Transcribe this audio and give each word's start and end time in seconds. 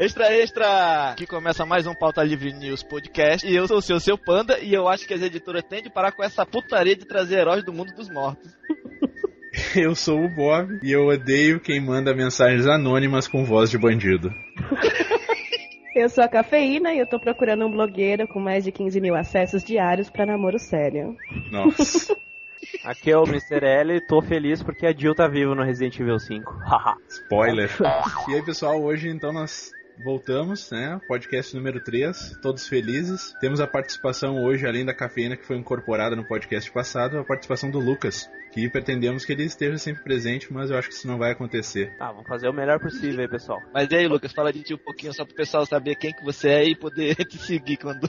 Extra, 0.00 0.34
extra! 0.34 1.14
Que 1.14 1.26
começa 1.26 1.66
mais 1.66 1.86
um 1.86 1.92
Pauta 1.92 2.22
Livre 2.22 2.54
News 2.54 2.82
podcast. 2.82 3.46
E 3.46 3.54
eu 3.54 3.68
sou 3.68 3.76
o 3.76 3.82
seu, 3.82 4.00
seu 4.00 4.16
panda. 4.16 4.58
E 4.58 4.72
eu 4.72 4.88
acho 4.88 5.06
que 5.06 5.12
as 5.12 5.20
editoras 5.20 5.62
têm 5.62 5.82
de 5.82 5.90
parar 5.90 6.10
com 6.12 6.24
essa 6.24 6.46
putaria 6.46 6.96
de 6.96 7.04
trazer 7.04 7.40
heróis 7.40 7.62
do 7.62 7.70
mundo 7.70 7.92
dos 7.92 8.08
mortos. 8.08 8.50
Eu 9.76 9.94
sou 9.94 10.24
o 10.24 10.28
Bob 10.28 10.78
e 10.82 10.92
eu 10.92 11.08
odeio 11.08 11.60
quem 11.60 11.80
manda 11.80 12.14
mensagens 12.14 12.66
anônimas 12.66 13.26
com 13.26 13.44
voz 13.44 13.68
de 13.68 13.76
bandido. 13.76 14.32
Eu 15.94 16.08
sou 16.08 16.22
a 16.22 16.28
Cafeína 16.28 16.94
e 16.94 17.00
eu 17.00 17.06
tô 17.06 17.18
procurando 17.18 17.66
um 17.66 17.70
blogueiro 17.70 18.28
com 18.28 18.38
mais 18.38 18.64
de 18.64 18.70
15 18.70 19.00
mil 19.00 19.14
acessos 19.16 19.64
diários 19.64 20.08
pra 20.08 20.24
namoro 20.24 20.58
sério. 20.58 21.16
Nossa. 21.50 22.16
Aqui 22.84 23.10
é 23.10 23.16
o 23.16 23.24
Mr. 23.24 23.64
L 23.64 23.96
e 23.96 24.06
tô 24.06 24.22
feliz 24.22 24.62
porque 24.62 24.86
a 24.86 24.92
Jill 24.96 25.14
tá 25.14 25.26
viva 25.26 25.54
no 25.54 25.64
Resident 25.64 25.98
Evil 25.98 26.18
5. 26.18 26.50
Haha. 26.64 26.96
Spoiler. 27.08 27.70
E 28.28 28.34
aí, 28.34 28.44
pessoal, 28.44 28.80
hoje 28.80 29.08
então 29.08 29.32
nós 29.32 29.72
voltamos, 30.02 30.70
né? 30.70 31.00
Podcast 31.06 31.54
número 31.54 31.82
3, 31.82 32.38
todos 32.40 32.66
felizes. 32.66 33.34
Temos 33.40 33.60
a 33.60 33.66
participação 33.66 34.42
hoje, 34.44 34.66
além 34.66 34.84
da 34.84 34.94
cafeína 34.94 35.36
que 35.36 35.46
foi 35.46 35.56
incorporada 35.56 36.16
no 36.16 36.26
podcast 36.26 36.70
passado, 36.72 37.18
a 37.18 37.24
participação 37.24 37.70
do 37.70 37.78
Lucas, 37.78 38.28
que 38.52 38.68
pretendemos 38.68 39.24
que 39.24 39.32
ele 39.32 39.44
esteja 39.44 39.78
sempre 39.78 40.02
presente, 40.02 40.52
mas 40.52 40.70
eu 40.70 40.78
acho 40.78 40.88
que 40.88 40.94
isso 40.94 41.06
não 41.06 41.18
vai 41.18 41.32
acontecer. 41.32 41.96
Tá, 41.98 42.10
vamos 42.10 42.26
fazer 42.26 42.48
o 42.48 42.52
melhor 42.52 42.80
possível 42.80 43.20
aí, 43.20 43.28
pessoal. 43.28 43.60
Mas 43.72 43.90
e 43.90 43.96
aí, 43.96 44.08
Lucas, 44.08 44.32
fala 44.32 44.52
de 44.52 44.62
ti 44.62 44.74
um 44.74 44.78
pouquinho 44.78 45.12
só 45.12 45.24
pro 45.24 45.34
pessoal 45.34 45.66
saber 45.66 45.96
quem 45.96 46.12
que 46.12 46.24
você 46.24 46.48
é 46.48 46.64
e 46.64 46.76
poder 46.76 47.14
te 47.26 47.38
seguir 47.38 47.76
quando 47.76 48.08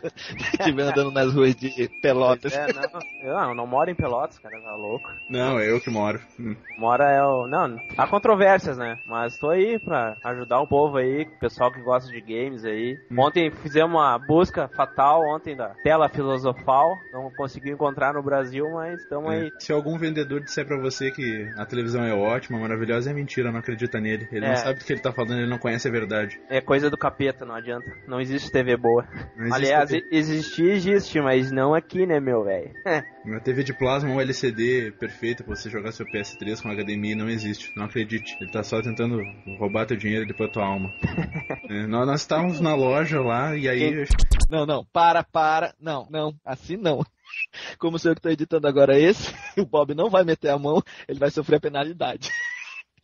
estiver 0.59 0.83
andando 0.83 1.11
nas 1.11 1.33
ruas 1.33 1.55
de 1.55 1.89
Pelotas. 2.01 2.53
É, 2.53 2.67
não, 2.73 2.99
eu 3.23 3.33
não, 3.33 3.55
não 3.55 3.67
moro 3.67 3.89
em 3.89 3.95
Pelotas, 3.95 4.39
cara, 4.39 4.59
tá 4.61 4.75
louco. 4.75 5.07
Não, 5.29 5.59
é 5.59 5.69
eu 5.69 5.79
que 5.79 5.89
moro. 5.89 6.19
Hum. 6.39 6.55
Mora 6.77 7.11
é 7.11 7.23
o. 7.23 7.47
Não, 7.47 7.77
há 7.97 8.07
controvérsias, 8.07 8.77
né? 8.77 8.97
Mas 9.05 9.37
tô 9.37 9.49
aí 9.49 9.77
pra 9.79 10.17
ajudar 10.23 10.61
o 10.61 10.67
povo 10.67 10.97
aí, 10.97 11.23
o 11.23 11.39
pessoal 11.39 11.71
que 11.71 11.80
gosta 11.81 12.11
de 12.11 12.21
games 12.21 12.63
aí. 12.65 12.97
Ontem 13.17 13.51
fizemos 13.51 13.91
uma 13.91 14.17
busca 14.17 14.67
fatal 14.69 15.21
ontem 15.27 15.55
da 15.55 15.69
tela 15.83 16.07
filosofal. 16.09 16.97
Não 17.11 17.29
conseguiu 17.31 17.73
encontrar 17.73 18.13
no 18.13 18.23
Brasil, 18.23 18.69
mas 18.71 19.01
estamos 19.01 19.29
aí. 19.31 19.47
É. 19.47 19.59
Se 19.59 19.71
algum 19.73 19.97
vendedor 19.97 20.41
disser 20.41 20.65
pra 20.65 20.77
você 20.79 21.11
que 21.11 21.49
a 21.57 21.65
televisão 21.65 22.03
é 22.03 22.13
ótima, 22.13 22.59
maravilhosa, 22.59 23.11
é 23.11 23.13
mentira, 23.13 23.51
não 23.51 23.59
acredita 23.59 23.99
nele. 23.99 24.27
Ele 24.31 24.45
É. 24.45 24.49
não 24.49 24.55
sabe 24.55 24.79
do 24.79 24.85
que 24.85 24.93
ele 24.93 25.01
tá 25.01 25.11
falando, 25.11 25.39
ele 25.39 25.49
não 25.49 25.57
conhece 25.57 25.87
a 25.87 25.91
verdade. 25.91 26.39
É 26.49 26.61
coisa 26.61 26.89
do 26.89 26.97
capeta, 26.97 27.45
não 27.45 27.55
adianta. 27.55 27.85
Não 28.07 28.19
existe 28.19 28.51
TV 28.51 28.77
boa. 28.77 29.05
Não 29.35 29.45
existe 29.45 29.53
Aliás, 29.55 29.89
TV. 29.89 30.07
existir 30.11 30.69
existe, 30.71 31.21
mas 31.21 31.51
não 31.51 31.73
aqui, 31.73 32.05
né, 32.05 32.19
meu 32.19 32.43
velho? 32.43 32.71
Uma 33.23 33.39
TV 33.39 33.63
de 33.63 33.73
plasma 33.73 34.11
ou 34.11 34.19
LCD 34.19 34.91
perfeita 34.93 35.43
pra 35.43 35.55
você 35.55 35.69
jogar 35.69 35.91
seu 35.91 36.05
PS3 36.07 36.61
com 36.61 36.69
HDMI 36.69 37.13
não 37.13 37.29
existe. 37.29 37.71
Não 37.75 37.85
acredite. 37.85 38.35
Ele 38.41 38.51
tá 38.51 38.63
só 38.63 38.81
tentando 38.81 39.21
roubar 39.59 39.85
teu 39.85 39.95
dinheiro 39.95 40.23
e 40.23 40.27
depois 40.27 40.51
tua 40.51 40.65
alma. 40.65 40.91
É, 41.69 41.87
nós, 41.87 42.05
nós 42.05 42.21
estávamos 42.21 42.59
na 42.59 42.75
loja 42.75 43.21
lá 43.21 43.55
e 43.55 43.69
aí. 43.69 44.05
Não, 44.49 44.65
não, 44.65 44.85
para, 44.91 45.23
para. 45.23 45.73
Não, 45.79 46.05
não, 46.09 46.35
assim 46.43 46.75
não. 46.75 47.01
Como 47.79 47.97
sou 47.97 48.11
eu 48.11 48.15
que 48.15 48.21
tô 48.21 48.29
editando 48.29 48.67
agora 48.67 48.99
esse, 48.99 49.33
o 49.57 49.65
Bob 49.65 49.93
não 49.93 50.09
vai 50.09 50.23
meter 50.23 50.49
a 50.49 50.57
mão, 50.57 50.81
ele 51.07 51.19
vai 51.19 51.31
sofrer 51.31 51.57
a 51.57 51.61
penalidade. 51.61 52.29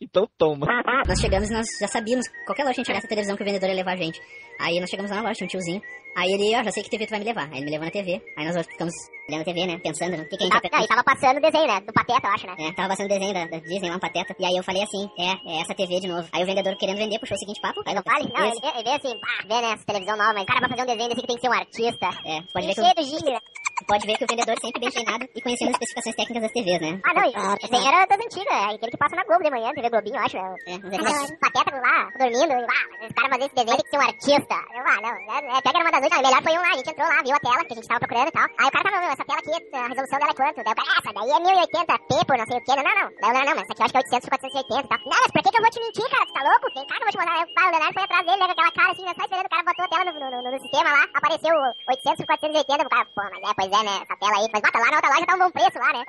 Então 0.00 0.28
toma. 0.36 0.66
Nós 1.06 1.18
chegamos 1.20 1.50
e 1.50 1.52
nós 1.52 1.66
já 1.80 1.88
sabíamos, 1.88 2.26
qualquer 2.46 2.62
loja 2.62 2.72
a 2.72 2.74
gente 2.82 2.90
olhasse 2.90 3.06
a 3.06 3.08
televisão 3.08 3.36
que 3.36 3.42
o 3.42 3.46
vendedor 3.46 3.68
ia 3.68 3.74
levar 3.74 3.92
a 3.92 3.96
gente. 3.96 4.20
Aí 4.60 4.78
nós 4.78 4.88
chegamos 4.88 5.10
lá 5.10 5.18
na 5.18 5.22
loja, 5.22 5.34
tinha 5.34 5.46
um 5.46 5.50
tiozinho. 5.50 5.82
Aí 6.18 6.32
ele, 6.32 6.50
ó, 6.56 6.64
já 6.64 6.72
sei 6.72 6.82
que 6.82 6.90
TV 6.90 7.06
tu 7.06 7.10
vai 7.10 7.20
me 7.20 7.26
levar. 7.26 7.46
Aí 7.52 7.58
ele 7.58 7.66
me 7.66 7.70
levou 7.70 7.84
na 7.86 7.92
TV. 7.92 8.20
Aí 8.36 8.44
nós 8.44 8.66
ficamos 8.66 8.92
olhando 9.28 9.42
a 9.42 9.44
TV, 9.44 9.66
né? 9.66 9.78
Pensando 9.78 10.16
no 10.16 10.24
que, 10.24 10.36
que 10.36 10.42
a 10.42 10.46
gente 10.46 10.60
Tá, 10.60 10.68
vai 10.68 10.82
e 10.82 10.88
tava 10.88 11.04
passando 11.04 11.36
o 11.36 11.40
desenho, 11.40 11.66
né? 11.68 11.80
Do 11.80 11.92
Pateta, 11.92 12.26
eu 12.26 12.32
acho, 12.32 12.46
né? 12.48 12.54
É, 12.58 12.72
tava 12.72 12.88
passando 12.88 13.06
o 13.06 13.14
desenho 13.14 13.34
da, 13.34 13.46
da 13.46 13.58
Disney 13.58 13.88
lá, 13.88 13.96
um 13.96 14.00
pateta. 14.00 14.34
E 14.36 14.44
aí 14.44 14.56
eu 14.56 14.64
falei 14.64 14.82
assim, 14.82 15.08
é, 15.16 15.30
é 15.46 15.60
essa 15.60 15.74
TV 15.74 16.00
de 16.00 16.08
novo. 16.08 16.26
Aí 16.32 16.42
o 16.42 16.46
vendedor 16.46 16.76
querendo 16.76 16.98
vender 16.98 17.20
puxou 17.20 17.36
o 17.36 17.38
seguinte 17.38 17.60
papo. 17.60 17.82
Aí 17.86 17.94
não 17.94 18.02
fale? 18.02 18.26
Não, 18.34 18.44
ele 18.46 18.58
ele 18.58 18.82
vê 18.82 18.90
assim, 18.98 19.14
pá, 19.20 19.46
vê, 19.46 19.60
né, 19.62 19.72
essa 19.74 19.84
televisão 19.86 20.16
nova, 20.16 20.32
mas 20.34 20.42
o 20.42 20.46
cara 20.46 20.60
vai 20.60 20.70
fazer 20.70 20.82
um 20.82 20.86
desenho 20.86 21.08
desse 21.08 21.20
que 21.20 21.26
tem 21.28 21.36
que 21.36 21.42
ser 21.42 21.48
um 21.48 21.52
artista. 21.52 22.06
É, 22.26 22.42
pode 22.52 22.66
ver, 22.66 22.74
que 22.74 22.82
Cheio 22.82 22.94
do 22.94 23.04
gímio, 23.04 23.32
né? 23.34 23.40
Pode 23.86 24.06
ver 24.06 24.16
que 24.18 24.24
o 24.24 24.26
vendedor 24.28 24.56
sempre 24.60 24.80
bem 24.80 24.90
treinado 24.90 25.24
e 25.34 25.40
conhecendo 25.40 25.68
as 25.70 25.74
especificações 25.80 26.16
técnicas 26.16 26.42
das 26.42 26.52
TVs, 26.52 26.80
né? 26.80 27.00
Ah, 27.04 27.14
não, 27.14 27.24
esse 27.62 27.74
aí 27.76 27.86
era 27.86 28.06
das 28.06 28.18
antigas, 28.18 28.52
é 28.54 28.74
aquele 28.74 28.90
que 28.92 28.96
passa 28.96 29.16
na 29.16 29.24
Globo 29.24 29.44
de 29.44 29.50
manhã, 29.50 29.72
TV 29.72 29.90
Globinho, 29.90 30.16
eu 30.16 30.22
acho. 30.24 30.36
É, 30.36 30.40
É, 30.40 30.78
mas 30.78 30.98
Ah, 30.98 31.10
é- 31.10 31.28
não, 31.28 31.38
Pateta 31.38 31.76
lá, 31.76 31.96
dormindo, 32.18 32.52
e, 32.52 32.64
ah, 32.64 32.84
mas 32.90 33.02
esse 33.04 33.14
cara 33.14 33.28
fazer 33.28 33.44
esse 33.46 33.54
desenho 33.54 33.76
tem 33.78 33.84
que 33.84 33.90
ser 33.90 33.98
um 33.98 34.08
artista. 34.08 34.56
Eu, 34.74 34.82
ah, 34.86 35.00
não, 35.02 35.14
é, 35.14 35.38
é, 35.38 35.58
até 35.58 35.70
que 35.70 35.76
era 35.78 35.84
uma 35.84 35.92
das 35.92 36.02
oito, 36.02 36.14
ah, 36.14 36.22
melhor 36.22 36.42
foi 36.42 36.52
um 36.58 36.62
lá, 36.62 36.70
a 36.72 36.76
gente 36.78 36.90
entrou 36.90 37.08
lá, 37.08 37.18
viu 37.22 37.34
a 37.36 37.40
tela 37.40 37.64
que 37.64 37.72
a 37.72 37.76
gente 37.76 37.88
tava 37.88 38.00
procurando 38.00 38.28
e 38.28 38.32
tal. 38.32 38.46
Aí 38.58 38.66
o 38.68 38.70
cara 38.72 38.84
tava, 38.84 38.96
essa 39.12 39.24
tela 39.24 39.38
aqui, 39.38 39.76
a 39.76 39.86
resolução 39.88 40.18
dela 40.18 40.32
é 40.32 40.34
quanto? 40.34 40.58
Daí 40.64 40.72
o 40.72 40.78
cara, 40.78 40.92
essa 40.98 41.12
daí 41.14 41.30
é 41.30 41.38
1080p 41.38 42.12
por 42.26 42.36
não 42.38 42.46
sei 42.48 42.56
o 42.58 42.64
que, 42.64 42.72
não, 42.76 42.84
não, 42.84 42.94
não. 42.98 43.08
Daí 43.20 43.30
eu, 43.30 43.34
não, 43.38 43.44
não, 43.48 43.54
mas 43.58 43.64
essa 43.68 43.72
aqui 43.72 43.82
eu 43.82 43.86
acho 43.86 43.92
que 43.94 43.98
é 43.98 44.04
800 44.08 44.28
por 44.28 44.38
480 44.38 44.84
e 44.84 44.88
tal. 44.88 44.98
Não, 44.98 45.18
mas 45.22 45.30
por 45.32 45.40
que 45.42 45.50
que 45.52 45.58
eu 45.58 45.62
vou 45.64 45.70
te 45.72 45.80
mentir, 45.80 46.06
cara? 46.10 46.26
Tu 46.28 46.32
tá 46.34 46.42
louco? 46.48 46.66
Cá 46.68 46.94
que 46.98 47.02
eu 47.02 47.06
vou 47.08 47.12
te 47.14 47.18
mostrar. 47.18 47.36
Aí 47.38 47.66
o 47.68 47.70
Leonardo 47.72 47.94
foi 47.94 48.02
atrás 48.08 48.22
dele, 48.26 48.38
né, 48.38 48.46
com 48.48 48.52
aquela 48.58 48.72
cara 48.78 48.90
assim, 48.92 49.04
né, 49.08 49.12
só 49.18 49.22
esperando, 49.24 49.46
o 49.46 49.52
cara 49.52 49.62
botou 49.68 49.84
a 49.84 49.88
tela 49.88 50.04
no, 50.04 50.12
no, 50.18 50.26
no- 50.30 50.50
no 50.52 50.58
sistema 50.58 50.88
lá, 50.90 51.02
apareceu 51.14 51.54
800 51.88 52.18
por 52.18 52.26
480, 52.26 52.84
o 52.84 52.88
cara, 52.88 53.04
pô, 53.14 53.22
mas 53.32 53.42
é, 53.50 53.54
pois 53.54 53.67
é, 53.72 53.84
né, 53.84 54.02
essa 54.02 54.16
tela 54.16 54.36
aí, 54.38 54.48
mas 54.52 54.62
bota 54.62 54.78
lá 54.78 54.90
na 54.90 54.96
outra 54.96 55.10
loja 55.10 55.26
tá 55.26 55.34
um 55.34 55.38
bom 55.38 55.50
preço 55.50 55.78
lá, 55.78 55.92
né? 55.92 56.04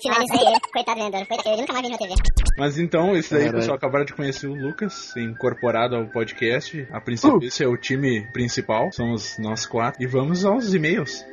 Finalizei 0.00 0.40
ele. 0.46 0.60
Coitado 0.72 0.98
do 0.98 1.04
vendedor. 1.04 1.26
Coitado, 1.26 1.48
ele 1.48 1.60
nunca 1.60 1.72
mais 1.72 1.90
na 1.90 1.98
TV. 1.98 2.14
Mas 2.58 2.78
então, 2.78 3.16
esse 3.16 3.30
daí, 3.30 3.40
Caralho. 3.44 3.58
pessoal, 3.58 3.76
acabaram 3.76 4.04
de 4.04 4.14
conhecer 4.14 4.46
o 4.46 4.54
Lucas, 4.54 5.14
incorporado 5.16 5.96
ao 5.96 6.06
podcast. 6.06 6.88
A 6.90 7.00
princípio, 7.00 7.42
esse 7.42 7.62
é 7.62 7.68
o 7.68 7.76
time 7.76 8.26
principal, 8.32 8.90
somos 8.92 9.38
nós 9.38 9.66
quatro. 9.66 10.02
E 10.02 10.06
vamos 10.06 10.44
aos 10.44 10.72
e-mails. 10.72 11.24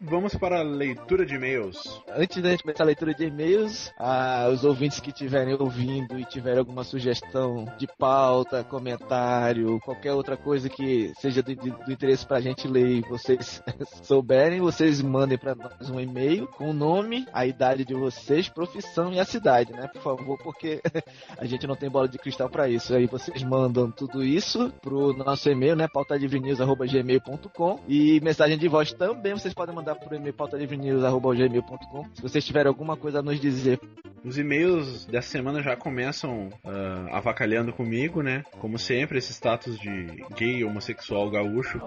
Vamos 0.00 0.34
para 0.34 0.60
a 0.60 0.62
leitura 0.62 1.26
de 1.26 1.34
e-mails. 1.34 2.00
Antes 2.16 2.42
da 2.42 2.50
gente 2.50 2.62
começar 2.62 2.84
a 2.84 2.86
leitura 2.86 3.12
de 3.14 3.24
e-mails, 3.24 3.92
ah, 3.98 4.48
os 4.52 4.64
ouvintes 4.64 4.98
que 5.00 5.10
estiverem 5.10 5.54
ouvindo 5.54 6.18
e 6.18 6.24
tiverem 6.24 6.58
alguma 6.58 6.84
sugestão 6.84 7.66
de 7.78 7.86
pauta, 7.98 8.64
comentário, 8.64 9.78
qualquer 9.80 10.12
outra 10.12 10.36
coisa 10.36 10.68
que 10.68 11.12
seja 11.20 11.42
do, 11.42 11.54
do- 11.54 11.92
interesse 11.92 12.26
pra 12.26 12.40
gente 12.40 12.66
ler 12.66 12.86
e 12.88 13.00
vocês 13.02 13.62
souberem, 14.02 14.60
vocês 14.60 15.02
mandem 15.02 15.36
pra 15.38 15.54
nós 15.54 15.90
um 15.90 16.00
e-mail 16.00 16.46
com 16.48 16.70
o 16.70 16.74
nome, 16.74 17.26
a 17.32 17.44
idade 17.46 17.84
de 17.84 17.94
vocês, 17.94 18.48
profissão 18.48 19.12
e 19.12 19.20
a 19.20 19.24
cidade, 19.24 19.72
né? 19.72 19.86
Por 19.88 20.02
favor, 20.02 20.38
porque 20.42 20.80
a 21.36 21.44
gente 21.44 21.66
não 21.66 21.76
tem 21.76 21.90
bola 21.90 22.08
de 22.08 22.18
cristal 22.18 22.48
pra 22.48 22.68
isso. 22.68 22.94
Aí 22.94 23.06
vocês 23.06 23.42
mandam 23.42 23.90
tudo 23.90 24.24
isso 24.24 24.72
pro 24.80 25.12
nosso 25.12 25.48
e-mail, 25.50 25.76
né? 25.76 25.86
pautadivrenews.gmail.com 25.92 27.80
e 27.88 28.20
mensagem 28.22 28.56
de 28.58 28.68
voz 28.68 28.92
também 28.92 29.32
vocês 29.34 29.52
podem 29.54 29.74
mandar 29.74 29.89
pro 29.94 30.14
e-mail 30.14 30.34
pautadivrenews.gmail.com 30.34 32.06
se 32.14 32.22
vocês 32.22 32.44
tiverem 32.44 32.68
alguma 32.68 32.96
coisa 32.96 33.20
a 33.20 33.22
nos 33.22 33.40
dizer. 33.40 33.80
Os 34.24 34.38
e-mails 34.38 35.06
dessa 35.06 35.28
semana 35.28 35.62
já 35.62 35.76
começam 35.76 36.50
ah, 36.64 37.18
avacalhando 37.18 37.72
comigo, 37.72 38.22
né? 38.22 38.42
Como 38.58 38.78
sempre, 38.78 39.18
esse 39.18 39.32
status 39.32 39.78
de 39.78 40.24
gay 40.36 40.62
homossexual 40.62 41.30
gaúcho 41.30 41.80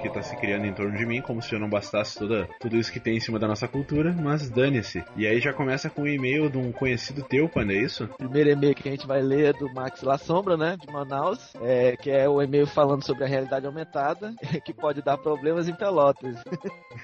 que 0.00 0.10
tá 0.10 0.22
se 0.22 0.36
criando 0.36 0.66
em 0.66 0.72
torno 0.72 0.96
de 0.96 1.04
mim, 1.04 1.20
como 1.20 1.42
se 1.42 1.54
eu 1.54 1.58
não 1.58 1.68
bastasse 1.68 2.18
toda, 2.18 2.48
tudo 2.60 2.76
isso 2.76 2.92
que 2.92 3.00
tem 3.00 3.16
em 3.16 3.20
cima 3.20 3.38
da 3.38 3.48
nossa 3.48 3.66
cultura, 3.66 4.12
mas 4.12 4.48
dane-se. 4.48 5.04
E 5.16 5.26
aí 5.26 5.40
já 5.40 5.52
começa 5.52 5.90
com 5.90 6.02
um 6.02 6.06
e-mail 6.06 6.48
de 6.48 6.58
um 6.58 6.70
conhecido 6.70 7.22
teu, 7.22 7.48
Panda, 7.48 7.72
é 7.72 7.82
isso? 7.82 8.04
O 8.04 8.18
primeiro 8.18 8.50
e-mail 8.50 8.74
que 8.74 8.88
a 8.88 8.92
gente 8.92 9.06
vai 9.06 9.20
ler 9.20 9.46
é 9.46 9.52
do 9.52 9.72
Max 9.72 10.02
La 10.02 10.18
Sombra, 10.18 10.56
né? 10.56 10.76
De 10.80 10.92
Manaus, 10.92 11.54
é, 11.62 11.96
que 11.96 12.10
é 12.10 12.28
o 12.28 12.40
e-mail 12.42 12.66
falando 12.66 13.04
sobre 13.04 13.24
a 13.24 13.26
realidade 13.26 13.66
aumentada, 13.66 14.34
que 14.64 14.72
pode 14.72 15.02
dar 15.02 15.18
problemas 15.18 15.68
em 15.68 15.74
Pelotas. 15.74 16.36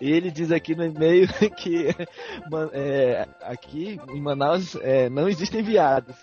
e 0.00 0.10
ele 0.10 0.30
diz 0.30 0.50
aqui 0.52 0.74
no 0.74 0.84
e-mail 0.84 1.26
que 1.56 1.88
é, 2.72 3.26
aqui 3.42 3.98
em 4.08 4.20
Manaus 4.20 4.76
é, 4.82 5.08
não 5.08 5.28
existem 5.28 5.62
viados. 5.62 6.14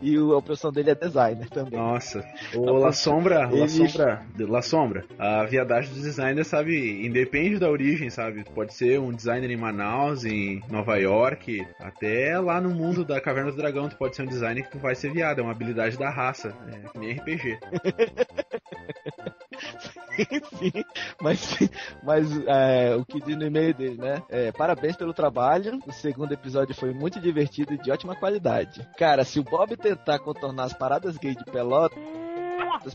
e 0.00 0.18
o- 0.18 0.36
a 0.36 0.42
profissão 0.42 0.70
dele 0.72 0.90
é 0.90 0.94
designer 0.94 1.48
também. 1.50 1.78
Nossa, 1.78 2.24
o 2.54 2.76
La 2.76 2.92
Sombra, 2.92 3.48
La 3.50 3.68
Sombra, 3.68 4.22
La 4.38 4.62
Sombra, 4.62 5.04
a 5.18 5.44
viadagem 5.44 5.92
dos 5.92 6.02
designers, 6.02 6.46
sabe, 6.48 7.04
independe 7.06 7.58
da 7.58 7.68
origem, 7.70 8.10
sabe? 8.10 8.44
Pode 8.54 8.74
ser 8.74 8.98
um 9.00 9.12
designer 9.12 9.50
em 9.50 9.56
Manaus, 9.56 10.24
em 10.24 10.62
Nova 10.70 10.96
York, 10.98 11.66
até 11.80 12.38
lá 12.38 12.60
no 12.60 12.70
mundo 12.70 13.04
da 13.04 13.20
Caverna 13.20 13.50
do 13.50 13.56
Dragão, 13.56 13.88
tu 13.88 13.96
pode 13.96 14.16
ser 14.16 14.22
um 14.22 14.26
designer 14.26 14.62
que 14.64 14.70
tu 14.72 14.78
vai 14.78 14.94
ser 14.94 15.12
viado, 15.12 15.40
é 15.40 15.42
uma 15.42 15.52
habilidade 15.52 15.96
da 15.98 16.10
raça, 16.10 16.54
é 16.94 16.98
nem 16.98 17.12
RPG. 17.12 17.58
Mas, 21.20 21.56
mas 22.02 22.46
é, 22.46 22.94
o 22.96 23.04
que 23.04 23.20
diz 23.20 23.36
no 23.36 23.46
e-mail 23.46 23.72
dele, 23.72 23.96
né? 23.96 24.22
É, 24.28 24.52
parabéns 24.52 24.96
pelo 24.96 25.14
trabalho. 25.14 25.78
O 25.86 25.92
segundo 25.92 26.32
episódio 26.32 26.74
foi 26.74 26.92
muito 26.92 27.20
divertido 27.20 27.72
e 27.72 27.78
de 27.78 27.90
ótima 27.90 28.14
qualidade. 28.14 28.86
Cara, 28.98 29.24
se 29.24 29.40
o 29.40 29.44
Bob 29.44 29.76
tentar 29.76 30.18
contornar 30.18 30.64
as 30.64 30.72
paradas 30.72 31.16
gay 31.16 31.34
de 31.34 31.44
Pelotas 31.44 31.98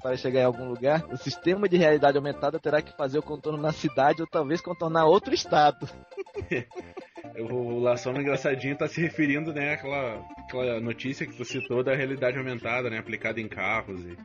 para 0.01 0.17
chegar 0.17 0.41
em 0.41 0.45
algum 0.45 0.67
lugar, 0.67 1.05
o 1.11 1.17
sistema 1.17 1.67
de 1.67 1.77
realidade 1.77 2.17
aumentada 2.17 2.59
terá 2.59 2.81
que 2.81 2.95
fazer 2.95 3.17
o 3.17 3.23
contorno 3.23 3.57
na 3.59 3.71
cidade 3.71 4.21
ou 4.21 4.27
talvez 4.27 4.61
contornar 4.61 5.05
outro 5.05 5.33
estado. 5.33 5.87
O 7.39 7.79
Lação 7.79 8.19
Engraçadinho 8.19 8.75
tá 8.75 8.87
se 8.87 8.99
referindo, 8.99 9.53
né, 9.53 9.73
àquela, 9.73 10.25
àquela 10.37 10.79
notícia 10.79 11.25
que 11.27 11.35
tu 11.35 11.45
citou 11.45 11.83
da 11.83 11.95
realidade 11.95 12.37
aumentada, 12.37 12.89
né, 12.89 12.97
aplicada 12.97 13.39
em 13.39 13.47
carros 13.47 14.03
e, 14.03 14.17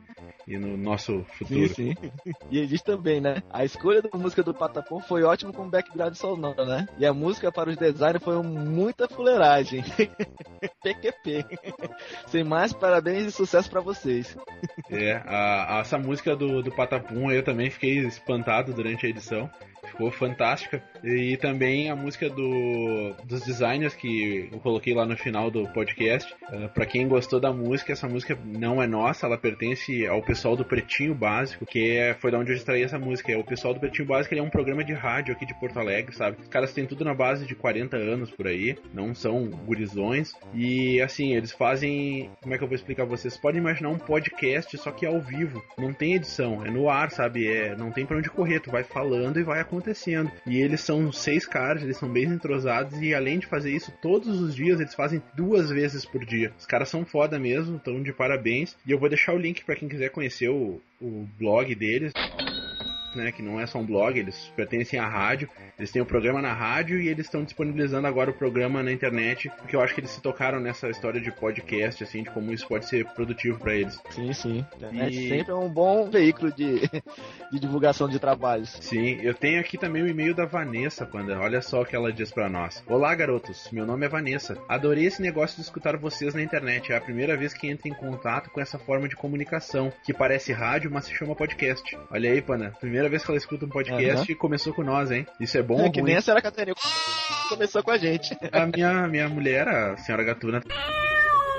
e 0.47 0.57
no 0.57 0.75
nosso 0.75 1.23
futuro. 1.37 1.67
Sim, 1.69 1.93
sim. 1.93 2.11
E 2.49 2.57
ele 2.57 2.67
diz 2.67 2.81
também, 2.81 3.21
né? 3.21 3.43
A 3.51 3.63
escolha 3.63 4.01
da 4.01 4.17
música 4.17 4.41
do 4.41 4.53
Patapom 4.53 4.99
foi 4.99 5.23
ótimo 5.23 5.53
com 5.53 5.69
background 5.69 6.15
sonoro, 6.15 6.65
né? 6.65 6.87
E 6.97 7.05
a 7.05 7.13
música 7.13 7.51
para 7.51 7.69
os 7.69 7.77
designers 7.77 8.23
foi 8.23 8.41
muita 8.41 9.07
fuleiragem. 9.07 9.83
PQP. 10.81 11.45
Sem 12.27 12.43
mais, 12.43 12.73
parabéns 12.73 13.25
e 13.25 13.31
sucesso 13.31 13.69
para 13.69 13.81
vocês. 13.81 14.35
É, 14.89 15.13
a, 15.25 15.77
a, 15.77 15.79
essa 15.81 15.99
música 15.99 16.35
do, 16.35 16.63
do 16.63 16.71
Patapum 16.71 17.31
eu 17.31 17.43
também 17.43 17.69
fiquei 17.69 17.99
espantado 17.99 18.73
durante 18.73 19.05
a 19.05 19.09
edição 19.09 19.49
ficou 19.87 20.11
fantástica. 20.11 20.83
E 21.03 21.37
também 21.37 21.89
a 21.89 21.95
música 21.95 22.29
do, 22.29 23.13
dos 23.25 23.41
designers 23.41 23.93
que 23.93 24.49
eu 24.51 24.59
coloquei 24.59 24.93
lá 24.93 25.05
no 25.05 25.17
final 25.17 25.51
do 25.51 25.67
podcast. 25.69 26.33
Uh, 26.49 26.69
para 26.69 26.85
quem 26.85 27.07
gostou 27.07 27.39
da 27.39 27.51
música, 27.51 27.91
essa 27.91 28.07
música 28.07 28.37
não 28.45 28.81
é 28.81 28.87
nossa, 28.87 29.25
ela 29.25 29.37
pertence 29.37 30.05
ao 30.07 30.21
pessoal 30.21 30.55
do 30.55 30.63
Pretinho 30.63 31.13
Básico, 31.13 31.65
que 31.65 31.97
é, 31.97 32.13
foi 32.13 32.31
da 32.31 32.39
onde 32.39 32.51
eu 32.51 32.55
extraí 32.55 32.83
essa 32.83 32.97
música. 32.97 33.31
É 33.31 33.37
o 33.37 33.43
pessoal 33.43 33.73
do 33.73 33.79
Pretinho 33.79 34.07
Básico, 34.07 34.33
ele 34.33 34.41
é 34.41 34.43
um 34.43 34.49
programa 34.49 34.83
de 34.83 34.93
rádio 34.93 35.33
aqui 35.33 35.45
de 35.45 35.53
Porto 35.59 35.77
Alegre, 35.77 36.15
sabe? 36.15 36.37
Os 36.41 36.47
caras 36.47 36.73
têm 36.73 36.85
tudo 36.85 37.03
na 37.03 37.13
base 37.13 37.45
de 37.45 37.55
40 37.55 37.97
anos 37.97 38.31
por 38.31 38.47
aí, 38.47 38.77
não 38.93 39.13
são 39.13 39.45
gurizões. 39.49 40.33
E 40.53 41.01
assim, 41.01 41.35
eles 41.35 41.51
fazem. 41.51 42.29
Como 42.41 42.53
é 42.53 42.57
que 42.57 42.63
eu 42.63 42.67
vou 42.67 42.75
explicar 42.75 43.05
pra 43.05 43.17
vocês? 43.17 43.37
Podem 43.37 43.59
imaginar 43.59 43.89
um 43.89 43.97
podcast, 43.97 44.77
só 44.77 44.91
que 44.91 45.05
ao 45.05 45.19
vivo. 45.19 45.61
Não 45.77 45.93
tem 45.93 46.13
edição, 46.13 46.65
é 46.65 46.71
no 46.71 46.89
ar, 46.89 47.11
sabe? 47.11 47.47
É, 47.47 47.75
não 47.75 47.91
tem 47.91 48.05
pra 48.05 48.17
onde 48.17 48.29
correr, 48.29 48.59
tu 48.61 48.71
vai 48.71 48.83
falando 48.83 49.39
e 49.39 49.43
vai 49.43 49.59
acontecendo 49.59 49.72
acontecendo. 49.73 50.31
E 50.45 50.57
eles 50.57 50.81
são 50.81 51.11
seis 51.11 51.45
caras, 51.45 51.83
eles 51.83 51.97
são 51.97 52.09
bem 52.09 52.25
entrosados 52.25 53.01
e 53.01 53.13
além 53.13 53.39
de 53.39 53.47
fazer 53.47 53.71
isso 53.71 53.91
todos 54.01 54.39
os 54.39 54.55
dias, 54.55 54.79
eles 54.79 54.93
fazem 54.93 55.21
duas 55.35 55.69
vezes 55.69 56.05
por 56.05 56.23
dia. 56.23 56.53
Os 56.57 56.65
caras 56.65 56.89
são 56.89 57.03
foda 57.03 57.39
mesmo, 57.39 57.77
estão 57.77 58.01
de 58.01 58.13
parabéns. 58.13 58.75
E 58.85 58.91
eu 58.91 58.99
vou 58.99 59.09
deixar 59.09 59.33
o 59.33 59.37
link 59.37 59.65
para 59.65 59.75
quem 59.75 59.89
quiser 59.89 60.09
conhecer 60.09 60.49
o, 60.49 60.79
o 61.01 61.27
blog 61.37 61.73
deles 61.75 62.13
né, 63.15 63.31
que 63.31 63.41
não 63.41 63.59
é 63.59 63.65
só 63.65 63.79
um 63.79 63.85
blog, 63.85 64.17
eles 64.17 64.51
pertencem 64.55 64.99
à 64.99 65.07
rádio, 65.07 65.49
eles 65.77 65.91
têm 65.91 66.01
o 66.01 66.05
um 66.05 66.07
programa 66.07 66.41
na 66.41 66.53
rádio 66.53 66.99
e 66.99 67.07
eles 67.07 67.25
estão 67.25 67.43
disponibilizando 67.43 68.07
agora 68.07 68.31
o 68.31 68.33
programa 68.33 68.83
na 68.83 68.91
internet, 68.91 69.49
porque 69.57 69.75
eu 69.75 69.81
acho 69.81 69.93
que 69.93 70.01
eles 70.01 70.11
se 70.11 70.21
tocaram 70.21 70.59
nessa 70.59 70.89
história 70.89 71.19
de 71.19 71.31
podcast, 71.31 72.03
assim, 72.03 72.23
de 72.23 72.29
como 72.29 72.51
isso 72.51 72.67
pode 72.67 72.85
ser 72.87 73.05
produtivo 73.13 73.59
para 73.59 73.75
eles. 73.75 73.99
Sim, 74.11 74.33
sim. 74.33 74.65
A 74.73 74.75
internet 74.75 75.13
e... 75.15 75.29
sempre 75.29 75.51
é 75.51 75.55
um 75.55 75.69
bom 75.69 76.09
veículo 76.09 76.51
de, 76.51 76.81
de 77.51 77.59
divulgação 77.59 78.07
de 78.07 78.19
trabalhos. 78.19 78.77
Sim, 78.81 79.19
eu 79.21 79.33
tenho 79.33 79.59
aqui 79.59 79.77
também 79.77 80.01
o 80.01 80.07
e-mail 80.07 80.33
da 80.33 80.45
Vanessa, 80.45 81.05
Panda. 81.05 81.39
Olha 81.39 81.61
só 81.61 81.81
o 81.81 81.85
que 81.85 81.95
ela 81.95 82.11
diz 82.11 82.31
para 82.31 82.49
nós. 82.49 82.83
Olá, 82.87 83.13
garotos. 83.15 83.69
Meu 83.71 83.85
nome 83.85 84.05
é 84.05 84.09
Vanessa. 84.09 84.57
Adorei 84.67 85.05
esse 85.05 85.21
negócio 85.21 85.55
de 85.57 85.63
escutar 85.63 85.97
vocês 85.97 86.33
na 86.33 86.41
internet. 86.41 86.91
É 86.91 86.97
a 86.97 87.01
primeira 87.01 87.35
vez 87.35 87.53
que 87.53 87.67
entro 87.67 87.87
em 87.87 87.93
contato 87.93 88.49
com 88.49 88.61
essa 88.61 88.77
forma 88.77 89.07
de 89.07 89.15
comunicação, 89.15 89.91
que 90.03 90.13
parece 90.13 90.51
rádio, 90.51 90.91
mas 90.91 91.05
se 91.05 91.13
chama 91.13 91.35
podcast. 91.35 91.97
Olha 92.11 92.31
aí, 92.31 92.41
Pana. 92.41 92.71
Primeira 92.79 93.02
primeira 93.03 93.09
vez 93.09 93.23
que 93.23 93.31
ela 93.31 93.37
escuta 93.37 93.65
um 93.65 93.69
podcast 93.69 94.19
uhum. 94.19 94.25
e 94.29 94.35
começou 94.35 94.73
com 94.73 94.83
nós, 94.83 95.11
hein? 95.11 95.25
Isso 95.39 95.57
é 95.57 95.63
bom 95.63 95.79
é, 95.79 95.83
ou 95.83 95.91
que 95.91 95.99
ruim? 95.99 96.11
nem 96.11 96.17
a 96.17 96.21
senhora 96.21 96.41
Catarina 96.41 96.75
começou 97.49 97.83
com 97.83 97.91
a 97.91 97.97
gente. 97.97 98.35
A 98.51 98.65
minha, 98.65 99.07
minha 99.07 99.29
mulher, 99.29 99.67
a 99.67 99.97
senhora 99.97 100.23
Gatuna, 100.23 100.61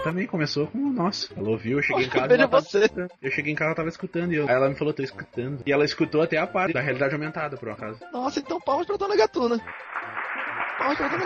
também 0.03 0.27
começou 0.27 0.67
com 0.67 0.79
o 0.79 0.93
nosso. 0.93 1.33
Ela 1.37 1.51
ouviu, 1.51 1.79
eu 1.79 1.83
cheguei 1.83 2.07
em 2.07 2.09
casa. 2.11 2.35
Ela 2.35 2.47
você. 2.47 2.91
Eu 3.23 3.31
cheguei 3.31 3.53
em 3.53 3.57
casa, 3.57 3.69
ela 3.69 3.77
tava 3.77 3.89
escutando. 3.89 4.33
E 4.33 4.37
eu, 4.37 4.49
aí 4.49 4.55
ela 4.55 4.69
me 4.69 4.75
falou, 4.75 4.95
tô 4.95 5.03
escutando. 5.03 5.63
E 5.67 5.73
ela 5.73 5.85
escutou 5.85 6.23
até 6.23 6.39
a 6.39 6.47
parte 6.47 6.73
da 6.73 6.81
realidade 6.81 7.15
aumentada, 7.15 7.57
por 7.57 7.69
um 7.69 7.73
acaso. 7.73 8.01
Nossa, 8.13 8.41
então 8.41 8.61
palmas 8.61 8.87
pra 8.87 8.97
dona 8.97 9.17
Gatuna. 9.17 9.61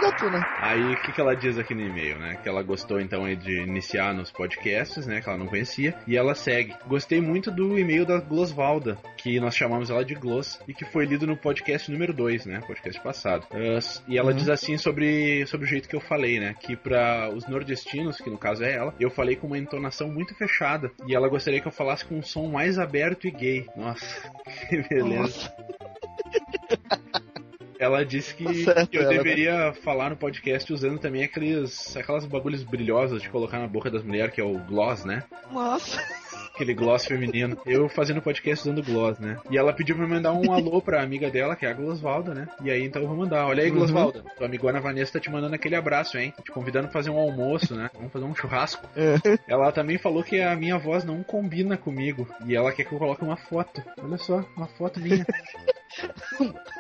Gatuna. 0.01 0.47
Aí 0.61 0.93
o 0.93 1.03
que, 1.03 1.13
que 1.13 1.21
ela 1.21 1.35
diz 1.35 1.59
aqui 1.59 1.75
no 1.75 1.81
e-mail, 1.81 2.19
né? 2.19 2.39
Que 2.43 2.49
ela 2.49 2.63
gostou 2.63 3.01
então 3.01 3.25
aí 3.25 3.35
de 3.35 3.63
iniciar 3.63 4.15
nos 4.15 4.31
podcasts, 4.31 5.07
né? 5.07 5.21
Que 5.21 5.29
ela 5.29 5.39
não 5.39 5.47
conhecia. 5.47 5.95
E 6.07 6.17
ela 6.17 6.35
segue. 6.35 6.75
Gostei 6.87 7.21
muito 7.21 7.51
do 7.51 7.79
e-mail 7.79 8.05
da 8.05 8.21
Glosvalda, 8.21 8.99
que 9.17 9.41
nós 9.41 9.57
chamamos 9.57 9.91
ela 9.91 10.05
de 10.05 10.15
Gloss, 10.15 10.61
e 10.69 10.75
que 10.75 10.85
foi 10.85 11.07
lido 11.07 11.27
no 11.27 11.37
podcast 11.37 11.91
número 11.91 12.13
2, 12.13 12.47
né? 12.47 12.61
Podcast 12.67 13.01
passado. 13.01 13.47
Uh, 13.51 14.03
e 14.07 14.19
ela 14.19 14.31
uhum. 14.31 14.37
diz 14.37 14.49
assim 14.49 14.77
sobre, 14.77 15.47
sobre 15.47 15.67
o 15.67 15.69
jeito 15.69 15.89
que 15.89 15.97
eu 15.97 16.01
falei, 16.01 16.39
né? 16.39 16.55
Que 16.61 16.77
para 16.77 17.31
os 17.31 17.47
nordestinos, 17.49 18.19
que 18.19 18.31
no 18.31 18.39
caso 18.39 18.63
é 18.65 18.75
ela, 18.75 18.95
eu 19.01 19.11
falei 19.11 19.37
com 19.37 19.47
uma 19.47 19.59
entonação 19.59 20.09
muito 20.09 20.35
fechada. 20.35 20.91
E 21.07 21.15
ela 21.15 21.29
gostaria 21.29 21.61
que 21.61 21.69
eu 21.69 21.73
falasse 21.73 22.05
com 22.05 22.17
um 22.17 22.23
som 22.23 22.49
mais 22.49 22.79
aberto 22.79 23.27
e 23.27 23.31
gay. 23.31 23.67
Nossa, 23.77 24.31
que 24.69 24.83
beleza. 24.89 25.15
Nossa. 25.15 25.55
Ela 27.79 28.05
disse 28.05 28.35
que, 28.35 28.45
tá 28.45 28.75
certo, 28.75 28.95
eu 28.95 29.03
ela, 29.03 29.11
deveria 29.11 29.67
né? 29.67 29.73
falar 29.73 30.11
no 30.11 30.17
podcast 30.17 30.73
usando 30.73 30.99
também 30.99 31.23
aqueles, 31.23 31.97
aquelas 31.97 32.27
bagulhos 32.27 32.63
brilhosas 32.65 33.23
de 33.23 33.29
colocar 33.29 33.59
na 33.59 33.69
boca 33.69 33.91
das 33.91 34.03
mulheres, 34.03 34.35
que 34.35 34.41
é 34.41 34.45
o 34.45 34.59
gloss, 34.59 35.05
né? 35.05 35.23
Nossa. 35.51 36.01
Aquele 36.55 36.75
gloss 36.75 37.07
feminino. 37.07 37.57
Eu 37.65 37.89
fazendo 37.89 38.21
podcast 38.21 38.69
usando 38.69 38.83
gloss, 38.83 39.19
né? 39.21 39.39
E 39.49 39.57
ela 39.57 39.73
pediu 39.73 39.95
pra 39.95 40.09
mandar 40.09 40.33
um 40.33 40.53
alô 40.53 40.83
pra 40.83 41.03
amiga 41.03 41.31
dela, 41.31 41.55
que 41.55 41.65
é 41.65 41.71
a 41.71 41.73
Glosvalda, 41.73 42.35
né? 42.35 42.49
E 42.61 42.69
aí 42.69 42.85
então 42.85 43.01
eu 43.01 43.07
vou 43.07 43.17
mandar. 43.17 43.47
Olha 43.47 43.63
aí, 43.63 43.71
Glosvalda. 43.71 44.19
Uhum. 44.19 44.25
Tua 44.37 44.47
amigona 44.47 44.81
Vanessa 44.81 45.13
tá 45.13 45.21
te 45.21 45.31
mandando 45.31 45.55
aquele 45.55 45.77
abraço, 45.77 46.19
hein? 46.19 46.35
Te 46.45 46.51
convidando 46.51 46.89
a 46.89 46.91
fazer 46.91 47.11
um 47.11 47.19
almoço, 47.19 47.77
né? 47.77 47.89
Vamos 47.95 48.13
fazer 48.13 48.25
um 48.25 48.35
churrasco. 48.35 48.85
É. 48.97 49.39
Ela 49.47 49.71
também 49.71 49.99
falou 49.99 50.25
que 50.25 50.41
a 50.41 50.57
minha 50.57 50.79
voz 50.79 51.05
não 51.05 51.23
combina 51.23 51.77
comigo. 51.77 52.29
E 52.45 52.57
ela 52.57 52.73
quer 52.73 52.85
que 52.85 52.93
eu 52.93 52.99
coloque 52.99 53.23
uma 53.23 53.37
foto. 53.37 53.81
Olha 54.03 54.19
só, 54.19 54.45
uma 54.57 54.67
foto 54.67 54.99
minha. 54.99 55.25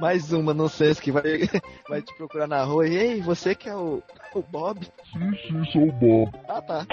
Mais 0.00 0.32
uma 0.32 0.54
no 0.54 0.68
senso 0.68 1.00
que 1.00 1.12
vai, 1.12 1.22
vai 1.88 2.02
te 2.02 2.14
procurar 2.16 2.46
na 2.46 2.62
rua. 2.62 2.88
E 2.88 2.96
ei, 2.96 3.20
você 3.20 3.54
que 3.54 3.68
é 3.68 3.74
o, 3.74 4.02
o 4.34 4.42
Bob? 4.42 4.86
Sim, 5.12 5.36
sim, 5.46 5.64
sou 5.72 5.88
o 5.88 5.92
Bob. 5.92 6.30
Ah, 6.48 6.62
tá. 6.62 6.86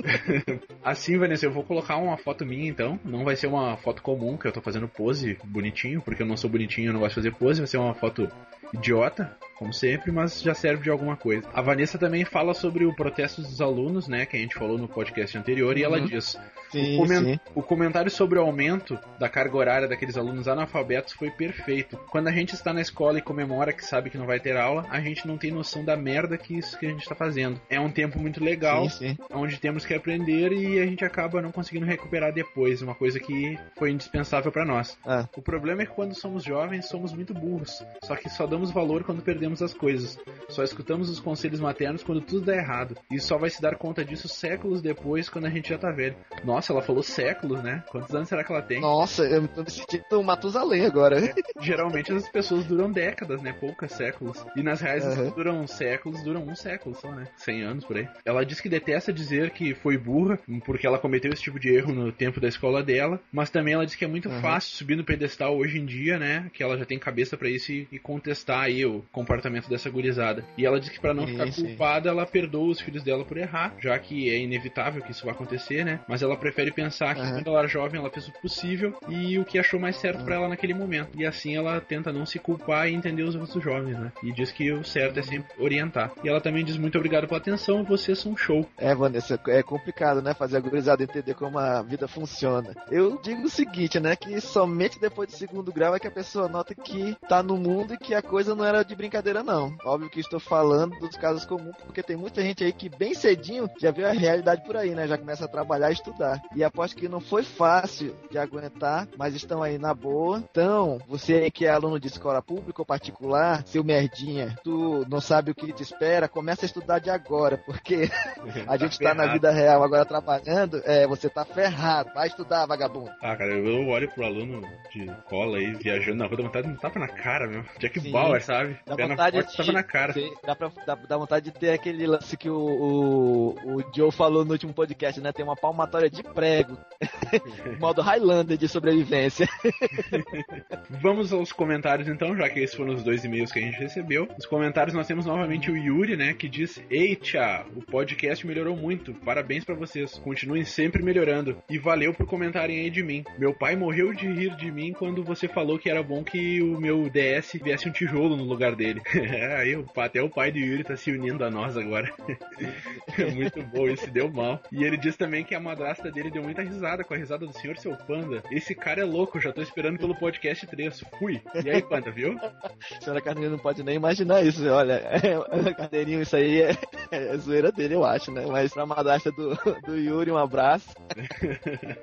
assim, 0.82 1.18
Vanessa, 1.18 1.46
eu 1.46 1.52
vou 1.52 1.62
colocar 1.62 1.96
uma 1.96 2.16
foto 2.16 2.44
minha 2.44 2.68
então. 2.68 2.98
Não 3.04 3.24
vai 3.24 3.36
ser 3.36 3.46
uma 3.46 3.76
foto 3.76 4.02
comum 4.02 4.36
que 4.36 4.46
eu 4.46 4.52
tô 4.52 4.60
fazendo 4.60 4.88
pose 4.88 5.38
bonitinho, 5.44 6.00
porque 6.00 6.22
eu 6.22 6.26
não 6.26 6.36
sou 6.36 6.50
bonitinho, 6.50 6.88
eu 6.88 6.92
não 6.92 7.00
gosto 7.00 7.20
de 7.20 7.28
fazer 7.28 7.38
pose. 7.38 7.60
Vai 7.60 7.66
ser 7.66 7.78
uma 7.78 7.94
foto 7.94 8.28
idiota, 8.72 9.36
como 9.60 9.74
sempre, 9.74 10.10
mas 10.10 10.40
já 10.40 10.54
serve 10.54 10.84
de 10.84 10.90
alguma 10.90 11.18
coisa. 11.18 11.46
A 11.52 11.60
Vanessa 11.60 11.98
também 11.98 12.24
fala 12.24 12.54
sobre 12.54 12.86
o 12.86 12.96
protesto 12.96 13.42
dos 13.42 13.60
alunos, 13.60 14.08
né, 14.08 14.24
que 14.24 14.34
a 14.34 14.40
gente 14.40 14.54
falou 14.54 14.78
no 14.78 14.88
podcast 14.88 15.36
anterior, 15.36 15.76
e 15.76 15.84
ela 15.84 15.98
uhum. 15.98 16.06
diz: 16.06 16.38
sim, 16.72 16.96
o, 16.96 17.02
coment 17.02 17.24
sim. 17.24 17.40
o, 17.54 17.62
comentário 17.62 18.10
sobre 18.10 18.38
o 18.38 18.42
aumento 18.42 18.98
da 19.18 19.28
carga 19.28 19.54
horária 19.58 19.86
daqueles 19.86 20.16
alunos 20.16 20.48
analfabetos 20.48 21.12
foi 21.12 21.30
perfeito. 21.30 21.98
Quando 22.10 22.28
a 22.28 22.32
gente 22.32 22.54
está 22.54 22.72
na 22.72 22.80
escola 22.80 23.18
e 23.18 23.22
comemora 23.22 23.70
que 23.70 23.84
sabe 23.84 24.08
que 24.08 24.16
não 24.16 24.24
vai 24.24 24.40
ter 24.40 24.56
aula, 24.56 24.86
a 24.88 24.98
gente 24.98 25.28
não 25.28 25.36
tem 25.36 25.50
noção 25.50 25.84
da 25.84 25.94
merda 25.94 26.38
que 26.38 26.56
isso 26.56 26.78
que 26.78 26.86
a 26.86 26.88
gente 26.90 27.02
está 27.02 27.14
fazendo. 27.14 27.60
É 27.68 27.78
um 27.78 27.90
tempo 27.90 28.18
muito 28.18 28.42
legal, 28.42 28.88
sim, 28.88 29.14
onde 29.30 29.60
temos 29.60 29.84
que 29.84 29.92
aprender 29.92 30.52
e 30.52 30.78
a 30.80 30.86
gente 30.86 31.04
acaba 31.04 31.42
não 31.42 31.52
conseguindo 31.52 31.84
recuperar 31.84 32.32
depois, 32.32 32.80
uma 32.80 32.94
coisa 32.94 33.20
que 33.20 33.58
foi 33.76 33.90
indispensável 33.90 34.50
para 34.50 34.64
nós. 34.64 34.96
Ah. 35.04 35.28
O 35.36 35.42
problema 35.42 35.82
é 35.82 35.86
que 35.86 35.92
quando 35.92 36.14
somos 36.14 36.42
jovens 36.42 36.86
somos 36.86 37.12
muito 37.12 37.34
burros, 37.34 37.84
só 38.02 38.16
que 38.16 38.30
só 38.30 38.46
damos 38.46 38.59
damos 38.60 38.70
valor 38.72 39.04
quando 39.04 39.22
perdemos 39.22 39.62
as 39.62 39.72
coisas. 39.72 40.18
Só 40.50 40.62
escutamos 40.62 41.08
os 41.08 41.18
conselhos 41.18 41.60
maternos 41.60 42.02
quando 42.02 42.20
tudo 42.20 42.44
dá 42.44 42.54
errado. 42.54 42.94
E 43.10 43.18
só 43.18 43.38
vai 43.38 43.48
se 43.48 43.62
dar 43.62 43.76
conta 43.76 44.04
disso 44.04 44.28
séculos 44.28 44.82
depois, 44.82 45.30
quando 45.30 45.46
a 45.46 45.50
gente 45.50 45.70
já 45.70 45.78
tá 45.78 45.90
velho. 45.90 46.16
Nossa, 46.44 46.72
ela 46.72 46.82
falou 46.82 47.02
séculos, 47.02 47.62
né? 47.62 47.82
Quantos 47.90 48.14
anos 48.14 48.28
será 48.28 48.44
que 48.44 48.52
ela 48.52 48.60
tem? 48.60 48.80
Nossa, 48.80 49.22
eu 49.24 49.48
tô 49.48 49.62
me 49.62 49.70
sentindo 49.70 50.22
Matusalém 50.22 50.84
agora. 50.84 51.18
É, 51.18 51.34
geralmente 51.60 52.12
as 52.12 52.28
pessoas 52.28 52.66
duram 52.66 52.90
décadas, 52.90 53.40
né? 53.40 53.54
Poucas 53.58 53.92
séculos. 53.92 54.44
E 54.54 54.62
nas 54.62 54.80
reais 54.80 55.04
uhum. 55.04 55.30
duram 55.30 55.66
séculos, 55.66 56.22
duram 56.22 56.42
um 56.42 56.54
século 56.54 56.94
só, 56.94 57.10
né? 57.10 57.28
100 57.36 57.62
anos 57.62 57.84
por 57.86 57.96
aí. 57.96 58.08
Ela 58.24 58.44
diz 58.44 58.60
que 58.60 58.68
detesta 58.68 59.12
dizer 59.12 59.50
que 59.50 59.74
foi 59.74 59.96
burra, 59.96 60.38
porque 60.66 60.86
ela 60.86 60.98
cometeu 60.98 61.32
esse 61.32 61.42
tipo 61.42 61.58
de 61.58 61.72
erro 61.74 61.94
no 61.94 62.12
tempo 62.12 62.40
da 62.40 62.48
escola 62.48 62.82
dela. 62.82 63.18
Mas 63.32 63.48
também 63.48 63.72
ela 63.72 63.86
diz 63.86 63.94
que 63.94 64.04
é 64.04 64.08
muito 64.08 64.28
uhum. 64.28 64.40
fácil 64.42 64.76
subir 64.76 64.96
no 64.96 65.04
pedestal 65.04 65.56
hoje 65.56 65.78
em 65.78 65.86
dia, 65.86 66.18
né? 66.18 66.50
Que 66.52 66.62
ela 66.62 66.76
já 66.76 66.84
tem 66.84 66.98
cabeça 66.98 67.36
para 67.36 67.48
isso 67.48 67.72
e, 67.72 67.88
e 67.90 67.98
contestar 67.98 68.49
aí 68.58 68.84
o 68.84 69.04
comportamento 69.12 69.68
dessa 69.68 69.90
gurizada. 69.90 70.44
E 70.56 70.66
ela 70.66 70.80
diz 70.80 70.88
que 70.88 71.00
para 71.00 71.14
não 71.14 71.26
sim, 71.26 71.32
ficar 71.32 71.52
culpada, 71.52 72.10
sim. 72.10 72.16
ela 72.16 72.26
perdoa 72.26 72.70
os 72.70 72.80
filhos 72.80 73.02
dela 73.02 73.24
por 73.24 73.36
errar, 73.36 73.74
já 73.78 73.98
que 73.98 74.30
é 74.30 74.38
inevitável 74.38 75.02
que 75.02 75.12
isso 75.12 75.24
vai 75.24 75.34
acontecer, 75.34 75.84
né? 75.84 76.00
Mas 76.08 76.22
ela 76.22 76.36
prefere 76.36 76.70
pensar 76.70 77.14
que 77.14 77.20
uhum. 77.20 77.32
quando 77.34 77.48
ela 77.48 77.58
era 77.60 77.68
jovem, 77.68 78.00
ela 78.00 78.10
fez 78.10 78.28
o 78.28 78.32
possível 78.32 78.94
e 79.08 79.38
o 79.38 79.44
que 79.44 79.58
achou 79.58 79.78
mais 79.78 79.96
certo 79.96 80.20
uhum. 80.20 80.24
para 80.24 80.34
ela 80.36 80.48
naquele 80.48 80.74
momento. 80.74 81.10
E 81.16 81.24
assim 81.24 81.56
ela 81.56 81.80
tenta 81.80 82.12
não 82.12 82.26
se 82.26 82.38
culpar 82.38 82.88
e 82.88 82.94
entender 82.94 83.22
os 83.22 83.34
outros 83.34 83.62
jovens, 83.62 83.98
né? 83.98 84.12
E 84.22 84.32
diz 84.32 84.50
que 84.50 84.72
o 84.72 84.84
certo 84.84 85.18
é 85.18 85.22
sempre 85.22 85.50
orientar. 85.58 86.12
E 86.22 86.28
ela 86.28 86.40
também 86.40 86.64
diz 86.64 86.76
muito 86.76 86.96
obrigado 86.96 87.26
pela 87.26 87.38
atenção, 87.38 87.84
vocês 87.84 88.18
são 88.18 88.36
show. 88.36 88.66
É, 88.78 88.94
Vanessa, 88.94 89.38
é 89.48 89.62
complicado, 89.62 90.22
né? 90.22 90.34
Fazer 90.34 90.56
a 90.56 90.60
gurizada 90.60 91.02
entender 91.02 91.34
como 91.34 91.58
a 91.58 91.82
vida 91.82 92.08
funciona. 92.08 92.74
Eu 92.90 93.20
digo 93.22 93.42
o 93.42 93.50
seguinte, 93.50 94.00
né? 94.00 94.16
Que 94.16 94.40
somente 94.40 94.98
depois 94.98 95.28
do 95.28 95.36
segundo 95.36 95.72
grau 95.72 95.94
é 95.94 96.00
que 96.00 96.06
a 96.06 96.10
pessoa 96.10 96.48
nota 96.48 96.74
que 96.74 97.16
tá 97.28 97.42
no 97.42 97.56
mundo 97.56 97.94
e 97.94 97.98
que 97.98 98.14
a 98.14 98.22
coisa 98.22 98.39
não 98.46 98.64
era 98.64 98.82
de 98.82 98.94
brincadeira 98.94 99.42
não. 99.42 99.74
Óbvio 99.84 100.10
que 100.10 100.20
estou 100.20 100.40
falando 100.40 100.98
dos 100.98 101.16
casos 101.16 101.44
comuns, 101.44 101.76
porque 101.84 102.02
tem 102.02 102.16
muita 102.16 102.42
gente 102.42 102.64
aí 102.64 102.72
que 102.72 102.88
bem 102.88 103.14
cedinho 103.14 103.68
já 103.80 103.90
viu 103.90 104.06
a 104.06 104.12
realidade 104.12 104.62
por 104.64 104.76
aí, 104.76 104.94
né? 104.94 105.06
Já 105.06 105.18
começa 105.18 105.44
a 105.44 105.48
trabalhar 105.48 105.90
e 105.90 105.94
estudar. 105.94 106.40
E 106.54 106.64
aposto 106.64 106.96
que 106.96 107.08
não 107.08 107.20
foi 107.20 107.42
fácil 107.42 108.14
de 108.30 108.38
aguentar, 108.38 109.08
mas 109.16 109.34
estão 109.34 109.62
aí 109.62 109.78
na 109.78 109.94
boa. 109.94 110.42
Então, 110.50 110.98
você 111.08 111.34
aí 111.34 111.50
que 111.50 111.66
é 111.66 111.70
aluno 111.70 111.98
de 111.98 112.08
escola 112.08 112.42
pública 112.42 112.82
ou 112.82 112.86
particular, 112.86 113.62
seu 113.66 113.84
merdinha, 113.84 114.56
tu 114.62 115.04
não 115.08 115.20
sabe 115.20 115.50
o 115.50 115.54
que 115.54 115.72
te 115.72 115.82
espera, 115.82 116.28
começa 116.28 116.64
a 116.64 116.66
estudar 116.66 116.98
de 116.98 117.10
agora, 117.10 117.58
porque 117.58 118.10
a 118.66 118.76
gente 118.76 118.98
tá 118.98 119.14
na 119.14 119.32
vida 119.32 119.50
real 119.50 119.82
agora 119.82 120.04
trabalhando, 120.04 120.82
é, 120.84 121.06
você 121.06 121.28
tá 121.28 121.44
ferrado. 121.44 122.10
Vai 122.14 122.28
estudar, 122.28 122.66
vagabundo. 122.66 123.10
Ah, 123.22 123.36
cara, 123.36 123.52
eu 123.52 123.88
olho 123.88 124.10
pro 124.10 124.24
aluno 124.24 124.62
de 124.92 125.06
cola 125.28 125.58
aí, 125.58 125.72
viajando 125.74 126.18
na 126.18 126.26
rua, 126.26 126.36
dá 126.36 126.42
vontade 126.42 126.66
de 126.66 126.72
um 126.74 126.76
tapa 126.76 126.98
na 126.98 127.08
cara, 127.08 127.46
meu. 127.46 127.64
Jack 127.78 128.00
Sim. 128.00 128.10
Bauer, 128.30 128.42
sabe? 128.42 128.76
Dá 128.86 128.96
Pé 128.96 129.02
na 129.02 129.08
vontade, 129.14 129.36
de, 129.46 129.56
tapa 129.56 129.72
na 129.72 129.82
cara. 129.82 130.12
ter- 130.12 130.32
dá, 130.44 130.56
pra, 130.56 130.70
dá, 130.86 130.94
dá 130.94 131.16
vontade 131.16 131.50
de 131.50 131.58
ter 131.58 131.70
aquele 131.72 132.06
lance 132.06 132.36
que 132.36 132.48
o, 132.48 132.56
o, 132.56 133.76
o 133.76 133.84
Joe 133.94 134.10
falou 134.10 134.44
no 134.44 134.52
último 134.52 134.72
podcast, 134.72 135.20
né? 135.20 135.32
Tem 135.32 135.44
uma 135.44 135.56
palmatória 135.56 136.10
de 136.10 136.22
prego. 136.22 136.76
modo 137.78 138.02
Highlander 138.02 138.56
de 138.56 138.68
sobrevivência. 138.68 139.48
Vamos 140.90 141.32
aos 141.32 141.52
comentários 141.52 142.08
então, 142.08 142.36
já 142.36 142.48
que 142.48 142.60
esses 142.60 142.76
foram 142.76 142.94
os 142.94 143.02
dois 143.02 143.24
e-mails 143.24 143.52
que 143.52 143.58
a 143.58 143.62
gente 143.62 143.78
recebeu. 143.78 144.26
Nos 144.36 144.46
comentários 144.46 144.94
nós 144.94 145.06
temos 145.06 145.26
novamente 145.26 145.70
o 145.70 145.76
Yuri, 145.76 146.16
né, 146.16 146.34
que 146.34 146.48
diz: 146.48 146.82
Eita, 146.90 147.64
o 147.74 147.82
podcast 147.82 148.46
melhorou 148.46 148.76
muito. 148.76 149.14
Parabéns 149.14 149.64
pra 149.64 149.74
vocês. 149.74 150.18
Continuem 150.18 150.64
sempre 150.64 151.02
melhorando. 151.02 151.56
E 151.68 151.78
valeu 151.78 152.12
por 152.12 152.26
comentarem 152.26 152.80
aí 152.80 152.90
de 152.90 153.02
mim. 153.02 153.24
Meu 153.38 153.54
pai 153.54 153.76
morreu 153.76 154.12
de 154.12 154.26
rir 154.26 154.54
de 154.56 154.70
mim 154.70 154.92
quando 154.92 155.22
você 155.22 155.48
falou 155.48 155.78
que 155.78 155.88
era 155.88 156.02
bom 156.02 156.22
que 156.22 156.60
o 156.62 156.78
meu 156.80 157.08
DS 157.08 157.58
viesse 157.62 157.88
um 157.88 157.92
tijolo 157.92 158.19
no 158.28 158.44
lugar 158.44 158.74
dele. 158.74 159.00
É, 159.14 159.56
aí 159.56 159.76
o- 159.76 159.86
até 159.96 160.22
o 160.22 160.28
pai 160.28 160.50
do 160.50 160.58
Yuri 160.58 160.84
tá 160.84 160.96
se 160.96 161.10
unindo 161.10 161.44
a 161.44 161.50
nós 161.50 161.76
agora. 161.76 162.12
muito 163.34 163.62
bom, 163.64 163.88
isso 163.88 164.10
deu 164.10 164.30
mal. 164.30 164.60
E 164.72 164.84
ele 164.84 164.96
diz 164.96 165.16
também 165.16 165.44
que 165.44 165.54
a 165.54 165.60
madrasta 165.60 166.10
dele 166.10 166.30
deu 166.30 166.42
muita 166.42 166.62
risada 166.62 167.04
com 167.04 167.14
a 167.14 167.16
risada 167.16 167.46
do 167.46 167.52
senhor 167.52 167.76
seu 167.78 167.96
panda. 167.96 168.42
Esse 168.50 168.74
cara 168.74 169.00
é 169.02 169.04
louco, 169.04 169.40
já 169.40 169.52
tô 169.52 169.62
esperando 169.62 169.98
pelo 169.98 170.14
podcast 170.14 170.66
3. 170.66 171.04
Fui. 171.18 171.40
E 171.64 171.70
aí, 171.70 171.82
panda, 171.82 172.10
viu? 172.10 172.36
Senhora 173.00 173.20
Carneirinho 173.20 173.52
não 173.56 173.62
pode 173.62 173.82
nem 173.82 173.96
imaginar 173.96 174.42
isso. 174.44 174.66
Olha, 174.68 174.94
é, 174.94 175.74
Carneirinho, 175.74 176.22
isso 176.22 176.36
aí 176.36 176.62
é, 176.62 176.76
é 177.10 177.36
zoeira 177.36 177.70
dele, 177.72 177.94
eu 177.94 178.04
acho, 178.04 178.30
né? 178.32 178.44
Mas 178.46 178.72
pra 178.72 178.86
madrasta 178.86 179.30
do, 179.32 179.54
do 179.86 179.96
Yuri, 179.96 180.30
um 180.30 180.38
abraço. 180.38 180.88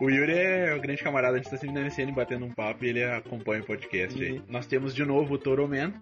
O 0.00 0.10
Yuri 0.10 0.32
é 0.32 0.74
o 0.74 0.80
grande 0.80 1.02
camarada, 1.04 1.34
a 1.34 1.36
gente 1.36 1.48
tá 1.48 1.56
sempre 1.56 1.76
na 1.76 1.82
MSN 1.82 2.12
batendo 2.12 2.44
um 2.44 2.50
papo 2.50 2.84
e 2.84 2.88
ele 2.88 3.04
acompanha 3.04 3.62
o 3.62 3.64
podcast 3.64 4.20
aí. 4.20 4.42
Nós 4.48 4.66
temos 4.66 4.92
de 4.92 5.04
novo 5.04 5.13
o 5.22 5.38
Toro 5.38 5.68
Man, 5.68 5.92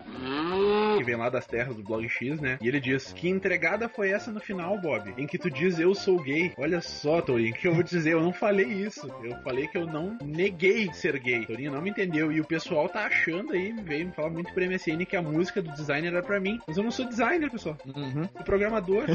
que 0.99 1.05
vem 1.05 1.17
lá 1.17 1.29
das 1.29 1.47
terras 1.47 1.75
do 1.77 1.83
Blog 1.83 2.09
X, 2.09 2.41
né? 2.41 2.59
E 2.61 2.69
ele 2.69 2.81
diz: 2.81 3.13
Que 3.13 3.29
entregada 3.29 3.89
foi 3.89 4.11
essa 4.11 4.31
no 4.33 4.41
final, 4.41 4.79
Bob? 4.81 5.13
Em 5.17 5.27
que 5.27 5.39
tu 5.39 5.51
diz 5.51 5.79
eu 5.79 5.95
sou 5.95 6.21
gay. 6.23 6.53
Olha 6.59 6.81
só, 6.81 7.21
Torinho, 7.21 7.53
o 7.53 7.55
que 7.55 7.69
eu 7.69 7.75
vou 7.75 7.83
dizer? 7.83 8.13
Eu 8.13 8.23
não 8.23 8.33
falei 8.33 8.67
isso. 8.67 9.07
Eu 9.23 9.37
falei 9.43 9.67
que 9.69 9.77
eu 9.79 9.87
não 9.87 10.17
neguei 10.25 10.93
ser 10.93 11.19
gay. 11.19 11.45
Torinho 11.47 11.73
não 11.73 11.83
me 11.83 11.91
entendeu. 11.91 12.31
E 12.33 12.41
o 12.41 12.45
pessoal 12.45 12.89
tá 12.89 13.07
achando 13.07 13.53
aí, 13.53 13.73
veio 13.73 14.07
me 14.07 14.13
falar 14.13 14.31
muito 14.31 14.53
pra 14.53 14.67
MSN 14.67 15.05
que 15.07 15.17
a 15.17 15.23
música 15.23 15.61
do 15.63 15.71
designer 15.73 16.13
era 16.13 16.23
pra 16.23 16.41
mim. 16.41 16.59
Mas 16.67 16.77
eu 16.77 16.83
não 16.85 16.91
sou 16.91 17.07
designer, 17.07 17.51
pessoal. 17.51 17.77
Uhum. 17.87 18.29
Sou 18.33 18.45
programador. 18.45 19.05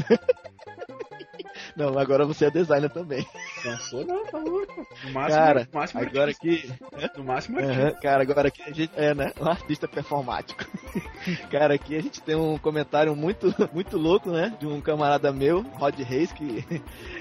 Não, 1.76 1.96
agora 1.98 2.26
você 2.26 2.46
é 2.46 2.50
designer 2.50 2.90
também. 2.90 3.24
não 3.64 3.78
sou, 3.78 4.04
não, 4.04 4.24
tá 4.26 4.38
louco. 4.38 4.86
No 5.04 5.12
máximo, 5.12 5.38
Cara, 5.40 5.68
no 5.72 5.78
máximo 5.78 6.00
agora 6.00 6.30
artista. 6.30 6.74
que 6.74 7.18
No 7.18 7.24
máximo 7.24 7.58
artista. 7.58 7.82
Aham, 7.82 7.92
cara, 8.00 8.22
agora 8.22 8.48
aqui 8.48 8.62
a 8.62 8.72
gente 8.72 8.90
é, 8.96 9.14
né? 9.14 9.32
Um 9.40 9.46
artista 9.46 9.86
performático. 9.88 10.64
cara, 11.50 11.74
aqui 11.74 11.96
a 11.96 12.00
gente 12.00 12.20
tem 12.22 12.36
um 12.36 12.58
comentário 12.58 13.14
muito, 13.16 13.54
muito 13.72 13.96
louco, 13.96 14.30
né? 14.30 14.56
De 14.58 14.66
um 14.66 14.80
camarada 14.80 15.32
meu, 15.32 15.62
Rod 15.62 15.98
Reis, 16.00 16.32
que 16.32 16.64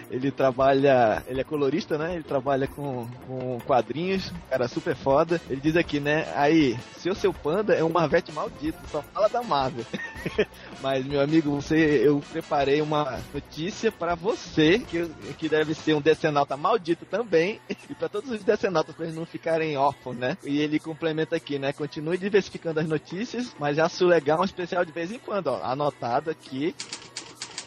ele 0.09 0.31
trabalha, 0.31 1.23
ele 1.27 1.41
é 1.41 1.43
colorista, 1.43 1.97
né? 1.97 2.15
Ele 2.15 2.23
trabalha 2.23 2.67
com, 2.67 3.07
com 3.27 3.59
quadrinhos, 3.65 4.31
cara 4.49 4.67
super 4.67 4.95
foda. 4.95 5.41
Ele 5.49 5.59
diz 5.59 5.75
aqui, 5.75 5.99
né? 5.99 6.31
Aí, 6.35 6.77
seu 6.97 7.13
seu 7.15 7.33
panda 7.33 7.73
é 7.73 7.83
um 7.83 7.89
Marvete 7.89 8.31
maldito, 8.31 8.77
só 8.91 9.01
fala 9.01 9.27
da 9.27 9.41
Marvel. 9.41 9.85
Mas, 10.81 11.05
meu 11.05 11.19
amigo, 11.19 11.51
você, 11.51 12.01
eu 12.03 12.21
preparei 12.31 12.81
uma 12.81 13.19
notícia 13.33 13.91
pra 13.91 14.15
você, 14.15 14.79
que, 14.79 15.07
que 15.37 15.49
deve 15.49 15.73
ser 15.73 15.93
um 15.93 16.01
decenalta 16.01 16.55
maldito 16.55 17.05
também, 17.05 17.59
e 17.69 17.93
pra 17.95 18.07
todos 18.07 18.31
os 18.31 18.43
decenautas, 18.43 18.95
pra 18.95 19.05
eles 19.05 19.17
não 19.17 19.25
ficarem 19.25 19.77
órfãos, 19.77 20.15
né? 20.15 20.37
E 20.43 20.59
ele 20.59 20.79
complementa 20.79 21.35
aqui, 21.35 21.59
né? 21.59 21.73
Continue 21.73 22.17
diversificando 22.17 22.79
as 22.79 22.87
notícias, 22.87 23.55
mas 23.59 23.79
acho 23.79 24.05
legal 24.05 24.41
um 24.41 24.45
especial 24.45 24.85
de 24.85 24.91
vez 24.91 25.11
em 25.11 25.19
quando, 25.19 25.47
ó. 25.47 25.61
Anotado 25.63 26.29
aqui. 26.29 26.75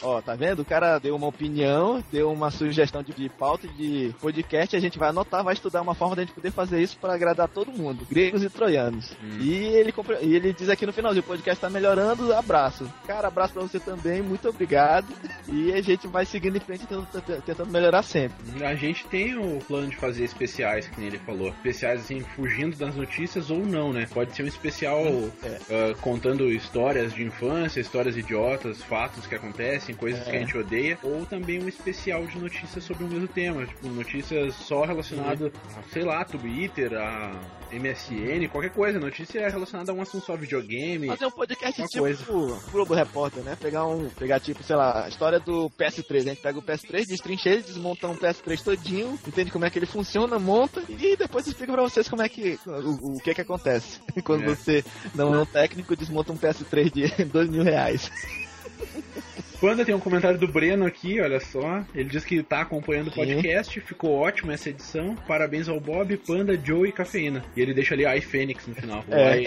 Ó, 0.02 0.20
tá 0.20 0.34
vendo? 0.34 0.60
O 0.60 0.64
cara 0.64 0.98
deu 0.98 1.14
uma 1.16 1.26
opinião, 1.26 2.02
deu 2.10 2.32
uma 2.32 2.50
sugestão 2.50 3.02
de, 3.02 3.12
de 3.12 3.28
pauta 3.28 3.68
de 3.68 4.14
podcast, 4.20 4.76
a 4.76 4.80
gente 4.80 4.98
vai 4.98 5.10
anotar, 5.10 5.44
vai 5.44 5.54
estudar 5.54 5.82
uma 5.82 5.94
forma 5.94 6.16
da 6.16 6.22
gente 6.22 6.34
poder 6.34 6.50
fazer 6.50 6.80
isso 6.80 6.96
pra 6.98 7.14
agradar 7.14 7.48
todo 7.48 7.72
mundo, 7.72 8.06
gregos 8.10 8.42
e 8.42 8.50
troianos. 8.50 9.12
E 9.40 9.52
ele 9.52 9.92
e 10.22 10.34
ele 10.34 10.52
diz 10.52 10.68
aqui 10.68 10.86
no 10.86 10.92
finalzinho, 10.92 11.22
o 11.22 11.26
podcast 11.26 11.60
tá 11.60 11.70
melhorando, 11.70 12.32
abraço. 12.34 12.90
Cara, 13.06 13.28
abraço 13.28 13.54
pra 13.54 13.62
você 13.62 13.78
também, 13.78 14.22
muito 14.22 14.48
obrigado. 14.48 15.08
E 15.48 15.72
a 15.72 15.80
gente 15.82 16.06
vai 16.06 16.24
seguindo 16.24 16.56
em 16.56 16.60
frente 16.60 16.86
tentando, 16.86 17.42
tentando 17.44 17.70
melhorar 17.70 18.02
sempre. 18.02 18.64
A 18.64 18.74
gente 18.74 19.06
tem 19.06 19.36
o 19.36 19.58
plano 19.60 19.88
de 19.88 19.96
fazer 19.96 20.24
especiais, 20.24 20.86
que 20.86 20.98
nem 20.98 21.08
ele 21.08 21.18
falou. 21.18 21.48
Especiais 21.48 22.00
assim, 22.00 22.20
fugindo 22.20 22.76
das 22.76 22.94
notícias 22.94 23.50
ou 23.50 23.58
não, 23.58 23.92
né? 23.92 24.06
Pode 24.12 24.34
ser 24.34 24.42
um 24.42 24.46
especial 24.46 25.02
ah, 25.44 25.94
contando 26.00 26.50
histórias 26.50 27.12
de 27.12 27.22
infância, 27.22 27.80
histórias 27.80 28.16
idiotas, 28.16 28.82
fatos 28.82 29.26
que 29.26 29.34
acontecem, 29.34 29.89
coisas 29.94 30.22
que 30.24 30.30
a 30.30 30.38
gente 30.38 30.56
odeia. 30.56 30.98
Ou 31.02 31.24
também 31.26 31.62
um 31.62 31.68
especial 31.68 32.26
de 32.26 32.38
notícias 32.38 32.84
sobre 32.84 33.04
o 33.04 33.08
mesmo 33.08 33.28
tema. 33.28 33.66
Tipo, 33.66 33.88
notícias 33.88 34.54
só 34.54 34.84
relacionadas, 34.84 35.52
a, 35.76 35.82
sei 35.92 36.02
lá, 36.04 36.24
Twitter, 36.24 36.92
a 36.94 37.32
MSN, 37.72 38.48
qualquer 38.50 38.70
coisa. 38.70 38.98
Notícia 38.98 39.48
relacionada 39.48 39.92
a 39.92 39.94
um 39.94 40.00
assunto 40.02 40.26
só 40.26 40.36
videogame. 40.36 41.06
Fazer 41.06 41.26
um 41.26 41.30
podcast 41.30 41.82
tipo 41.86 41.98
coisa. 41.98 42.24
Globo 42.72 42.94
Repórter, 42.94 43.42
né? 43.42 43.56
Pegar 43.60 43.86
um. 43.86 44.08
Pegar 44.10 44.40
tipo, 44.40 44.62
sei 44.62 44.76
lá, 44.76 45.04
a 45.04 45.08
história 45.08 45.38
do 45.40 45.70
PS3. 45.78 46.16
A 46.16 46.20
gente 46.20 46.40
pega 46.42 46.58
o 46.58 46.62
PS3, 46.62 47.06
destrincha 47.06 47.48
ele, 47.50 47.62
desmonta 47.62 48.08
um 48.08 48.16
PS3 48.16 48.62
todinho, 48.62 49.18
entende 49.26 49.50
como 49.50 49.64
é 49.64 49.70
que 49.70 49.78
ele 49.78 49.86
funciona, 49.86 50.38
monta 50.38 50.82
e 50.88 51.16
depois 51.16 51.46
explica 51.46 51.72
pra 51.72 51.82
vocês 51.82 52.08
como 52.08 52.22
é 52.22 52.28
que. 52.28 52.58
o, 52.66 53.16
o 53.16 53.20
que 53.20 53.34
que 53.34 53.40
acontece. 53.40 54.00
Quando 54.24 54.44
É. 54.44 54.46
você 54.48 54.84
não 55.14 55.34
é 55.34 55.38
um 55.38 55.46
técnico, 55.46 55.94
desmonta 55.96 56.32
um 56.32 56.38
PS3 56.38 56.92
de 56.92 57.24
2 57.30 57.48
mil 57.50 57.62
reais. 57.62 58.10
Panda 59.60 59.84
tem 59.84 59.94
um 59.94 60.00
comentário 60.00 60.38
do 60.38 60.48
Breno 60.48 60.86
aqui, 60.86 61.20
olha 61.20 61.38
só. 61.38 61.84
Ele 61.94 62.08
diz 62.08 62.24
que 62.24 62.42
tá 62.42 62.62
acompanhando 62.62 63.08
o 63.08 63.12
podcast, 63.12 63.78
ficou 63.82 64.12
ótimo 64.12 64.50
essa 64.50 64.70
edição. 64.70 65.14
Parabéns 65.28 65.68
ao 65.68 65.78
Bob, 65.78 66.16
Panda, 66.16 66.58
Joe 66.58 66.88
e 66.88 66.92
Cafeína. 66.92 67.44
E 67.54 67.60
ele 67.60 67.74
deixa 67.74 67.94
ali 67.94 68.06
iFênix 68.18 68.66
no 68.66 68.74
final. 68.74 69.04
É. 69.10 69.44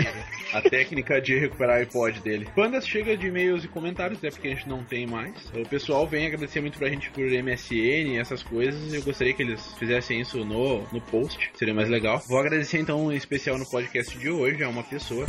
a 0.56 0.62
técnica 0.62 1.20
de 1.20 1.36
recuperar 1.40 1.78
o 1.78 1.82
iPod 1.82 2.20
dele. 2.20 2.48
Panda 2.56 2.80
chega 2.80 3.18
de 3.18 3.28
e-mails 3.28 3.64
e 3.64 3.68
comentários, 3.68 4.20
até 4.20 4.30
porque 4.30 4.50
a 4.50 4.52
gente 4.52 4.70
não 4.70 4.84
tem 4.84 5.08
mais. 5.08 5.34
O 5.56 5.68
pessoal 5.68 6.06
vem 6.06 6.28
agradecer 6.28 6.62
muito 6.62 6.78
pra 6.78 6.90
gente 6.90 7.10
por 7.10 7.24
MSN 7.24 8.14
e 8.14 8.18
essas 8.20 8.44
coisas. 8.44 8.94
Eu 8.94 9.02
gostaria 9.02 9.34
que 9.34 9.42
eles 9.42 9.74
fizessem 9.80 10.22
isso 10.22 10.46
no, 10.46 10.84
no 10.92 11.02
post, 11.02 11.50
seria 11.56 11.74
mais 11.74 11.90
legal. 11.90 12.22
Vou 12.28 12.38
agradecer 12.38 12.78
então 12.78 13.12
em 13.12 13.16
especial 13.16 13.58
no 13.58 13.68
podcast 13.68 14.16
de 14.16 14.30
hoje 14.30 14.64
a 14.64 14.70
uma 14.70 14.84
pessoa. 14.84 15.26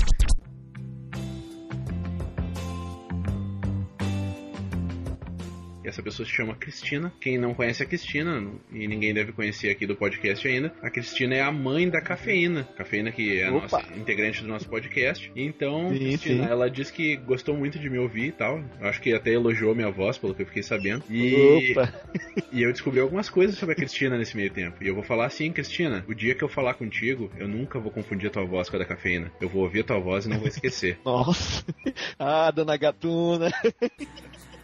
Essa 5.85 6.03
pessoa 6.03 6.27
se 6.27 6.33
chama 6.33 6.55
Cristina. 6.55 7.13
Quem 7.21 7.39
não 7.39 7.55
conhece 7.55 7.83
a 7.83 7.87
Cristina, 7.87 8.43
e 8.73 8.87
ninguém 8.89 9.13
deve 9.15 9.33
conhecer 9.33 9.71
aqui 9.71 9.87
do 9.87 9.97
podcast 9.97 10.47
ainda, 10.47 10.73
a 10.83 10.91
Cristina 10.91 11.35
é 11.35 11.41
a 11.41 11.53
mãe 11.53 11.89
da 11.89 12.01
Cafeína. 12.01 12.65
Cafeína 12.77 13.13
que 13.13 13.39
é 13.41 13.47
a 13.47 13.53
Opa. 13.53 13.79
nossa 13.79 13.95
integrante 13.97 14.43
do 14.43 14.49
nosso 14.49 14.69
podcast. 14.69 15.31
Então, 15.37 15.91
Sim, 15.91 15.99
Cristina, 15.99 16.45
sim. 16.45 16.51
ela 16.51 16.71
disse 16.71 16.93
que 16.93 17.17
gostou 17.17 17.57
muito 17.57 17.79
de 17.79 17.89
me 17.91 17.99
ouvir 17.99 18.27
e 18.27 18.33
tal. 18.33 18.63
Eu 18.81 18.89
acho 18.89 19.01
que 19.01 19.13
até 19.13 19.33
elogiou 19.33 19.75
minha 19.75 19.91
voz, 19.91 20.19
pelo 20.19 20.35
que 20.35 20.43
eu 20.43 20.47
fiquei 20.47 20.63
sabendo. 20.63 21.05
E, 21.11 21.73
Opa! 21.73 21.93
e 22.53 22.63
eu 22.63 22.73
descobri 22.73 23.01
algumas 23.01 23.29
coisas 23.29 23.57
sobre 23.57 23.73
a 23.75 23.77
Cristina 23.77 24.17
nesse 24.17 24.37
meio 24.37 24.51
tempo. 24.51 24.83
E 24.83 24.89
eu 24.89 24.95
vou 24.95 25.05
falar 25.05 25.27
assim, 25.27 25.53
Cristina, 25.53 26.05
o 26.09 26.15
dia 26.15 26.35
que 26.35 26.43
eu 26.43 26.49
falar 26.49 26.75
contigo, 26.75 27.31
eu 27.39 27.47
nunca 27.49 27.79
vou 27.79 27.91
confundir 27.91 28.29
a 28.29 28.33
tua 28.33 28.45
voz 28.45 28.69
com 28.69 28.77
a 28.77 28.79
da 28.79 28.85
Cafeína. 28.85 29.31
Eu 29.41 29.49
vou 29.49 29.63
ouvir 29.63 29.81
a 29.81 29.85
tua 29.85 29.99
voz 30.01 30.27
e 30.27 30.29
não 30.29 30.39
vou 30.39 30.49
esquecer. 30.49 30.99
Nossa! 31.05 31.65
Ah, 32.19 32.51
dona 32.51 32.77
Gatuna! 32.77 33.51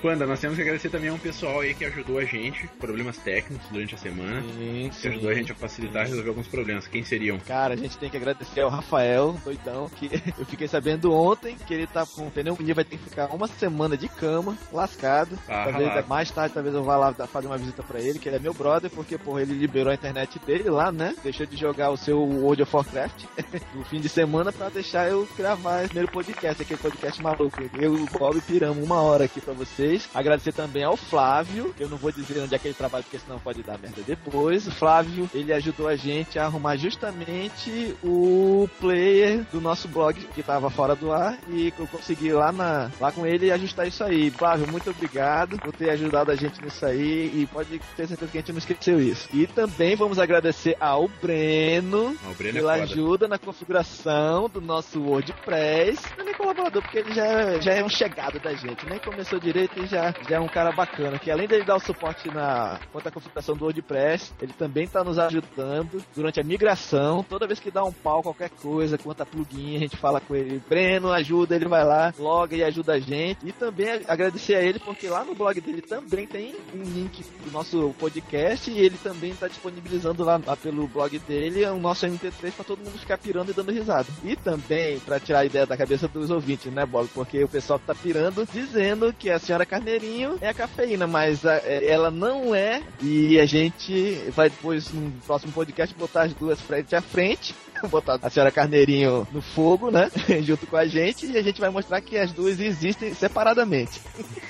Panda, 0.00 0.26
nós 0.26 0.40
temos 0.40 0.56
que 0.56 0.62
agradecer 0.62 0.90
também 0.90 1.10
a 1.10 1.12
um 1.12 1.18
pessoal 1.18 1.60
aí 1.60 1.74
que 1.74 1.84
ajudou 1.84 2.18
a 2.18 2.24
gente, 2.24 2.68
problemas 2.78 3.16
técnicos 3.18 3.66
durante 3.70 3.94
a 3.94 3.98
semana. 3.98 4.42
Sim, 4.42 4.90
Que 5.00 5.08
ajudou 5.08 5.30
a 5.30 5.34
gente 5.34 5.52
a 5.52 5.54
facilitar 5.54 6.06
e 6.06 6.08
resolver 6.10 6.28
alguns 6.28 6.46
problemas. 6.46 6.86
Quem 6.86 7.04
seriam? 7.04 7.38
Cara, 7.40 7.74
a 7.74 7.76
gente 7.76 7.98
tem 7.98 8.08
que 8.08 8.16
agradecer 8.16 8.60
ao 8.60 8.70
Rafael, 8.70 9.36
doidão, 9.44 9.88
que 9.88 10.08
eu 10.38 10.46
fiquei 10.46 10.68
sabendo 10.68 11.12
ontem 11.12 11.56
que 11.66 11.74
ele 11.74 11.86
tá 11.86 12.06
com 12.06 12.30
pneumonia, 12.30 12.74
vai 12.74 12.84
ter 12.84 12.96
que 12.96 13.04
ficar 13.04 13.26
uma 13.34 13.48
semana 13.48 13.96
de 13.96 14.08
cama, 14.08 14.56
lascado. 14.72 15.38
Ah, 15.48 15.64
talvez 15.64 15.88
ralado. 15.88 16.08
mais 16.08 16.30
tarde, 16.30 16.54
talvez 16.54 16.74
eu 16.74 16.84
vá 16.84 16.96
lá 16.96 17.12
fazer 17.26 17.46
uma 17.46 17.58
visita 17.58 17.82
pra 17.82 18.00
ele, 18.00 18.18
que 18.18 18.28
ele 18.28 18.36
é 18.36 18.40
meu 18.40 18.54
brother, 18.54 18.90
porque, 18.90 19.18
porra, 19.18 19.42
ele 19.42 19.54
liberou 19.54 19.90
a 19.90 19.94
internet 19.94 20.38
dele 20.46 20.70
lá, 20.70 20.92
né? 20.92 21.14
Deixou 21.22 21.46
de 21.46 21.56
jogar 21.56 21.90
o 21.90 21.96
seu 21.96 22.20
World 22.20 22.62
of 22.62 22.76
Warcraft 22.76 23.24
no 23.74 23.84
fim 23.84 24.00
de 24.00 24.08
semana 24.08 24.52
pra 24.52 24.68
deixar 24.68 25.08
eu 25.08 25.28
gravar 25.36 25.80
esse 25.80 25.88
primeiro 25.88 26.12
podcast, 26.12 26.62
aquele 26.62 26.80
podcast 26.80 27.22
maluco. 27.22 27.58
Eu 27.78 27.96
e 27.96 28.02
o 28.02 28.06
Bob 28.06 28.40
piramos 28.42 28.84
uma 28.84 29.00
hora 29.02 29.24
aqui 29.24 29.40
pra 29.40 29.54
vocês. 29.88 30.08
Agradecer 30.14 30.52
também 30.52 30.84
ao 30.84 30.96
Flávio, 30.96 31.74
eu 31.80 31.88
não 31.88 31.96
vou 31.96 32.12
dizer 32.12 32.40
onde 32.40 32.54
é 32.54 32.58
que 32.58 32.68
ele 32.68 32.74
trabalha, 32.74 33.02
porque 33.02 33.18
senão 33.18 33.38
pode 33.38 33.62
dar 33.62 33.78
merda 33.78 34.02
depois. 34.06 34.66
O 34.66 34.70
Flávio, 34.70 35.28
ele 35.34 35.52
ajudou 35.52 35.88
a 35.88 35.96
gente 35.96 36.38
a 36.38 36.44
arrumar 36.44 36.76
justamente 36.76 37.96
o 38.02 38.68
player 38.80 39.44
do 39.50 39.60
nosso 39.60 39.88
blog 39.88 40.18
que 40.34 40.42
tava 40.42 40.68
fora 40.70 40.94
do 40.94 41.12
ar 41.12 41.38
e 41.48 41.72
eu 41.78 41.86
consegui 41.86 42.32
lá, 42.32 42.52
na, 42.52 42.90
lá 43.00 43.10
com 43.10 43.26
ele 43.26 43.50
ajustar 43.50 43.86
isso 43.86 44.04
aí. 44.04 44.30
Flávio, 44.30 44.70
muito 44.70 44.90
obrigado 44.90 45.58
por 45.58 45.72
ter 45.72 45.90
ajudado 45.90 46.30
a 46.30 46.34
gente 46.34 46.62
nisso 46.62 46.84
aí 46.84 47.32
e 47.34 47.48
pode 47.50 47.78
ter 47.96 48.06
certeza 48.06 48.30
que 48.30 48.38
a 48.38 48.40
gente 48.40 48.52
não 48.52 48.58
esqueceu 48.58 49.00
isso. 49.00 49.28
E 49.32 49.46
também 49.46 49.96
vamos 49.96 50.18
agradecer 50.18 50.76
ao 50.80 51.08
Breno 51.22 52.16
o 52.28 52.34
Breno 52.34 52.58
é 52.58 52.60
pela 52.60 52.72
foda. 52.72 52.84
ajuda 52.84 53.28
na 53.28 53.38
configuração 53.38 54.48
do 54.48 54.60
nosso 54.60 55.00
WordPress. 55.00 56.02
Também 56.16 56.34
colaborador, 56.34 56.82
porque 56.82 56.98
ele 56.98 57.12
já, 57.12 57.58
já 57.60 57.72
é 57.72 57.84
um 57.84 57.88
chegado 57.88 58.38
da 58.38 58.54
gente. 58.54 58.86
Nem 58.86 58.98
começou 58.98 59.38
direito 59.38 59.77
e 59.78 59.86
já, 59.86 60.14
já 60.28 60.36
é 60.36 60.40
um 60.40 60.48
cara 60.48 60.72
bacana. 60.72 61.18
Que 61.18 61.30
além 61.30 61.46
dele 61.46 61.64
dar 61.64 61.76
o 61.76 61.80
suporte 61.80 62.28
na 62.28 62.80
quanto 62.92 63.08
à 63.08 63.10
configuração 63.10 63.56
do 63.56 63.64
WordPress, 63.64 64.32
ele 64.40 64.52
também 64.52 64.84
está 64.84 65.04
nos 65.04 65.18
ajudando 65.18 66.02
durante 66.14 66.40
a 66.40 66.44
migração. 66.44 67.22
Toda 67.22 67.46
vez 67.46 67.60
que 67.60 67.70
dá 67.70 67.84
um 67.84 67.92
pau, 67.92 68.22
qualquer 68.22 68.50
coisa, 68.50 68.98
quanto 68.98 69.22
a 69.22 69.26
plugin, 69.26 69.76
a 69.76 69.80
gente 69.80 69.96
fala 69.96 70.20
com 70.20 70.34
ele. 70.34 70.62
Breno, 70.68 71.12
ajuda, 71.12 71.54
ele 71.54 71.68
vai 71.68 71.84
lá, 71.84 72.12
loga 72.18 72.56
e 72.56 72.62
ajuda 72.62 72.94
a 72.94 72.98
gente. 72.98 73.46
E 73.46 73.52
também 73.52 74.02
agradecer 74.06 74.54
a 74.54 74.62
ele, 74.62 74.78
porque 74.78 75.08
lá 75.08 75.24
no 75.24 75.34
blog 75.34 75.60
dele 75.60 75.82
também 75.82 76.26
tem 76.26 76.54
um 76.74 76.82
link 76.82 77.24
do 77.44 77.50
nosso 77.50 77.94
podcast 77.98 78.70
e 78.70 78.78
ele 78.78 78.96
também 79.02 79.30
está 79.30 79.48
disponibilizando 79.48 80.24
lá, 80.24 80.40
lá 80.44 80.56
pelo 80.56 80.86
blog 80.86 81.18
dele 81.20 81.64
o 81.66 81.78
nosso 81.78 82.06
MP3 82.06 82.52
para 82.52 82.64
todo 82.64 82.84
mundo 82.84 82.98
ficar 82.98 83.18
pirando 83.18 83.50
e 83.50 83.54
dando 83.54 83.72
risada. 83.72 84.08
E 84.24 84.34
também 84.36 84.98
para 85.00 85.20
tirar 85.20 85.40
a 85.40 85.44
ideia 85.44 85.66
da 85.66 85.76
cabeça 85.76 86.08
dos 86.08 86.30
ouvintes, 86.30 86.72
né, 86.72 86.84
Bob? 86.84 87.08
Porque 87.14 87.42
o 87.44 87.48
pessoal 87.48 87.78
tá 87.78 87.94
pirando 87.94 88.46
dizendo 88.52 89.12
que 89.12 89.30
a 89.30 89.38
senhora 89.38 89.66
Carneirinho 89.68 90.36
é 90.40 90.48
a 90.48 90.54
cafeína, 90.54 91.06
mas 91.06 91.44
a- 91.46 91.58
é- 91.64 91.86
ela 91.86 92.10
não 92.10 92.54
é. 92.54 92.82
E 93.02 93.38
a 93.38 93.46
gente 93.46 94.14
vai 94.34 94.48
depois 94.50 94.90
no 94.92 95.10
próximo 95.26 95.52
podcast 95.52 95.94
botar 95.96 96.22
as 96.22 96.34
duas 96.34 96.60
frente 96.60 96.96
a 96.96 97.00
frente. 97.00 97.54
Botar 97.90 98.18
a 98.22 98.30
senhora 98.30 98.50
Carneirinho 98.50 99.26
no 99.32 99.40
fogo, 99.40 99.90
né? 99.90 100.10
Junto 100.42 100.66
com 100.66 100.76
a 100.76 100.86
gente, 100.86 101.26
e 101.26 101.36
a 101.36 101.42
gente 101.42 101.60
vai 101.60 101.70
mostrar 101.70 102.00
que 102.00 102.16
as 102.16 102.32
duas 102.32 102.58
existem 102.60 103.14
separadamente. 103.14 104.00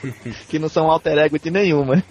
que 0.49 0.58
não 0.58 0.68
são 0.68 0.90
alter 0.90 1.18
ego 1.18 1.38
de 1.38 1.50
nenhuma. 1.50 2.02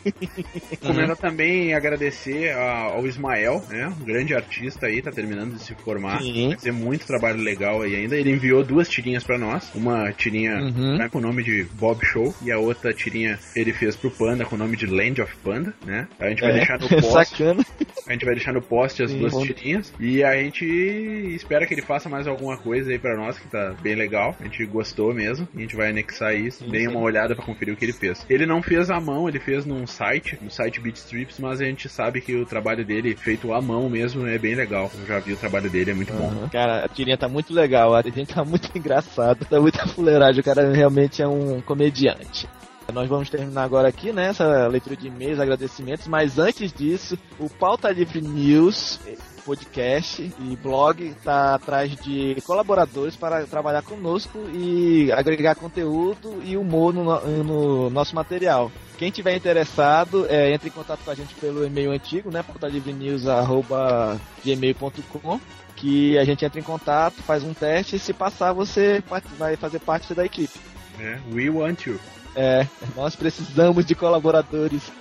Comendo 0.86 1.16
também 1.16 1.74
agradecer 1.74 2.52
ao 2.54 3.06
Ismael, 3.06 3.64
né? 3.70 3.88
Um 4.02 4.06
grande 4.06 4.34
artista 4.36 4.88
aí, 4.88 5.02
tá 5.02 5.12
terminando 5.12 5.54
de 5.56 5.62
se 5.64 5.74
formar. 5.76 6.22
Sim. 6.22 6.50
Vai 6.50 6.58
ter 6.58 6.72
muito 6.74 7.06
trabalho 7.08 7.40
legal 7.42 7.82
aí 7.82 7.96
ainda. 7.96 8.16
Ele 8.16 8.32
enviou 8.32 8.64
duas 8.64 8.88
tirinhas 8.90 9.24
pra 9.24 9.38
nós. 9.38 9.70
Uma 9.76 10.12
tirinha 10.12 10.58
Uhum. 10.58 10.98
né, 10.98 11.10
com 11.10 11.18
o 11.20 11.22
nome 11.22 11.44
de 11.44 11.64
Bob 11.74 12.04
Show 12.06 12.34
e 12.44 12.52
a 12.52 12.58
outra 12.58 12.94
tirinha 12.94 13.38
ele 13.56 13.72
fez 13.74 13.96
pro 13.96 14.10
Panda 14.12 14.46
com 14.46 14.56
o 14.56 14.58
nome 14.58 14.76
de 14.76 14.86
Land 14.86 15.22
of 15.22 15.36
Panda, 15.44 15.74
né? 15.86 16.08
A 16.20 16.30
gente 16.30 16.42
vai 16.42 16.52
É, 16.52 16.54
deixar 16.56 16.80
no 16.80 16.88
post. 16.90 17.12
Sacana. 17.12 17.66
A 18.08 18.14
gente 18.14 18.26
vai 18.26 18.36
deixar 18.36 18.54
no 18.54 18.62
post 18.62 19.04
as 19.04 19.12
Sim, 19.12 19.20
duas 19.20 19.34
bom. 19.34 19.46
tirinhas. 19.46 19.94
E 20.00 20.24
a 20.24 20.36
gente 20.36 20.66
espera 21.08 21.66
que 21.66 21.74
ele 21.74 21.82
faça 21.82 22.10
mais 22.10 22.28
alguma 22.28 22.58
coisa 22.58 22.92
aí 22.92 23.00
pra 23.00 23.16
nós, 23.16 23.38
que 23.38 23.48
tá 23.48 23.74
bem 23.82 23.96
legal. 23.96 24.36
A 24.40 24.44
gente 24.44 24.66
gostou 24.66 25.14
mesmo. 25.14 25.48
A 25.56 25.60
gente 25.60 25.76
vai 25.76 25.90
anexar 25.90 26.36
isso. 26.36 26.70
Deem 26.70 26.88
sim. 26.88 26.96
uma 26.96 27.02
olhada 27.02 27.36
pra 27.36 27.46
conferir 27.46 27.74
o 27.74 27.78
que 27.78 27.86
ele 27.86 27.94
fez. 27.94 28.26
Ele 28.30 28.46
não 28.46 28.62
fez 28.62 28.90
à 28.90 29.00
mão, 29.00 29.28
ele 29.28 29.40
fez 29.40 29.66
num 29.66 29.86
site, 29.88 30.38
no 30.42 30.50
site 30.50 30.80
Beatstrips, 30.80 31.40
mas 31.40 31.62
a 31.62 31.66
gente 31.66 31.90
sabe 31.90 32.22
que 32.22 32.36
o 32.36 32.46
trabalho 32.46 32.86
dele, 32.86 33.16
feito 33.16 33.54
à 33.54 33.62
mão 33.62 33.90
mesmo, 33.90 34.28
é 34.28 34.38
bem 34.38 34.56
legal. 34.56 34.92
Eu 35.00 35.06
já 35.06 35.20
vi 35.20 35.34
o 35.34 35.38
trabalho 35.38 35.70
dele, 35.70 35.92
é 35.92 35.94
muito 35.94 36.14
bom. 36.14 36.28
Aham. 36.28 36.50
Cara, 36.50 36.86
a 36.86 36.88
tirinha 36.88 37.18
tá 37.18 37.28
muito 37.28 37.54
legal, 37.54 37.96
a 37.96 38.02
gente 38.02 38.34
tá 38.34 38.44
muito 38.44 38.70
engraçado, 38.78 39.46
tá 39.46 39.60
muita 39.60 39.88
fuleiragem, 39.88 40.42
o 40.42 40.44
cara 40.44 40.72
realmente 40.72 41.22
é 41.22 41.28
um 41.28 41.62
comediante. 41.62 42.48
Nós 42.94 43.10
vamos 43.10 43.30
terminar 43.30 43.64
agora 43.64 43.88
aqui, 43.90 44.12
né, 44.14 44.30
essa 44.30 44.68
leitura 44.68 44.96
de 44.96 45.08
e-mails, 45.08 45.40
agradecimentos, 45.40 46.08
mas 46.08 46.40
antes 46.40 46.72
disso, 46.74 47.18
o 47.38 47.48
Pauta 47.50 47.92
Livre 47.92 48.22
News, 48.22 49.00
podcast 49.46 50.34
e 50.40 50.56
blog 50.56 51.14
tá 51.24 51.54
atrás 51.56 51.92
de 51.98 52.38
colaboradores 52.46 53.16
para 53.16 53.46
trabalhar 53.46 53.82
conosco 53.84 54.40
e 54.54 55.12
agregar 55.12 55.54
conteúdo 55.56 56.42
e 56.44 56.56
humor 56.58 56.94
no, 56.94 57.04
no- 57.04 57.44
no 57.44 57.90
nosso 57.90 58.16
material. 58.16 58.72
Quem 58.98 59.12
tiver 59.12 59.36
interessado, 59.36 60.26
é, 60.28 60.52
entre 60.54 60.70
em 60.70 60.72
contato 60.72 61.02
com 61.06 61.12
a 61.12 61.16
gente 61.16 61.36
pelo 61.36 61.64
e-mail 61.66 61.92
antigo, 61.92 62.32
né, 62.32 62.42
pautalivrenews.gmail.com 62.42 65.40
que 65.76 66.18
a 66.18 66.24
gente 66.24 66.44
entra 66.44 66.60
em 66.60 66.64
contato, 66.64 67.22
faz 67.22 67.44
um 67.44 67.54
teste 67.54 67.98
e 67.98 68.00
se 68.00 68.12
passar 68.12 68.52
você 68.54 69.04
vai 69.38 69.56
fazer 69.56 69.78
parte 69.80 70.16
da 70.16 70.26
equipe. 70.26 70.58
É, 71.00 71.20
we 71.32 71.48
want 71.52 71.86
you. 71.86 72.00
É, 72.40 72.68
nós 72.96 73.16
precisamos 73.16 73.84
de 73.84 73.96
colaboradores. 73.96 74.92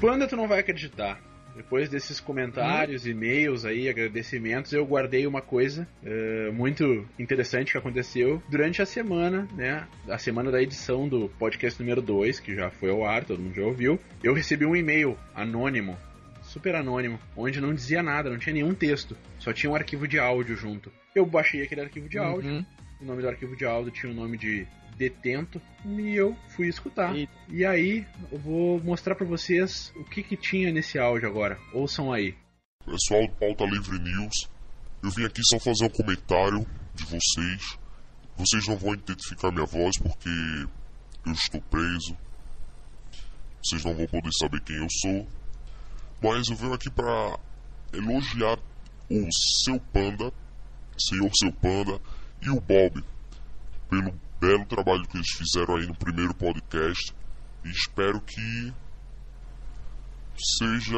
Panda, 0.00 0.26
tu 0.26 0.34
não 0.34 0.48
vai 0.48 0.58
acreditar. 0.58 1.31
Depois 1.54 1.88
desses 1.88 2.18
comentários, 2.18 3.06
e-mails 3.06 3.64
aí, 3.64 3.88
agradecimentos, 3.88 4.72
eu 4.72 4.86
guardei 4.86 5.26
uma 5.26 5.42
coisa 5.42 5.86
eh, 6.02 6.50
muito 6.52 7.06
interessante 7.18 7.72
que 7.72 7.78
aconteceu 7.78 8.42
durante 8.48 8.80
a 8.80 8.86
semana, 8.86 9.46
né? 9.54 9.86
A 10.08 10.16
semana 10.18 10.50
da 10.50 10.62
edição 10.62 11.06
do 11.08 11.28
podcast 11.38 11.78
número 11.80 12.00
2, 12.00 12.40
que 12.40 12.54
já 12.54 12.70
foi 12.70 12.90
ao 12.90 13.04
ar, 13.04 13.24
todo 13.24 13.40
mundo 13.42 13.54
já 13.54 13.62
ouviu. 13.62 14.00
Eu 14.22 14.32
recebi 14.32 14.64
um 14.64 14.74
e-mail 14.74 15.16
anônimo, 15.34 15.96
super 16.42 16.74
anônimo, 16.74 17.18
onde 17.36 17.60
não 17.60 17.74
dizia 17.74 18.02
nada, 18.02 18.30
não 18.30 18.38
tinha 18.38 18.54
nenhum 18.54 18.72
texto, 18.74 19.16
só 19.38 19.52
tinha 19.52 19.70
um 19.70 19.74
arquivo 19.74 20.08
de 20.08 20.18
áudio 20.18 20.56
junto. 20.56 20.90
Eu 21.14 21.26
baixei 21.26 21.62
aquele 21.62 21.82
arquivo 21.82 22.08
de 22.08 22.18
áudio, 22.18 22.50
Uhum. 22.50 22.64
o 23.02 23.04
nome 23.04 23.20
do 23.22 23.28
arquivo 23.28 23.54
de 23.56 23.64
áudio 23.66 23.92
tinha 23.92 24.10
o 24.10 24.14
nome 24.14 24.38
de 24.38 24.66
Detento, 24.96 25.60
e 25.84 26.14
eu 26.14 26.36
fui 26.54 26.68
escutar. 26.68 27.16
E- 27.16 27.28
E 27.48 27.64
aí, 27.64 28.06
eu 28.30 28.38
vou 28.38 28.80
mostrar 28.82 29.14
pra 29.14 29.26
vocês 29.26 29.92
o 29.96 30.04
que 30.04 30.22
que 30.22 30.36
tinha 30.36 30.70
nesse 30.72 30.98
áudio 30.98 31.28
agora. 31.28 31.58
Ouçam 31.72 32.12
aí. 32.12 32.34
Pessoal 32.84 33.26
do 33.26 33.32
Pauta 33.34 33.64
Livre 33.64 33.98
News, 33.98 34.48
eu 35.02 35.10
vim 35.10 35.24
aqui 35.24 35.40
só 35.44 35.58
fazer 35.58 35.84
um 35.84 35.90
comentário 35.90 36.66
de 36.94 37.04
vocês. 37.04 37.78
Vocês 38.36 38.66
não 38.66 38.76
vão 38.76 38.94
identificar 38.94 39.50
minha 39.52 39.66
voz 39.66 39.96
porque 39.98 40.28
eu 41.26 41.32
estou 41.32 41.60
preso. 41.62 42.16
Vocês 43.64 43.84
não 43.84 43.94
vão 43.94 44.06
poder 44.06 44.30
saber 44.40 44.60
quem 44.62 44.76
eu 44.76 44.88
sou. 44.90 45.26
Mas 46.22 46.48
eu 46.48 46.56
venho 46.56 46.72
aqui 46.74 46.90
para 46.90 47.38
elogiar 47.92 48.58
o 49.10 49.28
seu 49.64 49.78
panda, 49.92 50.32
senhor 50.98 51.30
seu 51.34 51.52
panda 51.52 52.00
e 52.42 52.48
o 52.50 52.60
Bob 52.60 53.02
pelo 53.90 54.14
belo 54.42 54.66
trabalho 54.66 55.06
que 55.06 55.16
eles 55.16 55.30
fizeram 55.36 55.76
aí 55.76 55.86
no 55.86 55.94
primeiro 55.94 56.34
podcast. 56.34 57.14
E 57.64 57.70
espero 57.70 58.20
que 58.20 58.72
seja 60.58 60.96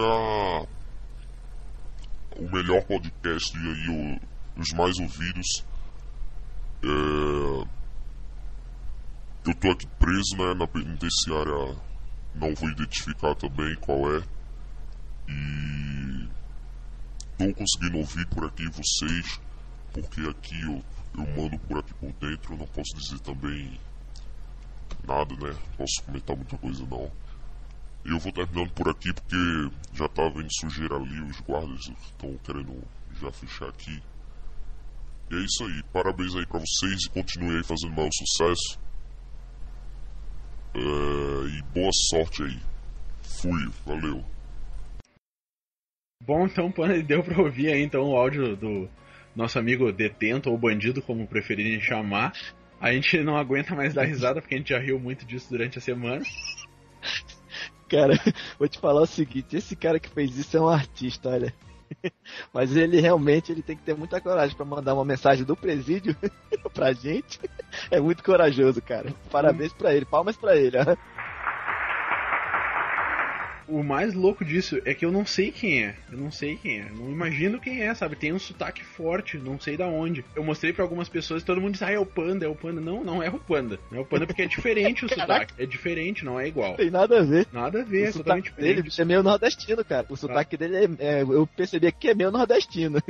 o 2.36 2.50
melhor 2.50 2.82
podcast 2.84 3.54
e 3.56 3.60
aí 3.60 3.88
o- 3.90 4.60
os 4.60 4.72
mais 4.72 4.98
ouvidos. 4.98 5.64
É, 6.82 7.74
Eu 9.46 9.54
tô 9.56 9.70
aqui 9.72 9.86
preso 9.98 10.36
né, 10.38 10.54
na 10.54 10.66
penitenciária, 10.66 11.76
não 12.34 12.54
vou 12.54 12.70
identificar 12.70 13.34
também 13.34 13.74
qual 13.76 14.10
é. 14.16 14.22
E 15.28 16.28
tô 17.36 17.52
conseguindo 17.52 17.98
ouvir 17.98 18.26
por 18.28 18.46
aqui 18.46 18.64
vocês, 18.70 19.38
porque 19.94 20.20
aqui 20.22 20.60
eu, 20.60 20.82
eu 21.16 21.26
mando 21.36 21.56
por 21.60 21.78
aqui 21.78 21.94
por 21.94 22.12
dentro, 22.14 22.54
eu 22.54 22.58
não 22.58 22.66
posso 22.66 22.96
dizer 22.96 23.20
também 23.20 23.78
nada, 25.06 25.34
né? 25.36 25.56
Posso 25.76 26.02
comentar 26.04 26.36
muita 26.36 26.58
coisa 26.58 26.84
não. 26.86 27.10
Eu 28.04 28.18
vou 28.18 28.32
terminando 28.32 28.70
por 28.72 28.88
aqui 28.88 29.12
porque 29.14 29.36
já 29.94 30.08
tá 30.08 30.28
vendo 30.28 30.48
sujeira 30.58 30.96
ali, 30.96 31.20
os 31.22 31.40
guardas 31.40 31.80
estão 31.86 32.36
querendo 32.44 32.82
já 33.20 33.30
fechar 33.30 33.68
aqui. 33.68 34.02
E 35.30 35.34
é 35.34 35.38
isso 35.38 35.64
aí, 35.64 35.82
parabéns 35.92 36.34
aí 36.34 36.44
pra 36.44 36.58
vocês 36.58 37.04
e 37.04 37.10
continue 37.10 37.56
aí 37.56 37.64
fazendo 37.64 37.94
maior 37.94 38.10
sucesso. 38.12 38.78
É, 40.74 41.58
e 41.58 41.62
boa 41.72 41.90
sorte 42.10 42.42
aí. 42.42 42.58
Fui, 43.22 43.70
valeu. 43.86 44.24
Bom, 46.20 46.46
então, 46.46 46.70
Pana, 46.72 47.00
deu 47.02 47.22
pra 47.22 47.40
ouvir 47.40 47.68
aí 47.68 47.82
então 47.82 48.02
o 48.10 48.16
áudio 48.16 48.56
do 48.56 48.90
nosso 49.34 49.58
amigo 49.58 49.90
detento 49.92 50.50
ou 50.50 50.58
bandido, 50.58 51.02
como 51.02 51.26
preferirem 51.26 51.80
chamar. 51.80 52.32
A 52.80 52.92
gente 52.92 53.18
não 53.22 53.36
aguenta 53.36 53.74
mais 53.74 53.94
dar 53.94 54.04
risada 54.04 54.40
porque 54.40 54.54
a 54.54 54.58
gente 54.58 54.70
já 54.70 54.78
riu 54.78 54.98
muito 54.98 55.24
disso 55.24 55.48
durante 55.50 55.78
a 55.78 55.80
semana. 55.80 56.22
Cara, 57.88 58.18
vou 58.58 58.68
te 58.68 58.78
falar 58.78 59.02
o 59.02 59.06
seguinte, 59.06 59.56
esse 59.56 59.76
cara 59.76 60.00
que 60.00 60.08
fez 60.08 60.36
isso 60.36 60.56
é 60.56 60.60
um 60.60 60.68
artista, 60.68 61.28
olha. 61.28 61.54
Mas 62.52 62.76
ele 62.76 63.00
realmente 63.00 63.52
ele 63.52 63.62
tem 63.62 63.76
que 63.76 63.82
ter 63.82 63.94
muita 63.94 64.20
coragem 64.20 64.56
para 64.56 64.64
mandar 64.64 64.94
uma 64.94 65.04
mensagem 65.04 65.44
do 65.44 65.56
presídio 65.56 66.16
pra 66.72 66.92
gente. 66.92 67.38
É 67.90 68.00
muito 68.00 68.22
corajoso, 68.22 68.80
cara. 68.82 69.14
Parabéns 69.30 69.72
para 69.72 69.94
ele, 69.94 70.04
palmas 70.04 70.36
para 70.36 70.56
ele. 70.56 70.76
Ó. 70.78 70.96
O 73.66 73.82
mais 73.82 74.12
louco 74.14 74.44
disso 74.44 74.80
é 74.84 74.92
que 74.94 75.04
eu 75.04 75.10
não 75.12 75.24
sei 75.24 75.50
quem 75.50 75.84
é. 75.84 75.94
Eu 76.12 76.18
não 76.18 76.30
sei 76.30 76.56
quem 76.56 76.80
é. 76.80 76.90
Não 76.90 77.10
imagino 77.10 77.58
quem 77.60 77.82
é, 77.82 77.94
sabe? 77.94 78.14
Tem 78.16 78.32
um 78.32 78.38
sotaque 78.38 78.84
forte, 78.84 79.38
não 79.38 79.58
sei 79.58 79.76
da 79.76 79.86
onde. 79.86 80.24
Eu 80.36 80.44
mostrei 80.44 80.72
para 80.72 80.84
algumas 80.84 81.08
pessoas 81.08 81.42
e 81.42 81.46
todo 81.46 81.60
mundo 81.60 81.72
disse: 81.72 81.84
Ah, 81.84 81.90
é 81.92 81.98
o 81.98 82.04
panda, 82.06 82.44
é 82.44 82.48
o 82.48 82.54
panda. 82.54 82.80
Não, 82.80 83.02
não 83.02 83.22
é 83.22 83.30
o 83.30 83.38
panda. 83.38 83.78
Não 83.90 83.98
é 83.98 84.00
o 84.02 84.04
panda 84.04 84.26
porque 84.26 84.42
é 84.42 84.46
diferente 84.46 85.04
o 85.04 85.08
sotaque. 85.12 85.54
É 85.58 85.64
diferente, 85.66 86.24
não 86.24 86.38
é 86.38 86.46
igual. 86.46 86.76
Tem 86.76 86.90
nada 86.90 87.20
a 87.20 87.22
ver. 87.22 87.46
Nada 87.52 87.80
a 87.80 87.84
ver, 87.84 88.06
o 88.06 88.08
é 88.08 88.12
totalmente 88.12 88.44
sotaque 88.48 88.60
dele 88.62 88.82
diferente. 88.82 89.00
é 89.00 89.04
meio 89.04 89.22
nordestino, 89.22 89.84
cara. 89.84 90.06
O 90.10 90.16
sotaque 90.16 90.56
dele 90.56 90.76
é, 90.98 91.20
é- 91.20 91.22
Eu 91.22 91.46
percebi 91.46 91.90
que 91.92 92.08
é 92.08 92.14
meio 92.14 92.30
nordestino. 92.30 92.98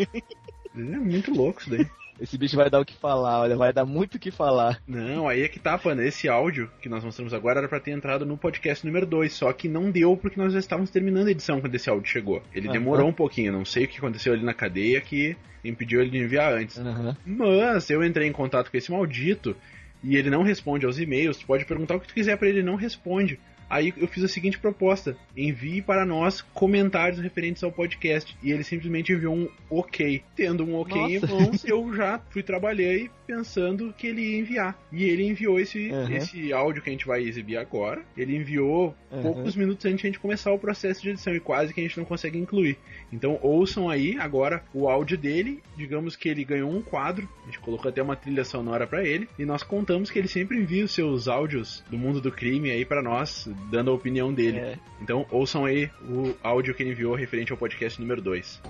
É 0.76 0.80
muito 0.80 1.32
louco 1.32 1.60
isso 1.60 1.70
daí. 1.70 1.86
Esse 2.20 2.38
bicho 2.38 2.56
vai 2.56 2.70
dar 2.70 2.80
o 2.80 2.84
que 2.84 2.94
falar, 2.96 3.40
olha, 3.40 3.56
vai 3.56 3.72
dar 3.72 3.84
muito 3.84 4.14
o 4.14 4.18
que 4.18 4.30
falar. 4.30 4.80
Não, 4.86 5.28
aí 5.28 5.42
é 5.42 5.48
que 5.48 5.58
tá, 5.58 5.76
Panda. 5.76 6.04
Esse 6.04 6.28
áudio 6.28 6.70
que 6.80 6.88
nós 6.88 7.04
mostramos 7.04 7.34
agora 7.34 7.58
era 7.58 7.68
pra 7.68 7.80
ter 7.80 7.90
entrado 7.90 8.24
no 8.24 8.38
podcast 8.38 8.86
número 8.86 9.04
2, 9.04 9.32
só 9.32 9.52
que 9.52 9.68
não 9.68 9.90
deu 9.90 10.16
porque 10.16 10.40
nós 10.40 10.52
já 10.52 10.58
estávamos 10.58 10.90
terminando 10.90 11.26
a 11.26 11.30
edição 11.30 11.60
quando 11.60 11.74
esse 11.74 11.90
áudio 11.90 12.10
chegou. 12.10 12.42
Ele 12.54 12.68
Aham. 12.68 12.72
demorou 12.72 13.08
um 13.08 13.12
pouquinho, 13.12 13.52
não 13.52 13.64
sei 13.64 13.84
o 13.84 13.88
que 13.88 13.98
aconteceu 13.98 14.32
ali 14.32 14.44
na 14.44 14.54
cadeia 14.54 15.00
que 15.00 15.36
impediu 15.64 16.00
ele 16.00 16.10
de 16.10 16.18
enviar 16.18 16.52
antes. 16.52 16.78
Aham. 16.78 17.16
Mas 17.26 17.90
eu 17.90 18.04
entrei 18.04 18.28
em 18.28 18.32
contato 18.32 18.70
com 18.70 18.76
esse 18.76 18.92
maldito 18.92 19.56
e 20.02 20.16
ele 20.16 20.30
não 20.30 20.42
responde 20.42 20.86
aos 20.86 20.98
e-mails. 20.98 21.38
Tu 21.38 21.46
pode 21.46 21.64
perguntar 21.64 21.96
o 21.96 22.00
que 22.00 22.08
tu 22.08 22.14
quiser 22.14 22.36
pra 22.36 22.48
ele, 22.48 22.58
ele 22.58 22.66
não 22.66 22.76
responde. 22.76 23.40
Aí 23.68 23.92
eu 23.96 24.06
fiz 24.06 24.22
a 24.24 24.28
seguinte 24.28 24.58
proposta: 24.58 25.16
envie 25.36 25.82
para 25.82 26.04
nós 26.04 26.40
comentários 26.40 27.20
referentes 27.20 27.62
ao 27.64 27.72
podcast. 27.72 28.36
E 28.42 28.50
ele 28.52 28.64
simplesmente 28.64 29.12
enviou 29.12 29.34
um 29.34 29.48
ok. 29.70 30.22
Tendo 30.36 30.64
um 30.64 30.74
ok 30.76 31.00
em 31.00 31.20
Nossa. 31.20 31.26
mãos, 31.26 31.64
eu 31.66 31.94
já 31.94 32.18
fui 32.30 32.42
trabalhei 32.42 33.10
pensando 33.26 33.92
que 33.96 34.06
ele 34.06 34.20
ia 34.22 34.38
enviar. 34.38 34.78
E 34.92 35.04
ele 35.04 35.24
enviou 35.26 35.58
esse, 35.58 35.90
Uhum. 35.90 36.10
esse 36.12 36.52
áudio 36.52 36.82
que 36.82 36.90
a 36.90 36.92
gente 36.92 37.06
vai 37.06 37.22
exibir 37.22 37.56
agora. 37.56 38.02
Ele 38.16 38.36
enviou 38.36 38.94
Uhum. 39.10 39.22
poucos 39.22 39.54
minutos 39.56 39.84
antes 39.86 40.00
de 40.00 40.06
a 40.06 40.10
gente 40.10 40.18
começar 40.20 40.50
o 40.52 40.58
processo 40.58 41.00
de 41.02 41.10
edição 41.10 41.34
e 41.34 41.40
quase 41.40 41.72
que 41.72 41.80
a 41.80 41.82
gente 41.84 41.96
não 41.96 42.04
consegue 42.04 42.36
incluir. 42.38 42.76
Então 43.12 43.38
ouçam 43.42 43.88
aí 43.88 44.16
agora 44.18 44.62
o 44.74 44.88
áudio 44.88 45.16
dele. 45.16 45.62
Digamos 45.76 46.16
que 46.16 46.28
ele 46.28 46.44
ganhou 46.44 46.70
um 46.70 46.82
quadro, 46.82 47.28
a 47.42 47.46
gente 47.46 47.60
colocou 47.60 47.88
até 47.88 48.02
uma 48.02 48.16
trilha 48.16 48.44
sonora 48.44 48.86
pra 48.86 49.04
ele 49.04 49.28
e 49.38 49.44
nós 49.44 49.62
contamos 49.62 50.10
que 50.10 50.18
ele 50.18 50.28
sempre 50.28 50.58
envia 50.58 50.84
os 50.84 50.92
seus 50.92 51.28
áudios 51.28 51.82
do 51.88 51.96
mundo 51.96 52.20
do 52.20 52.30
crime 52.32 52.70
aí 52.70 52.84
pra 52.84 53.02
nós, 53.02 53.48
dando 53.70 53.90
a 53.90 53.94
opinião 53.94 54.32
dele. 54.32 54.58
É. 54.58 54.78
Então 55.00 55.26
ouçam 55.30 55.64
aí 55.64 55.90
o 56.08 56.34
áudio 56.42 56.74
que 56.74 56.82
ele 56.82 56.90
enviou 56.90 57.14
referente 57.14 57.52
ao 57.52 57.58
podcast 57.58 58.00
número 58.00 58.20
2. 58.22 58.60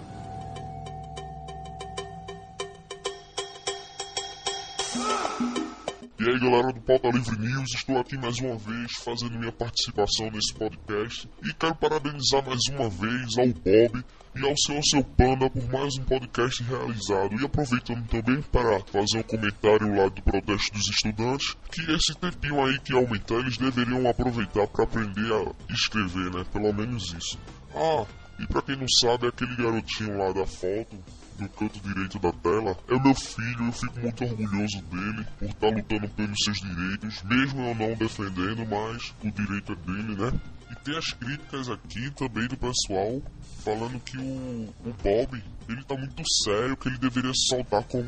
Aí 6.35 6.41
galera 6.41 6.73
do 6.73 6.81
Pauta 6.81 7.09
Livre 7.11 7.39
News, 7.39 7.75
estou 7.75 7.97
aqui 7.99 8.17
mais 8.17 8.39
uma 8.41 8.57
vez 8.57 8.93
fazendo 9.05 9.39
minha 9.39 9.53
participação 9.53 10.31
nesse 10.33 10.53
podcast 10.55 11.29
e 11.45 11.53
quero 11.55 11.75
parabenizar 11.77 12.45
mais 12.45 12.61
uma 12.71 12.89
vez 12.89 13.39
ao 13.39 13.47
Bob 13.47 14.05
e 14.35 14.45
ao 14.45 14.55
seu 14.59 14.83
seu 14.83 15.05
Panda 15.05 15.49
por 15.49 15.63
mais 15.71 15.97
um 15.97 16.03
podcast 16.03 16.61
realizado 16.65 17.41
e 17.41 17.45
aproveitando 17.45 18.05
também 18.09 18.43
para 18.43 18.81
fazer 18.81 19.19
um 19.19 19.23
comentário 19.23 19.97
lá 19.97 20.09
do 20.09 20.23
protesto 20.23 20.73
dos 20.73 20.89
estudantes 20.89 21.57
que 21.71 21.83
esse 21.93 22.15
tempinho 22.17 22.65
aí 22.65 22.81
que 22.81 22.93
aumentar 22.93 23.37
eles 23.37 23.57
deveriam 23.57 24.09
aproveitar 24.09 24.67
para 24.67 24.85
aprender 24.85 25.33
a 25.33 25.73
escrever, 25.73 26.33
né? 26.33 26.45
Pelo 26.53 26.73
menos 26.73 27.13
isso. 27.13 27.39
Ah, 27.77 28.05
e 28.41 28.47
pra 28.49 28.63
quem 28.63 28.77
não 28.77 28.89
sabe, 29.01 29.29
aquele 29.29 29.55
garotinho 29.55 30.19
lá 30.19 30.33
da 30.33 30.47
foto 30.47 30.97
no 31.39 31.49
canto 31.49 31.81
direito 31.81 32.19
da 32.19 32.33
tela 32.33 32.77
é 32.89 32.99
meu 32.99 33.15
filho. 33.15 33.67
Eu 33.67 33.73
fico 33.73 34.01
muito 34.01 34.25
orgulhoso 34.25 34.83
dele 34.83 35.27
por 35.39 35.49
estar 35.49 35.69
lutando 35.69 36.09
pelos 36.09 36.39
seus 36.45 36.59
direitos, 36.59 37.23
mesmo 37.23 37.63
eu 37.63 37.75
não 37.75 37.95
defendendo, 37.95 38.67
mas 38.67 39.15
o 39.23 39.31
direito 39.31 39.73
é 39.73 39.77
dele, 39.77 40.17
né? 40.17 40.33
E 40.71 40.77
tem 40.77 40.97
as 40.97 41.13
críticas 41.13 41.69
aqui 41.69 42.11
também 42.13 42.49
do 42.49 42.57
pessoal 42.57 43.23
falando 43.65 43.99
que 44.01 44.19
o, 44.19 44.69
o 44.85 44.93
Bob 45.03 45.43
ele 45.69 45.83
tá 45.85 45.97
muito 45.97 46.23
sério, 46.45 46.77
que 46.77 46.89
ele 46.89 46.99
deveria 46.99 47.33
se 47.33 47.49
soltar 47.49 47.83
como 47.85 48.05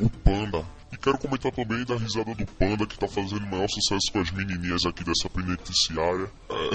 o 0.00 0.10
Panda. 0.24 0.64
E 0.90 0.96
quero 0.96 1.18
comentar 1.18 1.52
também 1.52 1.84
da 1.84 1.96
risada 1.96 2.34
do 2.34 2.46
Panda 2.46 2.86
que 2.86 2.98
tá 2.98 3.06
fazendo 3.06 3.46
maior 3.46 3.68
sucesso 3.68 4.10
com 4.10 4.20
as 4.20 4.30
menininhas 4.30 4.86
aqui 4.86 5.04
dessa 5.04 5.28
penitenciária. 5.28 6.30
É, 6.48 6.70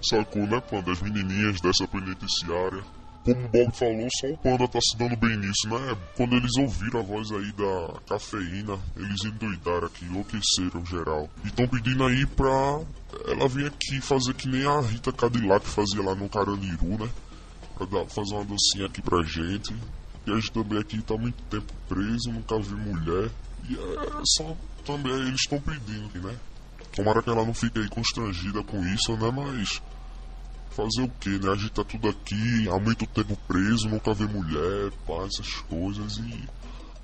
sacou, 0.08 0.46
né, 0.46 0.60
Panda? 0.60 0.92
As 0.92 1.02
menininhas 1.02 1.60
dessa 1.60 1.86
penitenciária. 1.86 2.82
Como 3.26 3.44
o 3.44 3.48
Bob 3.48 3.74
falou, 3.74 4.08
só 4.20 4.26
o 4.28 4.38
Panda 4.38 4.68
tá 4.68 4.78
se 4.80 4.96
dando 4.96 5.16
bem 5.16 5.36
nisso, 5.36 5.68
né? 5.68 5.96
Quando 6.16 6.36
eles 6.36 6.56
ouviram 6.56 7.00
a 7.00 7.02
voz 7.02 7.32
aí 7.32 7.50
da 7.52 8.00
cafeína, 8.08 8.78
eles 8.96 9.24
endoidaram 9.24 9.88
aqui, 9.88 10.04
enlouqueceram 10.04 10.86
geral. 10.86 11.28
E 11.44 11.50
tão 11.50 11.66
pedindo 11.66 12.04
aí 12.04 12.24
pra 12.24 12.80
ela 13.26 13.48
vir 13.48 13.66
aqui 13.66 14.00
fazer 14.00 14.32
que 14.34 14.48
nem 14.48 14.64
a 14.64 14.80
Rita 14.80 15.12
Cadillac 15.12 15.66
fazia 15.66 16.02
lá 16.02 16.14
no 16.14 16.28
Carandiru, 16.28 17.04
né? 17.04 17.10
Pra 17.76 17.86
dar, 17.86 18.06
fazer 18.06 18.32
uma 18.34 18.44
docinha 18.44 18.86
aqui 18.86 19.02
pra 19.02 19.20
gente. 19.24 19.74
E 20.24 20.30
a 20.30 20.34
gente 20.36 20.52
também 20.52 20.78
aqui 20.78 21.02
tá 21.02 21.16
muito 21.16 21.42
tempo 21.50 21.72
preso, 21.88 22.30
nunca 22.30 22.60
vi 22.60 22.74
mulher. 22.74 23.28
E 23.68 23.74
é 23.74 24.20
só 24.36 24.56
também 24.84 25.12
eles 25.12 25.40
estão 25.40 25.60
pedindo, 25.60 26.22
né? 26.22 26.36
Tomara 26.94 27.20
que 27.20 27.28
ela 27.28 27.44
não 27.44 27.52
fique 27.52 27.80
aí 27.80 27.88
constrangida 27.88 28.62
com 28.62 28.78
isso, 28.86 29.16
né? 29.16 29.30
Mas 29.34 29.82
fazer 30.76 31.02
o 31.02 31.08
que, 31.08 31.30
né? 31.30 31.50
A 31.50 31.54
gente 31.54 31.72
tá 31.72 31.82
tudo 31.82 32.08
aqui, 32.08 32.68
há 32.68 32.78
muito 32.78 33.06
tempo 33.06 33.34
preso, 33.48 33.88
nunca 33.88 34.12
vê 34.12 34.26
mulher, 34.26 34.92
pá, 35.06 35.24
essas 35.24 35.50
coisas 35.62 36.18
e. 36.18 36.44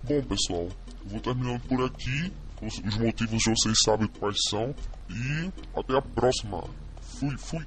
Bom 0.05 0.23
pessoal, 0.23 0.69
vou 1.05 1.21
terminando 1.21 1.61
por 1.63 1.85
aqui. 1.85 2.31
Os, 2.61 2.79
os 2.79 2.99
motivos 2.99 3.43
vocês 3.45 3.79
sabem 3.85 4.07
quais 4.19 4.37
são. 4.49 4.75
E 5.09 5.53
até 5.79 5.97
a 5.97 6.03
próxima. 6.03 6.63
Fui, 7.01 7.37
fui. 7.39 7.65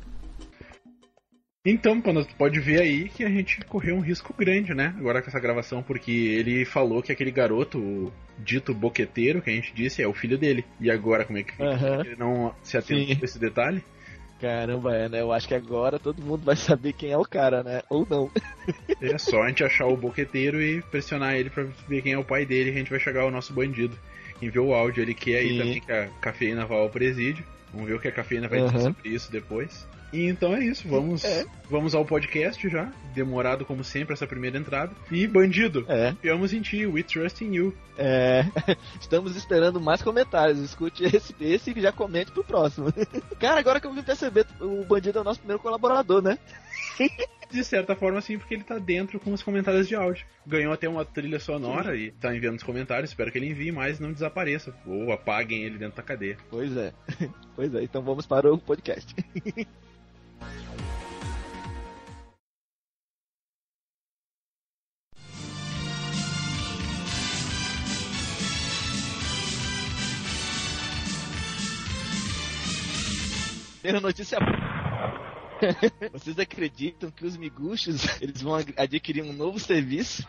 Então, 1.65 1.99
quando 1.99 2.23
tu 2.23 2.35
pode 2.35 2.59
ver 2.59 2.81
aí 2.81 3.09
que 3.09 3.23
a 3.23 3.29
gente 3.29 3.59
correu 3.65 3.95
um 3.95 4.01
risco 4.01 4.33
grande, 4.37 4.75
né? 4.75 4.93
Agora 4.99 5.21
com 5.21 5.29
essa 5.29 5.39
gravação, 5.39 5.81
porque 5.81 6.11
ele 6.11 6.63
falou 6.63 7.01
que 7.01 7.11
aquele 7.11 7.31
garoto, 7.31 7.79
o 7.79 8.13
dito 8.37 8.71
boqueteiro, 8.73 9.41
que 9.41 9.49
a 9.49 9.53
gente 9.53 9.73
disse, 9.73 10.03
é 10.03 10.07
o 10.07 10.13
filho 10.13 10.37
dele. 10.37 10.63
E 10.79 10.91
agora, 10.91 11.25
como 11.25 11.39
é 11.39 11.43
que 11.43 11.53
fica? 11.53 11.65
Aham. 11.65 12.01
Ele 12.05 12.15
não 12.17 12.53
se 12.61 12.77
atentou 12.77 13.17
a 13.19 13.25
esse 13.25 13.39
detalhe? 13.39 13.83
Caramba, 14.39 14.95
é, 14.95 15.07
né? 15.07 15.21
Eu 15.21 15.31
acho 15.31 15.47
que 15.47 15.53
agora 15.53 15.97
todo 15.97 16.21
mundo 16.21 16.43
vai 16.43 16.55
saber 16.55 16.93
quem 16.93 17.11
é 17.11 17.17
o 17.17 17.25
cara, 17.25 17.63
né? 17.63 17.81
Ou 17.89 18.05
não. 18.09 18.29
É 19.01 19.17
só 19.17 19.43
a 19.43 19.47
gente 19.47 19.63
achar 19.63 19.85
o 19.85 19.97
boqueteiro 19.97 20.61
e 20.61 20.81
pressionar 20.81 21.35
ele 21.35 21.49
pra 21.49 21.63
ver 21.87 22.01
quem 22.01 22.13
é 22.13 22.17
o 22.17 22.23
pai 22.23 22.45
dele, 22.45 22.71
que 22.71 22.77
a 22.77 22.79
gente 22.79 22.89
vai 22.89 22.99
chegar 22.99 23.21
ao 23.21 23.31
nosso 23.31 23.53
bandido. 23.53 23.97
Enviou 24.41 24.67
o 24.67 24.73
áudio, 24.73 25.01
ele 25.01 25.13
quer 25.13 25.37
aí 25.37 25.49
Sim. 25.49 25.57
também 25.57 25.81
que 25.81 25.91
a 25.91 26.07
cafeína 26.19 26.65
vá 26.65 26.75
ao 26.75 26.89
presídio. 26.89 27.45
Vamos 27.71 27.87
ver 27.87 27.95
o 27.95 27.99
que 27.99 28.07
a 28.07 28.11
cafeína 28.11 28.47
vai 28.47 28.61
dizer 28.61 28.77
Aham. 28.77 28.93
sobre 28.93 29.09
isso 29.09 29.31
depois. 29.31 29.87
E 30.13 30.27
então 30.27 30.55
é 30.55 30.63
isso, 30.63 30.87
vamos, 30.87 31.23
É. 31.25 31.45
vamos 31.69 31.93
ao 31.93 32.05
podcast 32.05 32.67
já. 32.69 32.91
Demorado 33.13 33.65
como 33.65 33.83
sempre 33.83 34.13
essa 34.13 34.25
primeira 34.25 34.57
entrada. 34.57 34.93
E 35.11 35.27
bandido, 35.27 35.85
É. 35.89 36.11
confiamos 36.11 36.53
em 36.53 36.61
ti, 36.61 36.85
we 36.85 37.03
trust 37.03 37.43
in 37.43 37.53
you. 37.53 37.73
É, 37.97 38.45
estamos 38.99 39.35
esperando 39.35 39.79
mais 39.81 40.01
comentários. 40.01 40.59
Escute 40.59 41.03
esse, 41.03 41.35
esse 41.39 41.71
e 41.77 41.81
já 41.81 41.91
comente 41.91 42.31
pro 42.31 42.43
próximo. 42.43 42.87
Cara, 43.39 43.59
agora 43.59 43.79
que 43.79 43.87
eu 43.87 43.93
vim 43.93 44.03
perceber, 44.03 44.45
o 44.61 44.85
bandido 44.85 45.17
é 45.17 45.21
o 45.21 45.25
nosso 45.25 45.39
primeiro 45.39 45.61
colaborador, 45.61 46.21
né? 46.21 46.37
De 47.51 47.63
certa 47.63 47.95
forma, 47.95 48.19
sim, 48.21 48.37
porque 48.39 48.55
ele 48.55 48.63
tá 48.63 48.77
dentro 48.79 49.19
com 49.19 49.31
os 49.31 49.43
comentários 49.43 49.87
de 49.87 49.95
áudio. 49.95 50.25
Ganhou 50.47 50.73
até 50.73 50.89
uma 50.89 51.05
trilha 51.05 51.39
sonora 51.39 51.95
e 51.95 52.11
tá 52.11 52.35
enviando 52.35 52.55
os 52.57 52.63
comentários. 52.63 53.11
Espero 53.11 53.31
que 53.31 53.37
ele 53.37 53.49
envie 53.49 53.71
mais 53.71 53.99
e 53.99 54.01
não 54.01 54.11
desapareça. 54.11 54.73
Ou 54.85 55.11
apaguem 55.11 55.63
ele 55.63 55.77
dentro 55.77 55.95
da 55.97 56.03
cadeia. 56.03 56.37
Pois 56.49 56.75
é. 56.75 56.91
Pois 57.55 57.73
é, 57.73 57.83
então 57.83 58.01
vamos 58.01 58.25
para 58.25 58.51
o 58.51 58.57
podcast. 58.57 59.13
Primeira 73.81 73.99
notícia. 74.01 74.37
Vocês 76.11 76.39
acreditam 76.39 77.11
que 77.11 77.25
os 77.25 77.37
miguxos 77.37 78.03
eles 78.21 78.41
vão 78.41 78.55
ad- 78.55 78.73
adquirir 78.77 79.23
um 79.23 79.31
novo 79.33 79.59
serviço? 79.59 80.27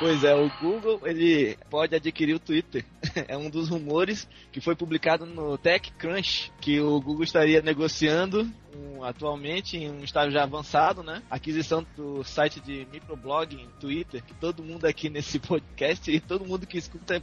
Pois 0.00 0.24
é, 0.24 0.34
o 0.34 0.50
Google 0.62 0.98
ele 1.04 1.58
pode 1.68 1.94
adquirir 1.94 2.34
o 2.34 2.38
Twitter. 2.38 2.86
é 3.28 3.36
um 3.36 3.50
dos 3.50 3.68
rumores 3.68 4.26
que 4.50 4.58
foi 4.58 4.74
publicado 4.74 5.26
no 5.26 5.58
TechCrunch, 5.58 6.50
que 6.58 6.80
o 6.80 6.98
Google 7.02 7.22
estaria 7.22 7.60
negociando 7.60 8.50
um, 8.74 9.04
atualmente 9.04 9.76
em 9.76 9.90
um 9.90 10.02
estágio 10.02 10.32
já 10.32 10.42
avançado, 10.42 11.02
né? 11.02 11.22
Aquisição 11.28 11.86
do 11.94 12.24
site 12.24 12.60
de 12.60 12.88
microblogging, 12.90 13.68
Twitter, 13.78 14.24
que 14.24 14.32
todo 14.32 14.64
mundo 14.64 14.86
aqui 14.86 15.10
nesse 15.10 15.36
podcast 15.46 16.10
e 16.10 16.18
todo 16.18 16.46
mundo 16.46 16.66
que 16.66 16.78
escuta 16.78 17.16
é 17.16 17.22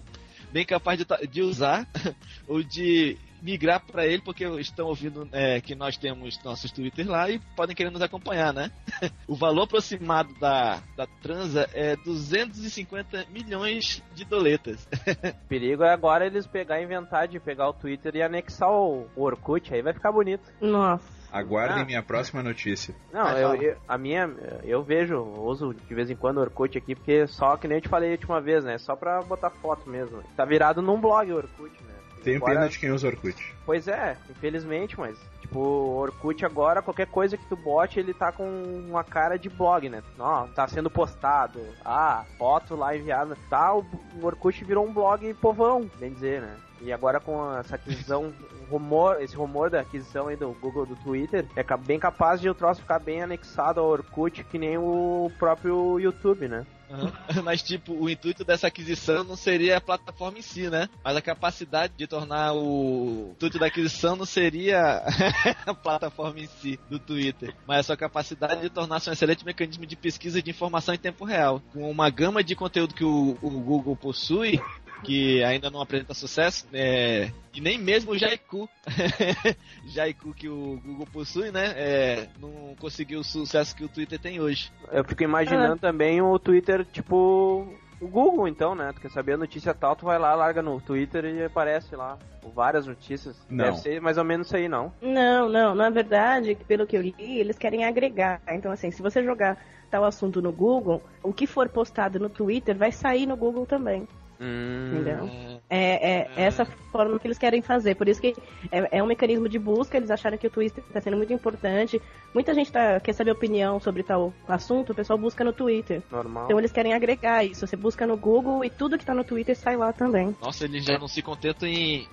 bem 0.52 0.64
capaz 0.64 1.00
de, 1.00 1.28
de 1.28 1.42
usar 1.42 1.90
ou 2.48 2.62
de 2.62 3.18
migrar 3.42 3.80
para 3.86 4.06
ele 4.06 4.22
porque 4.22 4.46
estão 4.60 4.88
ouvindo 4.88 5.28
é, 5.32 5.62
que 5.62 5.76
nós 5.76 5.98
temos 5.98 6.42
nossos 6.44 6.72
Twitter 6.72 7.10
lá 7.10 7.30
e 7.30 7.40
podem 7.56 7.76
querer 7.76 7.92
nos 7.92 8.02
acompanhar, 8.02 8.54
né? 8.54 8.72
o 9.28 9.36
valor 9.36 9.64
aproximado 9.64 10.34
da, 10.40 10.82
da 10.96 11.08
transa 11.22 11.70
é 11.74 11.96
250 11.96 13.26
milhões 13.30 14.04
de 14.14 14.26
doletas. 14.26 14.88
o 15.44 15.48
perigo 15.48 15.84
é 15.84 15.94
agora 15.94 16.26
eles 16.26 16.48
pegar 16.48 16.82
inventar 16.82 17.28
de 17.28 17.40
pegar 17.40 17.70
o 17.70 17.74
Twitter 17.74 18.16
e 18.16 18.22
anexar 18.22 18.70
o, 18.70 19.08
o 19.16 19.24
Orkut, 19.24 19.74
aí 19.74 19.82
vai 19.82 19.94
ficar 19.94 20.12
bonito. 20.12 20.44
Nossa. 20.62 21.18
Aguardem 21.32 21.84
ah. 21.84 21.86
minha 21.86 22.02
próxima 22.02 22.42
notícia. 22.42 22.96
Não, 23.12 23.30
eu, 23.38 23.62
eu, 23.62 23.78
a 23.88 23.98
minha, 23.98 24.28
eu 24.64 24.82
vejo, 24.82 25.18
uso 25.22 25.74
de 25.74 25.94
vez 25.94 26.10
em 26.10 26.16
quando 26.16 26.38
o 26.38 26.42
Orkut 26.42 26.78
aqui, 26.78 26.96
porque 26.96 27.28
só 27.28 27.58
que 27.58 27.68
nem 27.68 27.78
eu 27.78 27.82
te 27.82 27.90
falei 27.90 28.10
a 28.10 28.14
última 28.14 28.42
vez, 28.42 28.64
né? 28.64 28.78
Só 28.78 28.96
pra 28.96 29.22
botar 29.22 29.50
foto 29.50 29.90
mesmo. 29.90 30.24
Tá 30.36 30.46
virado 30.46 30.82
num 30.82 31.00
blog 31.00 31.32
o 31.32 31.36
Orkut, 31.36 31.84
né? 31.84 31.97
Tenho 32.28 32.38
agora... 32.38 32.54
pena 32.54 32.70
de 32.70 32.80
quem 32.80 32.92
usa 32.92 33.08
Orkut. 33.08 33.56
Pois 33.66 33.88
é, 33.88 34.18
infelizmente, 34.30 35.00
mas 35.00 35.18
tipo, 35.42 35.60
Orkut 35.60 36.46
agora, 36.46 36.82
qualquer 36.82 37.08
coisa 37.08 37.38
que 37.38 37.46
tu 37.48 37.56
bote, 37.56 38.00
ele 38.00 38.14
tá 38.14 38.32
com 38.32 38.44
uma 38.90 39.04
cara 39.04 39.38
de 39.38 39.50
blog, 39.50 39.88
né? 39.90 40.04
Ó, 40.20 40.48
tá 40.48 40.68
sendo 40.68 40.90
postado. 40.90 41.62
Ah, 41.86 42.26
foto 42.38 42.76
lá 42.76 42.96
enviada. 42.96 43.38
Tá, 43.50 43.74
o 43.74 43.86
Orkut 44.22 44.64
virou 44.66 44.86
um 44.86 44.94
blog 44.94 45.34
povão, 45.36 45.90
bem 46.00 46.12
dizer, 46.12 46.42
né? 46.42 46.58
E 46.82 46.92
agora 46.92 47.20
com 47.20 47.56
essa 47.58 47.76
aquisição, 47.76 48.34
rumor, 48.70 49.22
esse 49.22 49.36
rumor 49.36 49.70
da 49.70 49.82
aquisição 49.82 50.28
aí 50.28 50.36
do 50.36 50.52
Google 50.62 50.86
do 50.86 50.96
Twitter, 50.98 51.46
é 51.56 51.64
bem 51.78 52.00
capaz 52.00 52.40
de 52.40 52.50
o 52.50 52.56
troço 52.56 52.82
ficar 52.82 53.00
bem 53.00 53.22
anexado 53.22 53.80
ao 53.80 53.88
Orkut, 53.88 54.44
que 54.44 54.58
nem 54.58 54.78
o 54.78 55.32
próprio 55.38 56.00
YouTube, 56.00 56.48
né? 56.48 56.66
Uhum. 56.90 57.12
Mas, 57.44 57.62
tipo, 57.62 57.94
o 57.94 58.10
intuito 58.10 58.44
dessa 58.44 58.68
aquisição 58.68 59.24
não 59.24 59.36
seria 59.36 59.78
a 59.78 59.82
plataforma 59.82 60.40
em 60.40 60.42
si, 60.42 60.70
né? 60.70 60.88
Mas 61.04 61.16
a 61.16 61.22
capacidade 61.22 61.94
de 61.98 62.08
tornar 62.08 62.54
o. 62.54 63.28
O 63.28 63.32
intuito 63.32 63.60
da 63.60 63.68
aquisição 63.68 64.16
não 64.16 64.26
seria 64.26 65.04
a 65.66 65.74
plataforma 65.74 66.40
em 66.40 66.48
si 66.48 66.80
do 66.90 67.00
Twitter, 67.00 67.54
mas 67.66 67.80
a 67.80 67.84
sua 67.84 67.98
capacidade 67.98 68.62
de 68.62 68.70
tornar-se 68.70 69.10
um 69.10 69.14
excelente 69.14 69.46
mecanismo 69.46 69.86
de 69.86 69.96
pesquisa 69.96 70.42
de 70.42 70.50
informação 70.50 70.94
em 70.94 71.00
tempo 71.00 71.26
real. 71.26 71.62
Com 71.74 71.90
uma 71.90 72.10
gama 72.10 72.44
de 72.44 72.56
conteúdo 72.56 72.94
que 72.94 73.04
o, 73.04 73.38
o 73.42 73.50
Google 73.50 73.96
possui, 73.96 74.62
que 75.04 75.44
ainda 75.44 75.70
não 75.70 75.82
apresenta 75.82 76.14
sucesso, 76.14 76.68
é, 76.74 77.32
e 77.54 77.62
nem 77.62 77.78
mesmo 77.78 78.12
o 78.12 78.18
Jaiku, 78.18 78.70
Jaiku 79.88 80.34
que 80.34 80.50
o 80.50 80.82
Google 80.84 81.08
possui, 81.12 81.52
né, 81.52 81.74
é, 81.76 82.28
não 82.40 82.76
conseguiu 82.80 83.20
o 83.20 83.24
sucesso 83.24 83.76
que 83.76 83.84
o 83.84 83.90
Twitter 83.90 84.20
tem 84.20 84.40
hoje. 84.40 84.72
Eu 84.92 85.04
fico 85.04 85.24
imaginando 85.24 85.74
ah. 85.74 85.78
também 85.78 86.22
o 86.22 86.38
Twitter, 86.40 86.86
tipo, 86.86 87.68
o 88.00 88.08
Google, 88.08 88.48
então, 88.48 88.76
né? 88.76 88.92
Tu 88.94 89.02
quer 89.02 89.12
saber 89.12 89.34
a 89.34 89.38
notícia 89.38 89.74
tal, 89.74 89.96
tu 89.96 90.06
vai 90.06 90.20
lá, 90.20 90.36
larga 90.36 90.62
no 90.62 90.80
Twitter 90.80 91.26
e 91.26 91.44
aparece 91.44 91.96
lá 91.96 92.18
várias 92.54 92.88
notícias. 92.88 93.36
Não. 93.50 93.66
Deve 93.66 93.78
ser 93.78 94.02
mais 94.02 94.18
ou 94.18 94.24
menos 94.24 94.48
isso 94.48 94.56
aí, 94.56 94.68
não? 94.68 94.92
Não, 95.02 95.50
não. 95.50 95.76
Na 95.76 95.90
verdade, 95.90 96.58
pelo 96.68 96.86
que 96.86 96.96
eu 96.96 97.02
li, 97.02 97.16
eles 97.20 97.58
querem 97.58 97.86
agregar. 97.86 98.42
Então, 98.50 98.72
assim, 98.72 98.92
se 98.92 99.02
você 99.02 99.24
jogar 99.24 99.58
tal 99.90 100.04
assunto 100.04 100.42
no 100.42 100.52
Google, 100.52 101.02
o 101.24 101.34
que 101.34 101.48
for 101.48 101.68
postado 101.70 102.20
no 102.20 102.30
Twitter 102.30 102.76
vai 102.76 102.92
sair 102.92 103.26
no 103.26 103.36
Google 103.36 103.66
também. 103.66 104.08
Hum. 104.40 104.92
Entendeu? 104.94 105.30
É, 105.70 105.80
é, 105.80 106.32
é, 106.36 106.44
essa 106.44 106.66
forma 106.66 107.20
que 107.20 107.28
eles 107.28 107.38
querem 107.38 107.62
fazer. 107.62 107.96
Por 107.96 108.08
isso 108.08 108.22
que 108.22 108.36
é, 108.72 108.98
é, 108.98 109.04
um 109.04 109.08
mecanismo 109.08 109.50
de 109.50 109.60
busca. 109.60 109.98
Eles 109.98 110.12
acharam 110.12 110.38
que 110.38 110.48
o 110.48 110.50
Twitter 110.50 110.84
está 110.88 111.02
sendo 111.02 111.18
muito 111.18 111.34
importante. 111.34 112.02
Muita 112.34 112.54
gente 112.54 112.72
tá, 112.72 113.00
quer 113.00 113.14
saber 113.14 113.32
opinião 113.32 113.80
sobre 113.80 114.04
tal 114.04 114.34
assunto, 114.48 114.92
o 114.92 114.96
pessoal 114.96 115.18
busca 115.18 115.44
no 115.44 115.52
Twitter. 115.52 116.02
Normal. 116.12 116.46
Então 116.46 116.60
eles 116.60 116.72
querem 116.72 116.94
agregar 116.94 117.44
isso. 117.44 117.66
Você 117.66 117.76
busca 117.76 118.06
no 118.06 118.16
Google 118.18 118.64
e 118.64 118.70
tudo 118.70 118.98
que 118.98 119.04
está 119.04 119.14
no 119.14 119.24
Twitter 119.24 119.56
sai 119.56 119.76
lá 119.76 119.92
também. 119.92 120.36
Nossa, 120.42 120.66
eles 120.66 120.86
já 120.86 120.98
não 120.98 121.08
se 121.08 121.22
contentam 121.22 121.68
em. 121.68 122.08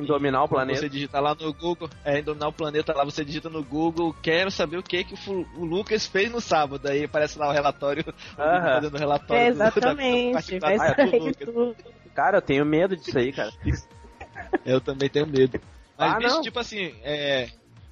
Em 0.00 0.06
dominar 0.06 0.44
o 0.44 0.48
planeta. 0.48 0.80
Você 0.80 0.88
digita 0.88 1.20
lá 1.20 1.34
no 1.34 1.52
Google, 1.52 1.88
é, 2.04 2.18
em 2.18 2.22
dominar 2.22 2.48
o 2.48 2.52
planeta 2.52 2.92
lá, 2.92 3.04
você 3.04 3.24
digita 3.24 3.48
no 3.48 3.62
Google, 3.62 4.14
quero 4.22 4.50
saber 4.50 4.78
o 4.78 4.82
que 4.82 5.04
que 5.04 5.14
o, 5.30 5.46
o 5.56 5.64
Lucas 5.64 6.06
fez 6.06 6.30
no 6.30 6.40
sábado. 6.40 6.88
Aí 6.88 7.04
aparece 7.04 7.38
lá 7.38 7.48
o 7.48 7.52
relatório, 7.52 8.04
fazendo 8.36 8.94
o 8.94 8.98
relatório. 8.98 9.42
É, 9.42 9.48
exatamente, 9.48 10.54
do, 10.54 10.60
da, 10.60 10.68
vai 10.68 10.78
sair 10.78 11.34
tudo. 11.36 11.76
Cara, 12.14 12.38
eu 12.38 12.42
tenho 12.42 12.64
medo 12.66 12.96
disso 12.96 13.18
aí, 13.18 13.32
cara. 13.32 13.52
eu 14.64 14.80
também 14.80 15.08
tenho 15.08 15.26
medo. 15.26 15.60
Mas, 15.96 16.12
ah, 16.12 16.16
bicho, 16.16 16.34
não. 16.36 16.42
tipo 16.42 16.58
assim, 16.58 16.94
é, 17.02 17.48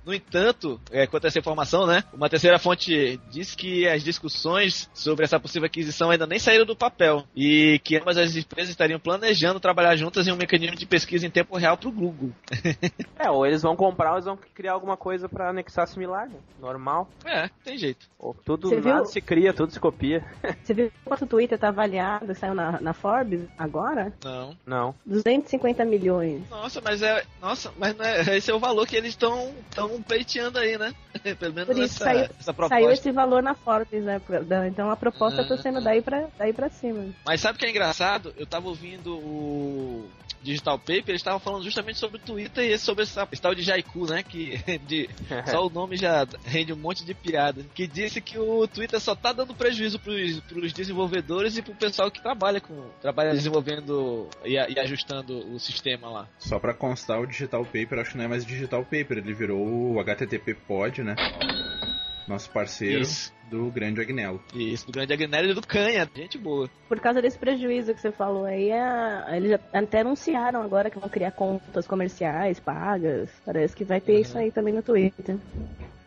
no 0.09 0.14
entanto, 0.14 0.81
é, 0.90 1.07
quanto 1.07 1.27
a 1.27 1.29
essa 1.29 1.38
informação, 1.38 1.87
né? 1.87 2.03
Uma 2.14 2.31
terceira 2.31 2.59
fonte 2.59 3.21
diz 3.31 3.55
que 3.55 3.87
as 3.87 4.03
discussões 4.03 4.88
sobre 4.94 5.23
essa 5.23 5.38
possível 5.38 5.66
aquisição 5.66 6.11
ainda 6.11 6.27
nem 6.27 6.38
saíram 6.38 6.64
do 6.64 6.75
papel 6.75 7.25
e 7.37 7.79
que 7.85 7.99
ambas 7.99 8.16
as 8.16 8.35
empresas 8.35 8.71
estariam 8.71 8.99
planejando 8.99 9.61
trabalhar 9.61 9.97
juntas 9.97 10.27
em 10.27 10.33
um 10.33 10.37
mecanismo 10.37 10.77
de 10.77 10.87
pesquisa 10.87 11.27
em 11.27 11.31
tempo 11.31 11.59
real 11.59 11.77
para 11.77 11.90
o 11.90 11.92
Google. 11.92 12.31
é, 13.18 13.31
ou 13.31 13.44
eles 13.44 13.61
vão 13.61 13.77
comprar 13.77 14.12
ou 14.12 14.16
eles 14.16 14.25
vão 14.25 14.38
criar 14.55 14.73
alguma 14.73 14.97
coisa 14.97 15.29
para 15.29 15.51
anexar 15.51 15.87
similar, 15.87 16.27
né? 16.27 16.38
normal. 16.59 17.07
É, 17.27 17.51
tem 17.62 17.77
jeito. 17.77 18.09
Ou 18.18 18.33
tudo 18.33 18.71
viu... 18.81 19.05
se 19.05 19.21
cria, 19.21 19.53
tudo 19.53 19.75
se 19.75 19.79
copia. 19.79 20.25
Você 20.64 20.73
viu 20.73 20.90
quanto 21.05 21.27
o 21.27 21.29
Twitter 21.29 21.59
tá 21.59 21.68
avaliado, 21.68 22.35
saiu 22.35 22.55
na, 22.55 22.81
na 22.81 22.94
Forbes 22.94 23.42
agora? 23.59 24.11
Não. 24.25 24.57
Não. 24.64 24.94
250 25.05 25.85
milhões. 25.85 26.49
Nossa, 26.49 26.81
mas 26.81 27.03
é, 27.03 27.23
nossa, 27.42 27.71
mas 27.79 27.94
não 27.94 28.07
é, 28.07 28.38
esse 28.38 28.51
é 28.51 28.55
o 28.55 28.59
valor 28.59 28.87
que 28.87 28.97
eles 28.97 29.11
estão 29.11 29.53
tão 29.75 29.97
pleiteando 30.02 30.58
aí, 30.58 30.78
né? 30.78 30.94
Pelo 31.38 31.54
menos 31.54 31.74
Por 31.74 31.82
isso 31.82 31.98
saiu, 31.98 32.28
essa 32.38 32.52
proposta. 32.54 32.74
Saiu 32.74 32.90
esse 32.90 33.12
valor 33.12 33.42
na 33.42 33.54
Forbes, 33.54 34.04
né? 34.04 34.20
Então 34.68 34.90
a 34.90 34.96
proposta 34.96 35.42
ah. 35.42 35.48
tá 35.48 35.56
sendo 35.56 35.82
daí 35.82 36.02
pra, 36.02 36.28
daí 36.38 36.52
pra 36.52 36.68
cima. 36.68 37.12
Mas 37.24 37.40
sabe 37.40 37.56
o 37.56 37.58
que 37.58 37.66
é 37.66 37.70
engraçado? 37.70 38.34
Eu 38.37 38.46
tava 38.46 38.68
ouvindo 38.68 39.16
o 39.16 40.08
Digital 40.42 40.79
Paper, 40.79 41.09
eles 41.09 41.20
estavam 41.20 41.40
falando 41.40 41.64
justamente 41.64 41.98
sobre 41.98 42.18
o 42.18 42.20
Twitter 42.20 42.64
e 42.64 42.79
sobre 42.79 43.03
essa, 43.03 43.27
esse 43.31 43.42
tal 43.42 43.55
de 43.55 43.62
Jaiku, 43.62 44.07
né? 44.07 44.22
Que 44.22 44.59
de, 44.87 45.09
só 45.51 45.66
o 45.66 45.70
nome 45.70 45.96
já 45.96 46.27
rende 46.44 46.72
um 46.72 46.77
monte 46.77 47.05
de 47.05 47.14
piada. 47.14 47.64
Que 47.74 47.87
disse 47.87 48.20
que 48.20 48.38
o 48.38 48.66
Twitter 48.66 49.01
só 49.01 49.14
tá 49.14 49.33
dando 49.33 49.55
prejuízo 49.55 49.98
pros, 49.98 50.40
pros 50.40 50.72
desenvolvedores 50.72 51.57
e 51.57 51.62
pro 51.62 51.74
pessoal 51.74 52.11
que 52.11 52.22
trabalha 52.22 52.61
com 52.61 52.88
trabalha 53.01 53.33
desenvolvendo 53.33 54.29
e, 54.44 54.55
e 54.55 54.79
ajustando 54.79 55.55
o 55.55 55.59
sistema 55.59 56.09
lá. 56.09 56.29
Só 56.38 56.59
para 56.59 56.74
constar, 56.74 57.20
o 57.20 57.27
Digital 57.27 57.64
Paper 57.64 57.98
acho 57.98 58.12
que 58.12 58.18
não 58.18 58.24
é 58.24 58.29
mais 58.29 58.44
Digital 58.44 58.83
Paper, 58.83 59.18
ele 59.18 59.35
virou 59.35 59.59
o 59.59 60.01
HTTP 60.01 60.55
Pod, 60.55 61.03
né? 61.03 61.14
Nosso 62.29 62.51
parceiro. 62.51 63.01
Isso 63.01 63.33
do 63.49 63.71
Grande 63.71 64.01
Agnello. 64.01 64.41
Isso, 64.55 64.87
do 64.87 64.93
Grande 64.93 65.12
Agnello 65.12 65.51
e 65.51 65.55
do 65.55 65.67
Canha, 65.67 66.09
gente 66.14 66.38
boa. 66.38 66.69
Por 66.88 67.01
causa 67.01 67.21
desse 67.21 67.38
prejuízo 67.38 67.95
que 67.95 68.01
você 68.01 68.12
falou 68.12 68.45
aí, 68.45 68.71
a, 68.71 69.27
eles 69.37 69.59
até 69.73 70.01
anunciaram 70.01 70.62
agora 70.62 70.91
que 70.91 70.99
vão 70.99 71.09
criar 71.09 71.33
contas 71.33 71.87
comerciais 71.87 72.61
pagas. 72.61 73.31
Parece 73.45 73.75
que 73.75 73.85
vai 73.85 74.01
ter 74.01 74.14
uhum. 74.14 74.21
isso 74.21 74.38
aí 74.38 74.51
também 74.53 74.75
no 74.75 74.83
Twitter. 74.83 75.37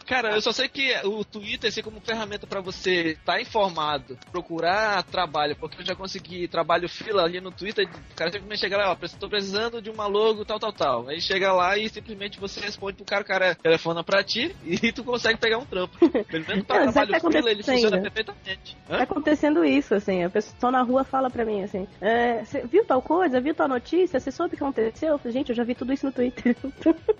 Cara, 0.05 0.35
eu 0.35 0.41
só 0.41 0.51
sei 0.51 0.67
que 0.67 0.93
o 1.05 1.23
Twitter, 1.23 1.69
assim, 1.69 1.81
como 1.81 2.01
ferramenta 2.01 2.45
para 2.45 2.61
você 2.61 3.11
estar 3.11 3.33
tá 3.33 3.41
informado, 3.41 4.17
procurar 4.31 5.03
trabalho, 5.03 5.55
porque 5.55 5.81
eu 5.81 5.85
já 5.85 5.95
consegui 5.95 6.47
trabalho 6.47 6.89
fila 6.89 7.23
ali 7.23 7.39
no 7.39 7.51
Twitter, 7.51 7.87
o 7.87 8.15
cara 8.15 8.31
simplesmente 8.31 8.59
chega 8.59 8.77
lá, 8.77 8.91
ó, 8.91 8.97
tô 9.19 9.29
precisando 9.29 9.81
de 9.81 9.89
uma 9.89 10.07
logo, 10.07 10.43
tal, 10.43 10.59
tal, 10.59 10.73
tal. 10.73 11.07
Aí 11.07 11.21
chega 11.21 11.53
lá 11.53 11.77
e 11.77 11.87
simplesmente 11.87 12.39
você 12.39 12.59
responde 12.59 12.97
pro 12.97 13.05
cara, 13.05 13.21
o 13.23 13.25
cara 13.25 13.55
telefona 13.55 14.03
pra 14.03 14.23
ti 14.23 14.55
e 14.63 14.91
tu 14.91 15.03
consegue 15.03 15.39
pegar 15.39 15.57
um 15.57 15.65
trampo. 15.65 15.97
Pelo 15.99 16.45
menos 16.45 16.65
pra 16.65 16.77
é, 16.77 16.83
trabalho 16.83 17.11
tá 17.11 17.31
fila, 17.31 17.51
ele 17.51 17.63
funciona 17.63 18.01
perfeitamente. 18.01 18.77
Hã? 18.89 18.97
Tá 18.97 19.03
acontecendo 19.03 19.63
isso, 19.63 19.95
assim, 19.95 20.23
a 20.23 20.29
pessoa 20.29 20.71
na 20.71 20.81
rua 20.81 21.03
fala 21.03 21.29
pra 21.29 21.45
mim, 21.45 21.63
assim, 21.63 21.87
é, 22.01 22.43
você 22.43 22.65
viu 22.65 22.85
tal 22.85 23.01
coisa, 23.01 23.39
viu 23.39 23.53
tal 23.53 23.67
notícia, 23.67 24.19
você 24.19 24.31
soube 24.31 24.55
o 24.55 24.57
que 24.57 24.63
aconteceu? 24.63 25.09
Eu 25.09 25.17
falei, 25.17 25.33
gente, 25.33 25.49
eu 25.49 25.55
já 25.55 25.63
vi 25.63 25.75
tudo 25.75 25.93
isso 25.93 26.05
no 26.05 26.11
Twitter. 26.11 26.55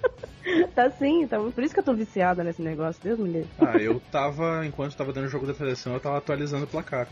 tá 0.76 0.86
assim, 0.86 1.28
tá, 1.28 1.40
por 1.40 1.64
isso 1.64 1.74
que 1.74 1.80
eu 1.80 1.84
tô 1.84 1.94
viciada 1.94 2.44
nesse 2.44 2.62
negócio 2.62 2.71
negócio, 2.72 3.02
Deus 3.04 3.20
me 3.20 3.30
livre. 3.30 3.50
Ah, 3.60 3.78
eu 3.78 4.02
tava, 4.12 4.66
enquanto 4.66 4.96
tava 4.96 5.14
dando 5.14 5.26
o 5.26 5.30
jogo 5.30 5.46
da 5.46 5.54
seleção, 5.54 5.94
eu 5.94 6.00
tava 6.00 6.18
atualizando 6.18 6.66
o 6.66 6.68
placar. 6.68 7.08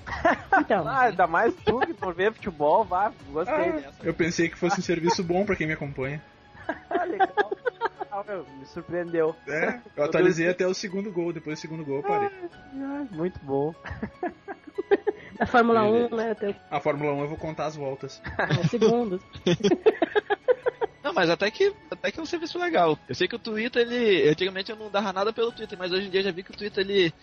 então. 0.59 0.87
Ah, 0.87 1.01
ainda 1.01 1.27
mais 1.27 1.53
tu 1.65 1.79
que 1.79 1.93
por 1.93 2.13
ver 2.13 2.33
futebol, 2.33 2.83
vá, 2.83 3.11
gostei 3.31 3.69
ah, 3.69 3.71
dessa. 3.71 4.03
Eu 4.03 4.13
pensei 4.13 4.49
que 4.49 4.57
fosse 4.57 4.79
um 4.79 4.83
serviço 4.83 5.23
bom 5.23 5.45
pra 5.45 5.55
quem 5.55 5.67
me 5.67 5.73
acompanha. 5.73 6.21
ah, 6.89 7.03
legal. 7.03 7.51
me 8.59 8.65
surpreendeu. 8.65 9.35
É, 9.47 9.79
eu 9.95 10.03
atualizei 10.03 10.49
até 10.49 10.67
o 10.67 10.73
segundo 10.73 11.11
gol, 11.11 11.31
depois 11.31 11.57
do 11.57 11.61
segundo 11.61 11.85
gol 11.85 11.97
eu 11.97 12.03
parei. 12.03 12.29
Ah, 12.75 13.05
muito 13.11 13.39
bom. 13.43 13.73
A 15.39 15.45
Fórmula 15.45 15.83
1, 15.83 16.15
né? 16.15 16.35
A 16.69 16.79
Fórmula 16.81 17.13
1 17.13 17.21
eu 17.21 17.27
vou 17.29 17.37
contar 17.37 17.67
as 17.67 17.75
voltas. 17.75 18.21
É, 18.37 18.67
segundos. 18.67 19.21
mas 21.13 21.29
até 21.29 21.49
que, 21.49 21.73
até 21.89 22.11
que 22.11 22.19
é 22.19 22.23
um 22.23 22.25
serviço 22.25 22.57
legal. 22.57 22.97
Eu 23.07 23.15
sei 23.15 23.27
que 23.27 23.35
o 23.35 23.39
Twitter, 23.39 23.81
ele. 23.81 24.29
Antigamente 24.29 24.71
eu 24.71 24.77
não 24.77 24.89
dava 24.89 25.13
nada 25.13 25.31
pelo 25.33 25.51
Twitter, 25.51 25.77
mas 25.77 25.91
hoje 25.91 26.07
em 26.07 26.09
dia 26.09 26.19
eu 26.19 26.25
já 26.25 26.31
vi 26.31 26.43
que 26.43 26.51
o 26.51 26.57
Twitter, 26.57 26.83
ele. 26.83 27.13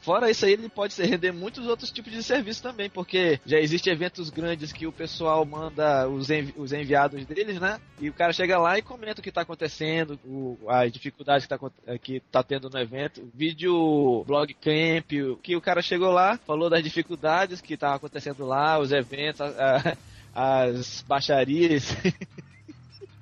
Fora 0.00 0.30
isso 0.30 0.46
aí, 0.46 0.52
ele 0.52 0.68
pode 0.68 1.00
render 1.02 1.32
muitos 1.32 1.66
outros 1.66 1.90
tipos 1.90 2.12
de 2.12 2.22
serviço 2.22 2.62
também, 2.62 2.88
porque 2.88 3.38
já 3.44 3.58
existem 3.58 3.92
eventos 3.92 4.30
grandes 4.30 4.72
que 4.72 4.86
o 4.86 4.92
pessoal 4.92 5.44
manda 5.44 6.08
os, 6.08 6.30
envi 6.30 6.54
os 6.56 6.72
enviados 6.72 7.24
deles, 7.26 7.60
né? 7.60 7.80
E 8.00 8.08
o 8.08 8.12
cara 8.12 8.32
chega 8.32 8.58
lá 8.58 8.78
e 8.78 8.82
comenta 8.82 9.20
o 9.20 9.22
que 9.22 9.32
tá 9.32 9.42
acontecendo, 9.42 10.18
o, 10.24 10.58
as 10.68 10.90
dificuldades 10.90 11.46
que 11.46 11.56
tá, 11.56 11.98
que 12.00 12.20
tá 12.20 12.42
tendo 12.42 12.70
no 12.70 12.78
evento. 12.78 13.28
Vídeo 13.34 14.24
blog 14.26 14.54
camp, 14.54 15.38
que 15.42 15.56
o 15.56 15.60
cara 15.60 15.82
chegou 15.82 16.10
lá, 16.10 16.38
falou 16.46 16.70
das 16.70 16.82
dificuldades 16.82 17.60
que 17.60 17.76
tá 17.76 17.94
acontecendo 17.94 18.46
lá, 18.46 18.78
os 18.78 18.92
eventos, 18.92 19.40
a, 19.40 19.96
a, 20.34 20.64
as 20.64 21.04
baixarias. 21.06 21.94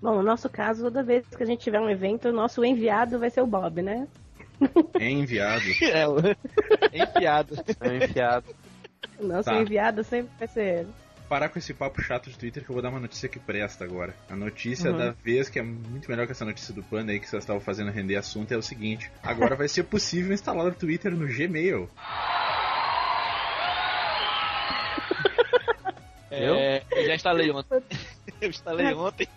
Bom, 0.03 0.17
no 0.17 0.23
nosso 0.23 0.49
caso, 0.51 0.83
toda 0.83 1.03
vez 1.03 1.25
que 1.29 1.43
a 1.43 1.47
gente 1.47 1.61
tiver 1.62 1.81
um 1.81 1.88
evento, 1.88 2.29
o 2.29 2.33
nosso 2.33 2.65
enviado 2.65 3.21
vai 3.21 3.31
ser 3.31 3.41
o 3.41 3.47
Bob, 3.47 3.81
né? 3.83 4.09
É 4.99 5.09
enviado. 5.09 5.62
é, 5.83 6.05
enviado. 6.93 7.55
É 7.81 7.97
enfiado. 8.05 8.47
O 9.19 9.27
nosso 9.27 9.45
Tá. 9.45 9.61
enviado 9.61 10.03
sempre 10.03 10.33
vai 10.38 10.49
ser 10.49 10.65
ele. 10.81 10.88
Parar 11.29 11.49
com 11.49 11.59
esse 11.59 11.73
papo 11.73 12.03
chato 12.03 12.29
de 12.29 12.37
Twitter 12.37 12.62
que 12.65 12.71
eu 12.71 12.75
vou 12.75 12.83
dar 12.83 12.91
uma 12.91 12.99
notícia 13.01 13.29
que 13.29 13.38
presta 13.38 13.85
agora. 13.85 14.15
A 14.29 14.35
notícia 14.37 14.91
Uhum. 14.91 14.99
da 14.99 15.11
vez, 15.12 15.49
que 15.49 15.59
é 15.59 15.62
muito 15.62 16.11
melhor 16.11 16.27
que 16.27 16.33
essa 16.33 16.45
notícia 16.45 16.75
do 16.75 16.83
Panda 16.83 17.12
aí 17.12 17.19
que 17.21 17.29
vocês 17.29 17.43
estavam 17.43 17.61
fazendo 17.62 17.91
render 17.93 18.17
assunto, 18.17 18.53
é 18.53 18.57
o 18.57 18.62
seguinte: 18.62 19.11
agora 19.23 19.55
vai 19.57 19.69
ser 19.69 19.85
possível 19.85 20.33
instalar 20.35 20.67
o 20.67 20.73
Twitter 20.75 21.12
no 21.12 21.27
Gmail. 21.27 21.88
É, 26.31 26.83
eu 26.91 27.07
já 27.07 27.15
instalei 27.15 27.51
ontem. 27.51 27.83
Eu 28.42 28.50
instalei 28.50 28.92
ontem. 28.94 29.28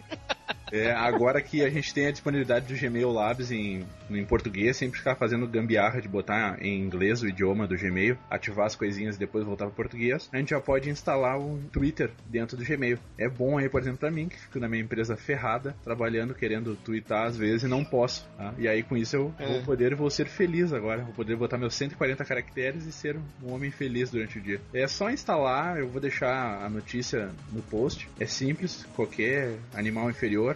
É, 0.71 0.91
agora 0.91 1.41
que 1.41 1.63
a 1.63 1.69
gente 1.69 1.93
tem 1.93 2.07
a 2.07 2.11
disponibilidade 2.11 2.65
do 2.73 2.79
Gmail 2.79 3.11
Labs 3.11 3.51
em, 3.51 3.85
em 4.09 4.25
português, 4.25 4.77
sempre 4.77 4.97
ficar 4.97 5.15
fazendo 5.15 5.47
gambiarra 5.47 6.01
de 6.01 6.07
botar 6.07 6.57
em 6.61 6.79
inglês 6.81 7.21
o 7.21 7.27
idioma 7.27 7.67
do 7.67 7.77
Gmail, 7.77 8.17
ativar 8.29 8.65
as 8.65 8.75
coisinhas 8.75 9.15
e 9.15 9.19
depois 9.19 9.45
voltar 9.45 9.65
para 9.65 9.75
português, 9.75 10.29
a 10.33 10.37
gente 10.37 10.49
já 10.49 10.59
pode 10.59 10.89
instalar 10.89 11.39
o 11.39 11.59
Twitter 11.71 12.09
dentro 12.27 12.57
do 12.57 12.65
Gmail. 12.65 12.97
É 13.17 13.29
bom 13.29 13.57
aí, 13.57 13.69
por 13.69 13.81
exemplo, 13.81 13.99
para 13.99 14.11
mim, 14.11 14.27
que 14.27 14.39
fico 14.39 14.59
na 14.59 14.67
minha 14.67 14.81
empresa 14.83 15.15
ferrada, 15.15 15.75
trabalhando, 15.83 16.33
querendo 16.33 16.75
twittar 16.75 17.27
às 17.27 17.37
vezes 17.37 17.63
e 17.63 17.67
não 17.67 17.83
posso. 17.83 18.27
tá? 18.37 18.53
E 18.57 18.67
aí 18.67 18.81
com 18.83 18.97
isso 18.97 19.15
eu 19.15 19.33
É. 19.39 19.45
vou 19.47 19.61
poder 19.61 19.95
vou 19.95 20.09
ser 20.09 20.27
feliz 20.27 20.73
agora, 20.73 21.03
vou 21.03 21.13
poder 21.13 21.35
botar 21.35 21.57
meus 21.57 21.75
140 21.75 22.23
caracteres 22.25 22.85
e 22.85 22.91
ser 22.91 23.15
um 23.43 23.51
homem 23.53 23.71
feliz 23.71 24.09
durante 24.09 24.37
o 24.39 24.41
dia. 24.41 24.59
É 24.73 24.87
só 24.87 25.09
instalar, 25.09 25.77
eu 25.79 25.87
vou 25.87 26.01
deixar 26.01 26.63
a 26.63 26.69
notícia 26.69 27.29
no 27.51 27.61
post. 27.61 28.09
É 28.19 28.25
simples, 28.25 28.85
qualquer 28.95 29.53
animal 29.73 30.09
inferior 30.09 30.54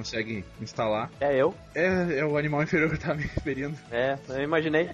consegue 0.00 0.44
instalar. 0.60 1.10
É 1.20 1.36
eu? 1.36 1.54
É, 1.74 2.18
é 2.18 2.24
o 2.24 2.36
animal 2.36 2.62
inferior 2.62 2.90
que 2.90 2.98
tá 2.98 3.14
me 3.14 3.22
referindo. 3.22 3.76
É, 3.90 4.18
eu 4.28 4.42
imaginei. 4.42 4.90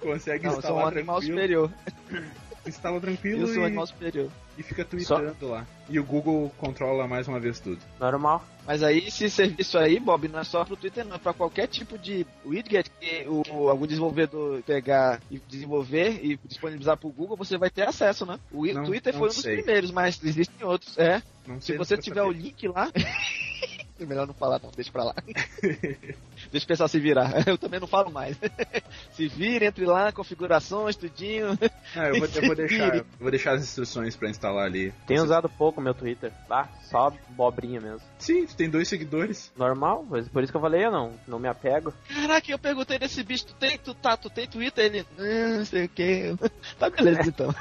Consegue 0.00 0.46
Não, 0.46 0.54
eu 0.54 0.62
sou 0.62 0.70
um 0.70 0.74
instalar 0.74 0.96
animal 0.96 1.20
tranquilo. 1.20 1.68
superior. 1.68 1.70
Instala 2.66 3.00
tranquilo 3.00 3.48
e, 3.48 4.30
e 4.58 4.62
fica 4.62 4.84
tweetando 4.84 5.48
lá. 5.48 5.66
E 5.88 5.98
o 5.98 6.04
Google 6.04 6.50
controla 6.58 7.08
mais 7.08 7.26
uma 7.26 7.40
vez 7.40 7.58
tudo. 7.58 7.78
Normal. 7.98 8.44
Mas 8.64 8.82
aí 8.82 8.98
esse 9.08 9.28
serviço 9.28 9.76
aí, 9.76 9.98
Bob, 9.98 10.28
não 10.28 10.38
é 10.38 10.44
só 10.44 10.64
pro 10.64 10.76
Twitter, 10.76 11.04
não, 11.04 11.16
é 11.16 11.18
pra 11.18 11.32
qualquer 11.32 11.66
tipo 11.66 11.98
de 11.98 12.24
widget 12.44 12.88
que 13.00 13.26
o, 13.26 13.68
algum 13.68 13.86
desenvolvedor 13.86 14.62
pegar 14.62 15.20
e 15.30 15.38
desenvolver 15.40 16.20
e 16.24 16.38
disponibilizar 16.44 16.96
pro 16.96 17.08
Google, 17.10 17.36
você 17.36 17.58
vai 17.58 17.70
ter 17.70 17.88
acesso, 17.88 18.24
né? 18.24 18.38
O 18.52 18.64
Não- 18.66 18.84
Twitter 18.84 19.12
não 19.12 19.18
foi 19.20 19.28
um 19.28 19.32
dos 19.32 19.42
sei. 19.42 19.56
primeiros, 19.56 19.90
mas 19.90 20.22
existem 20.22 20.64
outros. 20.64 20.96
É. 20.96 21.20
Não 21.46 21.60
Se 21.60 21.76
você 21.76 21.96
tiver 21.96 22.20
saber. 22.20 22.28
o 22.28 22.32
link 22.32 22.68
lá. 22.68 22.88
é 23.98 24.06
melhor 24.06 24.26
não 24.26 24.34
falar, 24.34 24.60
não, 24.62 24.70
deixa 24.70 24.92
pra 24.92 25.04
lá. 25.04 25.14
deixa 26.52 26.64
o 26.64 26.68
pessoal 26.68 26.88
se 26.88 27.00
virar. 27.00 27.32
Eu 27.48 27.58
também 27.58 27.80
não 27.80 27.86
falo 27.88 28.10
mais. 28.12 28.36
se 29.12 29.26
vira, 29.26 29.64
entre 29.66 29.84
lá, 29.84 30.12
configurações, 30.12 30.94
tudinho. 30.94 31.58
Ah, 31.96 32.08
eu, 32.08 32.18
vou, 32.20 32.28
eu 32.28 32.42
vou 32.46 32.54
deixar, 32.56 32.94
eu 32.96 33.06
vou 33.18 33.30
deixar 33.30 33.54
as 33.54 33.62
instruções 33.62 34.14
pra 34.14 34.30
instalar 34.30 34.66
ali. 34.66 34.92
Tenho 35.06 35.20
Você- 35.20 35.26
usado 35.26 35.48
pouco 35.48 35.80
meu 35.80 35.94
Twitter. 35.94 36.30
Ah, 36.48 36.68
só 36.90 37.10
bobrinha 37.30 37.80
mesmo. 37.80 38.00
Sim, 38.18 38.46
tu 38.46 38.54
tem 38.54 38.70
dois 38.70 38.86
seguidores. 38.88 39.50
Normal, 39.56 40.06
mas 40.08 40.28
por 40.28 40.42
isso 40.42 40.52
que 40.52 40.56
eu 40.56 40.60
falei, 40.62 40.84
eu 40.84 40.92
não, 40.92 41.12
não 41.26 41.38
me 41.40 41.48
apego. 41.48 41.92
Caraca, 42.08 42.50
eu 42.52 42.58
perguntei 42.58 42.98
desse 42.98 43.22
bicho, 43.24 43.46
tu 43.46 43.54
tem, 43.54 43.78
tu 43.78 43.94
tá, 43.94 44.16
tu 44.16 44.30
tem 44.30 44.46
Twitter? 44.46 44.84
Ele, 44.84 45.06
"Ah, 45.18 45.56
não 45.58 45.64
sei 45.64 45.86
o 45.86 45.88
que. 45.88 46.34
Tá 46.78 46.88
beleza 46.90 47.22
então. 47.26 47.54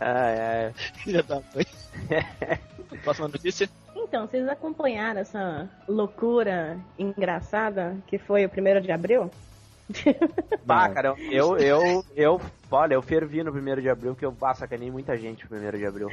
É, 0.00 0.72
é. 0.72 0.72
Já 1.06 1.22
tá. 1.22 1.40
Foi. 1.52 1.66
Próxima 3.02 3.28
notícia. 3.28 3.68
Então, 4.00 4.26
vocês 4.26 4.46
acompanharam 4.48 5.20
essa 5.20 5.68
loucura 5.88 6.78
engraçada 6.98 7.96
que 8.06 8.16
foi 8.16 8.44
o 8.44 8.48
primeiro 8.48 8.80
de 8.80 8.92
abril? 8.92 9.30
Bah, 10.64 10.88
cara, 10.88 11.14
eu, 11.30 11.56
eu, 11.56 12.04
eu, 12.14 12.40
olha, 12.70 12.94
eu 12.94 13.02
fervi 13.02 13.42
no 13.42 13.52
primeiro 13.52 13.80
de 13.80 13.88
abril, 13.88 14.14
que 14.14 14.24
eu 14.24 14.34
ah, 14.42 14.54
sacanei 14.54 14.90
muita 14.90 15.16
gente 15.16 15.44
no 15.44 15.50
primeiro 15.50 15.78
de 15.78 15.86
abril. 15.86 16.08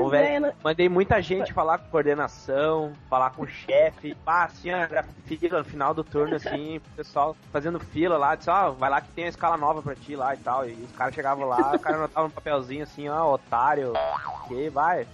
O 0.00 0.08
velho, 0.08 0.26
é, 0.26 0.40
não- 0.40 0.52
mandei 0.62 0.88
muita 0.88 1.20
gente 1.20 1.52
falar 1.52 1.78
com 1.78 1.90
coordenação, 1.90 2.92
falar 3.08 3.30
com 3.30 3.42
o 3.42 3.46
chefe. 3.48 4.16
Bah, 4.24 4.44
assim, 4.44 4.70
era 4.70 5.04
fila 5.26 5.58
no 5.58 5.64
final 5.64 5.92
do 5.94 6.04
turno, 6.04 6.36
assim, 6.36 6.78
o 6.78 6.80
pessoal 6.96 7.36
fazendo 7.52 7.78
fila 7.78 8.16
lá, 8.16 8.34
disse, 8.34 8.50
ó, 8.50 8.70
vai 8.70 8.90
lá 8.90 9.00
que 9.00 9.12
tem 9.12 9.24
a 9.24 9.28
escala 9.28 9.56
nova 9.56 9.82
pra 9.82 9.94
ti 9.94 10.16
lá 10.16 10.34
e 10.34 10.38
tal. 10.38 10.68
E 10.68 10.72
os 10.72 10.92
caras 10.92 11.14
chegavam 11.14 11.46
lá, 11.46 11.72
o 11.74 11.78
cara 11.78 11.96
anotava 11.96 12.26
um 12.26 12.30
papelzinho 12.30 12.82
assim, 12.82 13.08
ó, 13.08 13.34
otário, 13.34 13.92
que 14.46 14.68
vai. 14.70 15.06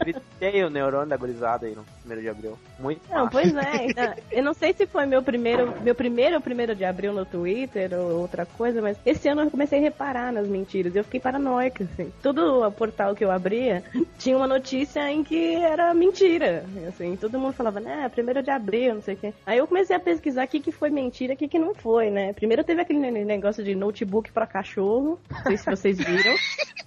Gritei 0.00 0.62
o 0.64 0.70
neurônio 0.70 1.08
da 1.08 1.16
gurizada 1.16 1.66
aí 1.66 1.74
no 1.74 1.84
primeiro 2.00 2.22
de 2.22 2.28
abril. 2.28 2.58
Muito 2.78 3.00
Não, 3.08 3.24
massa. 3.24 3.30
pois 3.30 3.54
é. 3.56 4.16
eu 4.30 4.42
não 4.42 4.52
sei 4.52 4.72
se 4.74 4.86
foi 4.86 5.06
meu 5.06 5.22
primeiro, 5.22 5.72
meu 5.80 5.94
primeiro 5.94 6.40
primeiro 6.40 6.74
de 6.74 6.84
abril 6.84 7.12
no 7.12 7.24
Twitter 7.24 7.92
ou 7.94 8.20
outra 8.20 8.44
coisa, 8.44 8.82
mas 8.82 8.98
esse 9.04 9.28
ano 9.28 9.42
eu 9.42 9.50
comecei 9.50 9.78
a 9.78 9.82
reparar 10.00 10.32
nas 10.32 10.48
mentiras. 10.48 10.96
Eu 10.96 11.04
fiquei 11.04 11.20
paranoica, 11.20 11.84
assim. 11.84 12.10
Todo 12.22 12.62
o 12.66 12.72
portal 12.72 13.14
que 13.14 13.22
eu 13.24 13.30
abria 13.30 13.82
tinha 14.18 14.34
uma 14.36 14.46
notícia 14.46 15.08
em 15.10 15.22
que 15.22 15.54
era 15.56 15.92
mentira. 15.92 16.64
Assim, 16.88 17.16
todo 17.16 17.38
mundo 17.38 17.52
falava, 17.52 17.78
né, 17.80 18.08
primeiro 18.08 18.42
de 18.42 18.50
abril, 18.50 18.94
não 18.94 19.02
sei 19.02 19.14
o 19.14 19.18
quê. 19.18 19.34
Aí 19.44 19.58
eu 19.58 19.66
comecei 19.66 19.94
a 19.94 20.00
pesquisar 20.00 20.44
o 20.46 20.48
que, 20.48 20.58
que 20.60 20.72
foi 20.72 20.88
mentira 20.88 21.32
e 21.32 21.36
o 21.36 21.38
que, 21.38 21.48
que 21.48 21.58
não 21.58 21.74
foi, 21.74 22.10
né? 22.10 22.32
Primeiro 22.32 22.64
teve 22.64 22.80
aquele 22.80 22.98
ne- 22.98 23.24
negócio 23.24 23.62
de 23.62 23.74
notebook 23.74 24.32
pra 24.32 24.46
cachorro. 24.46 25.18
Não 25.30 25.42
sei 25.42 25.56
se 25.58 25.66
vocês 25.70 25.98
viram. 25.98 26.34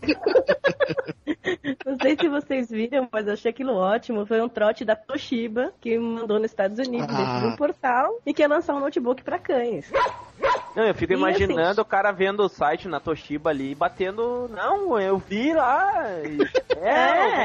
Não 1.85 1.97
sei 2.01 2.15
se 2.17 2.27
vocês 2.27 2.69
viram, 2.69 3.07
mas 3.11 3.27
eu 3.27 3.33
achei 3.33 3.51
aquilo 3.51 3.73
ótimo. 3.75 4.25
Foi 4.25 4.41
um 4.41 4.49
trote 4.49 4.83
da 4.85 4.95
Toshiba 4.95 5.71
que 5.81 5.97
mandou 5.97 6.39
nos 6.39 6.49
Estados 6.51 6.79
Unidos 6.79 7.07
Ah. 7.09 7.17
dentro 7.17 7.39
de 7.41 7.53
um 7.53 7.55
portal 7.55 8.19
e 8.25 8.33
quer 8.33 8.47
lançar 8.47 8.73
um 8.73 8.79
notebook 8.79 9.21
pra 9.23 9.37
cães. 9.37 9.91
Não, 10.75 10.83
eu 10.87 10.95
fico 10.95 11.13
E 11.13 11.15
imaginando 11.15 11.61
assim- 11.69 11.81
o 11.81 11.85
cara 11.85 12.11
vendo 12.11 12.41
o 12.43 12.49
site 12.49 12.87
na 12.87 12.99
Toshiba 12.99 13.51
ali 13.51 13.71
e 13.71 13.75
batendo. 13.75 14.49
Não, 14.51 14.99
eu 14.99 15.17
vi 15.19 15.53
lá. 15.53 15.93
e- 16.23 16.37
é, 16.81 16.89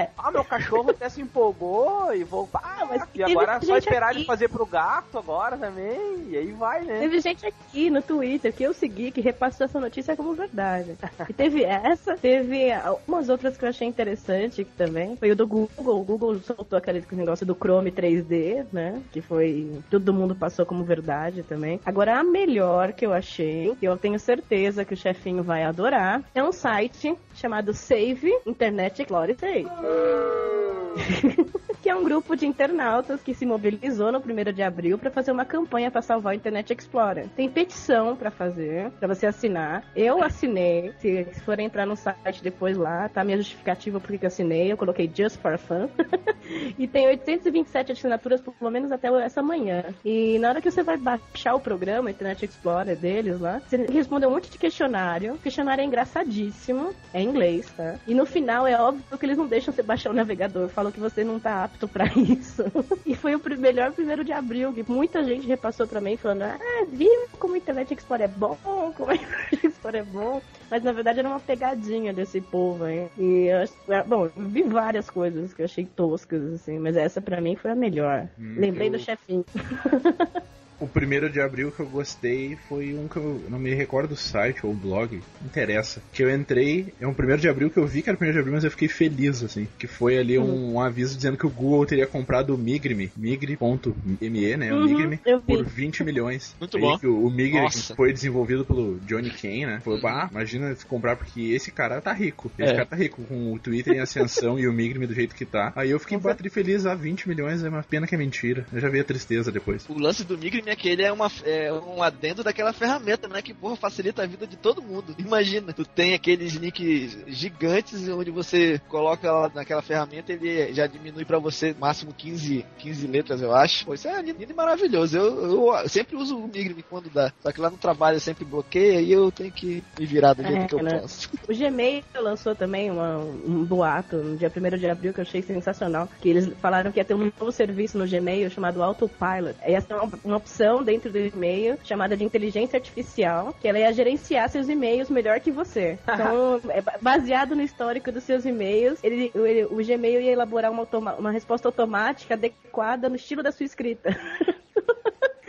É. 0.03 0.11
ah, 0.17 0.31
meu 0.31 0.43
cachorro 0.45 0.91
até 0.91 1.09
se 1.11 1.21
empolgou 1.21 2.15
e 2.15 2.25
vou. 2.25 2.49
Ah, 2.55 2.87
mas 2.89 3.03
e 3.15 3.23
agora 3.23 3.57
é 3.57 3.61
só 3.61 3.77
esperar 3.77 4.09
aqui- 4.11 4.19
ele 4.21 4.25
fazer 4.25 4.49
pro 4.49 4.65
gato 4.65 5.19
agora 5.19 5.57
também. 5.59 6.27
E 6.29 6.37
aí 6.39 6.53
vai, 6.53 6.83
né? 6.85 7.01
Teve 7.01 7.21
gente 7.21 7.47
aqui 7.47 7.91
no 7.91 8.01
Twitter 8.01 8.53
que 8.53 8.63
eu 8.65 8.73
segui 8.73 9.11
que 9.11 9.21
repassou 9.21 9.67
essa 9.67 9.79
notícia 9.79 10.17
como 10.17 10.33
verdade. 10.35 10.97
E 11.29 11.33
teve 11.33 11.65
essa, 11.65 12.17
teve 12.17 12.73
algumas 12.73 13.29
outras 13.29 13.57
que 13.59 13.65
eu 13.65 13.69
achei 13.69 13.87
interessante 13.87 14.65
que 14.65 14.73
também. 14.73 15.17
Foi 15.17 15.31
o 15.31 15.37
do 15.37 15.47
Google. 15.47 16.01
O 16.01 16.05
Google 16.05 16.39
soltou 16.41 16.79
aquele 16.79 17.05
negócio 17.13 17.45
do 17.45 17.55
Chrome 17.55 17.91
3D, 17.93 18.65
né? 18.73 19.03
Que 19.13 19.21
foi. 19.21 19.81
Todo 19.91 20.15
mundo 20.15 20.35
passou 20.35 20.65
como 20.65 20.83
verdade 20.83 21.43
também. 21.43 21.79
Agora, 21.85 22.19
a 22.19 22.23
melhor 22.25 22.88
que 22.93 23.07
eu 23.07 23.13
achei, 23.13 23.77
eu 23.81 23.97
tenho 23.97 24.19
certeza 24.19 24.85
que 24.85 24.95
o 24.95 24.97
chefinho 24.97 25.43
vai 25.43 25.63
adorar, 25.63 26.23
é 26.35 26.43
um 26.43 26.53
site 26.53 27.15
chamado 27.35 27.73
Save 27.73 28.31
Internet 28.47 29.03
Explorer 29.03 29.37
6. 29.39 29.67
que 31.89 31.93
é 31.93 31.97
um 31.97 32.05
grupo 32.05 32.37
de 32.37 32.47
internautas 32.47 33.23
que 33.23 33.33
se 33.33 33.47
mobilizou 33.47 34.13
no 34.13 34.19
1 34.19 34.53
de 34.53 34.63
abril 34.63 34.99
para 34.99 35.11
fazer 35.11 35.33
uma 35.33 35.47
campanha 35.47 35.91
para 35.91 36.03
salvar 36.03 36.35
o 36.35 36.37
Internet 36.37 36.71
Explorer. 36.71 37.27
Tem 37.35 37.49
petição 37.49 38.15
para 38.15 38.31
fazer, 38.31 38.91
para 38.91 39.09
você 39.09 39.25
assinar. 39.25 39.83
Eu 39.97 40.23
assinei. 40.23 40.93
Se 40.99 41.25
for 41.47 41.59
entrar 41.59 41.87
no 41.87 41.97
site 41.97 42.43
depois 42.43 42.77
lá, 42.77 43.09
tá 43.09 43.25
minha 43.25 43.39
justificativa 43.39 43.99
porque 43.99 44.23
eu 44.23 44.27
assinei. 44.27 44.71
Eu 44.71 44.77
coloquei 44.77 45.11
Just 45.15 45.39
for 45.39 45.57
Fun. 45.57 45.89
e 46.79 46.87
tem 46.87 47.07
827 47.07 47.93
assinaturas, 47.93 48.43
pelo 48.43 48.71
menos 48.71 48.93
até 48.93 49.09
essa 49.25 49.41
manhã. 49.41 49.85
E 50.05 50.39
na 50.41 50.51
hora 50.51 50.61
que 50.61 50.71
você 50.71 50.83
vai 50.83 50.99
baixar 50.99 51.55
o 51.55 51.61
programa, 51.61 52.11
Internet 52.11 52.45
Explorer 52.45 52.99
deles 52.99 53.41
lá, 53.41 53.63
você 53.67 53.79
responde 53.87 54.27
um 54.27 54.31
monte 54.33 54.51
de 54.51 54.59
questionário. 54.59 55.37
O 55.37 55.39
questionário 55.39 55.81
é 55.81 55.87
engraçadíssimo, 55.87 56.95
é 57.15 57.23
em 57.23 57.29
inglês, 57.29 57.73
tá? 57.75 57.95
E 58.07 58.13
no 58.13 58.27
final 58.27 58.67
é 58.67 58.79
óbvio 58.79 59.17
que 59.17 59.25
eles 59.25 59.39
não 59.39 59.47
deixam 59.47 59.73
você 59.73 59.83
baixar 59.83 60.11
o 60.11 60.15
navegador, 60.15 60.69
falam 60.69 60.93
que 60.93 61.01
você 61.01 61.25
não 61.25 61.41
tá 61.41 61.65
apto 61.65 61.78
apto 61.79 61.89
pra 61.89 62.05
isso. 62.17 62.65
E 63.07 63.15
foi 63.15 63.37
o 63.37 63.41
melhor 63.59 63.93
primeiro 63.93 64.25
de 64.25 64.33
abril, 64.33 64.73
que 64.73 64.85
muita 64.91 65.23
gente 65.25 65.47
repassou 65.47 65.87
pra 65.87 66.01
mim 66.01 66.17
falando, 66.17 66.43
ah, 66.43 66.59
viu 66.91 67.09
como 67.39 67.55
o 67.55 67.57
Internet 67.57 67.95
Explorer 67.95 68.25
é 68.25 68.29
bom, 68.29 68.59
como 68.97 69.11
o 69.11 69.13
Internet 69.15 69.67
Explorer 69.67 70.01
é 70.03 70.05
bom. 70.05 70.43
Mas 70.71 70.83
na 70.83 70.93
verdade 70.93 71.21
era 71.21 71.29
uma 71.29 71.41
pegadinha 71.41 72.13
desse 72.13 72.41
povo 72.41 72.85
aí. 72.85 73.09
E 73.17 73.47
eu, 73.47 73.95
é, 73.95 74.03
bom, 74.03 74.27
eu 74.27 74.33
vi 74.37 74.63
várias 74.65 75.09
coisas 75.09 75.55
que 75.55 75.63
eu 75.63 75.65
achei 75.65 75.87
toscas, 75.87 76.43
assim, 76.53 76.79
mas 76.79 76.97
essa 76.97 77.21
pra 77.21 77.41
mim 77.41 77.57
foi 77.57 77.71
a 77.71 77.75
melhor. 77.77 78.29
Hum, 78.39 78.55
Lembrei 78.59 78.89
eu- 78.89 78.93
do 78.93 78.99
chefinho. 78.99 79.45
O 80.81 80.87
primeiro 80.87 81.29
de 81.29 81.41
abril 81.41 81.73
que 81.73 81.81
eu 81.81 81.87
gostei 81.89 82.57
foi 82.69 82.95
um 82.95 83.09
que 83.09 83.17
eu 83.17 83.43
não 83.49 83.59
me 83.59 83.75
recordo 83.75 84.11
do 84.11 84.17
site 84.17 84.65
ou 84.65 84.73
blog, 84.73 85.21
não 85.41 85.47
interessa. 85.47 86.01
Que 86.13 86.23
eu 86.23 86.35
entrei, 86.35 86.95
é 87.01 87.07
um 87.07 87.13
primeiro 87.15 87.41
de 87.43 87.49
abril 87.49 87.69
que 87.69 87.79
eu 87.79 87.87
vi 87.87 88.01
que 88.03 88.09
era 88.09 88.15
o 88.15 88.19
primeiro 88.19 88.37
de 88.37 88.41
abril, 88.41 88.55
mas 88.55 88.65
eu 88.65 88.71
fiquei 88.71 88.89
feliz, 88.89 89.43
assim. 89.43 89.67
Que 89.79 89.87
foi 89.89 90.17
ali 90.19 90.39
um, 90.39 90.75
um 90.75 90.81
aviso 90.81 91.17
dizendo 91.17 91.37
que 91.37 91.47
o 91.47 91.51
Google 91.51 91.85
teria 91.85 92.07
comprado 92.07 92.55
o 92.55 92.59
Migrime, 92.59 93.11
migre.me, 93.17 94.57
né? 94.57 94.73
O 94.73 94.77
Uhum, 94.79 94.85
Migrime, 94.87 95.21
eu 95.27 95.41
vi. 95.41 95.47
por 95.47 95.65
20 95.65 96.05
milhões. 96.05 96.55
Muito 96.61 96.77
Aí 96.77 96.83
bom. 96.83 96.99
que 96.99 97.07
o, 97.07 97.27
o 97.27 97.31
Migre 97.31 97.61
Nossa. 97.61 97.91
que 97.93 97.97
foi 97.97 98.13
desenvolvido 98.13 98.65
pelo 98.65 98.99
Johnny 99.01 99.31
Kane, 99.31 99.67
né? 99.67 99.81
Foi, 99.85 100.01
bah, 100.01 100.29
imagina 100.31 100.75
se 100.75 100.87
comprar, 100.87 101.17
porque 101.17 101.41
esse 101.53 101.71
cara 101.71 102.01
tá 102.01 102.13
rico. 102.13 102.51
Esse 102.59 102.71
É. 102.71 102.75
cara 102.75 102.87
tá 102.87 102.97
rico, 102.97 103.23
com 103.25 103.53
o 103.53 103.59
Twitter 103.59 103.95
em 103.95 104.01
ascensão 104.01 104.59
e 104.59 104.69
o 104.69 104.73
Migrime 104.73 105.07
do 105.07 105.15
jeito 105.15 105.35
que 105.35 105.45
tá. 105.45 105.73
Aí 105.75 105.91
eu 105.91 105.99
fiquei 105.99 106.19
batri 106.19 106.49
feliz, 106.51 106.87
ah, 106.87 106.95
20 106.95 107.29
milhões 107.29 107.63
é 107.65 107.69
uma 107.69 107.83
pena 107.83 108.07
que 108.07 108.15
é 108.15 108.19
mentira. 108.19 108.67
Eu 108.73 108.81
já 108.81 108.89
vi 108.89 109.01
a 109.01 109.05
tristeza 109.05 109.51
depois. 109.51 109.85
O 109.89 109.99
lance 109.99 110.25
do 110.25 110.37
Migrime 110.39 110.68
é 110.71 110.77
que 110.77 110.89
ele 110.89 111.03
é, 111.03 111.13
uma, 111.13 111.31
é 111.45 111.73
um 111.73 112.03
adendo 112.03 112.43
daquela 112.43 112.73
ferramenta, 112.73 113.29
né? 113.29 113.43
Que, 113.43 113.55
porra, 113.55 113.77
facilita 113.77 114.23
a 114.23 114.27
vida 114.27 114.47
de 114.47 114.57
todo 114.57 114.83
mundo. 114.83 115.15
Imagina, 115.19 115.73
tu 115.73 115.85
tem 115.85 116.15
aqueles 116.15 116.55
links 116.55 117.19
gigantes 117.27 118.09
onde 118.09 118.31
você 118.31 118.81
coloca 118.89 119.31
lá 119.31 119.51
naquela 119.55 119.83
ferramenta 119.83 120.33
ele 120.33 120.73
já 120.73 120.87
diminui 120.87 121.25
pra 121.25 121.39
você 121.39 121.75
máximo 121.79 122.13
15, 122.13 122.65
15 122.79 123.07
letras, 123.07 123.43
eu 123.43 123.55
acho. 123.55 123.85
Pô, 123.87 123.95
isso 123.95 124.09
é 124.09 124.21
lindo 124.23 124.43
e 124.43 124.55
maravilhoso. 124.55 125.17
Eu, 125.19 125.73
eu 125.83 125.89
sempre 125.89 126.17
uso 126.17 126.37
o 126.37 126.47
Migrime 126.47 126.83
quando 126.83 127.11
dá. 127.11 127.33
Só 127.43 127.53
que 127.53 127.61
lá 127.61 127.71
no 127.71 127.77
trabalho 127.77 128.17
eu 128.17 128.21
sempre 128.21 128.45
bloqueia 128.45 129.01
e 129.01 129.11
eu 129.13 129.31
tenho 129.31 129.53
que 129.53 129.83
me 129.99 130.07
virar 130.07 130.35
do 130.35 130.43
jeito 130.43 130.63
É, 130.63 130.67
que 130.67 130.75
eu 130.75 130.83
né? 130.83 130.99
posso. 131.01 131.29
O 131.49 131.57
Gmail 131.57 132.05
lançou 132.21 132.55
também 132.55 132.91
uma- 132.91 133.19
um 133.19 133.65
boato 133.65 134.17
no 134.17 134.37
dia 134.37 134.53
1 134.55 134.77
de 134.79 134.89
abril 134.89 135.15
que 135.15 135.21
eu 135.21 135.23
achei 135.23 135.41
sensacional. 135.43 136.09
Que 136.21 136.29
eles 136.29 136.53
falaram 136.61 136.93
que 136.93 136.99
ia 137.01 137.05
ter 137.05 137.15
um 137.15 137.33
novo 137.39 137.51
serviço 137.51 137.97
no 137.99 138.07
Gmail 138.07 138.51
chamado 138.51 138.83
Autopilot. 138.83 139.57
Ia 139.67 139.81
ser 139.81 139.95
uma, 139.95 140.11
uma 140.25 140.37
opção 140.37 140.58
dentro 140.83 141.11
do 141.11 141.19
e-mail 141.19 141.79
chamada 141.85 142.17
de 142.17 142.25
inteligência 142.25 142.77
artificial, 142.77 143.55
que 143.61 143.67
ela 143.69 143.79
ia 143.79 143.93
gerenciar 143.93 144.49
seus 144.49 144.69
e-mails 144.69 145.09
melhor 145.11 145.41
que 145.41 145.51
você. 145.51 145.99
Então, 146.19 146.61
é 146.71 146.81
ba- 146.81 146.99
baseado 147.01 147.55
no 147.55 147.63
histórico 147.63 148.11
dos 148.11 148.25
seus 148.25 148.45
e-mails, 148.45 148.99
ele, 149.05 149.31
o, 149.35 149.47
ele- 149.47 149.65
o 149.67 149.77
Gmail 149.77 150.21
ia 150.21 150.33
elaborar 150.33 150.71
uma, 150.73 150.87
uma 151.19 151.31
resposta 151.31 151.69
automática 151.69 152.35
adequada 152.35 153.09
no 153.09 153.17
estilo 153.17 153.43
da 153.43 153.53
sua 153.53 153.65
escrita. 153.67 154.11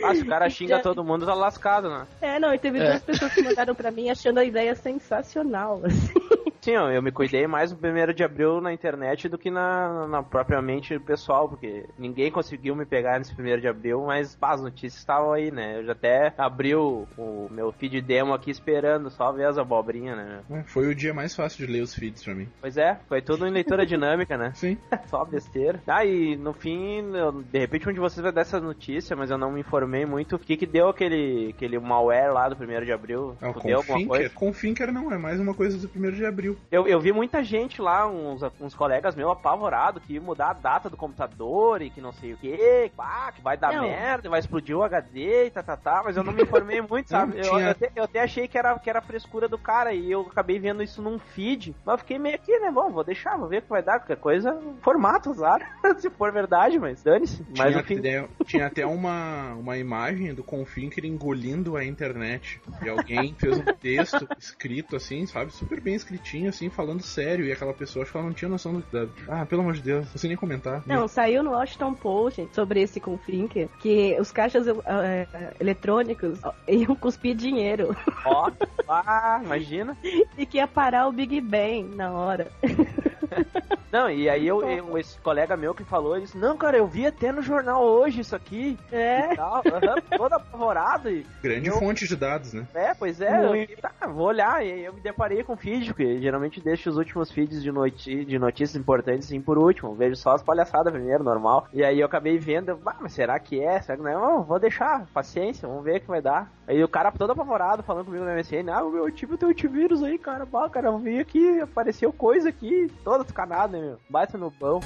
Ah, 0.02 0.14
se 0.14 0.22
o 0.22 0.26
cara 0.26 0.48
xinga 0.48 0.78
todo 0.80 1.04
mundo, 1.04 1.26
tá 1.26 1.34
lascado, 1.34 1.90
né? 1.90 2.06
É, 2.22 2.38
não, 2.38 2.54
e 2.54 2.58
teve 2.58 2.78
É. 2.78 2.88
duas 2.88 3.02
pessoas 3.02 3.34
que 3.34 3.42
mandaram 3.42 3.74
pra 3.74 3.90
mim 3.90 4.08
achando 4.08 4.38
a 4.38 4.44
ideia 4.44 4.74
sensacional. 4.74 5.82
assim. 5.84 6.14
Sim, 6.62 6.72
eu, 6.72 6.90
eu 6.90 7.02
me 7.02 7.10
cuidei 7.10 7.46
mais 7.46 7.72
no 7.72 7.78
primeiro 7.78 8.12
de 8.12 8.22
abril 8.22 8.60
na 8.60 8.72
internet 8.72 9.28
do 9.28 9.38
que 9.38 9.50
na, 9.50 10.06
na 10.06 10.22
propriamente 10.22 10.98
pessoal, 10.98 11.48
porque 11.48 11.86
ninguém 11.98 12.30
conseguiu 12.30 12.76
me 12.76 12.84
pegar 12.84 13.18
nesse 13.18 13.34
primeiro 13.34 13.60
de 13.62 13.68
abril, 13.68 14.04
mas 14.06 14.36
pá, 14.36 14.52
as 14.52 14.60
notícias 14.60 14.96
estavam 14.96 15.32
aí, 15.32 15.50
né? 15.50 15.78
Eu 15.78 15.84
já 15.86 15.92
até 15.92 16.34
abri 16.36 16.74
o, 16.74 17.06
o 17.16 17.48
meu 17.50 17.72
feed 17.72 18.00
demo 18.02 18.34
aqui 18.34 18.50
esperando 18.50 19.08
só 19.10 19.32
ver 19.32 19.46
as 19.46 19.56
abobrinhas, 19.56 20.16
né? 20.16 20.40
É, 20.50 20.62
Foi 20.64 20.86
o 20.86 20.94
dia 20.94 21.14
mais 21.14 21.34
fácil 21.34 21.66
de 21.66 21.72
ler 21.72 21.80
os 21.82 21.94
feeds 21.94 22.22
pra 22.22 22.34
mim. 22.34 22.48
Pois 22.60 22.76
é, 22.76 23.00
foi 23.08 23.22
tudo 23.22 23.46
em 23.46 23.50
leitura 23.50 23.86
dinâmica, 23.86 24.36
né? 24.36 24.52
Sim. 24.54 24.76
Só 25.08 25.24
besteira. 25.24 25.80
Ah, 25.86 26.04
e 26.04 26.36
no 26.36 26.52
fim, 26.52 27.00
eu- 27.16 27.42
de 27.42 27.58
repente 27.58 27.88
um 27.88 27.92
de 27.92 28.00
vocês 28.00 28.22
vai 28.22 28.32
dar 28.32 28.42
essa 28.42 28.60
notícia, 28.60 29.16
mas 29.16 29.30
eu 29.30 29.38
não 29.38 29.50
me 29.50 29.60
informei 29.60 30.04
muito. 30.04 30.36
O 30.36 30.38
que 30.38 30.56
que 30.56 30.66
deu 30.66 30.88
aquele, 30.88 31.52
aquele 31.56 31.78
malware 31.78 32.32
lá 32.32 32.48
do 32.48 32.56
primeiro 32.56 32.84
de 32.84 32.92
abril? 32.92 33.36
Ah, 33.40 33.48
o 33.50 33.54
Tipo, 33.54 33.66
deu 33.66 33.78
alguma 33.78 34.06
coisa? 34.06 34.30
Confinker 34.30 34.92
não, 34.92 35.10
é 35.10 35.16
mais 35.18 35.40
uma 35.40 35.54
coisa 35.54 35.78
do 35.78 35.88
primeiro 35.88 36.16
de 36.16 36.24
abril. 36.26 36.49
Eu, 36.70 36.86
eu 36.86 37.00
vi 37.00 37.12
muita 37.12 37.42
gente 37.42 37.80
lá, 37.80 38.06
uns, 38.06 38.42
uns 38.60 38.74
colegas 38.74 39.14
meus 39.14 39.32
apavorados, 39.32 40.02
que 40.04 40.14
ia 40.14 40.20
mudar 40.20 40.50
a 40.50 40.54
data 40.54 40.88
do 40.88 40.96
computador 40.96 41.82
e 41.82 41.90
que 41.90 42.00
não 42.00 42.12
sei 42.12 42.32
o 42.32 42.36
que, 42.36 42.90
pá, 42.96 43.32
que 43.32 43.42
vai 43.42 43.56
dar 43.56 43.72
Não. 43.72 43.82
merda, 43.82 44.28
vai 44.28 44.40
explodir 44.40 44.76
o 44.76 44.82
HD 44.82 45.46
e 45.46 45.50
tá, 45.50 45.62
tá, 45.62 45.76
tá, 45.76 46.02
mas 46.04 46.16
eu 46.16 46.22
não 46.22 46.32
me 46.32 46.42
informei 46.42 46.80
muito, 46.80 47.08
sabe? 47.10 47.38
Eu, 47.38 47.58
eu, 47.58 47.70
até, 47.70 47.90
eu 47.94 48.04
até 48.04 48.22
achei 48.22 48.48
que 48.48 48.58
era, 48.58 48.78
que 48.78 48.90
era 48.90 49.00
frescura 49.00 49.48
do 49.48 49.58
cara 49.58 49.92
e 49.92 50.10
eu 50.10 50.22
acabei 50.22 50.58
vendo 50.58 50.82
isso 50.82 51.02
num 51.02 51.18
feed, 51.18 51.74
mas 51.84 51.94
eu 51.94 51.98
fiquei 51.98 52.18
meio 52.18 52.34
aqui, 52.34 52.58
né? 52.58 52.70
Bom, 52.70 52.90
vou 52.90 53.04
deixar, 53.04 53.36
vou 53.36 53.48
ver 53.48 53.58
o 53.58 53.62
que 53.62 53.68
vai 53.68 53.82
dar, 53.82 53.98
qualquer 53.98 54.16
coisa, 54.16 54.58
formato, 54.82 55.34
claro, 55.34 55.64
se 55.98 56.10
for 56.10 56.32
verdade, 56.32 56.78
mas 56.78 57.02
dane-se. 57.02 57.44
Mas 57.56 57.74
Tinha, 57.84 57.98
até, 58.00 58.28
tinha 58.44 58.66
até 58.66 58.86
uma, 58.86 59.54
uma 59.54 59.78
imagem 59.78 60.34
do 60.34 60.42
Confinker 60.42 61.04
engolindo 61.04 61.76
a 61.76 61.84
internet. 61.84 62.60
E 62.82 62.88
alguém 62.88 63.34
fez 63.34 63.58
um 63.58 63.64
texto 63.64 64.26
escrito 64.38 64.96
assim, 64.96 65.26
sabe? 65.26 65.52
Super 65.52 65.80
bem 65.80 65.94
escritinho, 65.94 66.39
assim, 66.48 66.68
falando 66.68 67.02
sério. 67.02 67.44
E 67.44 67.52
aquela 67.52 67.74
pessoa, 67.74 68.02
acho 68.02 68.12
que 68.12 68.18
ela 68.18 68.26
não 68.26 68.34
tinha 68.34 68.48
noção 68.48 68.74
do. 68.74 68.84
Da... 68.92 69.06
Ah, 69.28 69.46
pelo 69.46 69.62
amor 69.62 69.74
de 69.74 69.82
Deus, 69.82 70.06
não 70.10 70.16
sei 70.16 70.28
nem 70.28 70.36
comentar. 70.36 70.82
Não, 70.86 71.06
saiu 71.08 71.42
no 71.42 71.50
Washington 71.50 71.94
Post 71.94 72.48
sobre 72.52 72.82
esse 72.82 73.00
Confinker 73.00 73.68
que 73.80 74.16
os 74.20 74.30
caixas 74.30 74.66
eh, 74.66 75.26
eletrônicos 75.58 76.40
iam 76.68 76.94
cuspir 76.94 77.34
dinheiro 77.34 77.96
Ó, 78.24 78.50
ah, 78.88 79.40
imagina. 79.42 79.96
e 80.36 80.46
que 80.46 80.58
ia 80.58 80.66
parar 80.66 81.08
o 81.08 81.12
Big 81.12 81.40
Bang 81.40 81.94
na 81.94 82.12
hora. 82.12 82.50
Não, 83.92 84.08
e 84.08 84.30
aí 84.30 84.46
eu, 84.46 84.62
eu- 84.62 84.96
esse 84.98 85.18
colega 85.18 85.56
meu 85.56 85.74
que 85.74 85.82
falou, 85.82 86.14
ele 86.14 86.24
disse, 86.24 86.38
não, 86.38 86.56
cara, 86.56 86.76
eu 86.76 86.86
vi 86.86 87.04
até 87.06 87.32
no 87.32 87.42
jornal 87.42 87.82
hoje 87.82 88.20
isso 88.20 88.36
aqui. 88.36 88.78
É. 88.92 89.32
E 89.32 89.36
tal, 89.36 89.62
todo 90.16 90.32
apavorado. 90.32 91.10
E, 91.10 91.26
Grande 91.42 91.68
eu- 91.70 91.76
fonte 91.76 92.06
de 92.06 92.14
dados, 92.14 92.52
né? 92.52 92.66
é, 92.72 92.94
pois 92.94 93.20
é, 93.20 93.64
eu, 93.64 93.76
tá, 93.80 93.90
vou 94.06 94.26
olhar. 94.28 94.64
E 94.64 94.70
aí 94.72 94.84
eu 94.84 94.92
me 94.92 95.00
deparei 95.00 95.42
com 95.42 95.54
o 95.54 95.56
feed, 95.56 95.88
porque 95.88 96.20
geralmente 96.20 96.60
deixo 96.60 96.88
os 96.88 96.96
últimos 96.96 97.32
feeds 97.32 97.60
de, 97.62 97.72
noti 97.72 98.24
de 98.24 98.38
notícias 98.38 98.76
importantes 98.80 99.26
assim 99.26 99.40
por 99.40 99.58
último. 99.58 99.94
Vejo 99.96 100.14
só 100.14 100.34
as 100.34 100.42
palhaçadas 100.42 100.92
primeiro, 100.92 101.24
normal. 101.24 101.66
E 101.72 101.82
aí 101.82 101.98
eu 101.98 102.06
acabei 102.06 102.38
vendo, 102.38 102.68
eu, 102.70 102.80
ah, 102.86 102.94
mas 103.00 103.12
será 103.12 103.40
que 103.40 103.60
é? 103.60 103.80
Será 103.80 103.96
que 103.98 104.04
não 104.04 104.10
é? 104.10 104.14
Não, 104.14 104.44
vou 104.44 104.60
deixar, 104.60 105.04
paciência, 105.12 105.66
vamos 105.66 105.82
ver 105.82 105.96
o 105.96 106.00
que 106.02 106.06
vai 106.06 106.22
dar. 106.22 106.48
Aí 106.68 106.82
o 106.84 106.88
cara 106.88 107.10
todo 107.10 107.32
apavorado 107.32 107.82
falando 107.82 108.04
comigo 108.04 108.24
no 108.24 108.30
MSN, 108.30 108.70
ah, 108.70 108.84
o 108.84 108.90
meu 108.92 109.10
time 109.10 109.36
tem 109.36 109.48
antivírus 109.50 110.00
aí, 110.04 110.16
cara, 110.16 110.46
bah, 110.46 110.68
cara, 110.70 110.86
eu 110.86 110.98
vi 110.98 111.18
aqui, 111.18 111.60
apareceu 111.60 112.12
coisa 112.12 112.50
aqui, 112.50 112.88
toda 113.20 113.28
escanada, 113.28 113.78
né, 113.78 113.86
meu? 113.86 114.00
Bate 114.08 114.36
no 114.36 114.50
pão. 114.50 114.80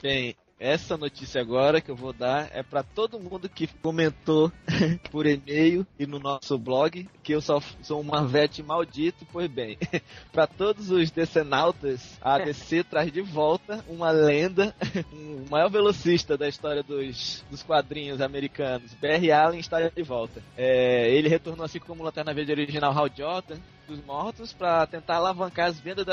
Bem, 0.00 0.36
essa 0.64 0.96
notícia 0.96 1.42
agora 1.42 1.78
que 1.78 1.90
eu 1.90 1.94
vou 1.94 2.14
dar 2.14 2.48
é 2.54 2.62
pra 2.62 2.82
todo 2.82 3.20
mundo 3.20 3.50
que 3.50 3.66
comentou 3.82 4.50
por 5.12 5.26
e-mail 5.26 5.86
e 5.98 6.06
no 6.06 6.18
nosso 6.18 6.56
blog 6.56 7.06
que 7.22 7.34
eu 7.34 7.42
só 7.42 7.60
sou 7.82 8.00
um 8.00 8.02
Marvete 8.02 8.62
maldito. 8.62 9.26
Pois 9.30 9.50
bem, 9.50 9.76
pra 10.32 10.46
todos 10.46 10.90
os 10.90 11.10
decenautas, 11.10 12.18
a 12.22 12.36
ADC 12.40 12.84
traz 12.84 13.12
de 13.12 13.20
volta 13.20 13.84
uma 13.86 14.10
lenda, 14.10 14.74
o 15.12 15.50
maior 15.50 15.68
velocista 15.68 16.34
da 16.38 16.48
história 16.48 16.82
dos, 16.82 17.44
dos 17.50 17.62
quadrinhos 17.62 18.22
americanos. 18.22 18.94
Barry 18.94 19.30
Allen 19.30 19.60
está 19.60 19.86
de 19.86 20.02
volta. 20.02 20.42
É, 20.56 21.10
ele 21.10 21.28
retornou 21.28 21.66
assim 21.66 21.78
como 21.78 22.00
o 22.00 22.04
Lanterna 22.06 22.32
Verde 22.32 22.52
original 22.52 22.96
Hal 22.96 23.10
Jordan 23.14 23.58
dos 23.86 24.04
mortos 24.04 24.52
para 24.52 24.86
tentar 24.86 25.16
alavancar 25.16 25.68
as 25.68 25.78
vendas 25.78 26.04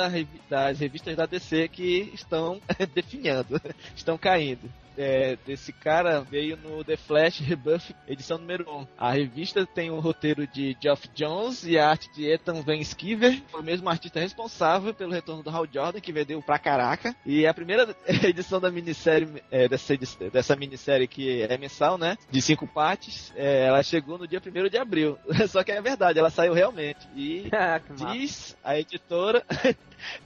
das 0.49 0.79
revistas 0.79 1.15
da 1.15 1.25
DC 1.25 1.67
que 1.69 2.11
estão 2.13 2.61
definhando, 2.93 3.59
estão 3.95 4.17
caindo. 4.17 4.69
É, 4.97 5.37
desse 5.45 5.71
cara 5.71 6.21
veio 6.21 6.57
no 6.57 6.83
The 6.83 6.97
Flash 6.97 7.39
Rebuff, 7.39 7.95
edição 8.07 8.37
número 8.37 8.69
1. 8.69 8.87
A 8.97 9.11
revista 9.11 9.65
tem 9.65 9.89
o 9.89 9.99
roteiro 9.99 10.45
de 10.45 10.75
Geoff 10.81 11.09
Jones 11.15 11.65
e 11.65 11.77
a 11.77 11.89
arte 11.89 12.11
de 12.13 12.29
Ethan 12.29 12.61
Van 12.61 12.83
Sciver, 12.83 13.41
foi 13.49 13.61
o 13.61 13.63
mesmo 13.63 13.89
artista 13.89 14.19
responsável 14.19 14.93
pelo 14.93 15.13
retorno 15.13 15.43
do 15.43 15.49
Hal 15.49 15.65
Jordan, 15.71 15.99
que 15.99 16.11
vendeu 16.11 16.41
pra 16.41 16.59
caraca. 16.59 17.15
E 17.25 17.47
a 17.47 17.53
primeira 17.53 17.95
edição 18.23 18.59
da 18.59 18.69
minissérie, 18.69 19.41
é, 19.49 19.67
dessa, 19.67 19.95
dessa 20.31 20.55
minissérie 20.55 21.07
que 21.07 21.41
é 21.41 21.57
mensal, 21.57 21.97
né? 21.97 22.17
De 22.29 22.41
cinco 22.41 22.67
partes, 22.67 23.31
é, 23.35 23.65
ela 23.65 23.81
chegou 23.83 24.17
no 24.17 24.27
dia 24.27 24.41
1 24.45 24.69
de 24.69 24.77
abril. 24.77 25.17
Só 25.47 25.63
que 25.63 25.71
é 25.71 25.81
verdade, 25.81 26.19
ela 26.19 26.29
saiu 26.29 26.53
realmente. 26.53 27.07
E 27.15 27.49
Ah. 27.61 27.79
Diz 28.13 28.57
a 28.63 28.77
editora, 28.77 29.45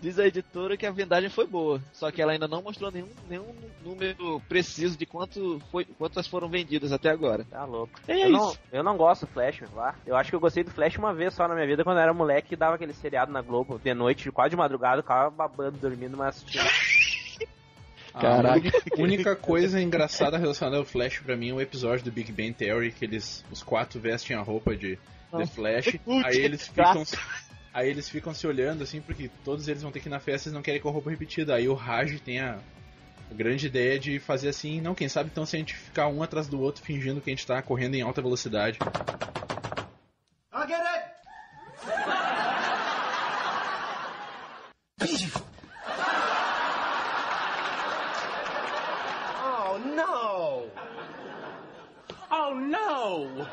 diz 0.01 0.17
a 0.19 0.25
editora 0.25 0.77
que 0.77 0.85
a 0.85 0.91
vendagem 0.91 1.29
foi 1.29 1.45
boa, 1.45 1.81
só 1.91 2.09
que 2.11 2.21
ela 2.21 2.31
ainda 2.31 2.47
não 2.47 2.61
mostrou 2.61 2.91
nenhum, 2.91 3.09
nenhum 3.29 3.53
número 3.83 4.41
preciso 4.55 4.97
de 4.97 5.05
quanto 5.05 5.61
foi, 5.69 5.83
quantas 5.83 6.27
foram 6.27 6.47
vendidas 6.47 6.93
até 6.93 7.09
agora. 7.09 7.43
Tá 7.43 7.65
louco. 7.65 7.91
É 8.07 8.25
eu, 8.25 8.29
não, 8.29 8.49
isso. 8.49 8.59
eu 8.71 8.83
não 8.83 8.95
gosto 8.95 9.25
do 9.25 9.33
Flash, 9.33 9.63
lá. 9.73 9.95
Eu 10.07 10.15
acho 10.15 10.29
que 10.29 10.35
eu 10.35 10.39
gostei 10.39 10.63
do 10.63 10.71
Flash 10.71 10.97
uma 10.97 11.13
vez 11.13 11.33
só 11.33 11.45
na 11.45 11.53
minha 11.53 11.67
vida, 11.67 11.83
quando 11.83 11.97
eu 11.97 12.03
era 12.03 12.13
moleque 12.13 12.49
que 12.49 12.55
dava 12.55 12.75
aquele 12.75 12.93
seriado 12.93 13.33
na 13.33 13.41
Globo, 13.41 13.77
de 13.77 13.93
noite, 13.93 14.31
quase 14.31 14.51
de 14.51 14.55
madrugada, 14.55 14.99
eu 14.99 15.03
ficava 15.03 15.29
babando, 15.29 15.77
dormindo, 15.77 16.15
mas. 16.15 16.45
Caraca. 18.13 18.47
A 18.47 18.53
única, 18.53 18.81
única 18.97 19.35
coisa 19.35 19.81
engraçada 19.81 20.37
relacionada 20.37 20.77
ao 20.77 20.85
Flash 20.85 21.19
pra 21.19 21.35
mim 21.35 21.49
é 21.49 21.53
o 21.53 21.59
episódio 21.59 22.05
do 22.05 22.11
Big 22.13 22.31
Bang 22.31 22.53
Theory 22.53 22.93
que 22.93 23.03
eles, 23.03 23.43
os 23.51 23.61
quatro 23.61 23.99
vestem 23.99 24.37
a 24.37 24.41
roupa 24.41 24.73
de 24.73 24.97
The 25.37 25.45
Flash. 25.47 25.97
Putz, 25.99 26.25
aí 26.25 26.37
eles 26.37 26.65
ficam. 26.65 27.03
Aí 27.73 27.89
eles 27.89 28.07
ficam 28.07 28.33
se 28.33 28.47
olhando 28.47 28.83
assim, 28.83 29.01
porque 29.01 29.29
todos 29.43 29.67
eles 29.67 29.81
vão 29.81 29.91
ter 29.91 29.99
que 29.99 30.07
ir 30.07 30.09
na 30.09 30.21
festa 30.21 30.47
e 30.47 30.49
eles 30.49 30.55
não 30.55 30.61
querem 30.61 30.79
com 30.79 30.87
a 30.87 30.93
roupa 30.93 31.09
repetida. 31.09 31.55
Aí 31.55 31.67
o 31.67 31.73
Raj 31.73 32.21
tem 32.21 32.39
a 32.39 32.57
grande 33.33 33.67
ideia 33.67 33.99
de 33.99 34.19
fazer 34.19 34.49
assim, 34.49 34.79
não, 34.81 34.93
quem 34.95 35.09
sabe 35.09 35.29
então 35.31 35.45
se 35.45 35.55
a 35.55 35.59
gente 35.59 35.75
ficar 35.75 36.07
um 36.07 36.21
atrás 36.21 36.47
do 36.47 36.59
outro 36.61 36.83
fingindo 36.83 37.21
que 37.21 37.29
a 37.29 37.33
gente 37.33 37.45
tá 37.45 37.61
correndo 37.61 37.95
em 37.95 38.01
alta 38.01 38.21
velocidade. 38.21 38.79
I'll 40.53 40.67
get 40.67 40.79
it! 40.79 41.15
oh 49.43 49.77
no! 49.77 50.69
Oh 52.31 52.53
no! 52.53 53.45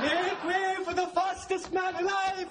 Make 0.00 0.44
way 0.44 0.84
for 0.84 0.94
the 0.94 1.06
fastest 1.14 1.72
man 1.72 1.94
alive! 1.94 2.48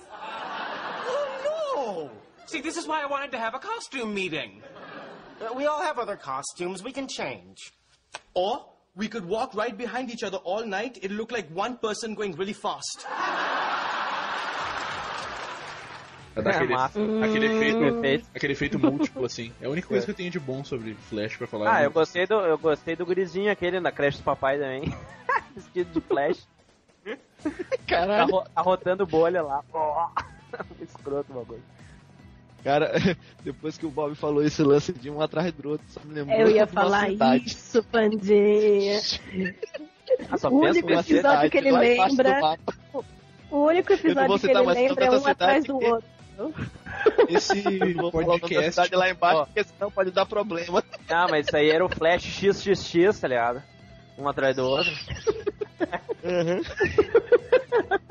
Oh 1.07 1.27
no! 1.43 2.11
See, 2.45 2.61
this 2.61 2.77
is 2.77 2.87
why 2.87 3.01
I 3.01 3.07
wanted 3.07 3.31
to 3.31 3.37
have 3.37 3.55
a 3.55 3.59
costume 3.59 4.13
meeting. 4.13 4.61
Uh, 5.41 5.53
we 5.55 5.65
all 5.65 5.81
have 5.81 5.99
other 5.99 6.15
costumes. 6.17 6.83
We 6.83 6.91
can 6.91 7.07
change. 7.07 7.73
Or 8.33 8.65
we 8.95 9.07
could 9.07 9.25
walk 9.27 9.53
right 9.55 9.75
behind 9.77 10.09
each 10.09 10.23
other 10.23 10.37
all 10.37 10.65
night. 10.65 10.97
It'll 11.01 11.17
look 11.17 11.31
like 11.31 11.49
one 11.53 11.77
person 11.77 12.15
going 12.15 12.33
really 12.37 12.53
fast. 12.53 13.05
Pra 16.33 16.43
dar 16.43 16.51
É, 16.51 16.57
aquele, 16.57 16.73
aquele 17.23 17.45
efeito, 17.45 18.27
aquele 18.35 18.53
efeito 18.53 18.77
múltiplo, 18.79 19.25
assim. 19.25 19.53
É 19.61 19.67
a 19.67 19.69
única 19.69 19.87
coisa 19.89 20.05
que 20.05 20.11
eu 20.11 20.15
tenho 20.15 20.29
de 20.29 20.39
bom 20.39 20.63
sobre 20.65 20.93
Flash 20.93 21.37
pra 21.37 21.47
falar. 21.47 21.73
Ah, 21.77 21.83
eu 21.83 21.91
gostei 21.91 22.27
do, 22.27 22.33
eu 22.41 22.57
gostei 22.57 22.95
do 22.95 23.05
gurizinho 23.05 23.49
aquele 23.51 23.79
na 23.79 23.91
creche 23.91 24.17
do 24.17 24.23
papai 24.23 24.57
também. 24.59 24.93
Vestido 25.55 25.91
de 25.93 26.01
flash. 26.05 26.45
Tá, 27.05 27.49
Caralho. 27.87 28.31
ro- 28.31 28.45
tá 28.53 28.61
rotando 28.61 29.05
bolha 29.05 29.41
lá. 29.41 29.63
Escroto 30.81 31.31
o 31.31 31.35
bagulho. 31.35 31.63
Cara, 32.65 32.91
depois 33.45 33.77
que 33.77 33.85
o 33.85 33.89
Bob 33.89 34.15
falou 34.15 34.43
esse 34.43 34.61
lance 34.63 34.91
de 34.91 35.09
um 35.09 35.21
atrás 35.21 35.53
do 35.53 35.69
outro, 35.69 35.85
só 35.89 36.01
me 36.03 36.13
lembrou 36.15 36.37
Eu 36.37 36.49
ia 36.49 36.67
falar 36.67 37.07
cidade. 37.09 37.45
isso, 37.45 37.81
Pandinha. 37.83 38.99
O 40.51 40.55
único 40.59 40.89
episódio 40.89 41.17
cidade 41.17 41.49
que 41.49 41.57
ele 41.57 41.71
lembra-. 41.71 42.57
O 43.51 43.65
único 43.65 43.93
episódio 43.93 44.39
que 44.39 44.47
ele 44.47 44.61
mais 44.63 44.77
lembra 44.77 45.05
é 45.05 45.11
um 45.11 45.27
atrás 45.27 45.63
do 45.63 45.79
que- 45.79 45.85
outro. 45.85 46.15
Esse 47.29 47.63
podcast. 48.11 48.71
cidade 48.71 48.93
lá 48.95 49.09
embaixo, 49.09 49.37
Ó. 49.39 49.45
porque 49.45 49.63
senão 49.63 49.89
pode 49.89 50.11
dar 50.11 50.25
problema. 50.25 50.83
Ah, 51.07 51.27
mas 51.29 51.47
isso 51.47 51.55
aí 51.55 51.69
era 51.69 51.85
o 51.85 51.89
Flash 51.89 52.23
XXX, 52.23 53.17
tá 53.21 53.27
ligado? 53.29 53.63
Um 54.17 54.27
atrás 54.27 54.53
do 54.55 54.63
outro. 54.65 54.91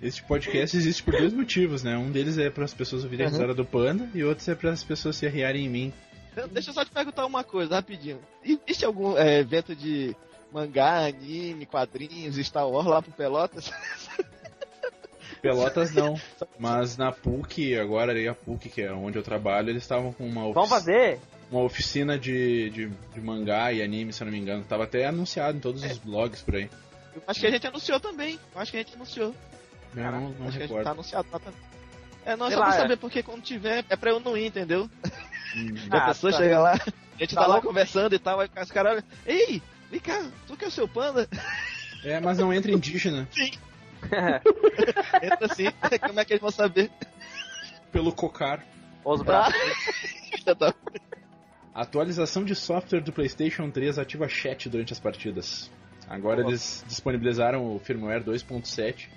Esse 0.00 0.22
podcast 0.22 0.76
existe 0.76 1.02
por 1.02 1.12
dois 1.16 1.32
motivos, 1.32 1.82
né? 1.82 1.96
Um 1.96 2.10
deles 2.10 2.38
é 2.38 2.48
para 2.50 2.64
as 2.64 2.72
pessoas 2.72 3.02
ouvirem 3.04 3.26
a 3.26 3.28
Uhum. 3.28 3.34
risada 3.34 3.54
do 3.54 3.64
panda 3.64 4.08
e 4.14 4.22
outro 4.22 4.48
é 4.50 4.54
para 4.54 4.70
as 4.70 4.84
pessoas 4.84 5.16
se 5.16 5.26
arriarem 5.26 5.66
em 5.66 5.68
mim. 5.68 5.92
Deixa 6.52 6.70
eu 6.70 6.74
só 6.74 6.84
te 6.84 6.90
perguntar 6.92 7.26
uma 7.26 7.42
coisa, 7.42 7.74
rapidinho. 7.74 8.20
Existe 8.44 8.84
algum 8.84 9.18
é, 9.18 9.40
evento 9.40 9.74
de 9.74 10.14
mangá, 10.52 11.06
anime, 11.06 11.66
quadrinhos, 11.66 12.36
Star 12.36 12.68
Wars 12.68 12.86
lá 12.86 13.02
pro 13.02 13.10
Pelotas? 13.10 13.72
Pelotas 15.42 15.92
não, 15.94 16.14
mas 16.58 16.96
na 16.96 17.12
PUC, 17.12 17.76
agora 17.78 18.10
ali 18.12 18.26
a 18.26 18.34
PUC, 18.34 18.68
que 18.68 18.82
é 18.82 18.92
onde 18.92 19.18
eu 19.18 19.22
trabalho, 19.22 19.70
eles 19.70 19.82
estavam 19.82 20.12
com 20.12 20.26
uma, 20.26 20.52
Vamos 20.52 20.70
ofici- 20.72 20.74
fazer? 20.74 21.20
uma 21.50 21.62
oficina 21.62 22.18
de, 22.18 22.70
de, 22.70 22.86
de 23.14 23.20
mangá 23.20 23.72
e 23.72 23.80
anime, 23.82 24.12
se 24.12 24.22
eu 24.22 24.24
não 24.26 24.32
me 24.32 24.38
engano. 24.38 24.64
Tava 24.64 24.84
até 24.84 25.06
anunciado 25.06 25.56
em 25.56 25.60
todos 25.60 25.82
os 25.84 25.98
blogs 25.98 26.42
por 26.42 26.56
aí. 26.56 26.68
Eu 27.14 27.22
acho 27.26 27.40
que 27.40 27.46
a 27.46 27.50
gente 27.50 27.66
anunciou 27.66 28.00
também. 28.00 28.38
Eu 28.54 28.60
acho 28.60 28.70
que 28.72 28.76
a 28.78 28.80
gente 28.80 28.94
anunciou. 28.94 29.34
Eu 29.96 30.02
não, 30.12 30.20
não 30.20 30.28
acho 30.28 30.34
que 30.36 30.44
a 30.46 30.50
gente 30.50 30.60
recordo. 30.60 30.84
tá 30.84 30.90
anunciado 30.90 31.28
lá 31.32 31.38
também. 31.38 31.60
É, 32.24 32.36
não, 32.36 32.46
é 32.46 32.50
só 32.50 32.58
lá, 32.60 32.66
pra 32.66 32.74
é. 32.76 32.78
saber, 32.80 32.96
porque 32.98 33.22
quando 33.22 33.42
tiver, 33.42 33.84
é 33.88 33.96
pra 33.96 34.10
eu 34.10 34.20
não 34.20 34.36
ir, 34.36 34.46
entendeu? 34.46 34.88
Hum. 35.56 35.74
a 35.90 35.96
Ah, 35.96 36.06
pessoa 36.08 36.30
tá. 36.32 36.38
chega 36.38 36.58
lá, 36.58 36.72
a 36.72 37.18
gente 37.18 37.34
tá, 37.34 37.40
Tá 37.42 37.46
lá 37.46 37.54
lá. 37.56 37.60
conversando 37.62 38.14
e 38.14 38.18
tal, 38.18 38.40
aí 38.40 38.50
os 38.62 38.70
caras 38.70 38.92
olham, 38.92 39.04
ei, 39.26 39.62
vem 39.90 40.00
cá, 40.00 40.26
tu 40.46 40.56
que 40.56 40.64
é 40.64 40.68
o 40.68 40.70
seu 40.70 40.86
panda? 40.86 41.28
É, 42.04 42.20
mas 42.20 42.38
não 42.38 42.52
entra 42.52 42.70
indígena. 42.70 43.26
Entra 45.22 45.46
assim, 45.50 45.64
como 46.06 46.20
é 46.20 46.24
que 46.24 46.32
eles 46.34 46.40
vão 46.40 46.52
saber? 46.52 46.88
Pelo 47.90 48.12
cocar. 48.12 48.64
Os 49.04 49.22
braços. 49.22 49.54
Tá. 50.58 50.72
Atualização 51.74 52.44
de 52.44 52.54
software 52.54 53.00
do 53.00 53.12
PlayStation 53.12 53.70
3 53.70 53.98
ativa 53.98 54.28
chat 54.28 54.68
durante 54.68 54.92
as 54.92 55.00
partidas. 55.00 55.70
Agora 56.08 56.42
eles 56.42 56.84
disponibilizaram 56.86 57.74
o 57.74 57.78
firmware 57.78 58.22
2.7 58.22 59.08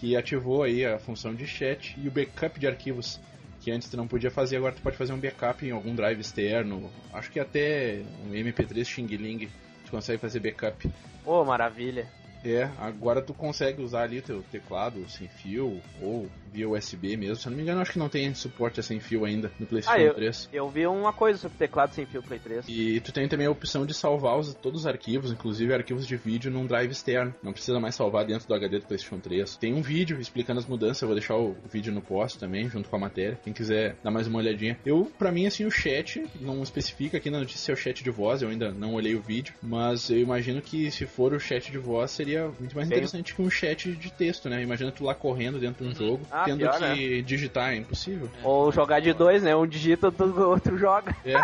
que 0.00 0.16
ativou 0.16 0.62
aí 0.62 0.84
a 0.84 0.98
função 0.98 1.34
de 1.34 1.46
chat 1.46 1.94
e 2.02 2.08
o 2.08 2.10
backup 2.10 2.58
de 2.58 2.66
arquivos 2.66 3.20
que 3.60 3.70
antes 3.70 3.90
tu 3.90 3.96
não 3.98 4.08
podia 4.08 4.30
fazer, 4.30 4.56
agora 4.56 4.74
tu 4.74 4.80
pode 4.80 4.96
fazer 4.96 5.12
um 5.12 5.20
backup 5.20 5.64
em 5.64 5.70
algum 5.70 5.94
drive 5.94 6.18
externo. 6.18 6.90
Acho 7.12 7.30
que 7.30 7.38
até 7.38 8.02
um 8.24 8.30
MP3 8.30 8.82
Xing 8.82 9.06
Ling 9.06 9.50
tu 9.84 9.90
consegue 9.90 10.18
fazer 10.18 10.40
backup. 10.40 10.90
Ô, 11.26 11.44
maravilha. 11.44 12.08
É, 12.42 12.70
agora 12.78 13.20
tu 13.20 13.34
consegue 13.34 13.82
usar 13.82 14.04
ali 14.04 14.22
teu 14.22 14.42
teclado 14.50 15.06
sem 15.10 15.28
fio 15.28 15.82
ou 16.00 16.26
via 16.52 16.68
USB 16.68 17.16
mesmo. 17.16 17.36
Se 17.36 17.46
eu 17.46 17.50
não 17.50 17.56
me 17.56 17.62
engano, 17.62 17.80
acho 17.80 17.92
que 17.92 17.98
não 17.98 18.08
tem 18.08 18.32
suporte 18.34 18.80
a 18.80 18.82
sem 18.82 19.00
fio 19.00 19.24
ainda 19.24 19.50
no 19.58 19.66
PlayStation 19.66 20.00
Ah, 20.00 20.04
eu- 20.04 20.14
3. 20.14 20.48
Eu 20.52 20.68
vi 20.68 20.86
uma 20.86 21.12
coisa 21.12 21.38
sobre 21.38 21.56
teclado 21.58 21.94
sem 21.94 22.06
fio 22.06 22.22
Play 22.22 22.38
3. 22.38 22.64
E 22.68 23.00
tu 23.00 23.12
tem 23.12 23.28
também 23.28 23.46
a 23.46 23.50
opção 23.50 23.86
de 23.86 23.94
salvar 23.94 24.38
os, 24.38 24.54
todos 24.54 24.80
os 24.82 24.86
arquivos, 24.86 25.30
inclusive 25.32 25.72
arquivos 25.72 26.06
de 26.06 26.16
vídeo, 26.16 26.50
num 26.50 26.66
drive 26.66 26.90
externo. 26.90 27.34
Não 27.42 27.52
precisa 27.52 27.78
mais 27.80 27.94
salvar 27.94 28.24
dentro 28.24 28.46
do 28.48 28.54
HD 28.54 28.78
do 28.80 28.86
PlayStation 28.86 29.18
3. 29.20 29.56
Tem 29.56 29.72
um 29.74 29.82
vídeo 29.82 30.20
explicando 30.20 30.58
as 30.60 30.66
mudanças, 30.66 31.02
eu 31.02 31.08
vou 31.08 31.16
deixar 31.16 31.36
o 31.36 31.56
vídeo 31.70 31.92
no 31.92 32.00
post 32.02 32.38
também, 32.38 32.68
junto 32.68 32.88
com 32.88 32.96
a 32.96 33.00
matéria. 33.00 33.38
Quem 33.42 33.52
quiser 33.52 33.96
dar 34.02 34.10
mais 34.10 34.26
uma 34.26 34.38
olhadinha. 34.38 34.78
Eu, 34.84 35.10
pra 35.18 35.30
mim, 35.32 35.46
assim, 35.46 35.64
o 35.64 35.70
chat, 35.70 36.22
não 36.40 36.62
especifica 36.62 37.16
aqui 37.18 37.30
na 37.30 37.38
notícia 37.38 37.60
se 37.60 37.70
é 37.70 37.74
o 37.74 37.76
chat 37.76 38.02
de 38.02 38.10
voz, 38.10 38.42
eu 38.42 38.48
ainda 38.48 38.70
não 38.72 38.94
olhei 38.94 39.14
o 39.14 39.20
vídeo, 39.20 39.54
mas 39.62 40.10
eu 40.10 40.18
imagino 40.18 40.60
que 40.62 40.90
se 40.90 41.06
for 41.06 41.32
o 41.32 41.38
chat 41.40 41.70
de 41.70 41.78
voz, 41.78 42.10
seria 42.10 42.48
muito 42.58 42.74
mais 42.74 42.88
interessante 42.88 43.34
que 43.34 43.42
um 43.42 43.50
chat 43.50 43.92
de 43.92 44.12
texto, 44.12 44.48
né? 44.48 44.62
Imagina 44.62 44.90
tu 44.90 45.04
lá 45.04 45.14
correndo 45.14 45.58
dentro 45.58 45.84
de 45.84 45.90
um 45.90 45.94
jogo, 45.94 46.26
Ah, 46.30 46.39
tendo 46.44 46.58
pior, 46.58 46.78
que 46.94 47.22
digitar, 47.22 47.72
é 47.72 47.76
impossível. 47.76 48.28
Ou 48.42 48.70
jogar 48.72 49.00
de 49.00 49.12
dois, 49.12 49.42
né? 49.42 49.54
Um 49.54 49.66
digita, 49.66 50.08
o 50.08 50.40
outro 50.48 50.76
joga. 50.78 51.14
É. 51.24 51.34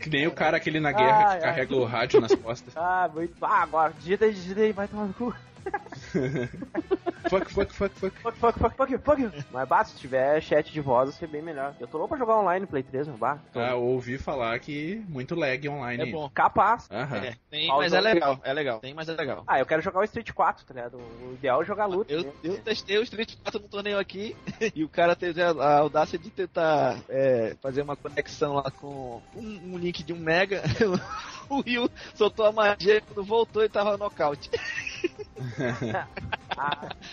que 0.00 0.08
nem 0.10 0.26
o 0.26 0.32
cara 0.32 0.56
aquele 0.56 0.80
na 0.80 0.92
guerra 0.92 1.16
Ai, 1.18 1.24
que 1.26 1.32
ai. 1.34 1.40
carrega 1.40 1.74
o 1.76 1.84
rádio 1.84 2.20
nas 2.20 2.34
costas. 2.34 2.76
Ah, 2.76 3.10
muito. 3.12 3.34
Ah, 3.42 3.62
agora 3.62 3.92
digita 3.98 4.24
aí, 4.24 4.32
digita 4.32 4.60
aí, 4.60 4.72
vai 4.72 4.88
tomar 4.88 5.06
no 5.06 5.14
cu. 5.14 5.34
Fuck, 7.28 7.50
fuck, 7.50 7.72
fuck, 7.72 7.94
fuck. 7.94 8.12
Fuck, 8.22 8.36
fuck, 8.36 8.58
fuck, 8.58 8.76
fuck, 8.76 8.92
you, 8.92 8.98
fuck. 8.98 9.18
Mas 9.50 9.68
basta, 9.68 9.94
se 9.94 10.00
tiver 10.00 10.40
chat 10.42 10.72
de 10.72 10.80
voz, 10.80 11.10
vai 11.10 11.18
ser 11.18 11.26
bem 11.26 11.42
melhor. 11.42 11.74
Eu 11.78 11.86
tô 11.86 11.98
louco 11.98 12.10
pra 12.10 12.18
jogar 12.18 12.38
online 12.38 12.60
no 12.60 12.66
Play 12.66 12.82
3, 12.82 13.08
mas 13.08 13.18
bah. 13.18 13.38
tô 13.52 13.60
Ah, 13.60 13.70
eu 13.70 13.82
ouvi 13.82 14.18
falar 14.18 14.58
que 14.58 15.02
muito 15.08 15.34
lag 15.34 15.68
online. 15.68 16.02
É 16.02 16.12
bom. 16.12 16.28
Capaz. 16.34 16.88
Aham. 16.90 17.16
É, 17.16 17.36
tem, 17.50 17.68
Pausa. 17.68 17.82
mas 17.82 17.92
é 17.92 18.00
legal, 18.00 18.40
é 18.42 18.52
legal. 18.52 18.80
Tem, 18.80 18.94
mas 18.94 19.08
é 19.08 19.12
legal. 19.12 19.44
Ah, 19.46 19.58
eu 19.58 19.66
quero 19.66 19.82
jogar 19.82 20.00
o 20.00 20.04
Street 20.04 20.32
4, 20.32 20.64
tá 20.64 20.74
ligado? 20.74 20.98
O 20.98 21.34
ideal 21.34 21.62
é 21.62 21.64
jogar 21.64 21.86
luta. 21.86 22.12
Eu, 22.12 22.24
né? 22.24 22.32
eu 22.42 22.58
testei 22.58 22.98
o 22.98 23.02
Street 23.02 23.36
4 23.42 23.60
no 23.60 23.68
torneio 23.68 23.98
aqui 23.98 24.36
e 24.74 24.84
o 24.84 24.88
cara 24.88 25.14
teve 25.14 25.42
a, 25.42 25.50
a 25.50 25.78
audácia 25.78 26.18
de 26.18 26.30
tentar 26.30 26.98
é, 27.08 27.56
fazer 27.60 27.82
uma 27.82 27.96
conexão 27.96 28.54
lá 28.54 28.70
com 28.70 29.22
um, 29.34 29.74
um 29.74 29.78
link 29.78 30.02
de 30.02 30.12
um 30.12 30.18
mega. 30.18 30.62
o 31.48 31.60
Ryu 31.60 31.90
soltou 32.14 32.46
a 32.46 32.52
magia 32.52 32.96
e 32.96 33.00
quando 33.00 33.24
voltou 33.24 33.62
ele 33.62 33.68
tava 33.68 33.96
nocaute. 33.96 34.50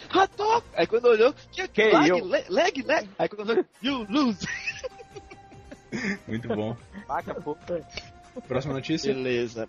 Rato! 0.10 0.64
Aí 0.76 0.88
quando 0.88 1.06
olhou, 1.06 1.34
tinha 1.52 1.68
Que 1.68 1.92
lag, 1.92 2.10
eu? 2.10 2.26
lag, 2.28 2.46
lag, 2.50 2.82
lag. 2.84 3.10
Aí 3.18 3.30
quando 3.30 3.50
olhou, 3.50 3.66
you 3.82 4.06
lose. 4.10 4.48
Muito 6.28 6.48
bom. 6.50 6.76
vaca. 7.08 7.36
Próxima 8.48 8.74
notícia. 8.76 9.14
Beleza. 9.14 9.68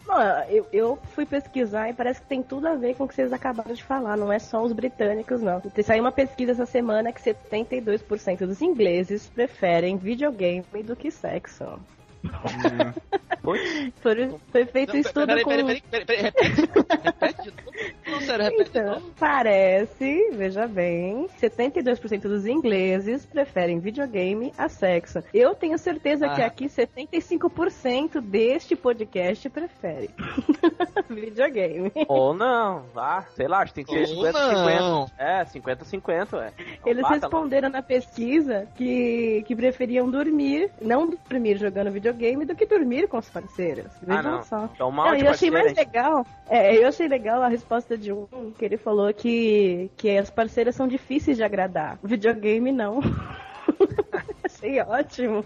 Eu, 0.49 0.67
eu 0.73 0.99
fui 1.15 1.27
pesquisar 1.27 1.89
e 1.89 1.95
parece 1.95 2.21
que 2.21 2.29
tem 2.29 2.43
tudo 2.43 2.69
a 2.69 2.75
ver 2.75 2.95
com 2.95 3.05
o 3.05 3.09
que 3.09 3.15
vocês 3.15 3.33
acabaram 3.33 3.73
de 3.73 3.83
falar. 3.83 4.17
Não 4.17 4.33
é 4.33 4.39
só 4.39 4.63
os 4.63 4.73
britânicos, 4.73 5.41
não. 5.41 5.61
Saiu 5.83 6.03
uma 6.05 6.13
pesquisa 6.13 6.53
essa 6.53 6.67
semana 6.67 7.13
que 7.13 7.21
72% 7.21 8.47
dos 8.47 8.61
ingleses 8.63 9.27
preferem 9.29 9.97
videogame 9.97 10.65
do 10.85 10.95
que 10.95 11.11
sexo. 11.11 11.65
Foi, 13.43 14.39
foi 14.53 14.67
feito 14.67 14.93
Não, 14.93 15.01
estudo 15.01 15.27
peraí, 15.27 15.43
com... 15.45 15.51
peraí, 15.51 15.83
peraí, 15.91 16.05
peraí, 16.05 16.23
repete. 16.23 16.61
repete 17.03 17.43
de 17.43 17.51
novo. 17.51 17.73
Não, 18.11 18.51
Então, 18.61 19.03
parece, 19.19 20.31
veja 20.33 20.67
bem, 20.67 21.27
72% 21.41 22.23
dos 22.23 22.47
ingleses 22.47 23.25
preferem 23.27 23.79
videogame 23.79 24.53
a 24.59 24.69
sexo. 24.69 25.23
Eu 25.33 25.55
tenho 25.55 25.79
certeza 25.79 26.29
que 26.29 26.43
Ah. 26.43 26.47
aqui 26.47 26.69
75% 26.69 28.21
deste 28.21 28.75
podcast 28.77 29.49
prefere. 29.49 30.11
videogame. 31.09 31.93
Ou 32.09 32.35
não, 32.35 32.85
ah, 32.97 33.25
sei 33.35 33.47
lá, 33.49 33.59
acho 33.61 33.73
que 33.75 33.85
tem 33.85 33.85
que 33.85 34.07
ser 34.07 34.15
Ou 34.17 34.25
50-50. 34.25 34.79
não. 34.81 35.07
É, 35.19 35.45
50-50, 35.45 36.39
é. 36.41 36.53
Eles 36.85 37.03
Bata, 37.03 37.15
responderam 37.15 37.69
na 37.69 37.83
pesquisa 37.83 38.67
que, 38.75 39.43
que 39.47 39.55
preferiam 39.57 40.11
dormir, 40.11 40.71
não 40.81 41.11
dormir 41.29 41.57
jogando 41.59 41.91
videogame, 41.91 42.45
do 42.45 42.55
que 42.55 42.67
dormir 42.67 43.09
com 43.09 43.19
os 43.19 43.29
parceiros. 43.29 43.93
Vejam 44.03 44.19
Ah, 44.21 44.23
não. 44.37 44.43
só. 44.43 44.69
Então, 44.75 44.91
mal 44.91 45.09
Não, 45.09 45.17
eu 45.17 45.31
achei 45.31 45.51
mais 45.51 45.75
legal. 45.75 46.25
É, 46.49 46.77
eu 46.77 46.89
achei 46.89 47.09
legal 47.09 47.43
a 47.43 47.49
resposta 47.49 47.97
de 48.01 48.13
um 48.13 48.53
que 48.59 48.65
ele 48.65 48.77
falou 48.77 49.13
que, 49.13 49.91
que 49.97 50.17
as 50.17 50.31
parceiras 50.31 50.75
são 50.75 50.89
difíceis 50.89 51.37
de 51.37 51.45
agradar. 51.45 51.99
O 52.03 52.09
videogame 52.09 52.73
não. 52.73 53.01
achei 54.45 54.81
ótimo. 54.81 55.45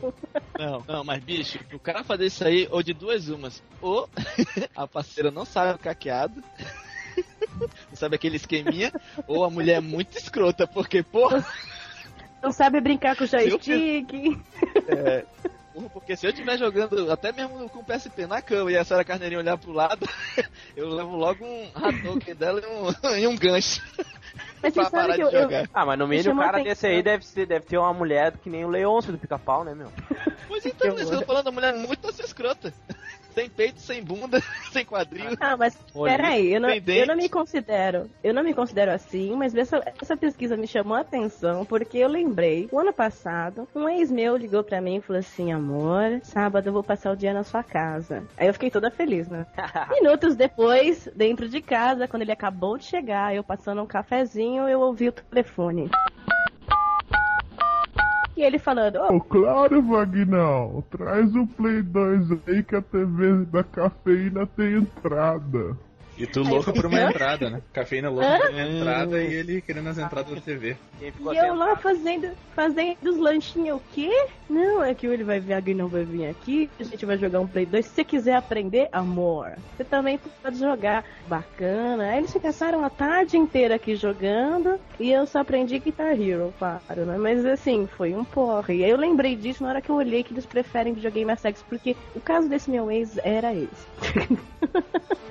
Não, 0.59 0.85
não, 0.87 1.05
mas 1.05 1.23
bicho, 1.23 1.59
o 1.73 1.79
cara 1.79 2.03
fazer 2.05 2.27
isso 2.27 2.45
aí, 2.45 2.69
ou 2.71 2.83
de 2.83 2.93
duas 2.93 3.29
umas, 3.29 3.63
ou 3.81 4.09
a 4.75 4.87
parceira 4.87 5.31
não 5.31 5.45
sabe 5.45 5.75
o 5.75 5.79
caqueado, 5.79 6.43
não 7.59 7.97
sabe 7.97 8.17
aquele 8.17 8.37
esqueminha, 8.37 8.93
ou 9.27 9.45
a 9.45 9.51
mulher 9.51 9.77
é 9.77 9.81
muito 9.81 10.17
escrota, 10.17 10.67
porque, 10.67 11.03
porra, 11.03 11.45
Não 12.43 12.53
sabe 12.53 12.81
brincar 12.81 13.17
com 13.17 13.25
o 13.25 13.27
joystick. 13.27 14.13
é, 14.89 15.25
porra, 15.75 15.91
porque 15.91 16.17
se 16.17 16.25
eu 16.27 16.31
estiver 16.31 16.57
jogando 16.57 17.11
até 17.11 17.33
mesmo 17.33 17.69
com 17.69 17.81
o 17.81 17.85
PSP 17.85 18.27
na 18.27 18.41
cama 18.41 18.71
e 18.71 18.77
a 18.77 18.85
senhora 18.85 19.05
Carneirinha 19.05 19.41
olhar 19.41 19.59
pro 19.59 19.73
lado, 19.73 20.09
eu 20.77 20.89
levo 20.89 21.17
logo 21.17 21.45
um 21.45 21.71
Hadouken 21.75 22.35
dela 22.35 22.61
e 22.61 22.67
um, 22.67 23.17
e 23.19 23.27
um 23.27 23.37
gancho 23.37 23.83
Mas 24.63 24.73
pra 24.73 24.91
parar 24.91 25.15
de 25.15 25.21
eu, 25.21 25.31
eu, 25.31 25.43
jogar. 25.43 25.69
Ah, 25.75 25.85
mas 25.85 25.99
no 25.99 26.09
mínimo 26.09 26.41
o 26.41 26.43
cara 26.43 26.63
desse 26.63 26.87
aí 26.87 27.03
deve, 27.03 27.25
ser, 27.25 27.47
deve 27.47 27.67
ter 27.67 27.77
uma 27.77 27.93
mulher 27.93 28.33
que 28.39 28.49
nem 28.49 28.65
o 28.65 28.69
Leôncio 28.69 29.13
do 29.13 29.19
pica-pau, 29.19 29.63
né, 29.63 29.75
meu? 29.75 29.93
Pois 30.49 30.65
então, 30.65 30.99
eu 30.99 31.21
tô 31.21 31.23
falando 31.23 31.45
da 31.45 31.51
mulher 31.51 31.75
muito 31.75 32.09
assim 32.09 32.23
escrota. 32.23 32.73
Sem 33.35 33.49
peito, 33.49 33.81
sem 33.81 34.03
bunda, 34.03 34.41
sem 34.71 34.85
quadril. 34.85 35.37
Ah, 35.41 35.57
mas 35.57 35.77
peraí, 35.93 36.55
eu 36.55 36.61
não, 36.61 36.69
eu 36.71 37.07
não 37.07 37.17
me 37.17 37.29
considero, 37.29 38.09
eu 38.23 38.33
não 38.33 38.45
me 38.45 38.55
considero 38.55 38.93
assim, 38.93 39.35
mas 39.35 39.55
essa, 39.55 39.83
essa 40.01 40.17
pesquisa 40.17 40.57
me 40.57 40.69
chamou 40.69 40.97
a 40.97 41.01
atenção 41.01 41.65
porque 41.65 41.99
eu 41.99 42.09
lembrei, 42.09 42.69
o 42.71 42.79
ano 42.79 42.93
passado, 42.93 43.69
um 43.75 43.89
ex 43.89 44.11
meu 44.11 44.37
ligou 44.37 44.63
pra 44.63 44.81
mim 44.81 44.97
e 44.97 45.01
falou 45.01 45.19
assim, 45.19 45.53
amor, 45.53 46.21
sábado 46.23 46.69
eu 46.69 46.73
vou 46.73 46.85
passar 46.85 47.11
o 47.11 47.17
dia 47.17 47.33
na 47.33 47.43
sua 47.43 47.65
casa. 47.65 48.23
Aí 48.37 48.47
eu 48.47 48.53
fiquei 48.53 48.71
toda 48.71 48.91
feliz, 48.91 49.29
né? 49.29 49.45
Minutos 49.91 50.37
depois, 50.37 51.09
dentro 51.15 51.49
de 51.49 51.61
casa, 51.61 52.07
quando 52.07 52.23
ele 52.23 52.33
acabou 52.33 52.79
de 52.79 52.85
chegar, 52.85 53.35
eu 53.35 53.43
passando 53.43 53.83
um 53.83 53.87
cafezinho, 53.87 54.69
eu 54.69 54.81
ouvi 54.81 55.09
o 55.09 55.13
telefone. 55.13 55.91
E 58.37 58.43
ele 58.43 58.59
falando, 58.59 58.97
"Ô, 58.97 59.17
Oh, 59.17 59.21
claro, 59.21 59.81
Vagnão. 59.83 60.83
Traz 60.91 61.35
o 61.37 61.47
Play 61.47 61.83
2 61.83 62.31
aí 62.49 62.63
que 62.63 62.75
a 62.75 62.83
TV 62.83 63.45
da 63.47 63.63
cafeína 63.63 64.47
tem 64.47 64.75
entrada. 64.79 65.77
E 66.17 66.27
tu 66.27 66.43
louca 66.43 66.73
por 66.73 66.87
uma 66.87 67.01
entrada, 67.01 67.51
né? 67.51 67.63
Cafeína 67.73 68.09
louca 68.09 68.39
por 68.39 68.51
uma 68.51 68.63
entrada 68.63 69.23
e 69.23 69.35
ele 69.35 69.61
querendo 69.61 69.89
as 69.89 69.99
entradas 69.99 70.35
da 70.35 70.41
TV. 70.41 70.77
Ficou 70.99 71.35
E 71.35 71.37
eu 71.37 71.55
lá 71.55 71.77
fazendo, 71.77 72.31
fazendo 72.55 72.97
os 73.03 73.19
lanchinhos, 73.19 73.79
o 73.79 73.83
quê? 73.93 74.27
Não, 74.49 74.83
é 74.83 74.95
que 74.95 75.07
ele 75.07 75.25
vai 75.25 75.41
vir, 75.41 75.55
alguém 75.55 75.75
não 75.75 75.89
vai 75.89 76.05
vir 76.05 76.27
aqui, 76.27 76.71
a 76.79 76.85
gente 76.85 77.05
vai 77.05 77.19
jogar 77.19 77.41
um 77.41 77.47
Play 77.47 77.67
2. 77.67 77.85
Se 77.85 77.93
você 77.93 78.05
quiser 78.05 78.37
aprender, 78.37 78.89
amor, 78.93 79.57
você 79.77 79.85
também 79.85 80.21
pode 80.43 80.59
jogar. 80.59 81.05
Bacana. 81.27 82.11
Aí 82.11 82.19
eles 82.19 82.33
ficaram 82.33 82.85
a 82.85 82.91
tarde 82.91 83.37
inteira 83.37 83.75
aqui 83.75 83.97
jogando 83.97 84.79
e 85.01 85.11
eu 85.11 85.27
só 85.27 85.41
aprendi 85.41 85.79
Guitar 85.79 86.21
Hero, 86.21 86.55
claro, 86.59 87.07
né? 87.07 87.17
Mas 87.19 87.45
assim, 87.45 87.89
foi 87.97 88.15
um 88.15 88.25
porre. 88.25 88.77
E 88.77 88.85
aí 88.85 88.91
eu 88.91 88.97
lembrei 88.97 89.35
disso 89.35 89.63
na 89.63 89.71
hora 89.71 89.81
que 89.81 89.91
eu 89.91 89.97
olhei 89.97 90.23
que 90.23 90.33
eles 90.33 90.47
preferem 90.47 90.93
videogame 90.93 91.33
a 91.33 91.37
sexo, 91.37 91.65
porque 91.69 91.97
o 92.15 92.21
caso 92.21 92.49
desse 92.49 92.71
meu 92.71 92.91
ex 92.91 93.19
era 93.25 93.53
esse. 93.53 93.87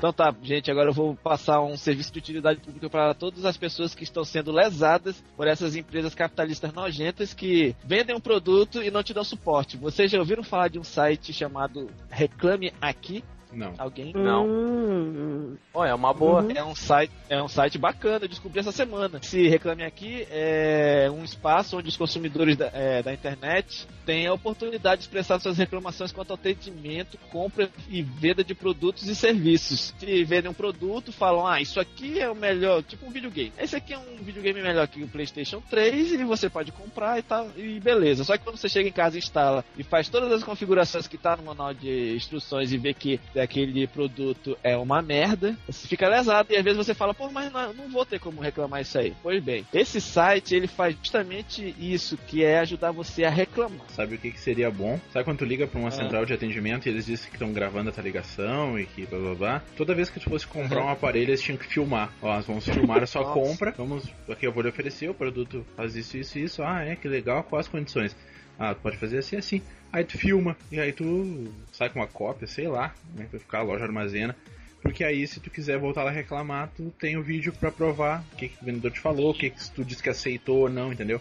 Então 0.00 0.14
tá, 0.14 0.34
gente, 0.42 0.70
agora 0.70 0.88
eu 0.88 0.94
vou 0.94 1.14
passar 1.14 1.60
um 1.60 1.76
serviço 1.76 2.10
de 2.10 2.20
utilidade 2.20 2.58
pública 2.58 2.88
para 2.88 3.12
todas 3.12 3.44
as 3.44 3.58
pessoas 3.58 3.94
que 3.94 4.02
estão 4.02 4.24
sendo 4.24 4.50
lesadas 4.50 5.22
por 5.36 5.46
essas 5.46 5.76
empresas 5.76 6.14
capitalistas 6.14 6.72
nojentas 6.72 7.34
que 7.34 7.76
vendem 7.84 8.16
um 8.16 8.20
produto 8.20 8.82
e 8.82 8.90
não 8.90 9.02
te 9.02 9.12
dão 9.12 9.22
suporte. 9.22 9.76
Vocês 9.76 10.10
já 10.10 10.18
ouviram 10.18 10.42
falar 10.42 10.68
de 10.68 10.78
um 10.78 10.82
site 10.82 11.34
chamado 11.34 11.90
Reclame 12.08 12.72
Aqui? 12.80 13.22
Não. 13.52 13.74
Alguém? 13.78 14.12
Não. 14.14 14.46
Hum, 14.46 15.56
Pô, 15.72 15.84
é 15.84 15.94
uma 15.94 16.12
boa. 16.12 16.42
Uhum. 16.42 16.50
É 16.52 16.64
um 16.64 16.74
site, 16.74 17.12
é 17.28 17.42
um 17.42 17.48
site 17.48 17.78
bacana, 17.78 18.24
eu 18.24 18.28
descobri 18.28 18.60
essa 18.60 18.72
semana. 18.72 19.20
Se 19.22 19.48
Reclame 19.48 19.84
Aqui 19.84 20.26
é 20.30 21.10
um 21.12 21.24
espaço 21.24 21.78
onde 21.78 21.88
os 21.88 21.96
consumidores 21.96 22.56
da, 22.56 22.70
é, 22.72 23.02
da 23.02 23.12
internet 23.12 23.86
têm 24.04 24.26
a 24.26 24.32
oportunidade 24.32 25.00
de 25.00 25.06
expressar 25.06 25.38
suas 25.38 25.58
reclamações 25.58 26.12
quanto 26.12 26.30
ao 26.30 26.34
atendimento, 26.34 27.16
compra 27.30 27.70
e 27.88 28.02
venda 28.02 28.42
de 28.42 28.54
produtos 28.54 29.06
e 29.08 29.14
serviços. 29.14 29.94
Se 29.98 30.24
vendem 30.24 30.50
um 30.50 30.54
produto, 30.54 31.12
falam, 31.12 31.46
ah, 31.46 31.60
isso 31.60 31.78
aqui 31.78 32.18
é 32.18 32.28
o 32.28 32.34
melhor, 32.34 32.82
tipo 32.82 33.06
um 33.06 33.10
videogame. 33.10 33.52
Esse 33.58 33.76
aqui 33.76 33.92
é 33.92 33.98
um 33.98 34.16
videogame 34.22 34.62
melhor 34.62 34.88
que 34.88 35.02
o 35.02 35.08
PlayStation 35.08 35.62
3 35.70 36.12
e 36.12 36.24
você 36.24 36.48
pode 36.48 36.72
comprar 36.72 37.18
e 37.18 37.22
tal, 37.22 37.48
e 37.56 37.78
beleza. 37.78 38.24
Só 38.24 38.36
que 38.36 38.44
quando 38.44 38.56
você 38.56 38.68
chega 38.68 38.88
em 38.88 38.92
casa, 38.92 39.18
instala 39.18 39.64
e 39.76 39.84
faz 39.84 40.08
todas 40.08 40.32
as 40.32 40.42
configurações 40.42 41.06
que 41.06 41.16
tá 41.16 41.36
no 41.36 41.44
manual 41.44 41.72
de 41.72 42.14
instruções 42.16 42.72
e 42.72 42.78
vê 42.78 42.92
que 42.92 43.20
aquele 43.40 43.86
produto 43.86 44.56
é 44.62 44.76
uma 44.76 45.00
merda, 45.02 45.56
você 45.66 45.86
fica 45.88 46.08
lesado 46.08 46.52
e 46.52 46.56
às 46.56 46.62
vezes 46.64 46.78
você 46.78 46.94
fala, 46.94 47.14
pô, 47.14 47.30
mas 47.30 47.52
não, 47.52 47.72
não 47.74 47.88
vou 47.88 48.04
ter 48.04 48.18
como 48.20 48.40
reclamar 48.40 48.80
isso 48.82 48.98
aí. 48.98 49.12
Pois 49.22 49.42
bem, 49.42 49.66
esse 49.72 50.00
site 50.00 50.54
ele 50.54 50.66
faz 50.66 50.96
justamente 51.02 51.74
isso, 51.78 52.16
que 52.26 52.44
é 52.44 52.58
ajudar 52.60 52.92
você 52.92 53.24
a 53.24 53.30
reclamar. 53.30 53.86
Sabe 53.90 54.14
o 54.14 54.18
que, 54.18 54.30
que 54.30 54.40
seria 54.40 54.70
bom? 54.70 54.98
Sabe 55.12 55.24
quando 55.24 55.38
tu 55.38 55.44
liga 55.44 55.66
pra 55.66 55.78
uma 55.78 55.88
Ah. 55.88 55.92
central 55.92 56.24
de 56.24 56.32
atendimento 56.32 56.86
e 56.86 56.90
eles 56.90 57.06
dizem 57.06 57.28
que 57.28 57.36
estão 57.36 57.52
gravando 57.52 57.90
a 57.90 57.92
tua 57.92 58.02
ligação 58.02 58.78
e 58.78 58.86
que 58.86 59.06
blá 59.06 59.18
blá 59.18 59.34
blá? 59.34 59.62
Toda 59.76 59.94
vez 59.94 60.08
que 60.10 60.20
tu 60.20 60.28
fosse 60.30 60.46
comprar 60.46 60.84
um 60.84 60.88
aparelho, 60.88 61.30
eles 61.30 61.42
tinham 61.42 61.58
que 61.58 61.66
filmar. 61.66 62.12
Ó, 62.22 62.28
nós 62.34 62.46
vamos 62.46 62.64
filmar 62.64 63.02
a 63.02 63.06
sua 63.06 63.22
Nossa. 63.22 63.34
compra. 63.34 63.74
Vamos, 63.76 64.04
aqui 64.28 64.46
eu 64.46 64.52
vou 64.52 64.62
lhe 64.62 64.68
oferecer, 64.68 65.08
o 65.10 65.14
produto 65.14 65.64
faz 65.76 65.96
isso, 65.96 66.16
isso 66.16 66.38
isso. 66.38 66.62
Ah, 66.62 66.82
é, 66.84 66.96
que 66.96 67.08
legal, 67.08 67.42
quais 67.44 67.66
as 67.66 67.70
condições? 67.72 68.16
Ah, 68.60 68.74
tu 68.74 68.82
pode 68.82 68.98
fazer 68.98 69.16
assim, 69.16 69.36
assim. 69.36 69.62
Aí 69.90 70.04
tu 70.04 70.18
filma, 70.18 70.54
e 70.70 70.78
aí 70.78 70.92
tu 70.92 71.50
sai 71.72 71.88
com 71.88 71.98
uma 71.98 72.06
cópia, 72.06 72.46
sei 72.46 72.68
lá, 72.68 72.94
né? 73.14 73.26
Ficar, 73.32 73.60
a 73.60 73.62
loja 73.62 73.84
armazena. 73.84 74.36
Porque 74.82 75.02
aí, 75.02 75.26
se 75.26 75.40
tu 75.40 75.50
quiser 75.50 75.78
voltar 75.78 76.04
lá 76.04 76.10
reclamar, 76.10 76.70
tu 76.76 76.90
tem 76.98 77.16
o 77.16 77.22
vídeo 77.22 77.54
pra 77.54 77.72
provar 77.72 78.22
o 78.32 78.36
que, 78.36 78.48
que 78.48 78.62
o 78.62 78.64
vendedor 78.66 78.90
te 78.90 79.00
falou, 79.00 79.30
o 79.30 79.34
que, 79.34 79.48
que 79.48 79.70
tu 79.70 79.82
disse 79.82 80.02
que 80.02 80.10
aceitou 80.10 80.60
ou 80.60 80.70
não, 80.70 80.92
entendeu? 80.92 81.20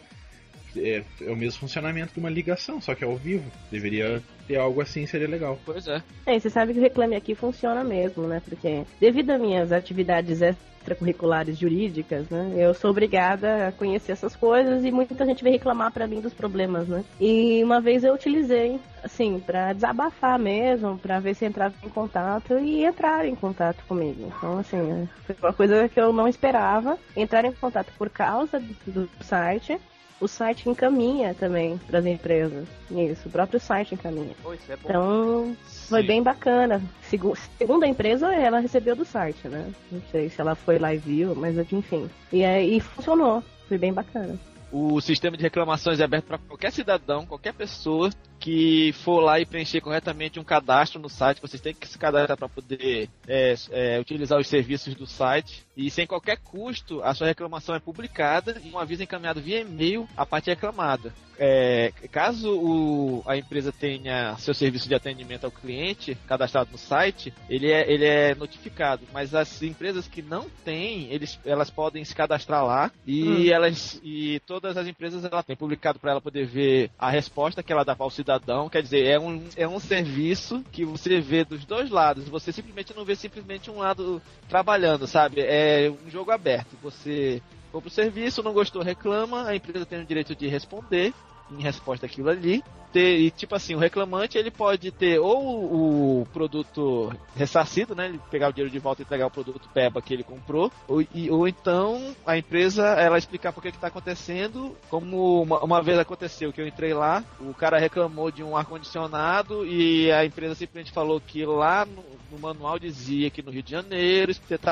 É, 0.76 1.03
é 1.22 1.32
o 1.32 1.36
mesmo 1.36 1.59
funcionamento 1.59 2.13
de 2.13 2.20
uma 2.20 2.30
ligação, 2.30 2.80
só 2.82 2.93
que 2.95 3.03
ao 3.03 3.15
vivo. 3.15 3.49
Deveria 3.72 4.22
ter 4.47 4.57
algo 4.57 4.82
assim, 4.82 5.05
seria 5.05 5.28
legal. 5.28 5.59
Pois 5.65 5.88
é. 5.88 6.01
É, 6.26 6.36
e 6.36 6.39
você 6.39 6.49
sabe 6.49 6.74
que 6.74 6.80
o 6.80 6.82
Reclame 6.82 7.15
Aqui 7.15 7.36
funciona 7.36 7.84
mesmo, 7.84 8.28
né? 8.28 8.41
Porque 8.43 8.84
devido 8.99 9.32
às 9.32 9.41
minhas 9.41 9.72
atividades 9.72 10.41
extracurriculares 10.41 11.57
jurídicas, 11.57 12.30
né? 12.30 12.53
Eu 12.57 12.74
sou 12.74 12.89
obrigada 12.89 13.67
a 13.67 13.72
conhecer 13.72 14.13
essas 14.13 14.36
coisas 14.36 14.84
e 14.84 14.91
muita 14.91 15.26
gente 15.26 15.43
vem 15.43 15.53
reclamar 15.53 15.91
pra 15.91 16.07
mim 16.07 16.22
dos 16.22 16.34
problemas, 16.34 16.88
né? 16.88 17.03
E 17.20 17.63
uma 17.63 17.80
vez 17.80 18.03
eu 18.03 18.13
utilizei, 18.13 18.80
assim, 19.03 19.39
pra 19.39 19.74
desabafar 19.74 20.39
mesmo, 20.39 20.97
pra 20.97 21.20
ver 21.20 21.36
se 21.36 21.45
entrava 21.45 21.76
em 21.84 21.89
contato 21.89 22.57
e 22.57 22.84
entrar 22.84 23.26
em 23.26 23.36
contato 23.36 23.84
comigo. 23.88 24.32
Então, 24.38 24.57
assim, 24.57 25.07
foi 25.26 25.36
uma 25.41 25.53
coisa 25.53 25.88
que 25.88 25.99
eu 25.99 26.11
não 26.11 26.28
esperava. 26.28 26.97
Entrar 27.15 27.45
em 27.45 27.51
contato 27.51 27.91
por 27.97 28.09
causa 28.09 28.59
do 28.88 29.09
site. 29.22 29.80
O 30.22 30.28
site 30.28 30.67
encaminha 30.70 31.34
também 31.34 31.78
para 31.88 31.99
as 31.99 32.05
empresas. 32.05 32.67
Isso, 32.91 33.28
o 33.30 33.32
próprio 33.32 33.59
site 33.59 33.93
encaminha. 33.95 34.36
Isso 34.53 34.72
é 34.72 34.76
bom. 34.76 34.89
Então, 34.89 35.57
foi 35.88 36.01
Sim. 36.01 36.07
bem 36.07 36.24
bacana. 36.24 36.82
Segu- 37.03 37.38
Segundo 37.57 37.84
a 37.84 37.88
empresa, 37.88 38.34
ela 38.34 38.59
recebeu 38.59 38.95
do 38.95 39.05
site, 39.05 39.47
né? 39.47 39.72
Não 39.91 40.01
sei 40.11 40.30
se 40.30 40.41
ela 40.41 40.55
foi 40.55 40.78
lá 40.78 40.93
e 40.93 40.97
viu, 40.97 41.34
mas 41.36 41.57
enfim. 41.72 42.09
E 42.34 42.43
aí 42.43 42.80
funcionou. 42.82 43.41
Foi 43.67 43.78
bem 43.78 43.93
bacana. 43.93 44.38
O 44.72 44.99
sistema 44.99 45.38
de 45.38 45.43
reclamações 45.43 45.99
é 45.99 46.03
aberto 46.03 46.26
para 46.26 46.38
qualquer 46.38 46.72
cidadão, 46.72 47.26
qualquer 47.26 47.53
pessoa 47.53 48.09
que 48.40 48.94
for 49.04 49.20
lá 49.20 49.40
e 49.40 49.46
preencher 49.46 49.82
corretamente 49.82 50.40
um 50.40 50.44
cadastro 50.44 51.00
no 51.00 51.10
site. 51.10 51.42
Vocês 51.42 51.62
têm 51.62 51.74
que 51.74 51.88
se 51.88 51.98
cadastrar 51.98 52.38
para 52.38 52.48
poder 52.50 53.10
é, 53.28 53.56
é, 53.72 54.00
utilizar 54.00 54.40
os 54.40 54.48
serviços 54.48 54.96
do 54.96 55.06
site. 55.06 55.66
E 55.76 55.90
sem 55.90 56.08
qualquer 56.08 56.38
custo, 56.38 57.02
a 57.04 57.14
sua 57.14 57.28
reclamação 57.28 57.76
é 57.76 57.80
publicada 57.80 58.62
e 58.64 58.70
um 58.72 58.80
aviso 58.80 59.04
encaminhado 59.04 59.42
via 59.42 59.62
e-mail 59.62 60.08
à 60.16 60.26
parte 60.26 60.50
reclamada. 60.50 61.14
É, 61.42 61.94
caso 62.12 62.52
o- 62.54 63.24
a 63.26 63.38
empresa 63.38 63.72
tenha 63.72 64.36
seu 64.38 64.54
serviço 64.54 64.90
de 64.90 64.96
atendimento 64.96 65.46
ao 65.46 65.52
cliente 65.52 66.18
cadastrado 66.28 66.70
no 66.74 66.78
site, 66.78 67.34
ele 67.50 67.72
é, 67.72 67.90
ele 67.90 68.04
é 68.04 68.36
notificado. 68.36 69.04
Mas 69.14 69.34
as 69.34 69.62
empresas 69.64 70.06
que 70.06 70.22
não 70.22 70.50
têm, 70.66 71.08
eles, 71.10 71.40
elas 71.46 71.70
podem 71.70 72.04
se 72.04 72.14
cadastrar 72.14 72.66
lá 72.66 72.92
e 73.08 73.50
elas 73.54 74.02
e 74.04 74.42
todas 74.46 74.76
as 74.76 74.86
empresas 74.86 75.24
ela 75.24 75.42
têm 75.42 75.56
publicado 75.56 75.98
para 75.98 76.12
ela 76.12 76.22
poder 76.22 76.46
ver 76.46 76.92
a 77.00 77.10
resposta 77.10 77.64
que 77.64 77.72
ela 77.72 77.86
dá 77.86 77.96
para 77.96 78.06
o 78.06 78.10
cidadão 78.12 78.29
cidadão. 78.30 78.70
Quer 78.70 78.84
dizer, 78.84 79.06
é 79.06 79.20
um, 79.20 79.44
é 79.58 79.68
um 79.68 79.80
serviço 79.80 80.64
que 80.72 80.86
você 80.86 81.20
vê 81.20 81.44
dos 81.44 81.66
dois 81.66 81.90
lados. 81.90 82.30
Você 82.30 82.52
simplesmente 82.52 82.96
não 82.96 83.04
vê 83.04 83.16
simplesmente 83.16 83.72
um 83.72 83.80
lado 83.80 84.22
trabalhando, 84.48 85.08
sabe? 85.08 85.42
É 85.42 85.92
um 86.06 86.10
jogo 86.10 86.32
aberto. 86.32 86.78
Você 86.84 87.42
compra 87.72 87.88
o 87.88 87.92
serviço, 87.92 88.44
não 88.44 88.54
gostou, 88.54 88.82
reclama, 88.82 89.48
a 89.48 89.56
empresa 89.56 89.86
tem 89.86 90.02
o 90.02 90.06
direito 90.06 90.36
de 90.36 90.48
responder 90.48 91.14
em 91.52 91.62
resposta 91.62 92.06
àquilo 92.06 92.30
ali. 92.30 92.64
Ter, 92.92 93.20
e 93.20 93.30
tipo 93.30 93.56
assim, 93.56 93.76
o 93.76 93.80
reclamante 93.80 94.38
ele 94.38 94.50
pode 94.50 94.92
ter 94.92 95.20
ou 95.20 96.22
o 96.22 96.28
produto 96.34 97.12
ressarcido, 97.36 97.94
né? 97.94 98.08
Ele 98.08 98.20
pegar 98.32 98.50
o 98.50 98.54
dinheiro 98.54 98.72
de 98.72 98.80
volta 98.80 99.02
e 99.02 99.06
entregar 99.06 99.28
o 99.28 99.32
produto 99.32 99.70
PEBA 99.74 100.02
que 100.02 100.14
ele 100.14 100.24
comprou, 100.24 100.72
ou, 100.88 101.02
e, 101.02 101.30
ou 101.30 101.48
então 101.48 102.16
a 102.26 102.38
empresa 102.38 102.86
ela 102.88 103.18
explicar 103.18 103.54
por 103.54 103.62
que 103.62 103.70
está 103.70 103.88
acontecendo, 103.88 104.76
como 104.90 105.44
uma, 105.44 105.64
uma, 105.64 105.82
vez 105.82 105.98
aconteceu 106.00 106.52
que 106.52 106.62
eu 106.62 106.68
entrei 106.68 106.94
lá, 106.94 107.24
o 107.40 107.54
cara 107.54 107.80
reclamou 107.80 108.32
de 108.32 108.44
um 108.44 108.58
ar-condicionado 108.58 109.66
e 109.66 110.12
a 110.12 110.26
empresa 110.26 110.56
simplesmente 110.56 110.92
falou 110.92 111.22
que 111.22 111.46
lá 111.46 111.86
no, 111.86 112.04
no 112.32 112.40
manual 112.40 112.80
dizia 112.80 113.30
que 113.30 113.42
no 113.42 113.52
Rio 113.52 113.64
de 113.64 113.72
Janeiro 113.72 114.32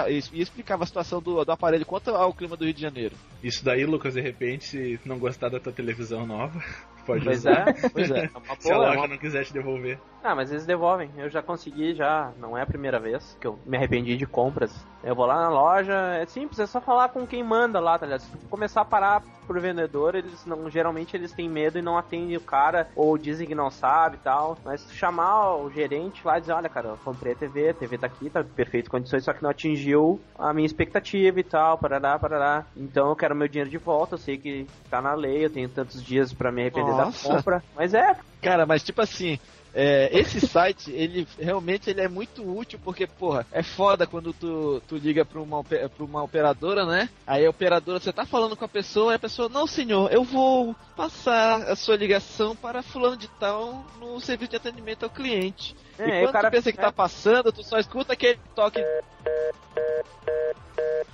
e 0.10 0.40
explicava 0.40 0.84
a 0.84 0.88
situação 0.88 1.22
do, 1.22 1.44
do 1.44 1.52
aparelho 1.52 1.86
quanto 1.86 2.10
ao 2.12 2.34
clima 2.34 2.58
do 2.58 2.66
Rio 2.66 2.74
de 2.74 2.82
Janeiro. 2.82 3.16
Isso 3.44 3.64
daí, 3.64 3.86
Lucas, 3.86 4.14
de 4.14 4.22
repente, 4.22 4.66
se 4.66 5.00
não 5.06 5.20
gostar 5.20 5.50
da 5.50 5.60
tua 5.60 5.72
televisão 5.72 6.26
nova, 6.26 6.64
pode 7.08 7.24
pois 7.24 7.40
usar. 7.40 7.70
É, 7.70 7.90
pois 7.90 8.12
é. 8.12 8.26
é 8.26 8.30
se 8.60 8.72
a 8.72 8.78
loja 8.78 9.00
uma... 9.00 9.08
não 9.08 9.18
quiser 9.18 9.46
te 9.46 9.54
devolver. 9.54 9.98
Ah, 10.24 10.36
mas 10.36 10.52
eles 10.52 10.66
devolvem. 10.66 11.10
Eu 11.18 11.30
já 11.30 11.42
consegui, 11.42 11.94
já. 11.96 12.32
Não 12.38 12.58
é 12.58 12.62
a 12.62 12.66
primeira 12.66 13.00
vez 13.00 13.38
que 13.40 13.48
eu 13.48 13.58
me 13.66 13.78
arrependi 13.78 14.18
de 14.18 14.26
compras. 14.26 14.86
Eu 15.04 15.16
vou 15.16 15.26
lá 15.26 15.36
na 15.36 15.50
loja, 15.50 15.94
é 16.16 16.26
simples, 16.26 16.60
é 16.60 16.66
só 16.66 16.82
falar 16.82 17.10
com 17.10 17.26
quem 17.26 17.42
manda 17.42 17.80
lá, 17.80 17.98
tá 17.98 18.06
ligado? 18.06 18.22
Se 18.22 18.32
tu 18.32 18.38
começar 18.50 18.82
a 18.82 18.86
parar 18.86 19.24
pro 19.46 19.62
vendedor, 19.62 20.16
eles 20.16 20.46
não. 20.46 20.70
Geralmente 20.70 21.16
eles 21.16 21.32
têm 21.32 21.48
medo 21.48 21.80
e 21.80 21.82
não 21.82 21.98
atendem 21.98 22.36
o 22.36 22.42
cara, 22.42 22.90
ou 22.94 23.18
dizem 23.18 23.48
que 23.48 23.56
não 23.56 23.70
sabe 23.70 24.18
e 24.18 24.20
tal. 24.20 24.58
Mas 24.66 24.92
chamar 24.92 25.56
o 25.56 25.72
gerente 25.72 26.26
lá 26.26 26.38
e 26.38 26.42
dizer, 26.42 26.54
olha, 26.54 26.68
cara, 26.68 26.90
eu 26.90 26.98
comprei 27.06 27.32
a 27.32 27.36
TV, 27.36 27.70
a 27.70 27.74
TV 27.74 27.98
tá 27.98 28.08
aqui, 28.08 28.30
tá 28.30 28.44
perfeito 28.44 28.92
condições, 28.92 29.24
só 29.24 29.32
que 29.32 29.42
não 29.42 29.50
atingiu 29.50 30.20
a 30.38 30.52
minha 30.52 30.66
expectativa 30.66 31.40
e 31.40 31.44
tal, 31.44 31.78
parará, 31.78 32.20
parará. 32.20 32.66
Então 32.76 33.10
eu 33.10 33.16
quero 33.16 33.36
meu 33.36 33.48
dinheiro 33.48 33.70
de 33.70 33.78
volta, 33.78 34.16
eu 34.16 34.20
sei 34.20 34.38
que 34.38 34.68
tá 34.90 35.02
na 35.02 35.14
lei, 35.14 35.46
eu 35.46 35.50
tenho 35.50 35.70
tantos 35.70 36.04
dias 36.04 36.34
para 36.34 36.52
me 36.52 36.62
arrepender. 36.62 36.97
Da 36.98 37.12
compra. 37.12 37.64
Mas 37.76 37.94
é. 37.94 38.16
Cara, 38.42 38.66
mas 38.66 38.84
tipo 38.84 39.02
assim, 39.02 39.40
é, 39.80 40.10
esse 40.12 40.42
site, 40.42 40.90
ele 40.92 41.28
realmente 41.38 41.88
ele 41.88 42.02
é 42.02 42.08
muito 42.08 42.42
útil 42.42 42.80
porque, 42.84 43.06
porra, 43.06 43.46
é 43.52 43.62
foda 43.62 44.08
quando 44.08 44.34
tu, 44.34 44.82
tu 44.88 44.98
liga 44.98 45.24
pra 45.24 45.40
uma, 45.40 45.64
pra 45.64 45.88
uma 46.00 46.24
operadora, 46.24 46.84
né? 46.84 47.08
Aí 47.28 47.46
a 47.46 47.50
operadora, 47.52 48.00
você 48.00 48.12
tá 48.12 48.26
falando 48.26 48.56
com 48.56 48.66
a 48.66 48.68
pessoa, 48.68 49.14
e 49.14 49.18
a 49.18 49.20
pessoa, 49.20 49.48
não 49.48 49.68
senhor, 49.68 50.12
eu 50.12 50.24
vou 50.24 50.76
passar 50.96 51.62
a 51.70 51.76
sua 51.76 51.96
ligação 51.96 52.56
para 52.56 52.82
fulano 52.82 53.18
de 53.18 53.28
tal 53.28 53.86
no 54.00 54.20
serviço 54.20 54.50
de 54.50 54.58
atendimento 54.58 55.04
ao 55.04 55.12
cliente. 55.12 55.76
É, 56.00 56.22
e 56.22 56.24
quando 56.24 56.34
cara... 56.34 56.50
tu 56.50 56.54
pensa 56.54 56.72
que 56.72 56.78
tá 56.80 56.92
passando, 56.92 57.52
tu 57.52 57.64
só 57.64 57.78
escuta 57.78 58.14
aquele 58.14 58.40
toque 58.56 58.82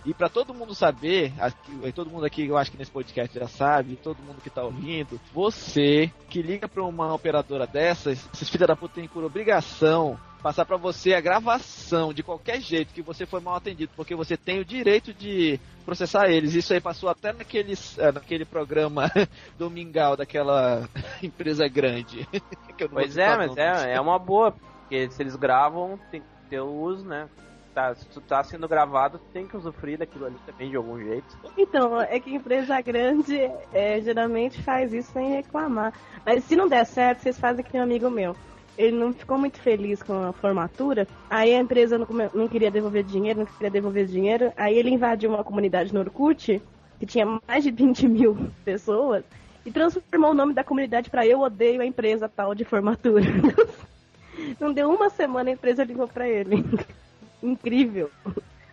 e 0.05 0.13
para 0.13 0.27
todo 0.27 0.53
mundo 0.53 0.75
saber, 0.75 1.33
aqui, 1.39 1.91
todo 1.93 2.09
mundo 2.09 2.25
aqui, 2.25 2.45
eu 2.45 2.57
acho 2.57 2.71
que 2.71 2.77
nesse 2.77 2.91
podcast 2.91 3.37
já 3.37 3.47
sabe, 3.47 3.95
todo 3.95 4.21
mundo 4.21 4.41
que 4.41 4.49
tá 4.49 4.63
ouvindo, 4.63 5.19
você 5.33 6.11
que 6.29 6.41
liga 6.41 6.67
para 6.67 6.83
uma 6.83 7.13
operadora 7.13 7.65
dessas, 7.65 8.27
filhos 8.53 8.67
da 8.67 8.75
puta 8.75 8.95
têm 8.95 9.07
por 9.07 9.23
obrigação 9.23 10.17
passar 10.43 10.65
para 10.65 10.75
você 10.75 11.13
a 11.13 11.21
gravação 11.21 12.13
de 12.13 12.21
qualquer 12.21 12.59
jeito 12.59 12.93
que 12.93 13.01
você 13.01 13.25
foi 13.25 13.39
mal 13.39 13.55
atendido, 13.55 13.93
porque 13.95 14.13
você 14.13 14.35
tem 14.35 14.59
o 14.59 14.65
direito 14.65 15.13
de 15.13 15.57
processar 15.85 16.29
eles. 16.29 16.53
Isso 16.53 16.73
aí 16.73 16.81
passou 16.81 17.09
até 17.09 17.31
naquele, 17.31 17.73
eh, 17.97 18.11
naquele 18.11 18.43
programa 18.43 19.09
do 19.57 19.69
Mingau, 19.69 20.17
daquela 20.17 20.87
empresa 21.23 21.65
grande. 21.69 22.27
pois 22.91 23.17
é, 23.17 23.37
mas 23.37 23.57
é, 23.57 23.93
é 23.93 24.01
uma 24.01 24.19
boa, 24.19 24.51
porque 24.51 25.09
se 25.09 25.23
eles 25.23 25.37
gravam, 25.37 25.97
tem 26.11 26.19
que 26.19 26.27
ter 26.49 26.59
o 26.59 26.69
uso, 26.69 27.05
né? 27.05 27.29
Tá, 27.73 27.95
se 27.95 28.05
tu 28.07 28.21
tá 28.21 28.43
sendo 28.43 28.67
gravado, 28.67 29.17
tu 29.17 29.25
tem 29.33 29.47
que 29.47 29.57
usufruir 29.57 29.97
daquilo 29.97 30.25
ali 30.25 30.35
também 30.45 30.69
de 30.69 30.77
algum 30.77 30.97
jeito. 30.99 31.37
Então, 31.57 31.99
é 31.99 32.19
que 32.19 32.33
empresa 32.33 32.79
grande 32.81 33.35
é, 33.73 33.99
geralmente 33.99 34.61
faz 34.61 34.93
isso 34.93 35.11
sem 35.11 35.29
reclamar. 35.31 35.93
Mas 36.25 36.43
se 36.43 36.55
não 36.55 36.67
der 36.67 36.85
certo, 36.85 37.21
vocês 37.21 37.39
fazem 37.39 37.65
que 37.65 37.77
um 37.77 37.81
amigo 37.81 38.09
meu. 38.09 38.35
Ele 38.77 38.97
não 38.97 39.13
ficou 39.13 39.37
muito 39.37 39.59
feliz 39.59 40.01
com 40.01 40.13
a 40.13 40.33
formatura, 40.33 41.07
aí 41.29 41.53
a 41.53 41.59
empresa 41.59 41.97
não, 41.97 42.07
não 42.33 42.47
queria 42.47 42.71
devolver 42.71 43.03
dinheiro, 43.03 43.39
não 43.39 43.45
queria 43.45 43.69
devolver 43.69 44.05
dinheiro, 44.07 44.51
aí 44.57 44.75
ele 44.75 44.89
invadiu 44.89 45.29
uma 45.29 45.43
comunidade 45.43 45.93
no 45.93 45.99
Orkut, 45.99 46.59
que 46.99 47.05
tinha 47.05 47.39
mais 47.47 47.63
de 47.63 47.69
20 47.69 48.07
mil 48.07 48.49
pessoas, 48.65 49.23
e 49.63 49.71
transformou 49.71 50.31
o 50.31 50.33
nome 50.33 50.53
da 50.53 50.63
comunidade 50.63 51.09
para 51.09 51.25
Eu 51.25 51.41
Odeio 51.41 51.81
a 51.81 51.85
Empresa 51.85 52.27
Tal 52.27 52.55
de 52.55 52.65
Formatura. 52.65 53.25
Não 54.59 54.73
deu 54.73 54.89
uma 54.89 55.09
semana 55.11 55.51
a 55.51 55.53
empresa 55.53 55.83
ligou 55.83 56.07
para 56.07 56.27
ele 56.27 56.65
incrível 57.43 58.09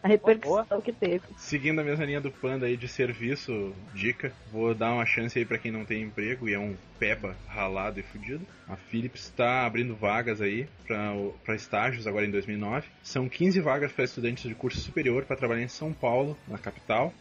a 0.02 0.08
repercussão 0.08 0.80
que 0.80 0.92
teve. 0.92 1.20
Seguindo 1.36 1.78
a 1.78 1.84
mesma 1.84 2.06
linha 2.06 2.22
do 2.22 2.30
Panda 2.30 2.64
aí 2.64 2.74
de 2.74 2.88
serviço, 2.88 3.74
dica, 3.92 4.32
vou 4.50 4.74
dar 4.74 4.94
uma 4.94 5.04
chance 5.04 5.38
aí 5.38 5.44
para 5.44 5.58
quem 5.58 5.70
não 5.70 5.84
tem 5.84 6.02
emprego 6.02 6.48
e 6.48 6.54
é 6.54 6.58
um 6.58 6.74
peba 6.98 7.36
ralado 7.46 8.00
e 8.00 8.02
fudido. 8.02 8.46
A 8.66 8.76
Philips 8.76 9.24
está 9.24 9.66
abrindo 9.66 9.94
vagas 9.94 10.40
aí 10.40 10.66
para 10.86 11.54
estágios 11.54 12.06
agora 12.06 12.24
em 12.24 12.30
2009. 12.30 12.88
São 13.02 13.28
15 13.28 13.60
vagas 13.60 13.92
para 13.92 14.04
estudantes 14.04 14.48
de 14.48 14.54
curso 14.54 14.80
superior 14.80 15.24
para 15.26 15.36
trabalhar 15.36 15.62
em 15.62 15.68
São 15.68 15.92
Paulo, 15.92 16.34
na 16.48 16.56
capital, 16.56 17.12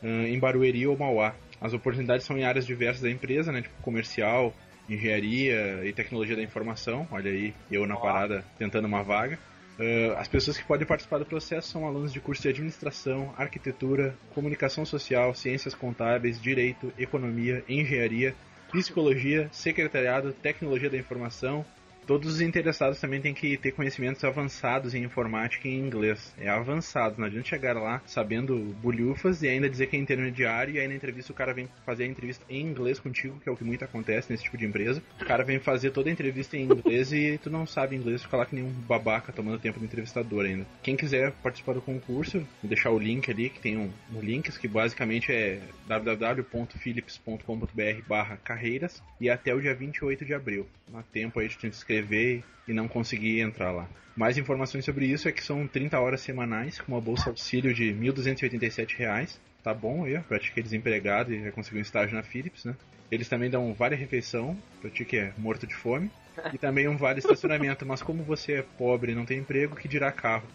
em 0.00 0.38
Barueri 0.38 0.86
ou 0.86 0.96
Mauá. 0.96 1.34
As 1.60 1.72
oportunidades 1.72 2.24
são 2.24 2.38
em 2.38 2.44
áreas 2.44 2.64
diversas 2.64 3.02
da 3.02 3.10
empresa, 3.10 3.50
né, 3.50 3.62
tipo 3.62 3.82
comercial, 3.82 4.54
engenharia 4.88 5.84
e 5.84 5.92
tecnologia 5.92 6.36
da 6.36 6.42
informação. 6.42 7.04
Olha 7.10 7.32
aí, 7.32 7.52
eu 7.68 7.84
na 7.84 7.96
parada 7.96 8.44
tentando 8.56 8.86
uma 8.86 9.02
vaga. 9.02 9.40
Uh, 9.78 10.12
as 10.16 10.26
pessoas 10.26 10.58
que 10.58 10.64
podem 10.64 10.84
participar 10.84 11.18
do 11.18 11.24
processo 11.24 11.68
são 11.68 11.86
alunos 11.86 12.12
de 12.12 12.20
curso 12.20 12.42
de 12.42 12.48
administração, 12.48 13.32
arquitetura, 13.36 14.18
comunicação 14.34 14.84
social, 14.84 15.32
ciências 15.34 15.72
contábeis, 15.72 16.40
direito, 16.40 16.92
economia, 16.98 17.64
engenharia, 17.68 18.34
psicologia, 18.72 19.48
secretariado, 19.52 20.32
tecnologia 20.32 20.90
da 20.90 20.98
informação, 20.98 21.64
Todos 22.08 22.36
os 22.36 22.40
interessados 22.40 22.98
também 22.98 23.20
têm 23.20 23.34
que 23.34 23.58
ter 23.58 23.72
conhecimentos 23.72 24.24
avançados 24.24 24.94
em 24.94 25.04
informática 25.04 25.68
e 25.68 25.72
em 25.72 25.78
inglês. 25.78 26.34
É 26.38 26.48
avançado, 26.48 27.16
não 27.18 27.26
adianta 27.26 27.46
chegar 27.46 27.74
lá 27.74 28.00
sabendo 28.06 28.56
bulhufas 28.80 29.42
e 29.42 29.48
ainda 29.48 29.68
dizer 29.68 29.88
que 29.88 29.96
é 29.96 30.00
intermediário 30.00 30.74
e 30.74 30.80
aí 30.80 30.88
na 30.88 30.94
entrevista 30.94 31.32
o 31.32 31.34
cara 31.34 31.52
vem 31.52 31.68
fazer 31.84 32.04
a 32.04 32.06
entrevista 32.06 32.42
em 32.48 32.62
inglês 32.62 32.98
contigo, 32.98 33.38
que 33.38 33.46
é 33.46 33.52
o 33.52 33.56
que 33.58 33.62
muito 33.62 33.84
acontece 33.84 34.32
nesse 34.32 34.44
tipo 34.44 34.56
de 34.56 34.64
empresa. 34.64 35.02
O 35.20 35.24
cara 35.26 35.44
vem 35.44 35.58
fazer 35.58 35.90
toda 35.90 36.08
a 36.08 36.12
entrevista 36.12 36.56
em 36.56 36.62
inglês 36.62 37.12
e 37.12 37.38
tu 37.42 37.50
não 37.50 37.66
sabe 37.66 37.94
inglês, 37.94 38.22
fica 38.22 38.38
lá 38.38 38.46
que 38.46 38.54
nem 38.54 38.64
um 38.64 38.70
babaca 38.70 39.30
tomando 39.30 39.58
tempo 39.58 39.78
do 39.78 39.84
entrevistador 39.84 40.46
ainda. 40.46 40.66
Quem 40.82 40.96
quiser 40.96 41.32
participar 41.42 41.74
do 41.74 41.82
concurso, 41.82 42.38
vou 42.38 42.70
deixar 42.70 42.90
o 42.90 42.98
link 42.98 43.30
ali, 43.30 43.50
que 43.50 43.60
tem 43.60 43.76
um, 43.76 43.90
um 44.14 44.22
link 44.22 44.50
que 44.58 44.66
basicamente 44.66 45.30
é 45.30 45.60
www.philips.com.br 45.86 48.08
barra 48.08 48.38
carreiras 48.38 49.02
e 49.20 49.28
até 49.28 49.54
o 49.54 49.60
dia 49.60 49.74
28 49.74 50.24
de 50.24 50.32
abril. 50.32 50.66
Há 50.94 51.02
tempo 51.02 51.38
aí 51.38 51.48
de 51.48 51.58
te 51.58 51.66
inscrever 51.66 51.97
inscrever 51.98 52.44
e 52.66 52.72
não 52.72 52.86
conseguir 52.86 53.40
entrar 53.40 53.72
lá. 53.72 53.88
Mais 54.16 54.36
informações 54.36 54.84
sobre 54.84 55.06
isso 55.06 55.28
é 55.28 55.32
que 55.32 55.44
são 55.44 55.66
30 55.66 55.98
horas 55.98 56.20
semanais 56.20 56.80
com 56.80 56.92
uma 56.92 57.00
bolsa 57.00 57.30
auxílio 57.30 57.72
de 57.72 57.92
R$ 57.92 58.10
1.287. 58.12 59.36
Tá 59.62 59.72
bom 59.72 60.04
aí, 60.04 60.18
pra 60.20 60.38
ti 60.38 60.52
que 60.52 60.60
é 60.60 60.62
desempregado 60.62 61.32
e 61.32 61.40
vai 61.40 61.52
conseguir 61.52 61.78
um 61.78 61.82
estágio 61.82 62.16
na 62.16 62.22
Philips, 62.22 62.64
né? 62.64 62.74
Eles 63.10 63.28
também 63.28 63.48
dão 63.48 63.66
um 63.66 63.72
vale 63.72 63.96
refeição, 63.96 64.56
pra 64.80 64.90
ti 64.90 65.04
que 65.04 65.16
é 65.16 65.32
morto 65.38 65.66
de 65.66 65.74
fome, 65.74 66.10
e 66.52 66.58
também 66.58 66.88
um 66.88 66.96
vale 66.96 67.20
estacionamento. 67.20 67.86
Mas 67.86 68.02
como 68.02 68.22
você 68.22 68.54
é 68.54 68.62
pobre 68.62 69.12
e 69.12 69.14
não 69.14 69.24
tem 69.24 69.38
emprego, 69.38 69.76
que 69.76 69.88
dirá 69.88 70.12
carro? 70.12 70.48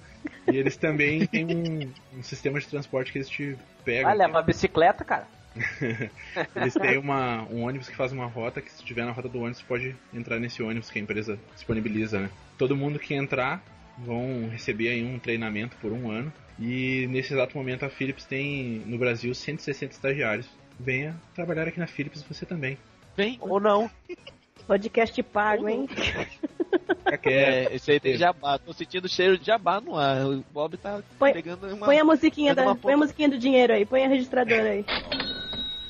E 0.48 0.56
eles 0.58 0.78
também 0.78 1.26
têm 1.26 1.46
um, 1.46 2.20
um 2.20 2.24
sistema 2.24 2.60
de 2.60 2.68
transporte 2.68 3.12
que 3.12 3.18
eles 3.18 3.30
te 3.30 3.58
pegam. 3.84 4.12
Ah, 4.12 4.14
leva 4.14 4.34
uma 4.34 4.42
bicicleta, 4.42 5.04
cara. 5.04 5.28
Eles 6.56 6.74
têm 6.74 6.98
uma, 6.98 7.44
um 7.44 7.64
ônibus 7.64 7.90
que 7.90 7.96
faz 7.96 8.12
uma 8.12 8.26
rota 8.26 8.62
que 8.62 8.72
se 8.72 8.78
estiver 8.78 9.06
na 9.06 9.12
rota 9.12 9.30
do 9.30 9.40
ônibus 9.40 9.62
pode 9.62 9.96
entrar 10.14 10.40
nesse 10.40 10.64
ônibus 10.64 10.90
que 10.90 11.00
a 11.00 11.02
empresa 11.02 11.40
disponibiliza, 11.54 12.20
né? 12.20 12.30
Todo 12.58 12.76
mundo 12.76 13.00
que 13.00 13.14
entrar 13.14 13.64
vão 13.98 14.50
receber 14.50 14.90
aí 14.90 15.04
um 15.04 15.20
treinamento 15.20 15.76
por 15.78 15.92
um 15.92 16.10
ano 16.10 16.34
e 16.60 17.08
nesse 17.08 17.34
exato 17.34 17.58
momento 17.58 17.86
a 17.86 17.90
Philips 17.90 18.26
tem 18.26 18.82
no 18.86 18.98
Brasil 18.98 19.34
160 19.34 19.94
estagiários. 19.94 20.48
Venha 20.80 21.16
trabalhar 21.36 21.68
aqui 21.68 21.80
na 21.80 21.88
Philips 21.88 22.24
você 22.24 22.46
também. 22.46 22.78
Vem 23.16 23.38
ou 23.42 23.60
não. 23.60 23.90
Podcast 24.66 25.22
pago, 25.24 25.68
hein? 25.68 25.88
É, 27.26 27.76
esse 27.76 27.92
aí 27.92 28.00
tem 28.00 28.18
jabá. 28.18 28.58
Tô 28.58 28.74
sentindo 28.74 29.08
cheiro 29.08 29.38
de 29.38 29.46
jabá 29.46 29.80
no 29.80 29.98
ar. 29.98 30.26
O 30.26 30.44
Bob 30.52 30.78
tá 30.78 31.02
põe, 31.20 31.34
pegando 31.34 31.68
uma. 31.68 31.86
Põe 31.86 32.00
a 32.00 32.06
musiquinha, 32.06 32.56
da, 32.56 32.74
põe 32.74 32.94
a 32.94 32.98
musiquinha 32.98 33.30
do 33.30 33.38
dinheiro 33.38 33.74
aí, 33.74 33.86
põe 33.86 34.06
a 34.06 34.08
registradora 34.08 34.70
aí. 34.70 34.86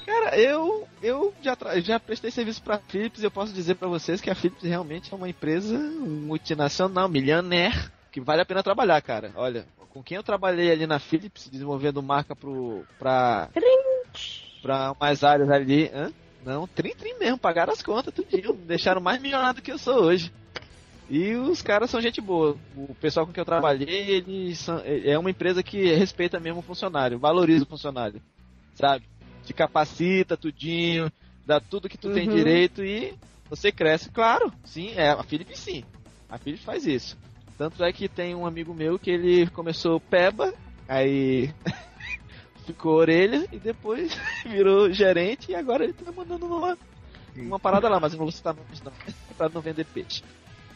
Cara, 0.06 0.38
eu, 0.38 0.88
eu 1.02 1.34
já, 1.42 1.58
já 1.80 2.00
prestei 2.00 2.30
serviço 2.30 2.62
pra 2.62 2.78
Philips 2.78 3.22
e 3.22 3.26
eu 3.26 3.32
posso 3.32 3.54
dizer 3.54 3.76
para 3.76 3.88
vocês 3.88 4.20
que 4.20 4.30
a 4.30 4.36
Philips 4.36 4.64
realmente 4.64 5.14
é 5.14 5.16
uma 5.16 5.30
empresa 5.30 5.78
multinacional, 5.78 7.08
milionaire, 7.08 7.90
que 8.12 8.20
vale 8.20 8.42
a 8.42 8.46
pena 8.46 8.62
trabalhar, 8.62 9.02
cara. 9.02 9.32
Olha, 9.36 9.66
com 9.90 10.04
quem 10.04 10.18
eu 10.18 10.24
trabalhei 10.24 10.72
ali 10.72 10.88
na 10.88 11.00
Philips, 11.00 11.48
desenvolvendo 11.50 12.02
marca 12.02 12.36
pro, 12.36 12.84
pra, 13.00 13.50
pra 14.62 14.92
umas 14.92 15.24
áreas 15.24 15.50
ali. 15.50 15.90
Hã? 15.94 16.12
Não, 16.44 16.68
trim 16.68 16.94
trim 16.94 17.18
mesmo, 17.20 17.38
pagaram 17.38 17.72
as 17.72 17.82
contas, 17.82 18.14
tudinho. 18.14 18.54
Me 18.54 18.66
deixaram 18.66 19.00
mais 19.00 19.22
milionário 19.22 19.56
do 19.56 19.62
que 19.62 19.72
eu 19.72 19.78
sou 19.78 20.04
hoje. 20.04 20.32
E 21.10 21.36
os 21.36 21.62
caras 21.62 21.90
são 21.90 22.02
gente 22.02 22.20
boa. 22.20 22.58
O 22.76 22.96
pessoal 22.96 23.26
com 23.26 23.32
que 23.32 23.40
eu 23.40 23.46
trabalhei, 23.46 24.10
eles 24.10 24.60
são, 24.60 24.82
é 24.84 25.18
uma 25.18 25.30
empresa 25.30 25.62
que 25.62 25.94
respeita 25.94 26.40
mesmo 26.40 26.60
o 26.60 26.64
funcionário, 26.64 27.20
valoriza 27.20 27.64
o 27.64 27.68
funcionário. 27.68 28.22
Sabe? 28.76 29.06
Te 29.46 29.54
capacita 29.54 30.38
tudinho, 30.38 31.12
dá 31.46 31.60
tudo 31.60 31.90
que 31.90 31.98
tu 31.98 32.10
tem 32.14 32.28
Uhum. 32.28 32.36
direito 32.36 32.84
e 32.84 33.14
você 33.50 33.72
cresce. 33.72 34.10
Claro, 34.10 34.52
sim, 34.66 34.94
é, 34.96 35.10
a 35.10 35.24
Philips 35.24 35.60
sim. 35.60 35.84
A 36.30 36.38
Philips 36.38 36.64
faz 36.64 36.86
isso. 36.86 37.18
Tanto 37.58 37.84
é 37.84 37.92
que 37.92 38.08
tem 38.10 38.34
um 38.34 38.46
amigo 38.46 38.74
meu 38.74 38.98
que 38.98 39.12
ele 39.12 39.48
começou 39.52 40.00
peba, 40.00 40.52
aí 40.88 41.54
ficou 42.66 42.94
orelha 42.94 43.46
e 43.52 43.60
depois 43.60 44.18
virou 44.46 44.92
gerente 44.92 45.52
e 45.52 45.56
agora 45.56 45.84
ele 45.84 45.94
tá 45.94 46.12
mandando 46.12 46.46
uma, 46.48 46.78
uma 47.38 47.60
parada 47.60 47.90
lá, 47.90 48.00
mas 48.00 48.14
eu 48.14 48.18
não 48.18 48.26
vou 48.26 48.32
citar 48.32 48.56
nomes 48.56 48.82
não, 48.82 48.92
pra 49.38 49.50
não 49.50 49.62
vender 49.62 49.86
peixe. 49.86 50.24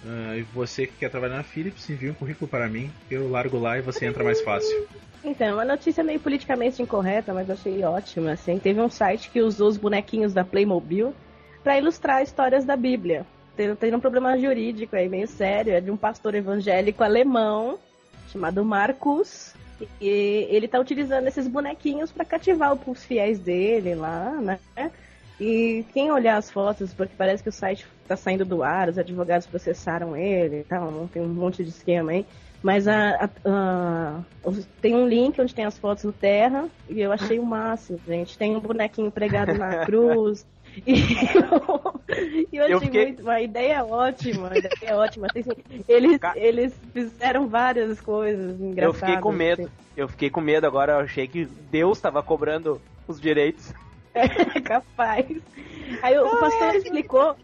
Ah, 0.06 0.38
e 0.38 0.43
você 0.43 0.86
que 0.86 0.98
quer 0.98 1.10
trabalhar 1.10 1.38
na 1.38 1.43
Philips, 1.43 1.89
envia 1.89 2.12
um 2.12 2.16
currículo 2.16 2.48
para 2.48 2.68
mim, 2.68 2.91
eu 3.10 3.30
largo 3.30 3.58
lá 3.58 3.78
e 3.78 3.82
você 3.82 4.06
entra 4.06 4.24
mais 4.24 4.41
fácil. 4.41 4.88
Então, 5.24 5.56
uma 5.56 5.66
notícia 5.66 6.04
meio 6.04 6.20
politicamente 6.20 6.82
incorreta, 6.82 7.34
mas 7.34 7.50
achei 7.50 7.84
ótima, 7.84 8.32
assim. 8.32 8.60
Teve 8.60 8.80
um 8.80 8.89
site 8.89 9.30
que 9.30 9.41
usou 9.41 9.68
os 9.68 9.78
bonequinhos 9.78 10.34
da 10.34 10.43
Playmobil 10.45 11.14
para 11.64 11.78
ilustrar 11.78 12.24
histórias 12.24 12.64
da 12.64 12.78
Bíblia. 12.78 13.26
Tem, 13.56 13.76
tem 13.76 13.93
um 13.93 14.00
problema 14.00 14.38
jurídico 14.38 14.95
aí 14.95 15.10
meio 15.10 15.28
sério, 15.28 15.74
é 15.74 15.82
de 15.82 15.91
um 15.91 15.98
pastor 15.98 16.36
evangélico 16.36 17.04
alemão 17.04 17.80
chamado 18.32 18.64
Marcus. 18.64 19.54
E 20.02 20.48
ele 20.50 20.68
tá 20.68 20.80
utilizando 20.80 21.28
esses 21.28 21.48
bonequinhos 21.48 22.12
para 22.12 22.26
cativar 22.26 22.78
os 22.89 23.06
fiéis 23.06 23.38
dele 23.38 23.95
lá, 23.95 24.32
né? 24.41 24.60
E 25.40 25.86
quem 25.94 26.12
olhar 26.12 26.38
as 26.38 26.50
fotos, 26.50 26.94
porque 26.94 27.14
parece 27.18 27.44
que 27.44 27.50
o 27.50 27.52
site 27.52 27.86
tá 28.08 28.16
saindo 28.16 28.44
do 28.44 28.64
ar, 28.64 28.90
os 28.90 28.98
advogados 28.98 29.46
processaram 29.46 30.16
ele 30.18 30.62
e 30.62 30.64
tal, 30.64 31.08
tem 31.14 31.22
um 31.22 31.28
monte 31.28 31.64
de 31.64 31.70
esquema 31.70 32.12
aí. 32.12 32.26
Mas 32.64 32.88
a, 32.88 33.10
a- 33.16 33.30
a- 33.46 34.24
tem 34.82 34.96
um 34.96 35.08
link 35.08 35.40
onde 35.40 35.54
tem 35.54 35.66
as 35.66 35.78
fotos 35.78 36.04
do 36.06 36.12
Terra 36.12 36.68
e 36.90 37.00
eu 37.00 37.12
achei 37.12 37.38
o 37.38 37.46
máximo, 37.46 38.00
gente. 38.08 38.36
Tem 38.36 38.56
um 38.56 38.60
bonequinho 38.60 39.12
pregado 39.12 39.54
na 39.54 39.78
cruz. 39.86 40.46
E 40.88 42.58
eu, 42.58 42.64
eu 42.64 42.64
achei 42.64 42.74
Eu 42.76 42.80
fiquei- 42.80 43.06
muito, 43.08 43.22
uma 43.24 43.42
ideia 43.42 43.84
ótima, 43.86 44.48
uma 44.48 44.58
ideia 44.58 44.96
ótima. 44.96 45.28
Assim, 45.36 45.52
eles, 45.88 46.20
eles 46.36 46.80
fizeram 46.94 47.48
várias 47.48 48.00
coisas 48.02 48.60
engraçadas. 48.60 48.84
Eu 48.84 48.94
fiquei 48.94 49.18
com 49.22 49.32
medo. 49.32 49.62
assim. 49.64 49.72
Eu 49.96 50.08
fiquei 50.08 50.30
com 50.30 50.42
medo 50.42 50.66
agora, 50.68 50.94
eu 50.94 51.00
achei 51.00 51.28
que 51.28 51.46
Deus 51.46 52.00
tava 52.00 52.22
cobrando 52.24 52.82
os 53.08 53.20
direitos. 53.20 53.74
É 54.18 54.61
capaz. 54.61 55.26
Aí 56.01 56.18
o, 56.18 56.26
o 56.26 56.39
pastor 56.39 56.76
explicou. 56.76 57.36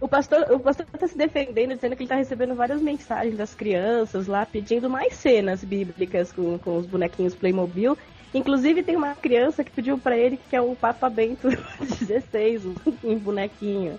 O 0.00 0.08
pastor, 0.08 0.50
o 0.50 0.58
pastor 0.58 0.84
tá 0.86 1.06
se 1.06 1.16
defendendo, 1.16 1.76
dizendo 1.76 1.94
que 1.94 2.02
ele 2.02 2.08
tá 2.08 2.16
recebendo 2.16 2.56
várias 2.56 2.82
mensagens 2.82 3.36
das 3.36 3.54
crianças 3.54 4.26
lá 4.26 4.44
pedindo 4.44 4.90
mais 4.90 5.14
cenas 5.14 5.62
bíblicas 5.62 6.32
com, 6.32 6.58
com 6.58 6.76
os 6.76 6.86
bonequinhos 6.86 7.36
Playmobil. 7.36 7.96
Inclusive 8.34 8.82
tem 8.82 8.96
uma 8.96 9.14
criança 9.14 9.62
que 9.62 9.70
pediu 9.70 9.96
pra 9.96 10.16
ele 10.16 10.38
que 10.50 10.56
é 10.56 10.60
o 10.60 10.74
Papa 10.74 11.08
Bento 11.08 11.48
XVI, 11.80 12.74
um, 13.04 13.12
um 13.12 13.18
bonequinho. 13.18 13.98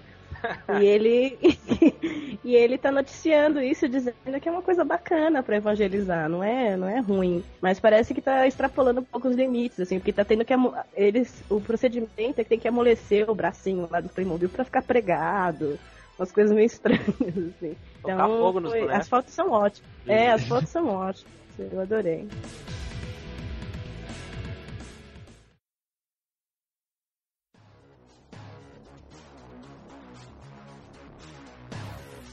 E 0.80 0.86
ele 0.86 1.38
e 2.44 2.56
ele 2.56 2.78
tá 2.78 2.92
noticiando 2.92 3.62
isso, 3.62 3.88
dizendo 3.90 4.16
que 4.42 4.48
é 4.48 4.52
uma 4.52 4.62
coisa 4.62 4.84
bacana 4.84 5.42
pra 5.44 5.58
evangelizar, 5.58 6.30
não 6.30 6.44
é, 6.44 6.76
não 6.78 6.88
é 6.88 7.00
ruim. 7.00 7.44
Mas 7.62 7.80
parece 7.80 8.14
que 8.14 8.22
tá 8.22 8.48
extrapolando 8.48 9.02
um 9.02 9.04
pouco 9.04 9.28
os 9.28 9.36
limites, 9.36 9.80
assim, 9.80 10.00
porque 10.00 10.14
tá 10.14 10.24
tendo 10.24 10.46
que 10.46 10.54
eles 10.96 11.44
o 11.50 11.60
procedimento 11.60 12.40
é 12.40 12.44
que 12.44 12.50
tem 12.50 12.60
que 12.60 12.68
amolecer 12.68 13.30
o 13.30 13.36
bracinho 13.36 13.88
lá 13.92 14.00
do 14.00 14.10
Playmobil 14.10 14.50
pra 14.50 14.64
ficar 14.66 14.82
pregado. 14.82 15.80
Umas 16.18 16.32
coisas 16.32 16.52
meio 16.56 16.66
estranhas, 16.66 17.08
assim. 17.10 17.76
Nos 18.60 18.72
foi- 18.72 18.82
as 18.96 19.08
fotos 19.08 19.34
são 19.34 19.52
ótimas. 19.52 19.90
É, 20.08 20.32
as 20.32 20.48
fotos 20.48 20.70
são 20.70 20.88
ótimas. 20.88 21.32
Eu 21.60 21.80
adorei. 21.82 22.28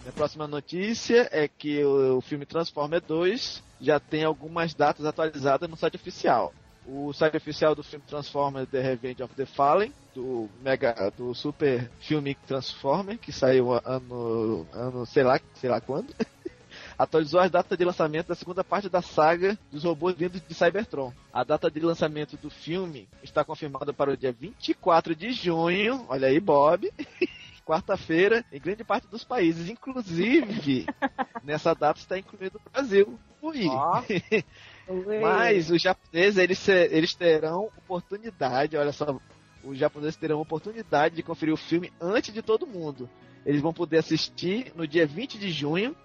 A 0.06 0.12
próxima 0.12 0.46
notícia 0.46 1.28
é 1.32 1.48
que 1.48 1.82
o, 1.82 2.18
o 2.18 2.20
filme 2.20 2.44
Transformer 2.44 3.00
2 3.00 3.62
já 3.80 3.98
tem 3.98 4.22
algumas 4.22 4.74
datas 4.74 5.06
atualizadas 5.06 5.68
no 5.68 5.76
site 5.76 5.96
oficial. 5.96 6.52
O 6.86 7.10
site 7.14 7.38
oficial 7.38 7.74
do 7.74 7.82
filme 7.82 8.04
Transformer 8.06 8.66
The 8.66 8.82
Revenge 8.82 9.22
of 9.22 9.34
the 9.34 9.46
Fallen, 9.46 9.94
do 10.14 10.50
mega 10.62 11.10
do 11.16 11.34
super 11.34 11.90
filme 12.00 12.34
Transformer, 12.46 13.18
que 13.18 13.32
saiu 13.32 13.72
ano, 13.72 14.66
ano 14.72 15.06
sei 15.06 15.22
lá, 15.22 15.40
sei 15.54 15.70
lá 15.70 15.80
quando, 15.80 16.14
atualizou 16.98 17.40
as 17.40 17.50
datas 17.50 17.78
de 17.78 17.84
lançamento 17.86 18.28
da 18.28 18.34
segunda 18.34 18.62
parte 18.62 18.90
da 18.90 19.00
saga 19.00 19.58
dos 19.72 19.84
robôs 19.84 20.14
vindos 20.14 20.42
de 20.46 20.54
Cybertron. 20.54 21.14
A 21.32 21.42
data 21.44 21.70
de 21.70 21.80
lançamento 21.80 22.36
do 22.36 22.50
filme 22.50 23.08
está 23.22 23.42
confirmada 23.42 23.90
para 23.94 24.12
o 24.12 24.16
dia 24.16 24.32
24 24.32 25.16
de 25.16 25.32
junho. 25.32 26.04
Olha 26.10 26.28
aí, 26.28 26.38
Bob. 26.38 26.92
Quarta-feira, 27.64 28.44
em 28.52 28.60
grande 28.60 28.84
parte 28.84 29.06
dos 29.06 29.24
países, 29.24 29.70
inclusive 29.70 30.86
nessa 31.42 31.74
data 31.74 31.98
está 31.98 32.18
incluído 32.18 32.60
o 32.64 32.70
Brasil. 32.70 33.18
Ui. 33.40 33.66
Ó. 33.68 34.02
Mas 35.22 35.70
os 35.70 35.80
japoneses 35.80 36.36
eles, 36.36 36.68
eles 36.68 37.14
terão 37.14 37.70
oportunidade, 37.78 38.76
olha 38.76 38.92
só, 38.92 39.18
os 39.62 39.78
japoneses 39.78 40.16
terão 40.16 40.40
oportunidade 40.40 41.16
de 41.16 41.22
conferir 41.22 41.54
o 41.54 41.58
filme 41.58 41.90
antes 42.00 42.34
de 42.34 42.42
todo 42.42 42.66
mundo. 42.66 43.08
Eles 43.46 43.62
vão 43.62 43.72
poder 43.72 43.98
assistir 43.98 44.72
no 44.74 44.86
dia 44.86 45.06
20 45.06 45.38
de 45.38 45.50
junho 45.50 45.96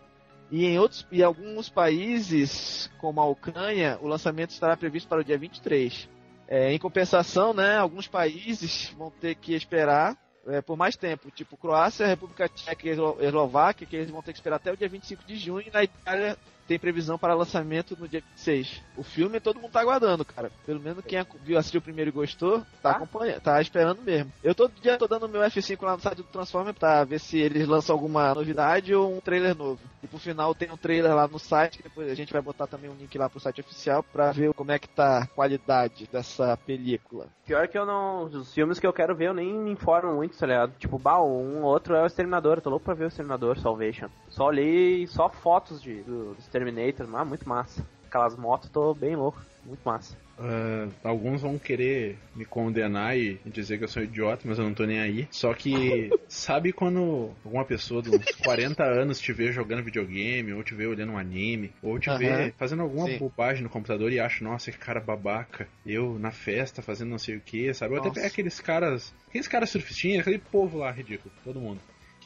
e 0.51 0.66
em 0.66 0.80
outros 0.80 1.05
e 1.12 1.22
alguns 1.22 1.70
países, 1.70 2.89
como 2.99 3.22
a 3.22 3.26
Ucrânia, 3.26 3.99
o 4.01 4.07
lançamento 4.07 4.51
estará 4.51 4.76
previsto 4.76 5.07
para 5.07 5.22
o 5.22 5.24
dia 5.24 5.38
23. 5.38 6.10
É, 6.47 6.74
em 6.74 6.80
compensação, 6.80 7.53
né, 7.53 7.78
alguns 7.78 8.07
países 8.07 8.93
vão 8.97 9.12
ter 9.12 9.36
que 9.36 9.53
esperar 9.53 10.18
é, 10.52 10.62
por 10.62 10.78
mais 10.78 10.95
tempo, 10.95 11.30
tipo 11.32 11.58
Croácia, 11.58 12.06
República 12.08 12.47
Tcheca 12.50 12.88
e 12.88 12.89
Eslo- 12.91 13.18
Eslováquia, 13.22 13.86
que 13.88 13.95
eles 13.95 14.10
vão 14.10 14.22
ter 14.22 14.32
que 14.34 14.39
esperar 14.39 14.58
até 14.58 14.72
o 14.72 14.78
dia 14.78 14.89
25 14.89 15.24
de 15.26 15.36
junho, 15.38 15.68
e 15.68 15.72
na 15.72 15.84
Itália 15.84 16.38
tem 16.70 16.78
previsão 16.78 17.17
para 17.17 17.34
lançamento 17.34 17.97
no 17.99 18.07
dia 18.07 18.22
26. 18.36 18.80
O 18.95 19.01
filme 19.01 19.39
todo 19.39 19.59
mundo 19.59 19.72
tá 19.72 19.82
aguardando, 19.82 20.24
cara. 20.24 20.51
Pelo 20.67 20.80
menos 20.80 21.03
quem 21.03 21.20
viu, 21.43 21.57
assistiu 21.57 21.80
o 21.80 21.84
primeiro 21.84 22.09
e 22.09 22.13
gostou, 22.13 22.63
tá 22.80 22.91
acompanhando, 22.91 23.41
tá 23.41 23.59
esperando 23.59 24.03
mesmo. 24.03 24.32
Eu 24.43 24.53
todo 24.53 24.80
dia 24.80 24.95
tô 24.95 25.07
dando 25.07 25.28
meu 25.28 25.41
F5 25.41 25.82
lá 25.82 25.93
no 25.95 26.01
site 26.01 26.17
do 26.17 26.24
Transformer 26.26 26.76
pra 26.76 27.03
ver 27.03 27.20
se 27.20 27.39
eles 27.39 27.67
lançam 27.67 27.95
alguma 27.95 28.36
novidade 28.36 28.93
ou 28.93 29.17
um 29.17 29.20
trailer 29.20 29.57
novo. 29.57 29.80
E 30.03 30.07
pro 30.07 30.20
final 30.20 30.53
tem 30.53 30.72
um 30.72 30.78
trailer 30.78 31.15
lá 31.15 31.28
no 31.28 31.39
site, 31.39 31.78
que 31.78 31.84
depois 31.84 32.09
a 32.09 32.13
gente 32.13 32.32
vai 32.32 32.41
botar 32.41 32.67
também 32.67 32.89
um 32.89 32.95
link 32.95 33.17
lá 33.17 33.28
pro 33.28 33.39
site 33.39 33.61
oficial 33.61 34.03
pra 34.03 34.32
ver 34.32 34.53
como 34.53 34.72
é 34.72 34.78
que 34.78 34.88
tá 34.88 35.24
a 35.24 35.28
qualidade 35.28 36.07
dessa 36.11 36.55
película. 36.55 37.28
Pior 37.45 37.67
que 37.67 37.80
eu 37.80 37.86
não. 37.86 38.26
Os 38.26 38.53
filmes 38.53 38.80
que 38.80 38.86
eu 38.86 38.93
quero 38.93 39.15
ver 39.15 39.30
eu 39.30 39.34
nem 39.34 39.51
me 39.51 39.72
informo 39.72 40.13
muito, 40.13 40.38
tá 40.38 40.45
ligado? 40.45 40.74
Tipo, 40.78 40.99
bah, 40.99 41.20
um 41.20 41.63
outro 41.63 41.95
é 41.95 42.03
o 42.03 42.05
Exterminador. 42.05 42.57
Eu 42.57 42.61
tô 42.61 42.70
louco 42.70 42.86
pra 42.86 42.93
ver 42.93 43.05
o 43.05 43.07
Exterminador 43.07 43.59
Salvation. 43.59 44.07
Só 44.30 44.45
olhei 44.45 45.07
só 45.07 45.30
fotos 45.30 45.82
de, 45.82 45.95
do, 46.03 46.36
do 46.36 46.39
Exterminator, 46.60 47.16
ah, 47.16 47.26
muito 47.26 47.47
massa. 47.47 47.86
Aquelas 48.07 48.36
motos, 48.36 48.70
tô 48.70 48.93
bem 48.93 49.16
louco. 49.16 49.41
Muito 49.66 49.82
massa. 49.86 50.18
Ah, 50.38 50.88
alguns 51.03 51.41
vão 51.41 51.57
querer 51.57 52.18
me 52.36 52.45
condenar 52.45 53.18
e 53.18 53.39
dizer 53.45 53.78
que 53.78 53.84
eu 53.84 53.88
sou 53.88 54.03
idiota, 54.03 54.43
mas 54.45 54.57
eu 54.57 54.66
não 54.66 54.74
tô 54.74 54.86
nem 54.86 54.99
aí. 54.99 55.28
Só 55.32 55.53
que, 55.53 56.12
sabe 56.28 56.74
quando 56.74 57.32
alguma 57.43 57.66
pessoa 57.66 58.01
de 58.01 58.10
uns 58.10 58.36
40 58.36 58.84
anos 58.84 59.20
te 59.20 59.32
vê 59.32 59.51
jogando 59.51 59.84
videogame, 59.84 60.53
ou 60.53 60.64
te 60.64 60.74
vê 60.74 60.86
olhando 60.86 61.14
um 61.14 61.18
anime, 61.18 61.72
ou 61.82 61.99
te 61.99 62.10
Aham. 62.10 62.20
vê 62.20 62.53
fazendo 62.57 62.82
alguma 62.82 63.07
Sim. 63.07 63.18
bobagem 63.18 63.64
no 63.64 63.70
computador 63.70 64.12
e 64.12 64.20
acha, 64.20 64.43
nossa, 64.43 64.72
que 64.72 64.78
cara 64.78 64.99
babaca. 64.99 65.68
Eu 65.86 66.18
na 66.20 66.32
festa 66.32 66.82
fazendo 66.82 67.10
não 67.10 67.20
sei 67.20 67.36
o 67.36 67.41
que, 67.41 67.74
sabe? 67.74 67.93
Ou 67.93 67.99
até 67.99 68.26
aqueles 68.26 68.60
caras, 68.60 69.14
aqueles 69.30 69.47
caras 69.47 69.70
surfistinhas, 69.70 70.22
aquele 70.22 70.39
povo 70.39 70.78
lá 70.78 70.91
ridículo, 70.91 71.34
todo 71.43 71.60
mundo. 71.60 71.80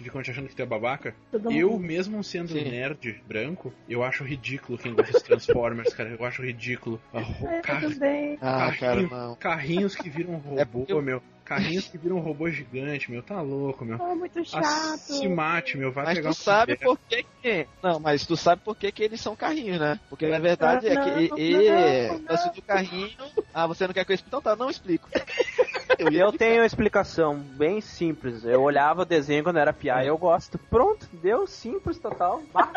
Que 0.04 0.10
ficam 0.10 0.22
te 0.22 0.32
achando 0.32 0.50
que 0.50 0.56
tu 0.56 0.62
é 0.62 0.66
babaca. 0.66 1.16
Todo 1.32 1.50
Eu, 1.50 1.72
mundo. 1.72 1.84
mesmo 1.84 2.22
sendo 2.24 2.50
Sim. 2.50 2.70
nerd 2.70 3.22
branco, 3.26 3.74
eu 3.88 4.04
acho 4.04 4.24
ridículo 4.26 4.78
quem 4.78 4.94
gosta 4.94 5.14
dos 5.14 5.22
Transformers, 5.22 5.94
cara. 5.94 6.10
Eu 6.20 6.26
acho 6.26 6.42
ridículo. 6.44 7.02
A 7.14 7.20
ro- 7.22 7.48
É, 7.48 7.90
bem. 7.96 8.38
Ah, 8.42 8.58
cara, 8.58 8.76
Carrinho- 8.78 9.10
não. 9.10 9.36
Carrinhos 9.38 9.96
que 9.96 10.10
viram 10.10 10.34
robô, 10.44 10.60
É 10.60 10.92
eu- 10.92 11.02
meu. 11.02 11.24
Carrinhos 11.46 11.88
que 11.88 11.98
viram 11.98 12.20
robô 12.20 12.50
gigante, 12.50 13.12
meu. 13.12 13.22
Tá 13.24 13.42
louco, 13.42 13.84
meu. 13.86 13.98
Oh, 14.00 14.16
muito 14.16 14.40
Ah, 14.40 14.44
chato. 14.44 14.98
se 14.98 15.28
mate, 15.28 15.78
meu. 15.78 15.92
Vai 15.92 16.06
Mas 16.06 16.16
pegar 16.18 16.30
tu 16.30 16.32
um 16.32 16.36
sabe 16.36 16.76
por 16.78 16.98
que 16.98 17.26
que... 17.42 17.68
Não, 17.82 18.00
mas 18.00 18.26
tu 18.26 18.36
sabe 18.38 18.62
por 18.64 18.76
que 18.78 18.92
que 18.92 19.04
eles 19.04 19.20
são 19.22 19.36
carrinhos, 19.36 19.78
né? 19.80 20.00
Porque 20.10 20.28
na 20.28 20.40
verdade 20.40 20.88
é 20.88 20.94
Não, 20.96 21.04
que... 21.04 21.10
E, 21.26 21.30
não, 21.30 21.38
e, 21.38 22.08
não. 22.08 22.26
lance 22.30 22.54
do 22.54 22.62
carrinho... 22.62 23.12
Ah, 23.54 23.68
você 23.68 23.86
não 23.86 23.94
quer 23.94 24.06
que 24.06 24.12
eu 24.12 24.16
explique? 24.16 24.30
Então 24.30 24.42
tá, 24.42 24.56
não 24.56 24.70
explico. 24.70 25.10
Eu 26.00 26.32
tenho 26.32 26.62
uma 26.62 26.66
explicação 26.66 27.38
bem 27.38 27.82
simples. 27.82 28.44
Eu 28.44 28.62
olhava 28.62 29.04
o 29.04 29.06
desenho 29.06 29.44
quando 29.44 29.58
era 29.58 29.74
piá 29.74 30.04
e 30.04 30.08
eu 30.08 30.18
gosto. 30.18 30.58
Pronto, 30.58 31.08
deu 31.14 31.46
simples 31.48 32.00
total. 32.00 32.42
Bah. 32.54 32.72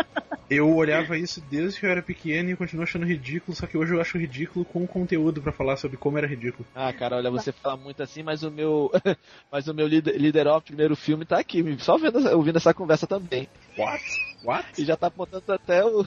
Eu 0.48 0.72
olhava 0.74 1.18
isso 1.18 1.40
desde 1.50 1.80
que 1.80 1.86
eu 1.86 1.90
era 1.90 2.02
pequeno 2.02 2.50
e 2.50 2.56
continuo 2.56 2.84
achando 2.84 3.04
ridículo, 3.04 3.56
só 3.56 3.66
que 3.66 3.76
hoje 3.76 3.94
eu 3.94 4.00
acho 4.00 4.16
ridículo 4.16 4.64
com 4.64 4.86
conteúdo 4.86 5.42
pra 5.42 5.50
falar 5.50 5.76
sobre 5.76 5.96
como 5.96 6.18
era 6.18 6.26
ridículo. 6.26 6.64
Ah, 6.74 6.92
cara, 6.92 7.16
olha, 7.16 7.30
você 7.30 7.50
fala 7.50 7.76
muito 7.76 8.02
assim, 8.02 8.22
mas 8.22 8.42
o 8.44 8.50
meu. 8.50 8.90
mas 9.50 9.66
o 9.66 9.74
meu 9.74 9.86
líder, 9.86 10.16
líder 10.16 10.46
off 10.46 10.66
primeiro 10.66 10.94
filme 10.94 11.24
tá 11.24 11.38
aqui, 11.38 11.76
só 11.80 11.98
vendo, 11.98 12.18
ouvindo 12.36 12.56
essa 12.56 12.72
conversa 12.72 13.06
também. 13.06 13.48
What? 13.76 14.04
What? 14.44 14.80
E 14.80 14.84
já 14.84 14.96
tá 14.96 15.08
apontando 15.08 15.52
até 15.52 15.84
o. 15.84 16.06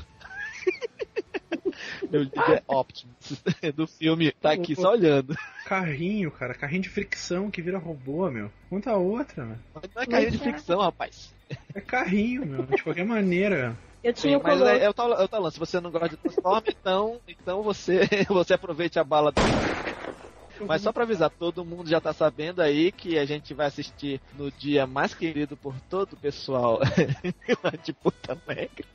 meu 2.10 2.24
líder 2.24 2.64
Optimus 2.68 3.44
do 3.76 3.88
filme 3.88 4.32
tá 4.32 4.52
aqui 4.52 4.76
só 4.76 4.92
olhando. 4.92 5.36
Carrinho, 5.66 6.32
cara, 6.32 6.54
carrinho 6.54 6.84
de 6.84 6.90
fricção 6.90 7.50
que 7.52 7.62
vira 7.62 7.78
robô, 7.78 8.30
meu. 8.30 8.52
Conta 8.70 8.94
outra, 8.96 9.46
meu. 9.46 9.58
Não 9.96 10.02
é 10.02 10.06
carrinho 10.06 10.32
de 10.32 10.38
fricção, 10.38 10.82
rapaz. 10.82 11.34
É 11.74 11.82
carrinho, 11.82 12.46
meu, 12.46 12.64
de 12.64 12.84
qualquer 12.84 13.06
maneira. 13.06 13.78
Eu 14.04 14.14
tinha 14.14 14.38
o 14.38 14.44
Mas 14.44 14.62
é, 14.62 14.86
é 14.86 14.90
o 14.90 14.94
tal, 14.94 15.14
é 15.14 15.24
o 15.24 15.28
tal 15.28 15.42
lance, 15.42 15.56
se 15.56 15.60
você 15.60 15.80
não 15.82 15.92
gosta 15.92 16.10
de 16.10 16.18
Transformers, 16.18 16.76
então, 16.80 17.20
então 17.28 17.62
você, 17.62 18.08
você 18.30 18.54
aproveite 18.54 18.98
a 18.98 19.04
bala 19.04 19.32
do... 19.32 19.42
Mas 20.68 20.82
só 20.82 20.92
pra 20.92 21.04
avisar, 21.04 21.30
todo 21.30 21.66
mundo 21.66 21.90
já 21.90 22.00
tá 22.00 22.14
sabendo 22.14 22.62
aí 22.62 22.92
que 22.92 23.18
a 23.18 23.26
gente 23.26 23.54
vai 23.54 23.68
assistir 23.68 24.22
no 24.38 24.52
dia 24.52 24.86
mais 24.86 25.14
querido 25.14 25.56
por 25.56 25.74
todo 25.90 26.14
o 26.14 26.18
pessoal 26.18 26.80
lá 27.64 27.72
de 27.84 27.94
Puta 27.94 28.38
Negra. 28.48 28.86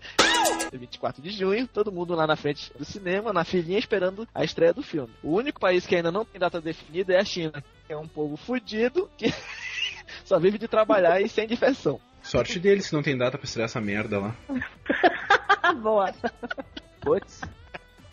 24 0.73 1.23
de 1.23 1.31
junho, 1.31 1.67
todo 1.67 1.93
mundo 1.93 2.15
lá 2.15 2.27
na 2.27 2.37
frente 2.37 2.73
do 2.77 2.85
cinema, 2.85 3.33
na 3.33 3.45
filinha, 3.45 3.79
esperando 3.79 4.29
a 4.35 4.45
estreia 4.45 4.73
do 4.73 4.83
filme. 4.83 5.13
O 5.23 5.33
único 5.33 5.61
país 5.61 5.87
que 5.87 5.97
ainda 5.97 6.13
não 6.13 6.25
tem 6.25 6.41
data 6.41 6.61
definida 6.61 7.15
é 7.15 7.21
a 7.21 7.25
China, 7.25 7.65
que 7.87 7.93
é 7.93 7.97
um 7.97 8.09
povo 8.09 8.37
fudido 8.37 9.11
que 9.17 9.33
só 10.25 10.39
vive 10.39 10.59
de 10.59 10.69
trabalhar 10.69 11.21
e 11.21 11.29
sem 11.29 11.47
diversão. 11.47 12.01
Sorte 12.23 12.59
deles 12.59 12.87
se 12.87 12.95
não 12.95 13.03
tem 13.03 13.17
data 13.17 13.37
pra 13.37 13.45
estrear 13.45 13.67
essa 13.67 13.81
merda 13.81 14.19
lá. 14.19 14.37
Boa. 15.83 16.13
Putz. 17.01 17.43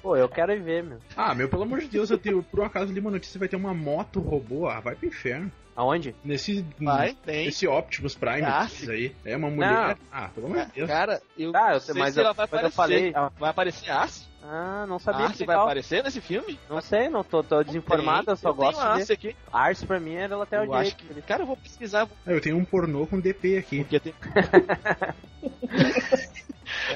Pô, 0.02 0.16
eu 0.18 0.28
quero 0.28 0.52
ir 0.52 0.62
ver, 0.62 0.84
meu. 0.84 0.98
Ah, 1.16 1.34
meu, 1.36 1.48
pelo 1.48 1.64
amor 1.64 1.80
de 1.80 1.88
Deus, 1.88 2.10
eu 2.10 2.18
tenho, 2.18 2.42
por 2.44 2.60
um 2.60 2.66
acaso 2.66 2.92
li 2.92 3.00
uma 3.00 3.12
notícia 3.12 3.40
vai 3.40 3.48
ter 3.48 3.56
uma 3.56 3.74
moto 3.74 4.20
robô. 4.20 4.68
Ah, 4.68 4.80
vai 4.80 4.96
pro 4.96 5.08
inferno. 5.08 5.52
Aonde? 5.76 6.14
Nesse, 6.24 6.66
Vai, 6.80 7.16
tem. 7.26 7.48
Esse 7.48 7.66
Optimus 7.68 8.14
Prime 8.14 8.42
Ah, 8.44 8.68
aí. 8.90 9.16
É 9.24 9.38
uma 9.38 9.50
mulher. 9.50 9.98
Ah, 10.12 10.28
pelo 10.28 10.48
amor 10.48 10.66
de 10.66 10.72
Deus. 10.74 10.88
Cara, 10.90 11.22
eu 11.38 11.52
Ah, 11.56 11.70
eu 11.70 11.74
não 11.74 11.80
sei, 11.80 11.94
sei 11.94 12.04
mas 12.04 12.14
se 12.14 12.20
eu- 12.20 12.24
ela 12.26 12.34
vai 12.34 12.48
mas 12.52 12.62
eu 12.62 12.68
aparecer. 12.68 13.14
falei- 13.14 13.30
Vai 13.40 13.50
aparecer 13.50 13.90
a 13.90 14.02
Arce? 14.02 14.26
Ah, 14.44 14.86
não 14.90 15.00
sabia 15.00 15.26
Arce 15.28 15.38
que 15.38 15.46
vai 15.46 15.56
aparecer 15.56 16.04
nesse 16.04 16.20
filme? 16.20 16.60
Não 16.70 16.82
sei, 16.82 17.08
não 17.10 17.24
tô, 17.24 17.42
tô 17.44 17.64
desinformado, 17.64 18.32
eu 18.32 18.36
só 18.36 18.50
eu 18.50 18.56
gosto 18.56 18.80
tenho 18.80 18.94
de 18.94 19.00
Arce 19.02 19.14
aqui. 19.14 19.36
Arce 19.54 19.86
pra 19.86 20.00
mim 20.00 20.16
era 20.16 20.42
até 20.44 20.60
o 20.60 20.64
Eu 20.66 20.72
direito. 20.72 20.96
que... 20.98 21.22
Cara, 21.22 21.44
eu 21.44 21.48
vou 21.48 21.56
pesquisar, 21.56 22.08
Ah, 22.26 22.32
eu 22.32 22.42
tenho 22.42 22.58
um 22.58 22.66
pornô 22.66 23.08
com 23.08 23.20
DP 23.20 23.58
aqui. 23.58 23.80
porque 23.84 24.00
tem... 24.00 24.14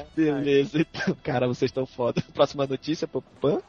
Beleza, 0.16 0.80
então, 0.80 1.16
cara, 1.22 1.46
vocês 1.46 1.70
estão 1.70 1.86
foda. 1.86 2.22
Próxima 2.34 2.66
notícia, 2.66 3.06
Popã. 3.06 3.60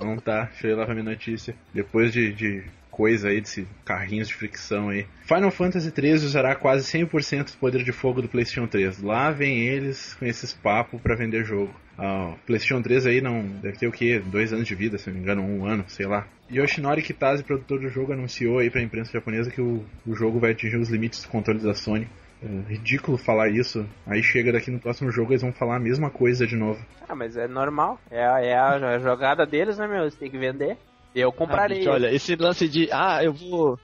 Não 0.00 0.16
tá, 0.16 0.44
deixa 0.44 0.66
eu 0.66 0.72
ir 0.72 0.74
lá 0.74 0.84
pra 0.84 0.94
minha 0.94 1.10
notícia. 1.10 1.54
Depois 1.72 2.12
de, 2.12 2.32
de 2.32 2.64
coisa 2.98 3.28
aí, 3.28 3.40
desse 3.40 3.66
carrinhos 3.84 4.26
de 4.26 4.34
fricção 4.34 4.88
aí. 4.88 5.06
Final 5.22 5.50
Fantasy 5.52 5.92
XIII 5.94 6.14
usará 6.26 6.56
quase 6.56 6.84
100% 6.98 7.52
do 7.52 7.56
poder 7.58 7.84
de 7.84 7.92
fogo 7.92 8.20
do 8.20 8.28
PlayStation 8.28 8.66
3. 8.66 9.00
Lá 9.02 9.30
vem 9.30 9.60
eles 9.60 10.14
com 10.14 10.24
esses 10.24 10.52
papos 10.52 11.00
pra 11.00 11.14
vender 11.14 11.44
jogo. 11.44 11.72
Ah, 11.96 12.34
o 12.34 12.46
PlayStation 12.46 12.82
3 12.82 13.06
aí 13.06 13.20
não 13.20 13.42
deve 13.42 13.78
ter 13.78 13.86
o 13.86 13.92
quê? 13.92 14.20
Dois 14.24 14.52
anos 14.52 14.66
de 14.66 14.74
vida, 14.74 14.98
se 14.98 15.08
não 15.08 15.16
me 15.16 15.22
engano, 15.22 15.42
um 15.42 15.64
ano, 15.64 15.84
sei 15.86 16.06
lá. 16.06 16.26
Yoshinori 16.50 17.02
Kitase, 17.02 17.44
produtor 17.44 17.80
do 17.80 17.88
jogo, 17.88 18.12
anunciou 18.12 18.58
aí 18.58 18.70
pra 18.70 18.82
imprensa 18.82 19.12
japonesa 19.12 19.50
que 19.50 19.60
o, 19.60 19.84
o 20.06 20.14
jogo 20.14 20.40
vai 20.40 20.52
atingir 20.52 20.76
os 20.76 20.88
limites 20.88 21.20
dos 21.20 21.28
controles 21.28 21.62
da 21.62 21.74
Sony. 21.74 22.08
É 22.42 22.46
ridículo 22.70 23.18
falar 23.18 23.48
isso. 23.48 23.84
Aí 24.06 24.22
chega 24.22 24.52
daqui 24.52 24.70
no 24.70 24.78
próximo 24.78 25.10
jogo 25.10 25.32
eles 25.32 25.42
vão 25.42 25.52
falar 25.52 25.76
a 25.76 25.80
mesma 25.80 26.08
coisa 26.10 26.46
de 26.46 26.54
novo. 26.56 26.78
Ah, 27.08 27.14
mas 27.14 27.36
é 27.36 27.48
normal. 27.48 27.98
É, 28.10 28.24
a- 28.24 28.40
é 28.40 28.54
a, 28.56 28.74
a 28.74 28.98
jogada 29.00 29.44
deles, 29.44 29.76
né, 29.76 29.88
meu? 29.88 30.02
Eles 30.02 30.14
têm 30.14 30.30
que 30.30 30.38
vender. 30.38 30.76
Eu 31.14 31.32
comprarei. 31.32 31.78
Ah, 31.78 31.80
gente, 31.80 31.88
olha, 31.88 32.14
esse 32.14 32.36
lance 32.36 32.68
de, 32.68 32.88
ah, 32.92 33.24
eu 33.24 33.32
vou. 33.32 33.78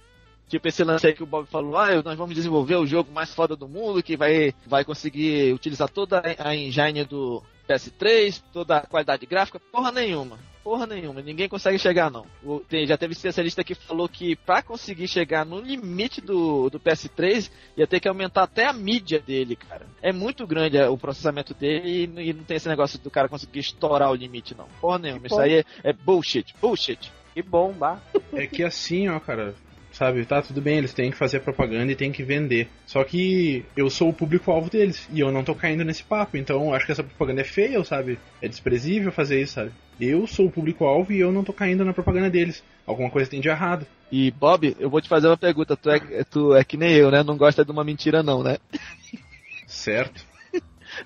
Tipo, 0.48 0.68
esse 0.68 0.84
lance 0.84 1.06
aí 1.06 1.14
que 1.14 1.22
o 1.22 1.26
Bob 1.26 1.46
falou, 1.48 1.76
ah, 1.76 2.00
nós 2.04 2.16
vamos 2.16 2.34
desenvolver 2.34 2.76
o 2.76 2.86
jogo 2.86 3.10
mais 3.10 3.34
foda 3.34 3.56
do 3.56 3.66
mundo, 3.66 4.02
que 4.02 4.16
vai, 4.16 4.52
vai 4.66 4.84
conseguir 4.84 5.52
utilizar 5.52 5.88
toda 5.88 6.22
a 6.38 6.54
engine 6.54 7.02
do 7.04 7.42
PS3, 7.68 8.40
toda 8.52 8.76
a 8.76 8.86
qualidade 8.86 9.26
gráfica, 9.26 9.58
porra 9.72 9.90
nenhuma. 9.90 10.38
Porra 10.64 10.86
nenhuma, 10.86 11.20
ninguém 11.20 11.46
consegue 11.46 11.78
chegar 11.78 12.10
não. 12.10 12.24
O- 12.42 12.58
tem- 12.60 12.86
já 12.86 12.96
teve 12.96 13.12
especialista 13.12 13.62
que 13.62 13.74
falou 13.74 14.08
que 14.08 14.34
pra 14.34 14.62
conseguir 14.62 15.06
chegar 15.06 15.44
no 15.44 15.60
limite 15.60 16.22
do, 16.22 16.70
do 16.70 16.80
PS3 16.80 17.50
ia 17.76 17.86
ter 17.86 18.00
que 18.00 18.08
aumentar 18.08 18.44
até 18.44 18.64
a 18.66 18.72
mídia 18.72 19.20
dele, 19.20 19.56
cara. 19.56 19.86
É 20.00 20.10
muito 20.10 20.46
grande 20.46 20.78
é, 20.78 20.88
o 20.88 20.96
processamento 20.96 21.52
dele 21.52 22.08
e, 22.16 22.28
e 22.30 22.32
não 22.32 22.44
tem 22.44 22.56
esse 22.56 22.68
negócio 22.68 22.98
do 22.98 23.10
cara 23.10 23.28
conseguir 23.28 23.60
estourar 23.60 24.10
o 24.10 24.14
limite 24.14 24.54
não. 24.56 24.66
Porra 24.80 24.98
nenhuma, 24.98 25.26
isso 25.26 25.36
bom. 25.36 25.42
aí 25.42 25.58
é, 25.58 25.64
é 25.82 25.92
bullshit, 25.92 26.54
bullshit. 26.60 27.12
Que 27.34 27.42
bom, 27.42 27.72
bah. 27.72 28.00
É 28.32 28.46
que 28.46 28.62
assim, 28.64 29.08
ó, 29.08 29.20
cara, 29.20 29.54
sabe, 29.94 30.26
tá 30.26 30.42
tudo 30.42 30.60
bem, 30.60 30.78
eles 30.78 30.92
têm 30.92 31.10
que 31.10 31.16
fazer 31.16 31.40
propaganda 31.40 31.90
e 31.90 31.96
têm 31.96 32.12
que 32.12 32.22
vender. 32.22 32.68
Só 32.84 33.02
que 33.04 33.64
eu 33.76 33.88
sou 33.88 34.10
o 34.10 34.12
público-alvo 34.12 34.68
deles 34.68 35.08
e 35.12 35.20
eu 35.20 35.32
não 35.32 35.44
tô 35.44 35.54
caindo 35.54 35.84
nesse 35.84 36.02
papo, 36.02 36.36
então 36.36 36.74
acho 36.74 36.84
que 36.84 36.92
essa 36.92 37.02
propaganda 37.02 37.40
é 37.40 37.44
feia, 37.44 37.82
sabe? 37.84 38.18
É 38.42 38.48
desprezível 38.48 39.12
fazer 39.12 39.40
isso, 39.40 39.54
sabe? 39.54 39.72
Eu 40.00 40.26
sou 40.26 40.46
o 40.46 40.50
público-alvo 40.50 41.12
e 41.12 41.20
eu 41.20 41.30
não 41.30 41.44
tô 41.44 41.52
caindo 41.52 41.84
na 41.84 41.92
propaganda 41.92 42.28
deles. 42.28 42.62
Alguma 42.84 43.08
coisa 43.08 43.30
tem 43.30 43.40
de 43.40 43.48
errado. 43.48 43.86
E 44.10 44.30
Bob, 44.32 44.76
eu 44.78 44.90
vou 44.90 45.00
te 45.00 45.08
fazer 45.08 45.28
uma 45.28 45.36
pergunta. 45.36 45.76
Tu 45.76 45.90
é, 45.90 46.24
tu 46.24 46.54
é 46.54 46.64
que 46.64 46.76
nem 46.76 46.92
eu, 46.92 47.10
né? 47.10 47.22
Não 47.22 47.36
gosta 47.36 47.64
de 47.64 47.70
uma 47.70 47.84
mentira, 47.84 48.22
não, 48.22 48.42
né? 48.42 48.58
Certo? 49.66 50.26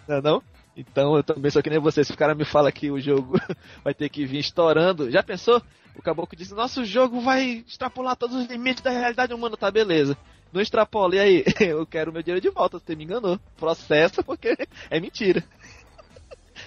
Não, 0.07 0.17
é 0.17 0.21
não? 0.21 0.43
Então 0.79 1.17
eu 1.17 1.25
também 1.25 1.51
sou 1.51 1.61
que 1.61 1.69
nem 1.69 1.81
você. 1.81 2.05
Se 2.05 2.13
o 2.13 2.17
cara 2.17 2.37
me 2.37 2.45
fala 2.45 2.71
que 2.71 2.89
o 2.89 3.01
jogo 3.01 3.37
vai 3.83 3.93
ter 3.93 4.09
que 4.09 4.25
vir 4.25 4.39
estourando, 4.39 5.11
já 5.11 5.25
pensou? 5.25 5.61
O 5.97 6.01
caboclo 6.01 6.39
disse: 6.39 6.55
Nosso 6.55 6.85
jogo 6.85 7.21
vai 7.21 7.65
extrapolar 7.67 8.15
todos 8.15 8.37
os 8.37 8.47
limites 8.47 8.81
da 8.81 8.91
realidade 8.91 9.35
humana, 9.35 9.57
tá 9.57 9.73
beleza. 9.73 10.17
Não 10.53 10.61
extrapola, 10.61 11.17
e 11.17 11.19
aí? 11.19 11.45
Eu 11.59 11.85
quero 11.85 12.13
meu 12.13 12.23
dinheiro 12.23 12.41
de 12.41 12.49
volta, 12.49 12.79
você 12.79 12.95
me 12.95 13.03
enganou. 13.03 13.41
Processa 13.59 14.23
porque 14.23 14.57
é 14.89 15.01
mentira. 15.01 15.43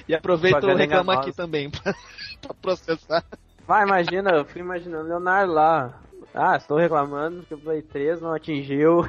E 0.07 0.13
aproveita 0.13 0.57
o 0.57 0.59
Propaganda 0.59 0.83
reclama 0.83 1.13
aqui 1.13 1.31
também 1.31 1.69
pra, 1.69 1.95
pra 2.41 2.53
processar. 2.53 3.23
Vai, 3.65 3.83
imagina, 3.83 4.31
eu 4.31 4.45
fui 4.45 4.59
imaginando 4.59 5.05
o 5.05 5.07
Leonardo 5.07 5.53
lá. 5.53 6.01
Ah, 6.33 6.57
estou 6.57 6.77
reclamando 6.77 7.43
que 7.43 7.53
o 7.53 7.57
Play 7.57 7.81
3 7.81 8.21
não 8.21 8.33
atingiu 8.33 9.01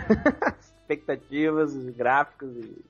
as 0.42 0.72
expectativas 0.74 1.74
gráficas 1.90 2.50
e. 2.56 2.84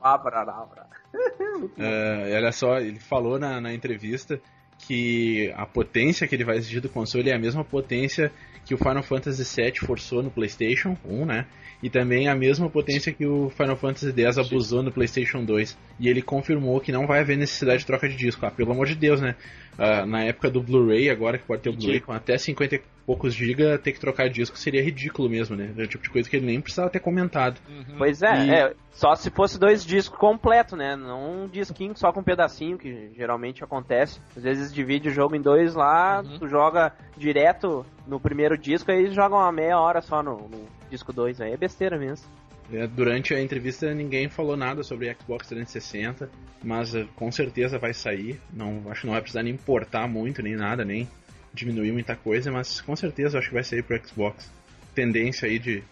Ah, 0.00 0.18
brará, 0.18 0.66
brará. 0.66 1.01
É, 1.78 2.34
olha 2.36 2.50
só, 2.50 2.80
ele 2.80 2.98
falou 2.98 3.38
na, 3.38 3.60
na 3.60 3.72
entrevista 3.72 4.40
que 4.78 5.52
a 5.54 5.64
potência 5.64 6.26
que 6.26 6.34
ele 6.34 6.44
vai 6.44 6.56
exigir 6.56 6.80
do 6.80 6.88
console 6.88 7.30
é 7.30 7.34
a 7.34 7.38
mesma 7.38 7.64
potência 7.64 8.32
que 8.64 8.74
o 8.74 8.78
Final 8.78 9.02
Fantasy 9.02 9.44
VII 9.44 9.78
forçou 9.78 10.22
no 10.22 10.30
PlayStation 10.30 10.96
1, 11.04 11.24
né? 11.24 11.46
E 11.82 11.90
também 11.90 12.28
a 12.28 12.34
mesma 12.34 12.70
potência 12.70 13.12
que 13.12 13.26
o 13.26 13.50
Final 13.50 13.76
Fantasy 13.76 14.12
X 14.12 14.38
abusou 14.38 14.82
no 14.82 14.92
PlayStation 14.92 15.44
2. 15.44 15.76
E 15.98 16.08
ele 16.08 16.22
confirmou 16.22 16.80
que 16.80 16.92
não 16.92 17.06
vai 17.06 17.20
haver 17.20 17.36
necessidade 17.36 17.80
de 17.80 17.86
troca 17.86 18.08
de 18.08 18.14
disco. 18.14 18.46
Ah, 18.46 18.52
pelo 18.52 18.70
amor 18.70 18.86
de 18.86 18.94
Deus, 18.94 19.20
né? 19.20 19.34
Ah, 19.76 20.06
na 20.06 20.22
época 20.22 20.48
do 20.48 20.62
Blu-ray, 20.62 21.10
agora 21.10 21.38
que 21.38 21.44
pode 21.44 21.62
ter 21.62 21.70
o 21.70 21.76
Blu-ray 21.76 22.00
com 22.00 22.12
até 22.12 22.38
50 22.38 22.76
e 22.76 22.82
poucos 23.06 23.34
GB, 23.34 23.78
ter 23.78 23.92
que 23.92 24.00
trocar 24.00 24.28
disco 24.28 24.56
seria 24.56 24.82
ridículo 24.82 25.28
mesmo, 25.28 25.56
né? 25.56 25.72
É 25.76 25.82
o 25.82 25.86
tipo 25.86 26.02
de 26.04 26.10
coisa 26.10 26.28
que 26.28 26.36
ele 26.36 26.46
nem 26.46 26.60
precisava 26.60 26.88
ter 26.90 27.00
comentado. 27.00 27.60
Pois 27.98 28.22
é, 28.22 28.46
E- 28.46 28.50
é, 28.50 28.74
só 28.92 29.14
se 29.14 29.30
fosse 29.30 29.58
dois 29.58 29.84
discos 29.84 30.18
completos, 30.18 30.78
né? 30.78 30.94
Não 30.96 31.44
um 31.44 31.48
disquinho 31.48 31.96
só 31.96 32.12
com 32.12 32.20
um 32.20 32.24
pedacinho, 32.24 32.78
que 32.78 33.10
geralmente 33.16 33.62
acontece. 33.64 34.20
Às 34.36 34.42
vezes 34.42 34.72
divide 34.72 35.08
o 35.08 35.12
jogo 35.12 35.34
em 35.36 35.40
dois 35.42 35.74
lá, 35.74 36.22
Uhum. 36.22 36.38
tu 36.38 36.48
joga 36.48 36.92
direto 37.16 37.84
no 38.06 38.18
primeiro 38.20 38.56
disco, 38.58 38.90
aí 38.90 38.98
eles 38.98 39.14
jogam 39.14 39.38
uma 39.38 39.52
meia 39.52 39.78
hora 39.78 40.00
só 40.00 40.22
no, 40.22 40.48
no 40.48 40.66
disco 40.90 41.12
2, 41.12 41.40
aí 41.40 41.52
é 41.52 41.56
besteira 41.56 41.98
mesmo. 41.98 42.26
É, 42.72 42.86
Durante 42.86 43.34
a 43.34 43.40
entrevista 43.42 43.92
ninguém 43.92 44.28
falou 44.28 44.56
nada 44.56 44.82
sobre 44.82 45.12
Xbox 45.14 45.48
360, 45.48 46.30
mas 46.62 46.94
eh, 46.94 47.06
com 47.16 47.30
certeza 47.30 47.78
vai 47.78 47.92
sair. 47.92 48.40
Não, 48.52 48.82
acho 48.90 49.00
que 49.02 49.06
não 49.06 49.12
vai 49.14 49.20
precisar 49.20 49.42
nem 49.42 49.52
importar 49.52 50.06
muito, 50.08 50.42
nem 50.42 50.54
nada, 50.56 50.84
nem 50.84 51.06
diminuir 51.54 51.92
muita 51.92 52.16
coisa, 52.16 52.50
mas 52.50 52.80
com 52.80 52.94
certeza 52.96 53.38
acho 53.38 53.48
que 53.48 53.54
vai 53.54 53.64
sair 53.64 53.82
pro 53.82 54.00
Xbox. 54.06 54.50
Tendência 54.94 55.48
aí 55.48 55.58
de, 55.58 55.82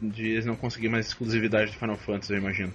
de 0.00 0.28
eles 0.28 0.46
não 0.46 0.56
conseguir 0.56 0.88
mais 0.88 1.06
exclusividade 1.08 1.72
do 1.72 1.78
Final 1.78 1.96
Fantasy, 1.96 2.32
eu 2.32 2.38
imagino. 2.38 2.74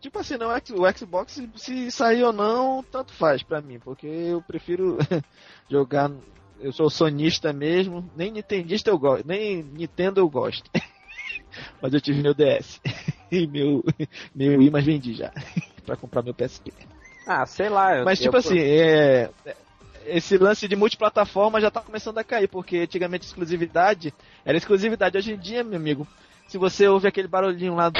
Tipo 0.00 0.18
assim, 0.20 0.36
não, 0.36 0.48
o 0.50 0.92
Xbox, 0.96 1.32
se- 1.32 1.50
se 1.56 1.90
sair 1.90 2.22
ou 2.22 2.32
não, 2.32 2.82
tanto 2.92 3.12
faz 3.12 3.42
pra 3.42 3.60
mim, 3.60 3.78
porque 3.80 4.06
eu 4.06 4.40
prefiro 4.42 4.98
jogar. 5.70 6.10
Eu 6.58 6.72
sou 6.72 6.88
sonista 6.88 7.52
mesmo, 7.52 8.08
nem 8.16 8.30
nintendista 8.32 8.88
eu 8.88 8.98
gosto, 8.98 9.26
nem 9.26 9.62
Nintendo 9.62 10.20
eu 10.20 10.28
gosto. 10.28 10.70
Mas 11.82 11.92
eu 11.92 12.00
tive 12.00 12.22
meu 12.22 12.32
DS 12.34 12.80
e 13.30 13.46
meu, 13.46 13.82
meu 14.34 14.58
Wii, 14.58 14.70
mas 14.70 14.84
vendi 14.84 15.14
já 15.14 15.32
pra 15.84 15.96
comprar 15.96 16.22
meu 16.22 16.34
PSP. 16.34 16.72
Ah, 17.26 17.44
sei 17.46 17.68
lá. 17.68 17.98
Eu, 17.98 18.04
Mas 18.04 18.18
tipo 18.20 18.36
eu- 18.36 18.40
assim, 18.40 18.58
é, 18.58 19.30
esse 20.06 20.38
lance 20.38 20.66
de 20.68 20.76
multiplataforma 20.76 21.60
já 21.60 21.70
tá 21.70 21.80
começando 21.80 22.18
a 22.18 22.24
cair, 22.24 22.48
porque 22.48 22.78
antigamente 22.78 23.26
exclusividade 23.26 24.12
era 24.44 24.56
exclusividade. 24.56 25.16
Hoje 25.16 25.32
em 25.32 25.38
dia, 25.38 25.62
meu 25.62 25.78
amigo, 25.78 26.06
se 26.48 26.58
você 26.58 26.88
ouve 26.88 27.08
aquele 27.08 27.28
barulhinho 27.28 27.74
lá 27.74 27.88
do... 27.88 27.98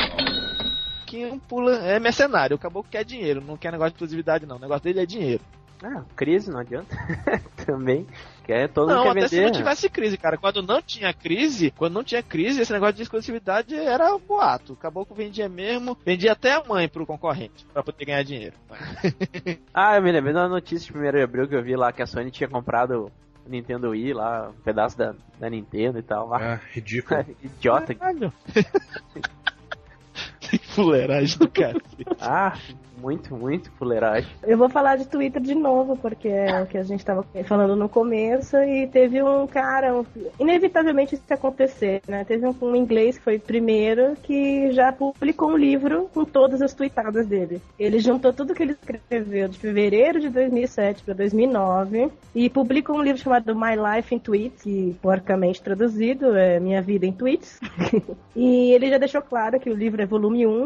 caboquinho 1.06 1.40
pula, 1.48 1.76
é 1.76 1.98
mercenário. 1.98 2.56
O 2.56 2.58
caboclo 2.58 2.90
quer 2.90 3.04
dinheiro, 3.04 3.40
não 3.40 3.56
quer 3.56 3.72
negócio 3.72 3.92
de 3.92 3.96
exclusividade, 3.96 4.46
não. 4.46 4.56
O 4.56 4.60
negócio 4.60 4.82
dele 4.82 5.00
é 5.00 5.06
dinheiro. 5.06 5.42
Ah, 5.82 6.02
crise, 6.16 6.50
não 6.50 6.58
adianta. 6.58 6.96
Também. 7.64 8.06
Quer, 8.46 8.68
todo 8.68 8.88
não, 8.88 9.02
mundo 9.02 9.14
quer 9.14 9.18
até 9.18 9.28
se 9.28 9.34
vender. 9.36 9.46
não 9.50 9.58
tivesse 9.58 9.88
crise, 9.90 10.16
cara. 10.16 10.38
Quando 10.38 10.62
não 10.62 10.80
tinha 10.80 11.12
crise, 11.12 11.72
quando 11.76 11.94
não 11.94 12.04
tinha 12.04 12.22
crise, 12.22 12.60
esse 12.60 12.72
negócio 12.72 12.94
de 12.94 13.02
exclusividade 13.02 13.74
era 13.74 14.14
um 14.14 14.20
boato. 14.20 14.74
O 14.74 14.76
caboclo 14.76 15.16
vendia 15.16 15.48
mesmo, 15.48 15.98
vendia 16.06 16.30
até 16.30 16.52
a 16.52 16.62
mãe 16.62 16.88
pro 16.88 17.04
concorrente, 17.04 17.66
pra 17.72 17.82
poder 17.82 18.04
ganhar 18.04 18.22
dinheiro. 18.22 18.54
Ah, 19.74 19.96
eu 19.96 20.02
me 20.02 20.10
lembrei 20.12 20.32
de 20.32 20.38
uma 20.38 20.48
notícia 20.48 20.92
de 20.92 20.98
1 20.98 21.10
de 21.10 21.22
abril 21.22 21.48
que 21.48 21.54
eu 21.54 21.62
vi 21.62 21.76
lá 21.76 21.92
que 21.92 22.02
a 22.02 22.06
Sony 22.06 22.30
tinha 22.30 22.48
comprado 22.48 23.10
o 23.44 23.48
Nintendo 23.48 23.90
Wii 23.90 24.14
lá, 24.14 24.48
um 24.48 24.60
pedaço 24.62 24.96
da, 24.96 25.14
da 25.38 25.50
Nintendo 25.50 25.98
e 25.98 26.02
tal. 26.02 26.28
lá. 26.28 26.54
Ah, 26.54 26.60
ridículo. 26.72 27.24
Idiota. 27.42 27.94
Caralho. 27.94 28.32
fuleiragem 30.76 31.38
do 31.38 31.48
cara. 31.48 31.80
Ah, 32.20 32.54
muito, 33.00 33.34
muito 33.34 33.70
fuleiragem. 33.72 34.28
Eu 34.42 34.56
vou 34.56 34.68
falar 34.68 34.96
de 34.96 35.06
Twitter 35.06 35.40
de 35.40 35.54
novo, 35.54 35.96
porque 35.96 36.28
é 36.28 36.62
o 36.62 36.66
que 36.66 36.78
a 36.78 36.82
gente 36.82 37.00
estava 37.00 37.24
falando 37.44 37.76
no 37.76 37.88
começo, 37.88 38.56
e 38.56 38.86
teve 38.86 39.22
um 39.22 39.46
cara, 39.46 39.94
um- 39.94 40.04
inevitavelmente 40.40 41.14
isso 41.14 41.24
ia 41.28 41.34
acontecer, 41.36 42.00
né? 42.08 42.24
Teve 42.24 42.46
um, 42.46 42.54
um 42.62 42.74
inglês 42.74 43.18
que 43.18 43.24
foi 43.24 43.38
primeiro 43.38 44.16
que 44.22 44.70
já 44.72 44.92
publicou 44.92 45.50
um 45.50 45.56
livro 45.56 46.08
com 46.12 46.24
todas 46.24 46.62
as 46.62 46.74
tweetadas 46.74 47.26
dele. 47.26 47.60
Ele 47.78 47.98
juntou 48.00 48.32
tudo 48.32 48.54
que 48.54 48.62
ele 48.62 48.72
escreveu 48.72 49.48
de 49.48 49.58
fevereiro 49.58 50.20
de 50.20 50.28
2007 50.28 51.02
para 51.04 51.14
2009 51.14 52.10
e 52.34 52.48
publicou 52.50 52.96
um 52.96 53.02
livro 53.02 53.20
chamado 53.20 53.54
My 53.54 53.74
Life 53.76 54.14
in 54.14 54.18
Tweets, 54.18 54.62
que 54.62 54.96
porcamente 55.02 55.62
traduzido 55.62 56.34
é 56.34 56.58
Minha 56.58 56.80
Vida 56.82 57.06
em 57.06 57.12
Tweets. 57.12 57.60
e 58.34 58.72
ele 58.72 58.90
já 58.90 58.98
deixou 58.98 59.22
claro 59.22 59.60
que 59.60 59.70
o 59.70 59.74
livro 59.76 60.00
é 60.02 60.06
volume 60.06 60.46
1, 60.46 60.65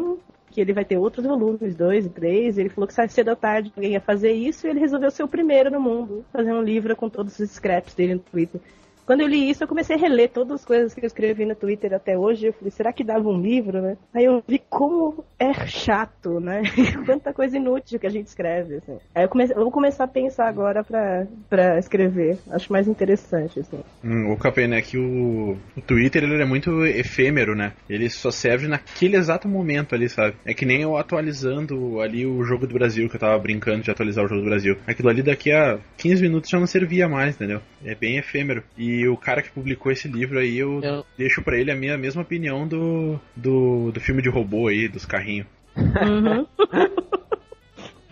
que 0.51 0.61
ele 0.61 0.73
vai 0.73 0.85
ter 0.85 0.99
outros 0.99 1.25
volumes, 1.25 1.75
dois 1.75 2.07
e 2.07 2.09
três. 2.09 2.59
Ele 2.59 2.69
falou 2.69 2.87
que 2.87 2.95
sai 2.95 3.09
cedo 3.09 3.29
ou 3.29 3.37
tarde 3.37 3.73
alguém 3.75 3.93
ia 3.93 4.01
fazer 4.01 4.33
isso 4.33 4.67
e 4.67 4.71
ele 4.71 4.81
resolveu 4.81 5.11
ser 5.11 5.23
o 5.23 5.29
primeiro 5.29 5.71
no 5.71 5.81
mundo, 5.81 6.25
fazer 6.33 6.53
um 6.53 6.63
livro 6.63 6.97
com 6.97 7.09
todos 7.09 7.39
os 7.39 7.51
scraps 7.51 7.95
dele 7.95 8.15
no 8.15 8.21
Twitter. 8.21 8.61
Quando 9.07 9.23
eu 9.23 9.27
li 9.27 9.51
isso, 9.51 9.65
eu 9.65 9.69
comecei 9.69 9.97
a 9.97 9.99
reler 9.99 10.31
todas 10.31 10.61
as 10.61 10.65
coisas 10.65 10.95
que 10.95 11.01
eu 11.01 11.07
escrevi 11.07 11.45
no 11.45 11.55
Twitter 11.55 11.93
até 11.93 12.17
hoje. 12.17 12.47
Eu 12.47 12.53
falei, 12.53 12.71
será 12.71 12.93
que 12.93 13.05
dava 13.05 13.29
um 13.29 13.41
livro, 13.41 13.81
né? 13.81 13.97
Aí 14.15 14.25
eu 14.25 14.43
vi 14.47 14.61
como 14.69 15.25
é 15.39 15.53
chato, 15.67 16.41
né? 16.41 16.63
Quanta 17.07 17.33
coisa 17.33 17.57
inútil 17.57 17.99
que 17.99 18.07
a 18.07 18.11
gente 18.11 18.27
escreve, 18.27 18.77
assim. 18.77 18.99
Aí 19.15 19.25
eu, 19.25 19.29
comecei, 19.29 19.57
vou 19.57 19.71
começar 19.71 20.05
a 20.05 20.09
pensar 20.09 20.49
agora 20.49 20.85
pra, 20.85 21.27
pra 21.49 21.79
escrever. 21.79 22.39
Acho 22.51 22.73
mais 22.73 22.87
interessante, 22.87 23.61
assim. 23.61 23.81
Hum, 24.05 24.33
o 24.33 24.37
Capena 24.37 24.77
é 24.77 24.83
que 24.83 24.99
o, 24.99 25.57
o 25.77 25.81
Twitter 25.81 26.23
ele 26.23 26.43
é 26.43 26.47
muito 26.47 26.85
efêmero, 26.85 27.55
né? 27.55 27.73
Ele 27.89 28.09
só 28.09 28.31
serve 28.31 28.69
naquele 28.69 29.17
exato 29.17 29.49
momento 29.49 29.95
ali, 29.95 30.09
sabe? 30.09 30.37
É 30.45 30.55
que 30.55 30.67
nem 30.67 30.83
eu 30.83 30.97
atualizando 30.97 32.01
ali 32.01 32.27
o 32.27 32.45
jogo 32.45 32.67
do 32.67 32.75
Brasil, 32.75 33.09
que 33.09 33.17
eu 33.17 33.21
tava 33.21 33.39
brincando 33.39 33.83
de 33.83 33.91
atualizar 33.91 34.25
o 34.25 34.29
jogo 34.29 34.43
do 34.43 34.49
Brasil. 34.49 34.77
Aquilo 34.87 35.09
ali 35.09 35.23
daqui 35.23 35.53
a 35.53 35.79
15 35.99 36.23
minutos 36.23 36.51
já 36.51 36.59
não 36.59 36.67
servia 36.67 37.09
mais, 37.09 37.35
entendeu? 37.35 37.61
É 37.85 37.95
bem 37.95 38.19
efêmero. 38.19 38.63
E 38.77 38.90
o 39.09 39.17
cara 39.17 39.43
que 39.43 39.51
publicou 39.51 39.91
esse 39.93 40.09
livro 40.09 40.39
aí, 40.39 40.59
eu, 40.59 40.81
Eu- 40.83 41.07
deixo 41.17 41.43
pra 41.43 41.59
ele 41.59 41.71
a 41.71 41.77
minha 41.77 41.97
mesma 41.99 42.23
opinião 42.23 42.67
do, 42.67 43.19
do, 43.37 43.91
do 43.93 44.01
filme 44.01 44.23
de 44.23 44.29
robô 44.29 44.69
aí, 44.69 44.89
dos 44.89 45.05
carrinhos. 45.05 45.47
Uhum. 45.77 46.47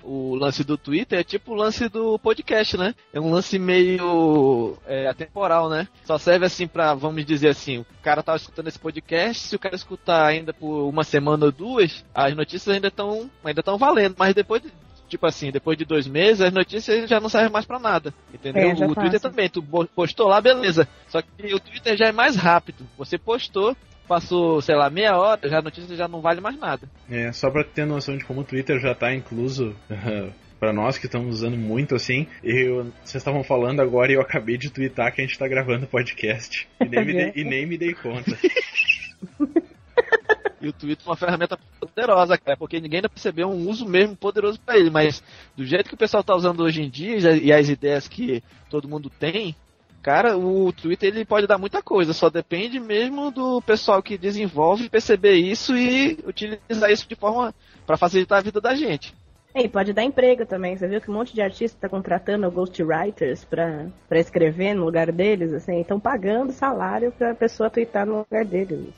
o 0.03 0.35
lance 0.37 0.65
do 0.65 0.79
Twitter 0.79 1.19
é 1.19 1.25
tipo 1.25 1.53
o 1.53 1.55
lance 1.55 1.87
do 1.89 2.19
podcast, 2.19 2.79
né? 2.79 2.95
É 3.13 3.21
um 3.21 3.31
lance 3.31 3.59
meio 3.59 4.77
é, 4.87 5.07
atemporal, 5.07 5.69
né? 5.69 5.87
Só 6.05 6.17
serve 6.17 6.47
assim 6.47 6.67
pra, 6.67 6.95
vamos 6.95 7.27
dizer 7.27 7.49
assim, 7.49 7.79
o 7.79 7.87
cara 8.03 8.23
tava 8.23 8.39
escutando 8.39 8.69
esse 8.69 8.79
podcast, 8.79 9.49
se 9.49 9.55
o 9.57 9.59
cara 9.59 9.75
escutar 9.77 10.25
ainda 10.25 10.55
por 10.55 10.89
uma 10.89 11.05
semana 11.05 11.45
ou 11.47 11.53
duas, 11.53 12.05
as 12.15 12.35
notícias 12.35 12.75
ainda 12.75 12.89
estão 12.89 13.31
ainda 13.45 13.61
estão 13.61 13.77
valendo, 13.77 14.15
mas 14.19 14.35
depois 14.35 14.63
de- 14.63 14.73
Tipo 15.09 15.27
assim, 15.27 15.51
depois 15.51 15.77
de 15.77 15.85
dois 15.85 16.07
meses, 16.07 16.43
as 16.43 16.53
notícias 16.53 17.09
já 17.09 17.19
não 17.19 17.29
servem 17.29 17.51
mais 17.51 17.65
pra 17.65 17.79
nada. 17.79 18.13
Entendeu? 18.33 18.71
É, 18.71 18.87
o 18.87 18.95
Twitter 18.95 19.21
também, 19.21 19.49
tu 19.49 19.63
postou 19.95 20.29
lá, 20.29 20.41
beleza. 20.41 20.87
Só 21.09 21.23
que 21.23 21.55
o 21.55 21.61
Twitter 21.61 21.97
já 21.97 22.07
é 22.07 22.13
mais 22.13 22.37
rápido. 22.37 22.87
Você 22.99 23.17
postou, 23.17 23.77
passou, 24.07 24.61
sei 24.61 24.75
lá, 24.75 24.91
meia 24.91 25.17
hora, 25.17 25.49
já 25.49 25.59
a 25.59 25.63
notícia 25.63 25.97
já 25.97 26.07
não 26.07 26.21
vale 26.21 26.41
mais 26.41 26.59
nada. 26.59 26.89
É, 27.11 27.33
só 27.33 27.51
pra 27.51 27.65
ter 27.65 27.87
noção 27.87 28.17
de 28.17 28.25
como 28.25 28.41
o 28.41 28.45
Twitter 28.45 28.79
já 28.81 28.95
tá 28.95 29.15
incluso 29.15 29.75
pra 30.59 30.73
nós 30.73 30.99
que 30.99 31.07
estamos 31.07 31.37
usando 31.37 31.57
muito 31.57 31.95
assim. 31.95 32.27
Eu, 32.43 32.85
vocês 33.05 33.17
estavam 33.17 33.43
falando 33.43 33.81
agora 33.81 34.13
e 34.13 34.15
eu 34.17 34.21
acabei 34.21 34.59
de 34.59 34.71
twittar 34.71 35.15
que 35.15 35.21
a 35.21 35.25
gente 35.25 35.39
tá 35.39 35.47
gravando 35.47 35.87
podcast. 35.87 36.69
E 36.81 36.89
nem 36.89 37.05
me 37.05 37.13
dei, 37.13 37.33
e 37.35 37.45
nem 37.45 37.67
me 37.67 37.79
dei 37.79 37.95
conta. 37.95 38.37
E 40.61 40.69
o 40.69 40.73
Twitter 40.73 41.07
é 41.07 41.11
uma 41.11 41.17
ferramenta 41.17 41.57
poderosa, 41.79 42.37
cara, 42.37 42.57
porque 42.57 42.81
ninguém 42.81 42.99
ainda 42.99 43.09
percebeu 43.09 43.49
um 43.49 43.69
uso 43.69 43.87
mesmo 43.87 44.17
poderoso 44.17 44.59
pra 44.61 44.77
ele, 44.77 44.91
mas 44.91 45.23
do 45.57 45.65
jeito 45.65 45.89
que 45.89 45.95
o 45.95 45.99
pessoal 45.99 46.25
tá 46.25 46.35
usando 46.35 46.65
hoje 46.65 46.83
em 46.83 46.91
dia 46.91 47.37
e 47.37 47.53
as 47.53 47.69
ideias 47.69 48.09
que 48.09 48.43
todo 48.69 48.89
mundo 48.89 49.09
tem, 49.09 49.55
cara, 50.03 50.37
o 50.37 50.73
Twitter 50.73 51.11
ele 51.11 51.25
pode 51.25 51.47
dar 51.47 51.59
muita 51.59 51.81
coisa, 51.81 52.13
só 52.13 52.29
depende 52.29 52.81
mesmo 52.81 53.31
do 53.31 53.63
pessoal 53.63 54.03
que 54.03 54.19
desenvolve 54.19 54.89
perceber 54.89 55.35
isso 55.35 55.77
e 55.77 56.19
utilizar 56.27 56.91
isso 56.91 57.09
de 57.09 57.15
forma 57.15 57.55
pra 57.87 57.97
facilitar 57.97 58.39
a 58.39 58.43
vida 58.43 58.61
da 58.61 58.75
gente. 58.75 59.15
E 59.55 59.67
pode 59.67 59.93
dar 59.93 60.05
emprego 60.05 60.45
também. 60.45 60.77
Você 60.77 60.87
viu 60.87 61.01
que 61.01 61.11
um 61.11 61.15
monte 61.15 61.35
de 61.35 61.41
artista 61.41 61.79
tá 61.81 61.89
contratando 61.89 62.51
ghostwriters 62.51 63.45
pra, 63.45 63.87
pra 64.09 64.21
escrever 64.21 64.75
no 64.75 64.85
lugar 64.85 65.11
deles, 65.11 65.53
assim, 65.53 65.81
estão 65.81 65.99
pagando 65.99 66.53
salário 66.53 67.11
pra 67.13 67.35
pessoa 67.35 67.71
twittar 67.71 68.07
no 68.07 68.19
lugar 68.19 68.45
deles. 68.45 68.93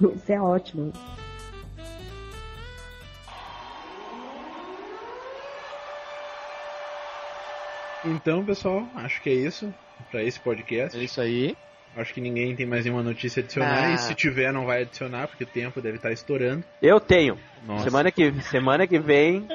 Isso 0.14 0.32
é 0.32 0.40
ótimo. 0.40 0.92
Então, 8.04 8.44
pessoal, 8.44 8.86
acho 8.94 9.20
que 9.20 9.30
é 9.30 9.34
isso 9.34 9.72
pra 10.12 10.22
esse 10.22 10.38
podcast. 10.38 10.96
É 10.96 11.02
isso 11.02 11.20
aí. 11.20 11.56
Acho 11.96 12.12
que 12.12 12.20
ninguém 12.20 12.54
tem 12.54 12.66
mais 12.66 12.84
nenhuma 12.84 13.02
notícia 13.02 13.42
adicionar. 13.42 13.84
Ah. 13.84 13.94
E 13.94 13.98
se 13.98 14.14
tiver, 14.14 14.52
não 14.52 14.66
vai 14.66 14.82
adicionar, 14.82 15.26
porque 15.26 15.44
o 15.44 15.46
tempo 15.46 15.80
deve 15.80 15.96
estar 15.96 16.12
estourando. 16.12 16.62
Eu 16.80 17.00
tenho. 17.00 17.38
Nossa. 17.66 17.84
Semana 17.84 18.12
que, 18.12 18.32
semana 18.42 18.86
que 18.86 18.98
vem, 18.98 19.48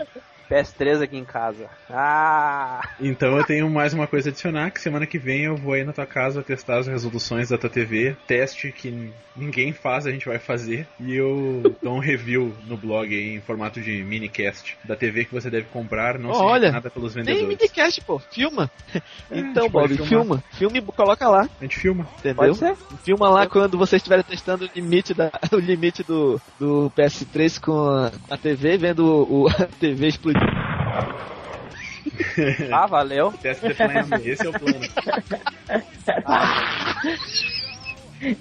PS3 0.51 1.01
aqui 1.01 1.17
em 1.17 1.23
casa. 1.23 1.69
Ah! 1.89 2.81
Então 2.99 3.37
eu 3.37 3.43
tenho 3.45 3.69
mais 3.69 3.93
uma 3.93 4.05
coisa 4.05 4.27
a 4.27 4.31
adicionar, 4.31 4.69
que 4.69 4.81
semana 4.81 5.05
que 5.05 5.17
vem 5.17 5.45
eu 5.45 5.55
vou 5.55 5.73
aí 5.73 5.85
na 5.85 5.93
tua 5.93 6.05
casa 6.05 6.43
testar 6.43 6.79
as 6.79 6.87
resoluções 6.87 7.49
da 7.49 7.57
tua 7.57 7.69
TV. 7.69 8.17
Teste 8.27 8.69
que 8.71 9.13
ninguém 9.35 9.71
faz, 9.71 10.05
a 10.05 10.11
gente 10.11 10.25
vai 10.25 10.39
fazer. 10.39 10.85
E 10.99 11.15
eu 11.15 11.63
dou 11.81 11.95
um 11.95 11.99
review 11.99 12.53
no 12.67 12.75
blog 12.75 13.07
aí, 13.13 13.35
em 13.35 13.41
formato 13.41 13.79
de 13.79 14.03
minicast 14.03 14.77
da 14.83 14.95
TV 14.95 15.23
que 15.23 15.33
você 15.33 15.49
deve 15.49 15.67
comprar, 15.67 16.19
não 16.19 16.33
se 16.33 16.41
Olha, 16.41 16.71
nada 16.71 16.89
pelos 16.89 17.13
Tem 17.13 17.23
vendedores. 17.23 17.47
minicast, 17.47 18.01
pô, 18.01 18.19
filma. 18.19 18.69
a 19.31 19.37
então, 19.37 19.69
Bob, 19.69 19.95
filma. 20.05 20.43
Filme 20.51 20.79
e 20.79 20.81
coloca 20.81 21.29
lá, 21.29 21.49
A 21.59 21.63
gente 21.63 21.77
filma. 21.77 22.05
entendeu? 22.19 22.35
Pode 22.35 22.57
ser. 22.57 22.75
Filma 23.03 23.29
lá 23.29 23.47
quando 23.47 23.77
você 23.77 23.95
estiver 23.95 24.21
testando 24.23 24.65
o 24.65 24.69
limite, 24.75 25.13
da, 25.13 25.31
o 25.53 25.57
limite 25.57 26.03
do, 26.03 26.41
do 26.59 26.91
PS3 26.97 27.59
com 27.59 27.87
a, 27.87 28.11
a 28.29 28.37
TV, 28.37 28.77
vendo 28.77 29.05
o, 29.05 29.47
a 29.49 29.65
TV 29.79 30.07
explodir. 30.07 30.40
Ah, 32.71 32.87
valeu. 32.87 33.33
Esse 33.43 34.45
é 34.45 34.49
o 34.49 34.53
plano. 34.53 34.79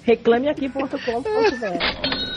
Reclameaqui.com.br 0.05 2.31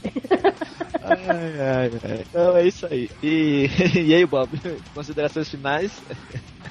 Ai, 1.02 1.60
ai, 1.60 1.90
ai. 2.04 2.24
Então 2.28 2.56
é 2.56 2.66
isso 2.66 2.86
aí. 2.86 3.10
E, 3.22 3.68
e 3.94 4.14
aí, 4.14 4.26
Bob, 4.26 4.50
considerações 4.94 5.48
finais? 5.48 5.92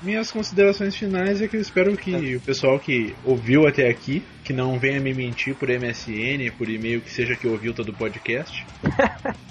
Minhas 0.01 0.31
considerações 0.31 0.95
finais 0.95 1.41
é 1.41 1.47
que 1.47 1.57
eu 1.57 1.61
espero 1.61 1.95
que 1.97 2.35
o 2.35 2.39
pessoal 2.39 2.79
que 2.79 3.13
ouviu 3.25 3.67
até 3.67 3.89
aqui, 3.89 4.23
que 4.43 4.53
não 4.53 4.79
venha 4.79 4.99
me 4.99 5.13
mentir 5.13 5.55
por 5.55 5.67
MSN, 5.67 6.51
por 6.57 6.69
e-mail, 6.69 7.01
que 7.01 7.11
seja 7.11 7.35
que 7.35 7.47
ouviu 7.47 7.73
todo 7.73 7.89
o 7.89 7.93
podcast, 7.93 8.65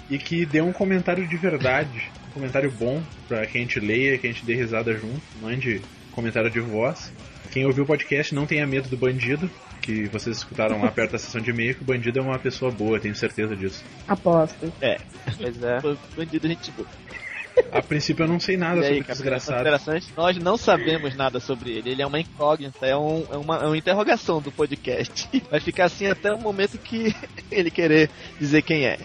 e 0.09 0.17
que 0.17 0.45
dê 0.45 0.61
um 0.61 0.73
comentário 0.73 1.27
de 1.27 1.37
verdade, 1.37 2.09
comentário 2.33 2.71
bom 2.71 3.01
pra 3.27 3.45
que 3.45 3.57
a 3.57 3.61
gente 3.61 3.79
leia, 3.79 4.17
que 4.17 4.27
a 4.27 4.31
gente 4.31 4.45
dê 4.45 4.55
risada 4.55 4.93
junto, 4.93 5.21
mande 5.41 5.81
comentário 6.11 6.49
de 6.49 6.59
voz. 6.59 7.11
Quem 7.51 7.65
ouviu 7.65 7.83
o 7.83 7.87
podcast 7.87 8.33
não 8.35 8.45
tenha 8.45 8.65
medo 8.67 8.87
do 8.89 8.97
bandido, 8.97 9.49
que 9.81 10.05
vocês 10.07 10.37
escutaram 10.37 10.81
lá 10.81 10.91
perto 10.91 11.13
da 11.13 11.17
sessão 11.17 11.41
de 11.41 11.49
e-mail, 11.49 11.73
que 11.75 11.81
o 11.81 11.85
bandido 11.85 12.19
é 12.19 12.21
uma 12.21 12.37
pessoa 12.37 12.71
boa, 12.71 12.99
tenho 12.99 13.15
certeza 13.15 13.55
disso. 13.55 13.83
Aposto. 14.07 14.71
Pois 15.37 15.63
é. 15.63 15.79
Bandido, 16.15 16.47
gente 16.47 16.71
boa. 16.71 16.87
A 17.71 17.81
princípio 17.81 18.23
eu 18.23 18.27
não 18.27 18.39
sei 18.39 18.55
nada 18.55 18.79
E 18.79 18.83
sobre 18.83 18.93
aí, 18.95 19.01
o 19.01 19.03
cara, 19.03 19.13
desgraçado. 19.15 20.01
Nós 20.15 20.37
não 20.37 20.55
sabemos 20.55 21.15
nada 21.15 21.39
sobre 21.39 21.71
ele. 21.71 21.89
Ele 21.91 22.01
é 22.01 22.05
uma 22.05 22.19
incógnita, 22.19 22.85
é, 22.85 22.95
um- 22.95 23.25
é 23.31 23.37
uma, 23.37 23.57
é 23.57 23.65
uma 23.65 23.77
interrogação 23.77 24.41
do 24.41 24.51
podcast. 24.51 25.27
Vai 25.51 25.59
ficar 25.59 25.85
assim 25.85 26.05
até 26.07 26.31
o 26.31 26.39
momento 26.39 26.77
que 26.77 27.13
ele 27.51 27.69
querer 27.71 28.09
dizer 28.39 28.61
quem 28.61 28.85
é. 28.85 28.97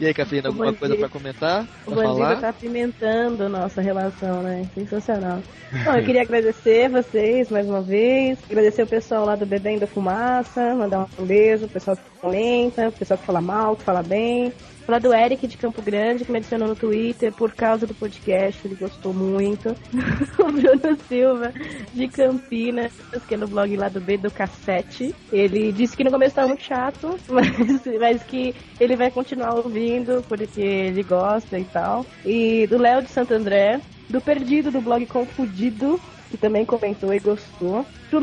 E 0.00 0.06
aí, 0.06 0.14
Cafeína, 0.14 0.48
O 0.48 0.52
alguma 0.52 0.66
bandido- 0.66 0.80
coisa 0.80 0.96
pra 0.96 1.08
comentar? 1.08 1.62
O 1.86 1.92
Pra 1.92 1.94
bandido 2.02 2.16
falar? 2.18 2.40
tá 2.40 2.48
apimentando 2.48 3.48
nossa 3.48 3.80
relação, 3.80 4.42
né? 4.42 4.66
Sensacional. 4.74 5.40
Bom, 5.84 5.92
eu 5.94 6.04
queria 6.04 6.22
agradecer 6.22 6.88
vocês 6.88 7.50
mais 7.50 7.68
uma 7.68 7.80
vez, 7.82 8.38
agradecer 8.48 8.82
o 8.82 8.86
pessoal 8.86 9.24
lá 9.24 9.36
do 9.36 9.46
Bebendo 9.46 9.86
Fumaça, 9.86 10.74
mandar 10.74 11.06
um 11.18 11.24
beijo, 11.24 11.66
o 11.66 11.68
pessoal 11.68 11.96
que 11.96 12.02
comenta, 12.20 12.88
o 12.88 12.92
pessoal 12.92 13.18
que 13.18 13.26
fala 13.26 13.40
mal, 13.40 13.76
que 13.76 13.84
fala 13.84 14.02
bem. 14.02 14.52
Falar 14.86 14.98
do 14.98 15.14
Eric 15.14 15.46
de 15.46 15.56
Campo 15.56 15.80
Grande, 15.82 16.24
que 16.24 16.32
me 16.32 16.38
adicionou 16.38 16.66
no 16.66 16.74
Twitter 16.74 17.32
por 17.32 17.52
causa 17.52 17.86
do 17.86 17.94
podcast, 17.94 18.66
ele 18.66 18.74
gostou 18.74 19.12
muito. 19.14 19.68
o 20.40 20.44
Bruno 20.50 20.98
Silva 21.06 21.52
de 21.94 22.08
Campinas, 22.08 22.90
que 23.28 23.34
é 23.34 23.36
no 23.36 23.46
blog 23.46 23.76
lá 23.76 23.88
do 23.88 24.00
B 24.00 24.16
do 24.16 24.30
Cassete. 24.32 25.14
Ele 25.30 25.70
disse 25.70 25.96
que 25.96 26.02
no 26.02 26.10
começo 26.10 26.30
estava 26.30 26.48
muito 26.48 26.64
chato, 26.64 27.16
mas, 27.28 27.52
mas 28.00 28.22
que 28.24 28.52
ele 28.80 28.96
vai 29.00 29.10
continuar 29.10 29.54
ouvindo 29.54 30.22
porque 30.28 30.60
ele 30.60 31.02
gosta 31.02 31.58
e 31.58 31.64
tal. 31.64 32.04
E 32.24 32.66
do 32.66 32.76
Léo 32.76 33.02
de 33.02 33.08
Santo 33.08 33.32
André, 33.32 33.80
do 34.10 34.20
Perdido 34.20 34.70
do 34.70 34.82
blog 34.82 35.06
Confundido, 35.06 35.98
que 36.30 36.36
também 36.36 36.66
comentou 36.66 37.12
e 37.14 37.18
gostou. 37.18 37.86
Pro 38.10 38.20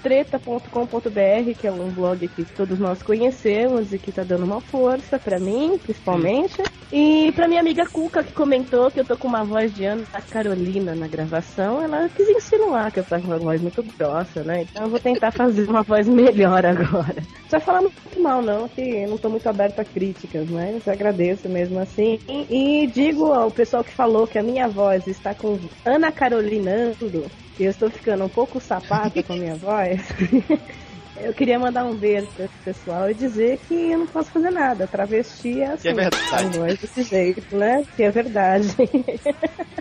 treta.com.br, 0.00 1.58
que 1.58 1.66
é 1.66 1.72
um 1.72 1.90
blog 1.90 2.28
que 2.28 2.44
todos 2.44 2.78
nós 2.78 3.02
conhecemos 3.02 3.92
e 3.92 3.98
que 3.98 4.12
tá 4.12 4.22
dando 4.22 4.44
uma 4.44 4.60
força 4.60 5.18
pra 5.18 5.40
mim, 5.40 5.76
principalmente. 5.76 6.62
E 6.92 7.32
pra 7.32 7.48
minha 7.48 7.60
amiga 7.60 7.84
Cuca, 7.84 8.22
que 8.22 8.32
comentou 8.32 8.92
que 8.92 9.00
eu 9.00 9.04
tô 9.04 9.16
com 9.16 9.26
uma 9.26 9.42
voz 9.42 9.74
de 9.74 9.84
Ana 9.84 10.04
Carolina 10.30 10.94
na 10.94 11.08
gravação, 11.08 11.82
ela 11.82 12.08
quis 12.08 12.28
insinuar 12.28 12.92
que 12.92 13.00
eu 13.00 13.04
tô 13.04 13.18
com 13.18 13.26
uma 13.26 13.38
voz 13.38 13.60
muito 13.60 13.82
grossa, 13.82 14.44
né? 14.44 14.62
Então 14.62 14.84
eu 14.84 14.90
vou 14.90 15.00
tentar 15.00 15.32
fazer 15.32 15.68
uma 15.68 15.82
voz 15.82 16.06
melhor 16.06 16.64
agora. 16.64 17.16
Vai 17.50 17.60
falar 17.60 17.80
muito 17.80 18.22
mal, 18.22 18.40
não, 18.40 18.68
que 18.68 18.80
eu 18.80 19.08
não 19.08 19.18
tô 19.18 19.28
muito 19.28 19.48
aberto 19.48 19.80
a 19.80 19.84
críticas, 19.84 20.48
mas 20.48 20.86
agradeço 20.86 21.48
mesmo 21.48 21.80
assim. 21.80 22.20
E, 22.28 22.82
e 22.82 22.86
digo 22.86 23.32
ao 23.32 23.50
pessoal 23.50 23.82
que 23.82 23.90
falou 23.90 24.28
que 24.28 24.38
a 24.38 24.42
minha 24.44 24.68
voz 24.68 25.08
está 25.08 25.34
com 25.34 25.58
Ana 25.84 26.12
Carolinando, 26.12 27.24
eu 27.62 27.70
estou 27.70 27.90
ficando 27.90 28.24
um 28.24 28.28
pouco 28.28 28.60
sapata 28.60 29.22
com 29.22 29.34
a 29.34 29.36
minha 29.36 29.56
voz. 29.56 30.00
Eu 31.16 31.32
queria 31.32 31.58
mandar 31.58 31.84
um 31.84 31.94
beijo 31.94 32.26
para 32.36 32.44
esse 32.46 32.54
pessoal 32.64 33.10
e 33.10 33.14
dizer 33.14 33.58
que 33.68 33.74
eu 33.92 33.98
não 33.98 34.06
posso 34.06 34.30
fazer 34.30 34.50
nada. 34.50 34.86
Travesti 34.86 35.60
é 35.60 35.66
assim. 35.68 35.82
Que 35.82 35.88
é 35.88 35.94
verdade. 35.94 36.44
Com 36.44 36.50
voz 36.50 36.78
desse 36.80 37.02
jeito, 37.04 37.56
né? 37.56 37.84
Que 37.96 38.02
é 38.02 38.10
verdade. 38.10 38.68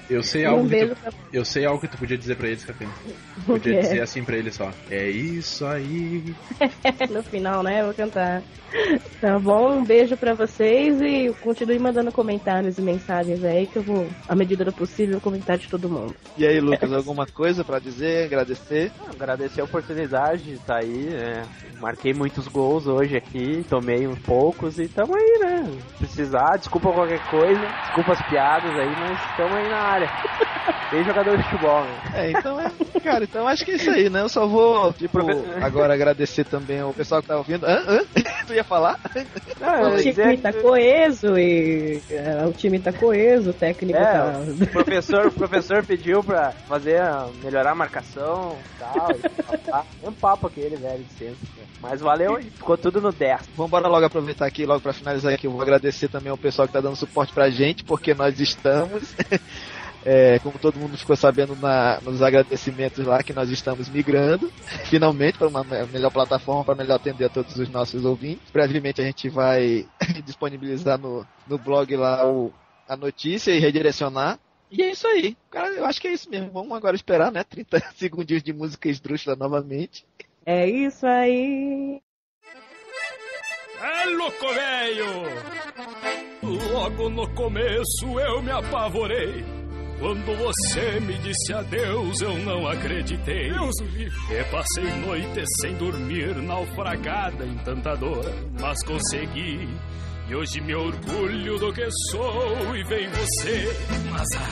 Eu 0.10 0.22
sei 0.22 0.46
Um 0.46 0.52
algo 0.52 0.70
que 0.70 0.86
tu, 0.86 0.96
pra- 0.96 1.12
eu 1.32 1.46
sei 1.46 1.66
algo 1.66 1.82
que 1.82 1.88
tu 1.88 1.98
podia 1.98 2.18
dizer 2.18 2.36
pra 2.36 2.48
eles, 2.48 2.64
Café. 2.64 2.86
O 2.86 3.42
Podia 3.46 3.82
dizer 3.82 4.02
assim 4.02 4.24
pra 4.24 4.38
eles 4.38 4.56
só. 4.56 4.72
É 4.92 5.10
isso 5.10 5.66
aí. 5.66 6.36
no 7.10 7.24
final, 7.24 7.64
né? 7.64 7.82
Eu 7.82 7.86
vou 7.86 7.94
cantar. 7.94 8.42
Tá 9.22 9.38
bom? 9.40 9.78
Um 9.78 9.84
beijo 9.86 10.18
pra 10.18 10.34
vocês 10.34 11.00
e 11.00 11.32
continue 11.42 11.78
mandando 11.78 12.12
comentários 12.12 12.78
e 12.78 12.82
mensagens 12.82 13.44
aí 13.44 13.68
que 13.68 13.78
eu 13.78 13.84
vou, 13.84 14.08
à 14.28 14.36
medida 14.36 14.66
do 14.66 14.74
possível, 14.74 15.22
comentar 15.22 15.58
de 15.60 15.68
todo 15.70 15.88
mundo. 15.90 16.16
E 16.38 16.46
aí, 16.46 16.60
Lucas, 16.60 16.92
alguma 16.92 17.28
coisa 17.28 17.64
pra 17.64 17.78
dizer, 17.80 18.26
agradecer? 18.26 18.92
Agradecer 19.08 19.62
a 19.62 19.66
oportunidade 19.66 20.44
de 20.44 20.54
estar 20.54 20.78
aí, 20.78 20.88
né? 21.06 21.33
Marquei 21.80 22.14
muitos 22.14 22.48
gols 22.48 22.88
hoje 22.88 23.18
aqui, 23.18 23.66
tomei 23.70 24.08
uns 24.08 24.20
poucos 24.20 24.80
e 24.80 24.88
tamo 24.88 25.16
aí, 25.16 25.40
né? 25.42 25.64
Se 25.92 25.98
Precisar, 25.98 26.58
desculpa 26.58 26.92
qualquer 26.94 27.20
coisa, 27.30 27.62
desculpa 27.86 28.14
as 28.14 28.22
piadas 28.30 28.72
aí, 28.72 28.90
mas 29.00 29.36
tamo 29.36 29.56
aí 29.56 29.70
na 29.70 29.78
área. 29.78 30.10
Bem 30.92 31.04
jogador 31.04 31.36
de 31.36 31.44
futebol, 31.44 31.84
né? 31.84 31.92
É, 32.14 32.32
então 32.32 32.60
é. 32.60 32.72
Cara, 33.02 33.24
então 33.24 33.48
acho 33.48 33.66
que 33.66 33.72
é 33.72 33.76
isso 33.76 33.90
aí, 33.90 34.10
né? 34.10 34.22
Eu 34.22 34.30
só 34.30 34.46
vou, 34.48 34.94
tipo, 34.94 35.18
agora 35.62 35.94
agradecer 35.94 36.46
também 36.46 36.80
ao 36.82 36.94
pessoal 36.94 37.22
que 37.22 37.28
tá 37.28 37.38
ouvindo. 37.38 37.66
Hã? 37.66 37.84
Hã? 37.88 38.00
Tu 38.46 38.54
ia 38.54 38.64
falar? 38.64 39.00
Não, 39.60 39.96
O 39.96 39.98
time 40.02 40.38
tá 40.38 40.52
coeso 40.52 41.38
e 41.38 42.02
é, 42.10 42.46
o 42.46 42.52
time 42.52 42.78
tá 42.78 42.92
coeso, 42.92 43.52
o 43.52 43.54
técnico 43.54 43.98
É, 43.98 44.06
tá. 44.06 44.40
o 44.62 44.68
professor, 44.68 45.28
o 45.28 45.32
professor 45.32 45.86
pediu 45.86 46.22
pra 46.22 46.52
fazer, 46.68 47.00
melhorar 47.42 47.72
a 47.72 47.76
marcação 47.76 48.58
e 48.76 48.80
tal. 48.80 49.12
E 49.12 49.58
tal, 49.72 49.86
É 50.04 50.10
um 50.10 50.14
papo 50.14 50.48
aquele, 50.48 50.76
velho, 50.76 51.06
né? 51.22 51.34
Mas 51.82 52.02
valeu 52.02 52.40
e 52.40 52.44
ficou 52.44 52.78
tudo 52.78 53.02
no 53.02 53.12
10. 53.12 53.50
Vamos 53.58 53.72
logo 53.72 54.06
aproveitar 54.06 54.46
aqui, 54.46 54.66
logo 54.66 54.82
pra 54.82 54.94
finalizar 54.94 55.34
aqui. 55.34 55.48
Eu 55.48 55.52
vou 55.52 55.62
agradecer 55.62 56.08
também 56.08 56.32
ao 56.32 56.38
pessoal 56.38 56.68
que 56.68 56.74
tá 56.74 56.82
dando 56.82 56.96
suporte 56.96 57.34
pra 57.34 57.50
gente, 57.50 57.84
porque 57.84 58.14
nós 58.14 58.40
estamos. 58.40 59.14
é, 60.06 60.40
como 60.40 60.60
todo 60.60 60.78
mundo 60.80 60.98
ficou 60.98 61.16
sabendo 61.16 61.56
na- 61.56 62.00
nos 62.02 62.22
agradecimentos 62.22 63.06
lá, 63.06 63.24
que 63.24 63.34
nós 63.34 63.50
estamos 63.50 63.90
migrando, 63.90 64.52
finalmente, 64.90 65.38
para 65.38 65.48
uma 65.48 65.64
me- 65.64 65.86
melhor 65.88 66.12
plataforma, 66.12 66.64
para 66.64 66.76
melhor 66.76 66.96
atender 66.96 67.26
a 67.26 67.30
todos 67.30 67.56
os 67.56 67.70
nossos 67.70 68.04
ouvintes. 68.06 68.50
Brevemente 68.52 69.02
a 69.02 69.06
gente 69.06 69.30
vai 69.30 69.86
disponibilizar 70.26 70.98
no, 70.98 71.26
no 71.48 71.58
blog 71.58 71.96
lá 71.96 72.26
o, 72.28 72.52
a 72.88 72.96
notícia 72.98 73.52
e 73.52 73.60
redirecionar. 73.60 74.40
E 74.70 74.82
é 74.82 74.92
isso 74.92 75.06
aí. 75.08 75.38
Cara, 75.52 75.70
eu 75.70 75.86
acho 75.86 76.02
que 76.02 76.08
é 76.08 76.14
isso 76.14 76.30
mesmo. 76.30 76.50
Vamos 76.52 76.76
agora 76.76 76.96
esperar, 76.96 77.32
né? 77.32 77.44
30 77.44 77.80
segundinhos 77.96 78.42
de 78.42 78.52
música 78.52 78.90
esdrúxula 78.90 79.36
novamente. 79.36 80.04
É 80.46 80.70
isso 80.70 81.06
aí. 81.06 82.02
É 83.82 84.06
louco, 84.06 84.54
velho! 84.54 85.06
Logo 86.74 87.10
no 87.10 87.34
começo 87.34 88.20
eu 88.20 88.42
me 88.42 88.52
apavorei. 88.52 89.46
Quando 90.00 90.38
você 90.38 91.00
me 91.00 91.18
disse 91.20 91.54
adeus, 91.54 92.20
eu 92.20 92.38
não 92.40 92.68
acreditei. 92.68 93.52
Deus 93.52 93.76
E 93.80 94.44
passei 94.52 94.92
noites 95.06 95.48
sem 95.62 95.76
dormir, 95.76 96.36
naufragada 96.42 97.46
em 97.46 97.56
tanta 97.60 97.96
dor, 97.96 98.26
mas 98.60 98.84
consegui. 98.84 99.70
E 100.28 100.36
hoje 100.36 100.60
me 100.60 100.76
orgulho 100.76 101.58
do 101.58 101.72
que 101.72 101.88
sou 102.12 102.76
e 102.76 102.84
vem 102.84 103.08
você 103.10 103.66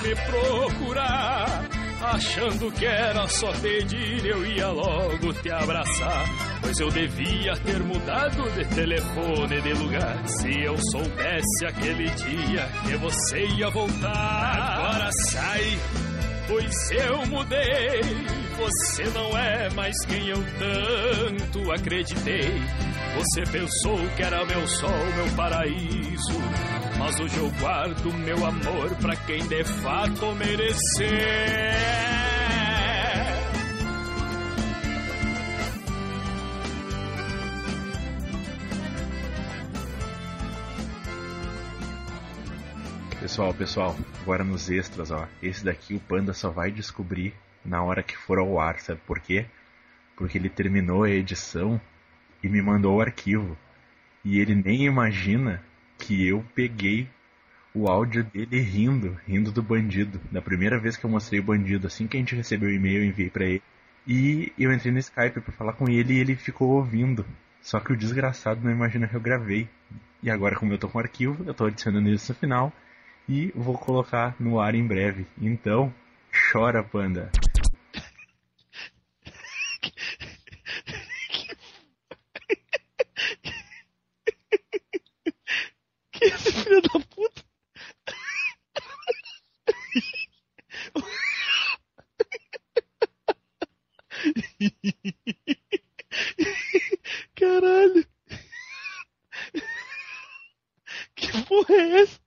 me 0.03 0.15
procurar. 0.15 1.80
Achando 2.01 2.71
que 2.71 2.85
era 2.85 3.27
só 3.27 3.51
pedir, 3.53 4.25
eu 4.25 4.43
ia 4.45 4.67
logo 4.69 5.33
te 5.33 5.51
abraçar. 5.51 6.25
Pois 6.59 6.79
eu 6.79 6.89
devia 6.89 7.55
ter 7.57 7.79
mudado 7.79 8.49
de 8.51 8.65
telefone 8.75 9.61
de 9.61 9.73
lugar. 9.73 10.27
Se 10.27 10.61
eu 10.61 10.75
soubesse 10.91 11.65
aquele 11.67 12.09
dia 12.09 12.67
que 12.87 12.97
você 12.97 13.45
ia 13.45 13.69
voltar. 13.69 14.77
Agora 14.77 15.09
sai, 15.29 15.79
pois 16.47 16.91
eu 16.91 17.25
mudei. 17.27 18.40
Você 18.61 19.05
não 19.05 19.35
é 19.35 19.71
mais 19.71 19.95
quem 20.05 20.27
eu 20.27 20.37
tanto 20.59 21.71
acreditei. 21.71 22.61
Você 23.15 23.41
pensou 23.51 23.97
que 24.15 24.21
era 24.21 24.45
meu 24.45 24.67
sol, 24.67 25.05
meu 25.15 25.35
paraíso. 25.35 26.39
Mas 26.99 27.19
hoje 27.19 27.37
eu 27.37 27.49
guardo 27.59 28.13
meu 28.13 28.45
amor 28.45 28.95
pra 28.97 29.15
quem 29.15 29.47
de 29.47 29.63
fato 29.63 30.31
merecer. 30.35 31.71
Pessoal, 43.19 43.53
pessoal, 43.55 43.95
agora 44.21 44.43
nos 44.43 44.69
extras, 44.69 45.09
ó. 45.09 45.27
Esse 45.41 45.65
daqui 45.65 45.95
o 45.95 45.99
Panda 45.99 46.31
só 46.31 46.51
vai 46.51 46.69
descobrir 46.69 47.33
na 47.63 47.83
hora 47.83 48.03
que 48.03 48.17
for 48.17 48.39
ao 48.39 48.59
ar, 48.59 48.79
sabe 48.79 49.01
por 49.05 49.19
quê? 49.19 49.45
Porque 50.15 50.37
ele 50.37 50.49
terminou 50.49 51.03
a 51.03 51.09
edição 51.09 51.79
e 52.43 52.49
me 52.49 52.61
mandou 52.61 52.97
o 52.97 53.01
arquivo. 53.01 53.57
E 54.23 54.39
ele 54.39 54.55
nem 54.55 54.85
imagina 54.85 55.63
que 55.97 56.27
eu 56.27 56.45
peguei 56.55 57.07
o 57.73 57.87
áudio 57.87 58.23
dele 58.23 58.59
rindo, 58.59 59.17
rindo 59.27 59.51
do 59.51 59.63
bandido. 59.63 60.19
Da 60.31 60.41
primeira 60.41 60.79
vez 60.79 60.97
que 60.97 61.05
eu 61.05 61.09
mostrei 61.09 61.39
o 61.39 61.43
bandido, 61.43 61.87
assim 61.87 62.07
que 62.07 62.17
a 62.17 62.19
gente 62.19 62.35
recebeu 62.35 62.69
o 62.69 62.73
e-mail, 62.73 63.03
eu 63.03 63.05
enviei 63.05 63.29
pra 63.29 63.45
ele. 63.45 63.63
E 64.07 64.51
eu 64.57 64.71
entrei 64.71 64.91
no 64.91 64.99
Skype 64.99 65.41
pra 65.41 65.53
falar 65.53 65.73
com 65.73 65.89
ele 65.89 66.13
e 66.13 66.19
ele 66.19 66.35
ficou 66.35 66.69
ouvindo. 66.69 67.25
Só 67.61 67.79
que 67.79 67.93
o 67.93 67.97
desgraçado 67.97 68.61
não 68.63 68.71
imagina 68.71 69.07
que 69.07 69.15
eu 69.15 69.21
gravei. 69.21 69.69
E 70.23 70.29
agora, 70.29 70.55
como 70.55 70.73
eu 70.73 70.77
tô 70.77 70.87
com 70.87 70.97
o 70.97 71.01
arquivo, 71.01 71.43
eu 71.45 71.53
tô 71.53 71.65
adicionando 71.65 72.09
isso 72.09 72.31
no 72.31 72.39
final 72.39 72.73
e 73.29 73.51
vou 73.55 73.77
colocar 73.77 74.35
no 74.39 74.59
ar 74.59 74.75
em 74.75 74.85
breve. 74.85 75.25
Então, 75.39 75.93
chora, 76.51 76.83
panda. 76.83 77.31
Que 86.21 86.27
esse 86.27 86.51
filho 86.51 86.81
da 86.83 86.99
puta? 86.99 87.43
Caralho. 97.35 98.05
Que 101.15 101.27
porra 101.47 101.73
é 101.75 102.01
essa? 102.01 102.20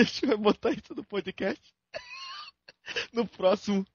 A 0.00 0.02
gente 0.02 0.24
vai 0.24 0.36
botar 0.38 0.70
isso 0.70 0.94
no 0.94 1.04
podcast. 1.04 1.62
No 3.12 3.28
próximo. 3.28 3.86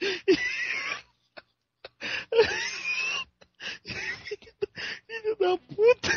Filho 5.06 5.36
da 5.38 5.58
puta. 5.58 6.08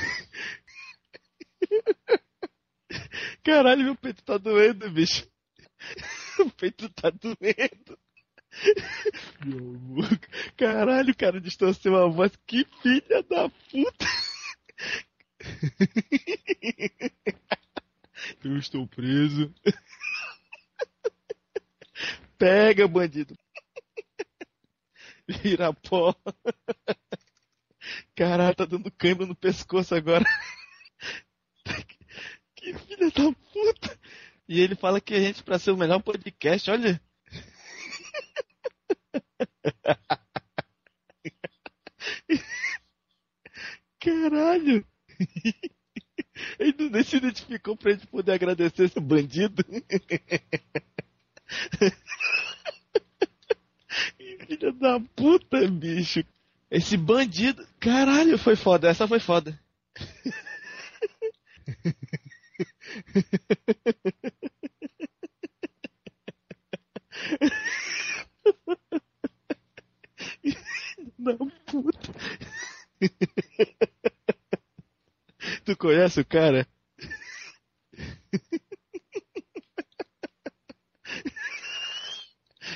Caralho, 3.44 3.84
meu 3.84 3.96
peito 3.96 4.24
tá 4.24 4.38
doendo, 4.38 4.90
bicho. 4.92 5.28
O 6.40 6.50
peito 6.52 6.88
tá 6.90 7.10
doendo. 7.10 8.00
Caralho, 10.56 11.16
cara, 11.16 11.42
distorceu 11.42 11.96
a 11.98 12.08
voz. 12.08 12.32
Que 12.46 12.64
filha 12.82 13.24
da 13.24 13.50
puta. 13.50 14.06
Eu 18.44 18.58
estou 18.58 18.88
preso. 18.88 19.54
Pega, 22.38 22.88
bandido. 22.88 23.38
Vira 25.28 25.74
pó. 25.74 26.16
Caralho, 28.16 28.56
tá 28.56 28.66
dando 28.66 28.92
câimbra 28.92 29.26
no 29.26 29.36
pescoço 29.36 29.96
agora. 29.96 30.24
Que 32.56 32.74
filha 32.74 33.10
da 33.12 33.32
puta. 33.32 34.00
E 34.48 34.60
ele 34.60 34.76
fala 34.76 35.02
que 35.02 35.14
a 35.14 35.20
gente, 35.20 35.44
pra 35.44 35.60
ser 35.60 35.72
o 35.72 35.78
melhor 35.78 36.02
podcast, 36.02 36.70
olha. 36.70 37.02
Caralho. 44.00 44.86
Ele 46.60 46.90
nem 46.90 47.04
se 47.04 47.18
identificou 47.18 47.78
pra 47.78 47.92
gente 47.92 48.08
poder 48.08 48.32
agradecer 48.34 48.86
esse 48.86 49.00
bandido. 49.00 49.64
Filha 54.48 54.72
da 54.74 55.00
puta, 55.16 55.68
bicho. 55.70 56.24
Esse 56.70 56.98
bandido. 56.98 57.66
Caralho, 57.80 58.38
foi 58.38 58.56
foda. 58.56 58.90
Essa 58.90 59.08
foi 59.08 59.20
foda. 59.20 59.60
Da 71.20 71.34
puta. 71.66 72.12
Tu 75.66 75.76
conhece 75.78 76.22
o 76.22 76.26
cara? 76.26 76.68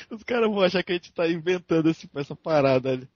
Os 0.10 0.24
caras 0.24 0.50
vão 0.50 0.62
achar 0.62 0.84
que 0.84 0.92
a 0.92 0.96
gente 0.96 1.12
tá 1.14 1.28
inventando 1.28 1.90
esse, 1.90 2.10
essa 2.16 2.36
parada 2.36 2.92
ali. 2.92 3.08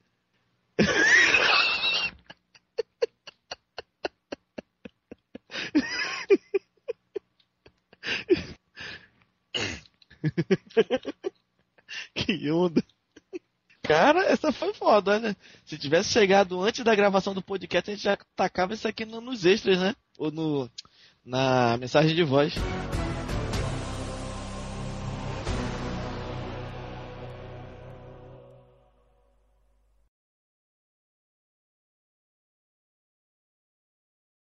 que 12.16 12.52
onda. 12.52 12.84
Cara, 13.92 14.24
essa 14.32 14.52
foi 14.54 14.74
foda, 14.74 15.20
né? 15.20 15.36
Se 15.66 15.78
tivesse 15.78 16.10
chegado 16.10 16.62
antes 16.62 16.84
da 16.84 16.96
gravação 16.96 17.34
do 17.34 17.42
podcast, 17.42 17.90
a 17.90 17.94
gente 17.94 18.04
já 18.04 18.18
tacava 18.36 18.74
isso 18.74 18.88
aqui 18.88 19.04
no- 19.06 19.20
nos 19.20 19.46
extras, 19.46 19.80
né? 19.80 19.94
Ou 20.18 20.32
no, 20.32 20.70
na 21.26 21.78
mensagem 21.78 22.16
de 22.16 22.24
voz. 22.24 22.54